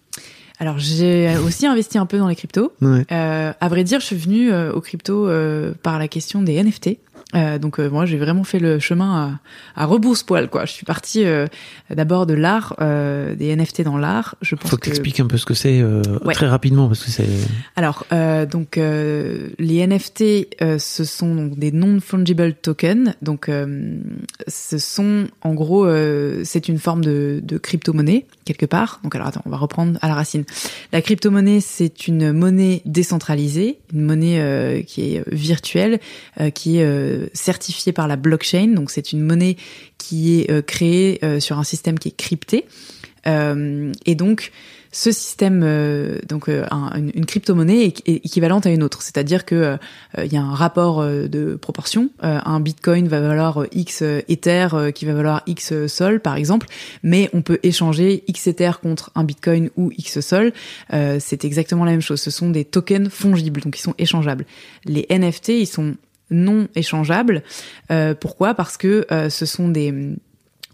Alors 0.61 0.77
j'ai 0.77 1.35
aussi 1.43 1.65
investi 1.65 1.97
un 1.97 2.05
peu 2.05 2.19
dans 2.19 2.27
les 2.27 2.35
cryptos. 2.35 2.71
Ouais. 2.81 3.03
Euh, 3.11 3.51
à 3.59 3.67
vrai 3.67 3.83
dire, 3.83 3.99
je 3.99 4.05
suis 4.05 4.15
venue 4.15 4.51
euh, 4.51 4.71
aux 4.71 4.79
cryptos 4.79 5.27
euh, 5.27 5.73
par 5.81 5.97
la 5.97 6.07
question 6.07 6.43
des 6.43 6.61
NFT. 6.61 6.99
Euh, 7.35 7.57
donc 7.59 7.79
euh, 7.79 7.89
moi 7.89 8.05
j'ai 8.05 8.17
vraiment 8.17 8.43
fait 8.43 8.59
le 8.59 8.79
chemin 8.79 9.39
à, 9.75 9.81
à 9.83 9.85
rebrousse-poil 9.85 10.49
quoi. 10.49 10.65
Je 10.65 10.71
suis 10.73 10.85
partie 10.85 11.23
euh, 11.25 11.47
d'abord 11.89 12.25
de 12.25 12.33
l'art, 12.33 12.75
euh, 12.81 13.35
des 13.35 13.55
NFT 13.55 13.83
dans 13.83 13.97
l'art. 13.97 14.35
Je 14.41 14.55
pense 14.55 14.69
Faut 14.71 14.75
que 14.77 14.81
que 14.81 14.85
t'expliques 14.89 15.19
un 15.19 15.27
peu 15.27 15.37
ce 15.37 15.45
que 15.45 15.53
c'est 15.53 15.79
euh, 15.81 16.01
Ouais. 16.25 16.33
très 16.33 16.47
rapidement 16.47 16.87
parce 16.87 17.03
que 17.03 17.09
c'est. 17.11 17.27
alors 17.75 18.05
euh, 18.11 18.45
donc 18.45 18.77
euh, 18.77 19.49
les 19.59 19.85
NFT 19.87 20.47
euh, 20.61 20.77
ce 20.79 21.03
sont 21.03 21.33
donc 21.35 21.57
des 21.57 21.71
non 21.71 21.99
fungible 21.99 22.53
tokens. 22.53 23.13
Donc 23.21 23.47
euh, 23.49 23.95
ce 24.47 24.77
sont 24.77 25.27
en 25.41 25.53
gros 25.53 25.85
euh, 25.85 26.41
c'est 26.43 26.67
une 26.67 26.79
forme 26.79 27.03
de, 27.03 27.39
de 27.43 27.57
crypto-monnaie 27.57 28.25
quelque 28.45 28.65
part. 28.65 28.99
Donc 29.03 29.15
alors 29.15 29.27
attends, 29.27 29.41
on 29.45 29.49
va 29.49 29.57
reprendre 29.57 29.97
à 30.01 30.07
la 30.07 30.15
racine. 30.15 30.43
La 30.91 31.01
crypto-monnaie 31.01 31.61
c'est 31.61 32.07
une 32.07 32.31
monnaie 32.33 32.81
décentralisée, 32.85 33.77
une 33.93 34.01
monnaie 34.01 34.39
euh, 34.41 34.81
qui 34.81 35.15
est 35.15 35.23
virtuelle, 35.31 35.99
euh, 36.39 36.49
qui 36.49 36.79
est 36.79 37.20
certifiée 37.33 37.91
par 37.91 38.07
la 38.07 38.15
blockchain. 38.15 38.67
Donc 38.67 38.91
c'est 38.91 39.11
une 39.11 39.21
monnaie 39.21 39.57
qui 39.97 40.39
est 40.39 40.51
euh, 40.51 40.61
créée 40.61 41.19
euh, 41.23 41.39
sur 41.39 41.59
un 41.59 41.63
système 41.63 41.99
qui 41.99 42.09
est 42.09 42.17
crypté. 42.17 42.65
Euh, 43.27 43.91
et 44.05 44.15
donc 44.15 44.51
ce 44.91 45.11
système, 45.13 45.61
donc 46.27 46.49
un- 46.49 46.91
une, 47.15 47.25
crypto-monnaie 47.25 47.85
est, 47.85 48.09
équivalente 48.09 48.65
à 48.65 48.71
une 48.71 48.83
autre, 48.83 49.01
c'est-à-dire 49.03 49.45
que 49.45 49.77
il 50.17 50.33
y 50.33 50.35
a 50.35 50.41
un 50.41 50.53
rapport 50.53 51.01
de 51.05 51.55
proportion. 51.55 52.09
Un 52.19 52.59
Bitcoin 52.59 53.07
va 53.07 53.21
valoir 53.21 53.63
X 53.71 54.01
Ether 54.27 54.67
qui 54.93 55.05
va 55.05 55.13
valoir 55.13 55.43
X 55.47 55.87
Sol, 55.87 56.19
par 56.19 56.35
exemple, 56.35 56.67
mais 57.03 57.29
on 57.31 57.41
peut 57.41 57.59
échanger 57.63 58.25
X 58.27 58.47
Ether 58.47 58.71
contre 58.81 59.11
un 59.15 59.23
Bitcoin 59.23 59.69
ou 59.77 59.93
X 59.97 60.19
Sol. 60.19 60.51
C'est 60.89 61.45
exactement 61.45 61.85
la 61.85 61.91
même 61.91 62.01
chose. 62.01 62.19
Ce 62.19 62.29
sont 62.29 62.49
des 62.49 62.65
tokens 62.65 63.07
fongibles, 63.07 63.61
donc 63.61 63.79
ils 63.79 63.83
sont 63.83 63.95
échangeables. 63.97 64.45
Les 64.83 65.05
NFT, 65.09 65.49
ils 65.49 65.67
sont 65.67 65.95
non 66.31 66.67
échangeables. 66.75 67.43
Euh, 67.91 68.15
pourquoi? 68.15 68.53
Parce 68.53 68.77
que 68.77 69.05
euh, 69.11 69.29
ce 69.29 69.45
sont 69.45 69.69
des 69.69 70.15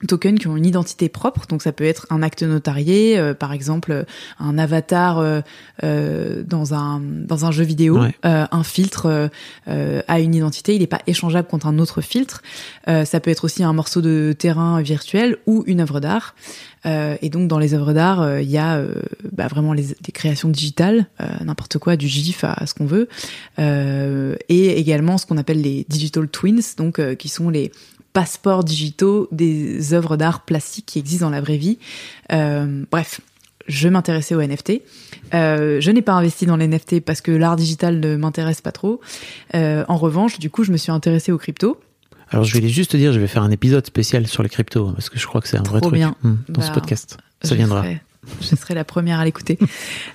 tokens 0.08 0.40
qui 0.40 0.48
ont 0.48 0.56
une 0.58 0.66
identité 0.66 1.10
propre, 1.10 1.48
donc 1.48 1.62
ça 1.64 1.72
peut 1.72 1.84
être 1.84 2.06
un 2.10 2.22
acte 2.22 2.44
notarié, 2.44 3.18
euh, 3.18 3.34
par 3.34 3.52
exemple 3.54 3.92
euh, 3.92 4.04
un 4.40 4.58
avatar 4.58 5.18
euh, 5.18 5.42
euh, 5.84 6.44
dans 6.44 6.74
un 6.74 7.00
dans 7.02 7.46
un 7.46 7.52
jeu 7.52 7.64
vidéo, 7.64 8.00
Ouais. 8.00 8.14
euh, 8.26 8.46
un 8.52 8.64
filtre 8.64 9.30
euh, 9.68 10.02
a 10.08 10.20
une 10.20 10.36
identité, 10.36 10.76
il 10.76 10.82
n'est 10.82 10.88
pas 10.88 11.02
échangeable 11.08 11.48
contre 11.48 11.66
un 11.68 11.80
autre 11.80 12.02
filtre. 12.02 12.42
Euh, 12.88 13.06
ça 13.06 13.20
peut 13.20 13.32
être 13.32 13.44
aussi 13.44 13.64
un 13.64 13.74
morceau 13.74 14.02
de 14.02 14.36
terrain 14.38 14.82
virtuel 14.82 15.38
ou 15.48 15.64
une 15.66 15.82
œuvre 15.82 16.00
d'art. 16.00 16.36
Euh, 16.86 17.18
et 17.22 17.30
donc 17.30 17.48
dans 17.48 17.58
les 17.60 17.74
œuvres 17.74 17.92
d'art, 17.94 18.40
il 18.40 18.50
y 18.50 18.58
a 18.58 18.82
bah, 19.34 19.48
vraiment 19.48 19.74
les, 19.74 19.88
des 20.02 20.12
créations 20.14 20.50
digitales, 20.50 21.08
euh, 21.20 21.26
n'importe 21.44 21.80
quoi, 21.80 21.98
du 21.98 22.08
GIF 22.08 22.44
à, 22.44 22.54
à 22.54 22.66
ce 22.68 22.74
qu'on 22.76 22.86
veut, 22.86 23.10
euh, 23.60 24.36
et 24.48 24.80
également 24.80 25.18
ce 25.18 25.26
qu'on 25.26 25.38
appelle 25.38 25.62
les 25.62 25.86
digital 25.90 26.28
twins, 26.28 26.62
donc 26.78 27.00
euh, 27.00 27.16
qui 27.16 27.30
sont 27.30 27.50
les 27.50 27.72
passeports 28.18 28.64
digitaux 28.64 29.28
des 29.32 29.94
œuvres 29.94 30.18
d'art 30.18 30.42
plastiques 30.42 30.88
qui 30.88 30.98
existent 30.98 31.28
dans 31.28 31.30
la 31.30 31.40
vraie 31.40 31.58
vie. 31.58 31.78
Euh, 32.32 32.84
bref, 32.90 33.22
je 33.68 33.88
m'intéressais 33.88 34.34
aux 34.34 34.42
NFT. 34.42 34.82
Euh, 35.36 35.80
je 35.80 35.92
n'ai 35.92 36.02
pas 36.02 36.14
investi 36.14 36.48
dans 36.48 36.58
les 36.58 36.68
NFT 36.68 37.02
parce 37.02 37.22
que 37.22 37.30
l'art 37.30 37.56
digital 37.56 38.00
ne 38.00 38.16
m'intéresse 38.16 38.60
pas 38.62 38.72
trop. 38.72 39.02
Euh, 39.54 39.86
en 39.88 39.98
revanche, 39.98 40.40
du 40.40 40.50
coup, 40.50 40.64
je 40.64 40.72
me 40.72 40.78
suis 40.78 40.92
intéressée 40.92 41.32
aux 41.32 41.38
cryptos. 41.38 41.80
Alors 42.32 42.44
je 42.44 42.60
vais 42.60 42.68
juste 42.70 42.90
te 42.90 42.98
dire, 42.98 43.14
je 43.14 43.20
vais 43.20 43.28
faire 43.28 43.44
un 43.44 43.52
épisode 43.52 43.86
spécial 43.86 44.26
sur 44.26 44.42
les 44.42 44.50
cryptos 44.50 44.94
parce 44.94 45.10
que 45.12 45.20
je 45.20 45.28
crois 45.28 45.40
que 45.40 45.48
c'est 45.48 45.58
un 45.58 45.64
vrai 45.64 45.80
truc 45.80 46.02
hmm, 46.24 46.38
dans 46.50 46.62
ce 46.62 46.70
Bah, 46.70 46.74
podcast. 46.74 47.18
Ça 47.44 47.54
viendra. 47.54 47.86
Je 48.42 48.56
serai 48.56 48.74
la 48.74 48.84
première 48.84 49.20
à 49.20 49.26
l'écouter. 49.26 49.58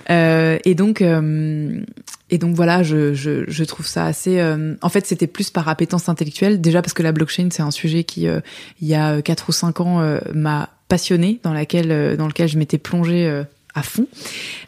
Euh, 0.09 0.57
et 0.65 0.75
donc, 0.75 1.01
euh, 1.01 1.81
et 2.29 2.37
donc 2.37 2.55
voilà, 2.55 2.83
je, 2.83 3.13
je, 3.13 3.43
je 3.47 3.63
trouve 3.63 3.85
ça 3.85 4.05
assez. 4.05 4.39
euh, 4.39 4.75
en 4.81 4.89
fait, 4.89 5.05
c'était 5.05 5.27
plus 5.27 5.49
par 5.49 5.67
appétence 5.67 6.09
intellectuelle. 6.09 6.61
Déjà 6.61 6.81
parce 6.81 6.93
que 6.93 7.03
la 7.03 7.11
blockchain, 7.11 7.49
c'est 7.51 7.63
un 7.63 7.71
sujet 7.71 8.03
qui, 8.03 8.27
euh, 8.27 8.39
il 8.81 8.87
y 8.87 8.95
a 8.95 9.21
quatre 9.21 9.49
ou 9.49 9.51
cinq 9.51 9.79
ans, 9.81 10.01
euh, 10.01 10.19
m'a 10.33 10.69
passionné, 10.87 11.39
dans 11.43 11.53
laquelle, 11.53 11.91
euh, 11.91 12.15
dans 12.15 12.27
lequel 12.27 12.47
je 12.47 12.57
m'étais 12.57 12.77
plongée. 12.77 13.43
À 13.75 13.81
fond. 13.83 14.07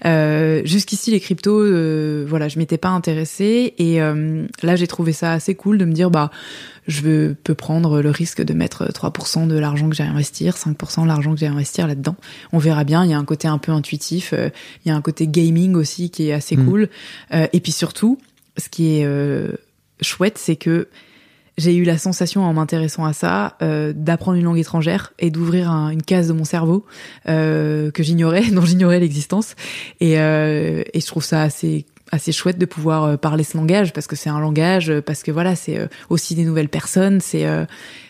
Euh, 0.05 0.61
Jusqu'ici, 0.65 1.11
les 1.11 1.19
cryptos, 1.19 1.61
euh, 1.61 2.25
voilà, 2.27 2.47
je 2.47 2.57
m'étais 2.59 2.77
pas 2.77 2.89
intéressée 2.89 3.73
et 3.77 4.01
euh, 4.01 4.45
là, 4.63 4.75
j'ai 4.75 4.87
trouvé 4.87 5.11
ça 5.13 5.31
assez 5.33 5.55
cool 5.55 5.77
de 5.77 5.85
me 5.85 5.93
dire, 5.93 6.09
bah, 6.09 6.31
je 6.87 7.01
veux- 7.01 7.35
peux 7.43 7.55
prendre 7.55 8.01
le 8.01 8.09
risque 8.09 8.41
de 8.43 8.53
mettre 8.53 8.85
3% 8.91 9.47
de 9.47 9.57
l'argent 9.57 9.89
que 9.89 9.95
j'ai 9.95 10.03
à 10.03 10.09
investir, 10.09 10.55
5% 10.57 11.03
de 11.03 11.07
l'argent 11.07 11.33
que 11.33 11.39
j'ai 11.39 11.47
à 11.47 11.51
investir 11.51 11.87
là-dedans. 11.87 12.15
On 12.51 12.57
verra 12.57 12.83
bien. 12.83 13.03
Il 13.03 13.11
y 13.11 13.13
a 13.13 13.17
un 13.17 13.25
côté 13.25 13.47
un 13.47 13.57
peu 13.57 13.71
intuitif. 13.71 14.33
euh, 14.33 14.49
il 14.85 14.89
y 14.89 14.91
a 14.91 14.95
un 14.95 15.01
côté 15.01 15.27
gaming 15.27 15.75
aussi 15.75 16.09
qui 16.09 16.29
est 16.29 16.33
assez 16.33 16.57
Mm. 16.57 16.65
cool. 16.65 16.89
Euh, 17.33 17.47
et 17.53 17.59
puis 17.59 17.71
surtout, 17.71 18.17
ce 18.57 18.69
qui 18.69 18.97
est 18.99 19.05
euh, 19.05 19.49
chouette, 20.01 20.37
c'est 20.37 20.55
que 20.55 20.87
j'ai 21.57 21.75
eu 21.75 21.83
la 21.83 21.97
sensation 21.97 22.43
en 22.43 22.53
m'intéressant 22.53 23.05
à 23.05 23.13
ça 23.13 23.55
euh, 23.61 23.93
d'apprendre 23.95 24.37
une 24.37 24.43
langue 24.43 24.57
étrangère 24.59 25.13
et 25.19 25.31
d'ouvrir 25.31 25.71
un- 25.71 25.89
une 25.89 26.03
case 26.03 26.27
de 26.27 26.33
mon 26.33 26.43
cerveau 26.45 26.85
euh, 27.29 27.91
que 27.91 28.03
j'ignorais, 28.03 28.45
dont 28.51 28.65
j'ignorais 28.65 28.99
l'existence. 28.99 29.55
Et, 30.01 30.19
euh, 30.19 30.83
et 30.93 30.99
je 30.99 31.05
trouve 31.05 31.23
ça 31.23 31.41
assez 31.41 31.85
assez 32.11 32.31
chouette 32.31 32.59
de 32.59 32.65
pouvoir 32.65 33.03
euh, 33.03 33.17
parler 33.17 33.43
ce 33.43 33.57
langage 33.57 33.91
parce 33.91 34.05
que 34.05 34.15
c'est 34.15 34.29
un 34.29 34.39
langage 34.39 34.91
euh, 34.91 35.01
parce 35.01 35.23
que 35.23 35.31
voilà 35.31 35.55
c'est 35.55 35.79
euh, 35.79 35.87
aussi 36.09 36.35
des 36.35 36.45
nouvelles 36.45 36.69
personnes 36.69 37.19
c'est 37.19 37.45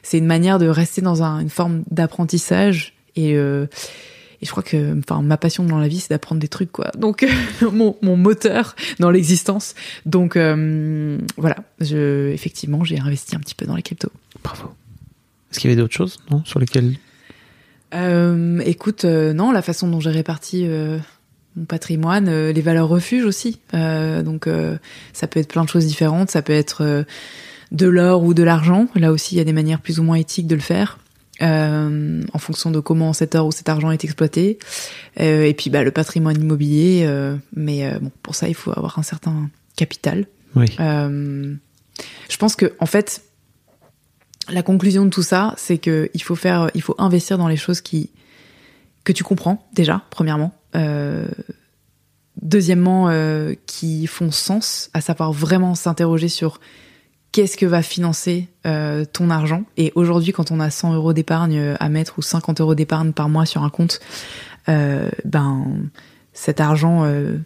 c'est 0.04 0.18
une 0.18 0.26
manière 0.26 0.60
de 0.60 0.68
rester 0.68 1.02
dans 1.02 1.24
un- 1.24 1.40
une 1.40 1.50
forme 1.50 1.84
d'apprentissage 1.92 2.94
et 3.16 3.36
et 4.42 4.46
je 4.46 4.52
crois 4.52 4.64
que 4.64 4.98
enfin 5.00 5.22
ma 5.22 5.38
passion 5.38 5.64
dans 5.64 5.80
la 5.80 5.88
vie 5.88 6.00
c'est 6.00 6.10
d'apprendre 6.10 6.42
des 6.42 6.48
trucs 6.48 6.72
quoi. 6.72 6.92
Donc 6.98 7.28
mon, 7.62 7.96
mon 8.02 8.18
moteur 8.18 8.76
dans 9.00 9.10
l'existence. 9.12 9.76
Donc 10.06 10.36
euh, 10.36 11.18
voilà. 11.38 11.58
Je 11.80 12.30
effectivement 12.32 12.84
j'ai 12.84 13.00
investi 13.00 13.36
un 13.36 13.40
petit 13.40 13.56
peu 13.56 13.66
dans 13.66 13.76
les 13.76 13.82
cryptos. 13.82 14.12
Bravo. 14.44 14.70
Est-ce 15.52 15.60
qu'il 15.60 15.70
y 15.70 15.74
avait 15.74 15.82
d'autres 15.82 15.96
choses 15.96 16.20
non, 16.32 16.44
sur 16.46 16.60
lesquelles? 16.60 16.98
Euh, 17.94 18.60
écoute 18.66 19.06
euh, 19.06 19.34
non 19.34 19.52
la 19.52 19.62
façon 19.62 19.88
dont 19.88 20.00
j'ai 20.00 20.10
réparti 20.10 20.66
euh, 20.68 20.98
mon 21.56 21.66
patrimoine 21.66 22.28
euh, 22.28 22.52
les 22.52 22.62
valeurs 22.62 22.88
refuges 22.88 23.26
aussi. 23.26 23.60
Euh, 23.74 24.22
donc 24.22 24.48
euh, 24.48 24.78
ça 25.14 25.28
peut 25.28 25.40
être 25.40 25.48
plein 25.48 25.64
de 25.64 25.70
choses 25.70 25.86
différentes. 25.86 26.30
Ça 26.30 26.42
peut 26.42 26.54
être 26.54 26.84
euh, 26.84 27.04
de 27.72 27.88
l'or 27.88 28.24
ou 28.24 28.34
de 28.34 28.44
l'argent. 28.44 28.88
Là 28.96 29.12
aussi 29.12 29.36
il 29.36 29.38
y 29.38 29.42
a 29.42 29.46
des 29.46 29.54
manières 29.54 29.82
plus 29.82 30.00
ou 30.00 30.04
moins 30.04 30.18
éthiques 30.18 30.48
de 30.48 30.56
le 30.56 30.62
faire 30.62 30.98
euh, 31.42 32.24
en 32.32 32.38
fonction 32.38 32.72
de 32.72 32.80
comment 32.80 33.12
cet 33.12 33.36
or 33.36 33.48
ou 33.48 33.52
cet 33.52 33.68
argent 33.68 33.92
est 33.92 34.04
exploité. 34.04 34.58
Euh, 35.20 35.44
et 35.44 35.54
puis 35.54 35.70
bah, 35.70 35.84
le 35.84 35.92
patrimoine 35.92 36.40
immobilier, 36.40 37.04
euh, 37.06 37.36
mais 37.54 38.00
bon, 38.00 38.12
pour 38.24 38.36
ça 38.36 38.48
il 38.48 38.56
faut 38.56 38.72
avoir 38.72 39.00
un 39.00 39.04
certain 39.04 39.50
capital. 39.76 40.28
Oui. 40.56 40.68
Je 40.78 42.38
pense 42.38 42.56
que 42.56 42.74
en 42.80 42.86
fait, 42.86 43.22
la 44.50 44.64
conclusion 44.64 45.06
de 45.06 45.10
tout 45.10 45.24
ça, 45.24 45.54
c'est 45.58 45.78
que 45.78 46.10
il 46.14 46.22
faut 46.22 46.36
faire, 46.36 46.70
il 46.74 46.82
faut 46.82 46.96
investir 46.98 47.38
dans 47.38 47.48
les 47.48 47.58
choses 47.58 47.82
qui 47.82 48.12
que 49.04 49.12
tu 49.12 49.24
comprends 49.24 49.68
déjà, 49.74 50.04
premièrement. 50.10 50.54
Deuxièmement, 52.42 53.10
qui 53.66 54.08
font 54.08 54.32
sens, 54.32 54.90
à 54.94 55.02
savoir 55.02 55.32
vraiment 55.32 55.76
s'interroger 55.76 56.30
sur 56.30 56.60
qu'est-ce 57.36 57.58
que 57.58 57.66
va 57.66 57.82
financer 57.82 58.48
euh, 58.66 59.04
ton 59.04 59.30
argent? 59.30 59.66
Et 59.76 59.92
aujourd'hui, 59.96 60.32
quand 60.32 60.52
on 60.52 60.62
a 60.62 60.70
100 60.70 60.94
euros 60.94 61.12
d'épargne 61.12 61.76
à 61.78 61.90
mettre 61.90 62.18
ou 62.18 62.22
50 62.22 62.62
euros 62.62 62.76
d'épargne 62.76 63.12
par 63.12 63.28
mois 63.28 63.46
sur 63.46 63.64
un 63.64 63.70
compte, 63.70 64.00
euh, 64.70 65.10
ben 65.26 65.66
cet 66.32 66.62
argent 66.62 67.04
euh, 67.04 67.38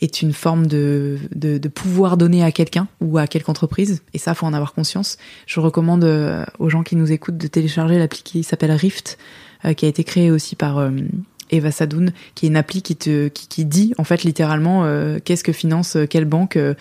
est 0.00 0.20
une 0.20 0.32
forme 0.32 0.66
de, 0.66 1.18
de, 1.34 1.68
pouvoir 1.68 2.16
donner 2.16 2.42
à 2.42 2.50
quelqu'un 2.50 2.88
ou 3.00 3.18
à 3.18 3.28
quelque 3.28 3.48
entreprise. 3.48 4.02
Et 4.14 4.18
ça, 4.18 4.34
faut 4.34 4.46
en 4.46 4.52
avoir 4.52 4.74
conscience. 4.74 5.16
Je 5.46 5.60
recommande 5.60 6.02
euh, 6.04 6.44
aux 6.58 6.68
gens 6.68 6.82
qui 6.82 6.96
nous 6.96 7.12
écoutent 7.12 7.38
de 7.38 7.46
télécharger 7.46 7.98
l'appli 7.98 8.22
qui 8.22 8.42
s'appelle 8.42 8.72
Rift, 8.72 9.16
euh, 9.64 9.74
qui 9.74 9.86
a 9.86 9.88
été 9.88 10.02
créée 10.04 10.32
aussi 10.32 10.56
par 10.56 10.78
euh, 10.78 10.90
Eva 11.50 11.70
Sadoun, 11.70 12.12
qui 12.34 12.46
est 12.46 12.48
une 12.48 12.56
appli 12.56 12.82
qui 12.82 12.96
te 12.96 13.28
qui, 13.28 13.48
qui 13.48 13.64
dit 13.64 13.94
en 13.98 14.04
fait 14.04 14.22
littéralement 14.24 14.84
euh, 14.84 15.18
qu'est-ce 15.24 15.44
que 15.44 15.52
finance 15.52 15.96
euh, 15.96 16.06
quelle 16.06 16.24
banque 16.24 16.56
euh, 16.56 16.74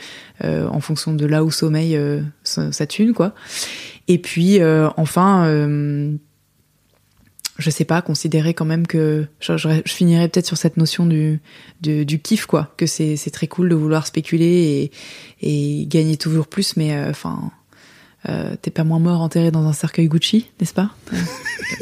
euh, 0.44 0.68
en 0.68 0.80
fonction 0.80 1.14
de 1.14 1.26
là 1.26 1.44
où 1.44 1.52
sommeille 1.52 1.96
euh, 1.96 2.22
sa, 2.44 2.88
thune 2.88 3.14
quoi. 3.14 3.34
Et 4.08 4.18
puis 4.18 4.62
euh, 4.62 4.90
enfin 4.98 5.46
je 7.58 7.70
sais 7.70 7.86
pas, 7.86 8.02
considérer 8.02 8.54
quand 8.54 8.66
même 8.66 8.86
que 8.86 9.28
je, 9.40 9.56
je, 9.56 9.70
finirais 9.86 10.28
peut-être 10.28 10.46
sur 10.46 10.58
cette 10.58 10.76
notion 10.76 11.06
du, 11.06 11.40
du, 11.80 12.06
du 12.06 12.20
kiff 12.20 12.48
quoi, 12.48 12.74
que 12.76 12.86
c'est 12.86 13.16
c'est 13.16 13.30
très 13.30 13.48
cool 13.48 13.70
de 13.70 13.76
vouloir 13.76 14.06
spéculer 14.06 14.92
et, 15.42 15.82
et 15.82 15.86
gagner 15.88 16.18
toujours 16.18 16.48
plus, 16.48 16.76
mais 16.76 17.02
enfin 17.10 17.52
euh, 18.30 18.56
t'es 18.62 18.72
pas 18.72 18.84
moins 18.84 19.00
mort 19.00 19.22
enterré 19.22 19.52
dans 19.52 19.66
un 19.68 19.74
cercueil 19.74 20.08
Gucci, 20.08 20.50
n'est-ce 20.60 20.74
pas 20.74 20.92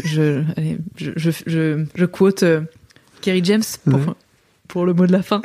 je, 0.05 0.43
allez, 0.57 0.77
je, 0.97 1.11
je, 1.15 1.31
je, 1.45 1.85
je 1.95 2.05
quote 2.05 2.43
euh, 2.43 2.61
Kerry 3.21 3.43
James 3.43 3.63
pour, 3.85 3.99
Ouais. 3.99 4.05
pour 4.67 4.85
le 4.85 4.93
mot 4.93 5.05
de 5.07 5.11
la 5.11 5.23
fin. 5.23 5.41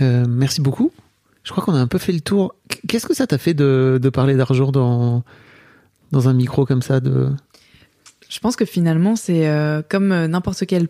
Euh, 0.00 0.24
merci 0.28 0.60
beaucoup. 0.60 0.92
Je 1.44 1.52
crois 1.52 1.64
qu'on 1.64 1.74
a 1.74 1.78
un 1.80 1.86
peu 1.86 1.98
fait 1.98 2.12
le 2.12 2.20
tour. 2.20 2.54
Qu'est-ce 2.88 3.06
que 3.06 3.14
ça 3.14 3.26
t'a 3.26 3.38
fait 3.38 3.54
de, 3.54 3.98
de 4.00 4.08
parler 4.10 4.36
d'argent 4.36 4.70
dans, 4.72 5.24
dans 6.12 6.28
un 6.28 6.32
micro 6.34 6.66
comme 6.66 6.82
ça 6.82 7.00
de... 7.00 7.30
Je 8.28 8.38
pense 8.38 8.56
que 8.56 8.64
finalement, 8.64 9.16
c'est 9.16 9.48
comme 9.88 10.08
n'importe 10.26 10.64
quelle 10.66 10.86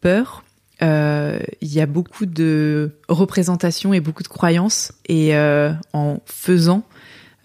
peur. 0.00 0.42
euh, 0.82 1.38
Il 1.60 1.72
y 1.72 1.80
a 1.80 1.86
beaucoup 1.86 2.26
de 2.26 2.90
représentations 3.08 3.92
et 3.94 4.00
beaucoup 4.00 4.22
de 4.24 4.28
croyances, 4.28 4.92
et 5.06 5.36
euh, 5.36 5.72
en 5.92 6.18
faisant, 6.26 6.82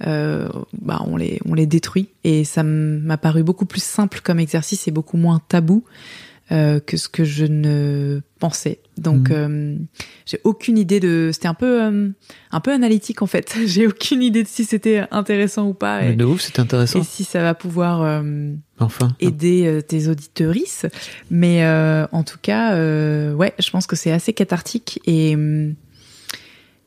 euh, 0.05 0.49
bah, 0.81 1.01
on 1.05 1.17
les 1.17 1.39
on 1.45 1.53
les 1.53 1.65
détruit. 1.65 2.09
Et 2.23 2.43
ça 2.43 2.63
m'a 2.63 3.17
paru 3.17 3.43
beaucoup 3.43 3.65
plus 3.65 3.83
simple 3.83 4.19
comme 4.23 4.39
exercice 4.39 4.87
et 4.87 4.91
beaucoup 4.91 5.17
moins 5.17 5.41
tabou 5.47 5.83
euh, 6.51 6.79
que 6.79 6.95
ce 6.97 7.09
que 7.09 7.23
je 7.23 7.45
ne 7.45 8.21
pensais. 8.39 8.79
Donc, 8.99 9.29
Mhm. 9.29 9.35
euh, 9.35 9.75
j'ai 10.27 10.39
aucune 10.43 10.77
idée 10.77 10.99
de. 10.99 11.31
C'était 11.33 11.47
un 11.47 11.53
peu 11.55 11.81
euh, 11.83 12.09
un 12.51 12.59
peu 12.59 12.71
analytique 12.71 13.21
en 13.23 13.25
fait. 13.25 13.55
j'ai 13.65 13.87
aucune 13.87 14.21
idée 14.21 14.43
de 14.43 14.47
si 14.47 14.63
c'était 14.63 15.05
intéressant 15.11 15.67
ou 15.67 15.73
pas. 15.73 16.01
Mais 16.01 16.13
Et, 16.13 16.15
de 16.15 16.23
ouf, 16.23 16.41
c'était 16.41 16.59
intéressant. 16.59 16.99
et 16.99 17.03
si 17.03 17.23
ça 17.23 17.41
va 17.41 17.55
pouvoir 17.55 18.03
euh, 18.03 18.53
Enfin. 18.79 19.15
aider 19.19 19.63
euh, 19.65 19.81
tes 19.81 20.07
auditorices. 20.07 20.85
Mais 21.31 21.63
euh, 21.65 22.05
en 22.11 22.23
tout 22.23 22.37
cas, 22.41 22.75
euh, 22.75 23.33
ouais, 23.33 23.53
je 23.59 23.69
pense 23.71 23.87
que 23.87 23.95
c'est 23.95 24.11
assez 24.11 24.31
cathartique 24.33 24.99
et, 25.07 25.33
hum, 25.35 25.73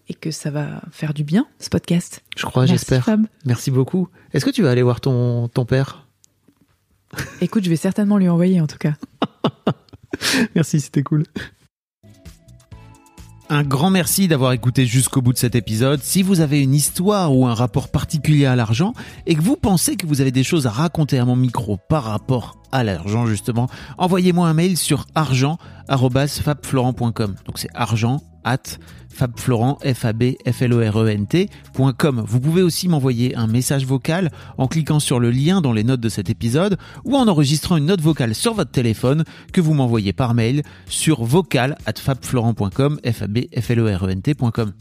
et 0.09 0.15
que 0.15 0.31
ça 0.31 0.51
va 0.51 0.83
faire 0.91 1.15
du 1.15 1.25
bien, 1.25 1.47
ce 1.59 1.69
podcast. 1.69 2.23
Je 2.37 2.47
crois, 2.47 2.67
j'espère. 2.67 3.09
Merci 3.45 3.71
beaucoup. 3.71 4.09
Est-ce 4.33 4.45
que 4.45 4.51
tu 4.51 4.63
vas 4.63 4.71
aller 4.71 4.83
voir 4.83 5.01
ton, 5.01 5.49
ton 5.49 5.65
père? 5.65 6.07
Écoute, 7.41 7.65
je 7.65 7.71
vais 7.71 7.77
certainement 7.77 8.19
lui 8.19 8.29
envoyer 8.29 8.61
en 8.61 8.67
tout 8.67 8.79
cas. 8.79 8.95
Merci, 10.55 10.81
c'était 10.81 11.03
cool. 11.03 11.25
Un 13.51 13.63
grand 13.63 13.89
merci 13.89 14.29
d'avoir 14.29 14.53
écouté 14.53 14.85
jusqu'au 14.85 15.23
bout 15.23 15.33
de 15.33 15.39
cet 15.39 15.55
épisode. 15.55 16.03
Si 16.03 16.23
vous 16.23 16.41
avez 16.41 16.61
une 16.61 16.75
histoire 16.75 17.35
ou 17.35 17.47
un 17.47 17.55
rapport 17.55 17.89
particulier 17.89 18.45
à 18.45 18.57
l'argent 18.57 18.93
et 19.25 19.35
que 19.35 19.41
vous 19.41 19.57
pensez 19.57 19.97
que 19.97 20.07
vous 20.07 20.21
avez 20.21 20.33
des 20.33 20.45
choses 20.45 20.67
à 20.67 20.71
raconter 20.71 21.19
à 21.19 21.25
mon 21.25 21.35
micro 21.35 21.79
par 21.89 22.05
rapport 22.05 22.58
à 22.73 22.83
l'argent 22.85 23.27
justement, 23.27 23.69
envoyez-moi 23.99 24.49
un 24.49 24.55
mail 24.55 24.77
sur 24.77 25.07
argent@fabflorent.com. 25.15 27.35
Donc 27.47 27.59
c'est 27.59 27.71
argent 27.75 28.23
at. 28.45 28.79
Vous 32.27 32.41
pouvez 32.41 32.63
aussi 32.63 32.89
m'envoyer 32.89 33.35
un 33.35 33.49
message 33.49 33.85
vocal 33.85 34.31
en 34.59 34.69
cliquant 34.69 35.01
sur 35.01 35.19
le 35.19 35.33
lien 35.33 35.61
dans 35.61 35.73
les 35.73 35.83
notes 35.83 36.01
de 36.01 36.09
cet 36.09 36.31
épisode 36.31 36.79
ou 37.05 37.17
en 37.17 37.27
enregistrant 37.27 37.77
une 37.77 37.87
note 37.87 38.01
vocale 38.01 38.35
sur 38.35 38.55
votre 38.55 38.71
téléphone 38.71 39.25
que 39.53 39.61
vous 39.61 39.75
m'envoyez 39.75 40.13
par 40.13 40.35
mail 40.35 40.63
sur 40.89 41.25
vocal 41.25 41.77
at 41.85 41.95
fabflorent.com 41.97 43.01
e. 43.05 43.11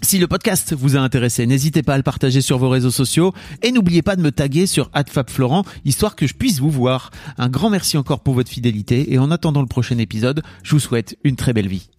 Si 0.04 0.20
le 0.20 0.28
podcast 0.28 0.76
vous 0.78 0.96
a 0.96 1.00
intéressé, 1.00 1.48
n'hésitez 1.48 1.82
pas 1.82 1.96
à 1.96 1.98
le 1.98 2.04
partager 2.04 2.42
sur 2.42 2.60
vos 2.60 2.70
réseaux 2.70 2.92
sociaux 2.92 3.34
et 3.64 3.72
n'oubliez 3.72 4.04
pas 4.04 4.16
de 4.16 4.22
me 4.22 4.32
taguer 4.32 4.68
sur 4.68 4.92
@fabflorent 5.10 5.64
histoire 5.84 6.16
que 6.16 6.28
je 6.28 6.36
puisse 6.36 6.60
vous 6.60 6.70
voir. 6.70 7.10
Un 7.40 7.50
grand 7.50 7.72
merci 7.72 7.77
encore 7.98 8.22
pour 8.22 8.34
votre 8.34 8.50
fidélité 8.50 9.14
et 9.14 9.20
en 9.20 9.32
attendant 9.32 9.62
le 9.62 9.68
prochain 9.68 9.98
épisode, 9.98 10.44
je 10.64 10.72
vous 10.72 10.80
souhaite 10.80 11.18
une 11.24 11.36
très 11.36 11.54
belle 11.54 11.68
vie. 11.68 11.90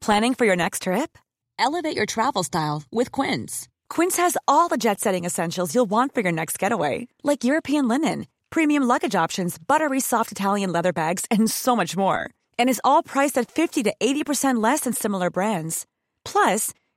Planning 0.00 0.34
for 0.34 0.44
your 0.44 0.54
next 0.56 0.82
trip? 0.82 1.18
Elevate 1.58 1.96
your 1.96 2.06
travel 2.06 2.44
style 2.44 2.84
with 2.92 3.10
Quince. 3.10 3.66
Quince 3.88 4.16
has 4.18 4.36
all 4.46 4.68
the 4.68 4.76
jet 4.76 5.00
setting 5.00 5.24
essentials 5.24 5.74
you'll 5.74 5.90
want 5.90 6.14
for 6.14 6.20
your 6.20 6.32
next 6.32 6.60
getaway, 6.60 7.08
like 7.24 7.42
European 7.42 7.88
linen, 7.88 8.26
premium 8.50 8.84
luggage 8.84 9.16
options, 9.16 9.58
buttery 9.58 9.98
soft 9.98 10.30
Italian 10.30 10.70
leather 10.70 10.92
bags, 10.92 11.24
and 11.28 11.50
so 11.50 11.74
much 11.74 11.96
more. 11.96 12.30
And 12.56 12.68
is 12.68 12.80
all 12.84 13.02
priced 13.02 13.36
at 13.36 13.50
50 13.50 13.82
to 13.84 13.94
80% 14.00 14.62
less 14.62 14.80
than 14.80 14.92
similar 14.92 15.28
brands. 15.30 15.86
Plus, 16.24 16.72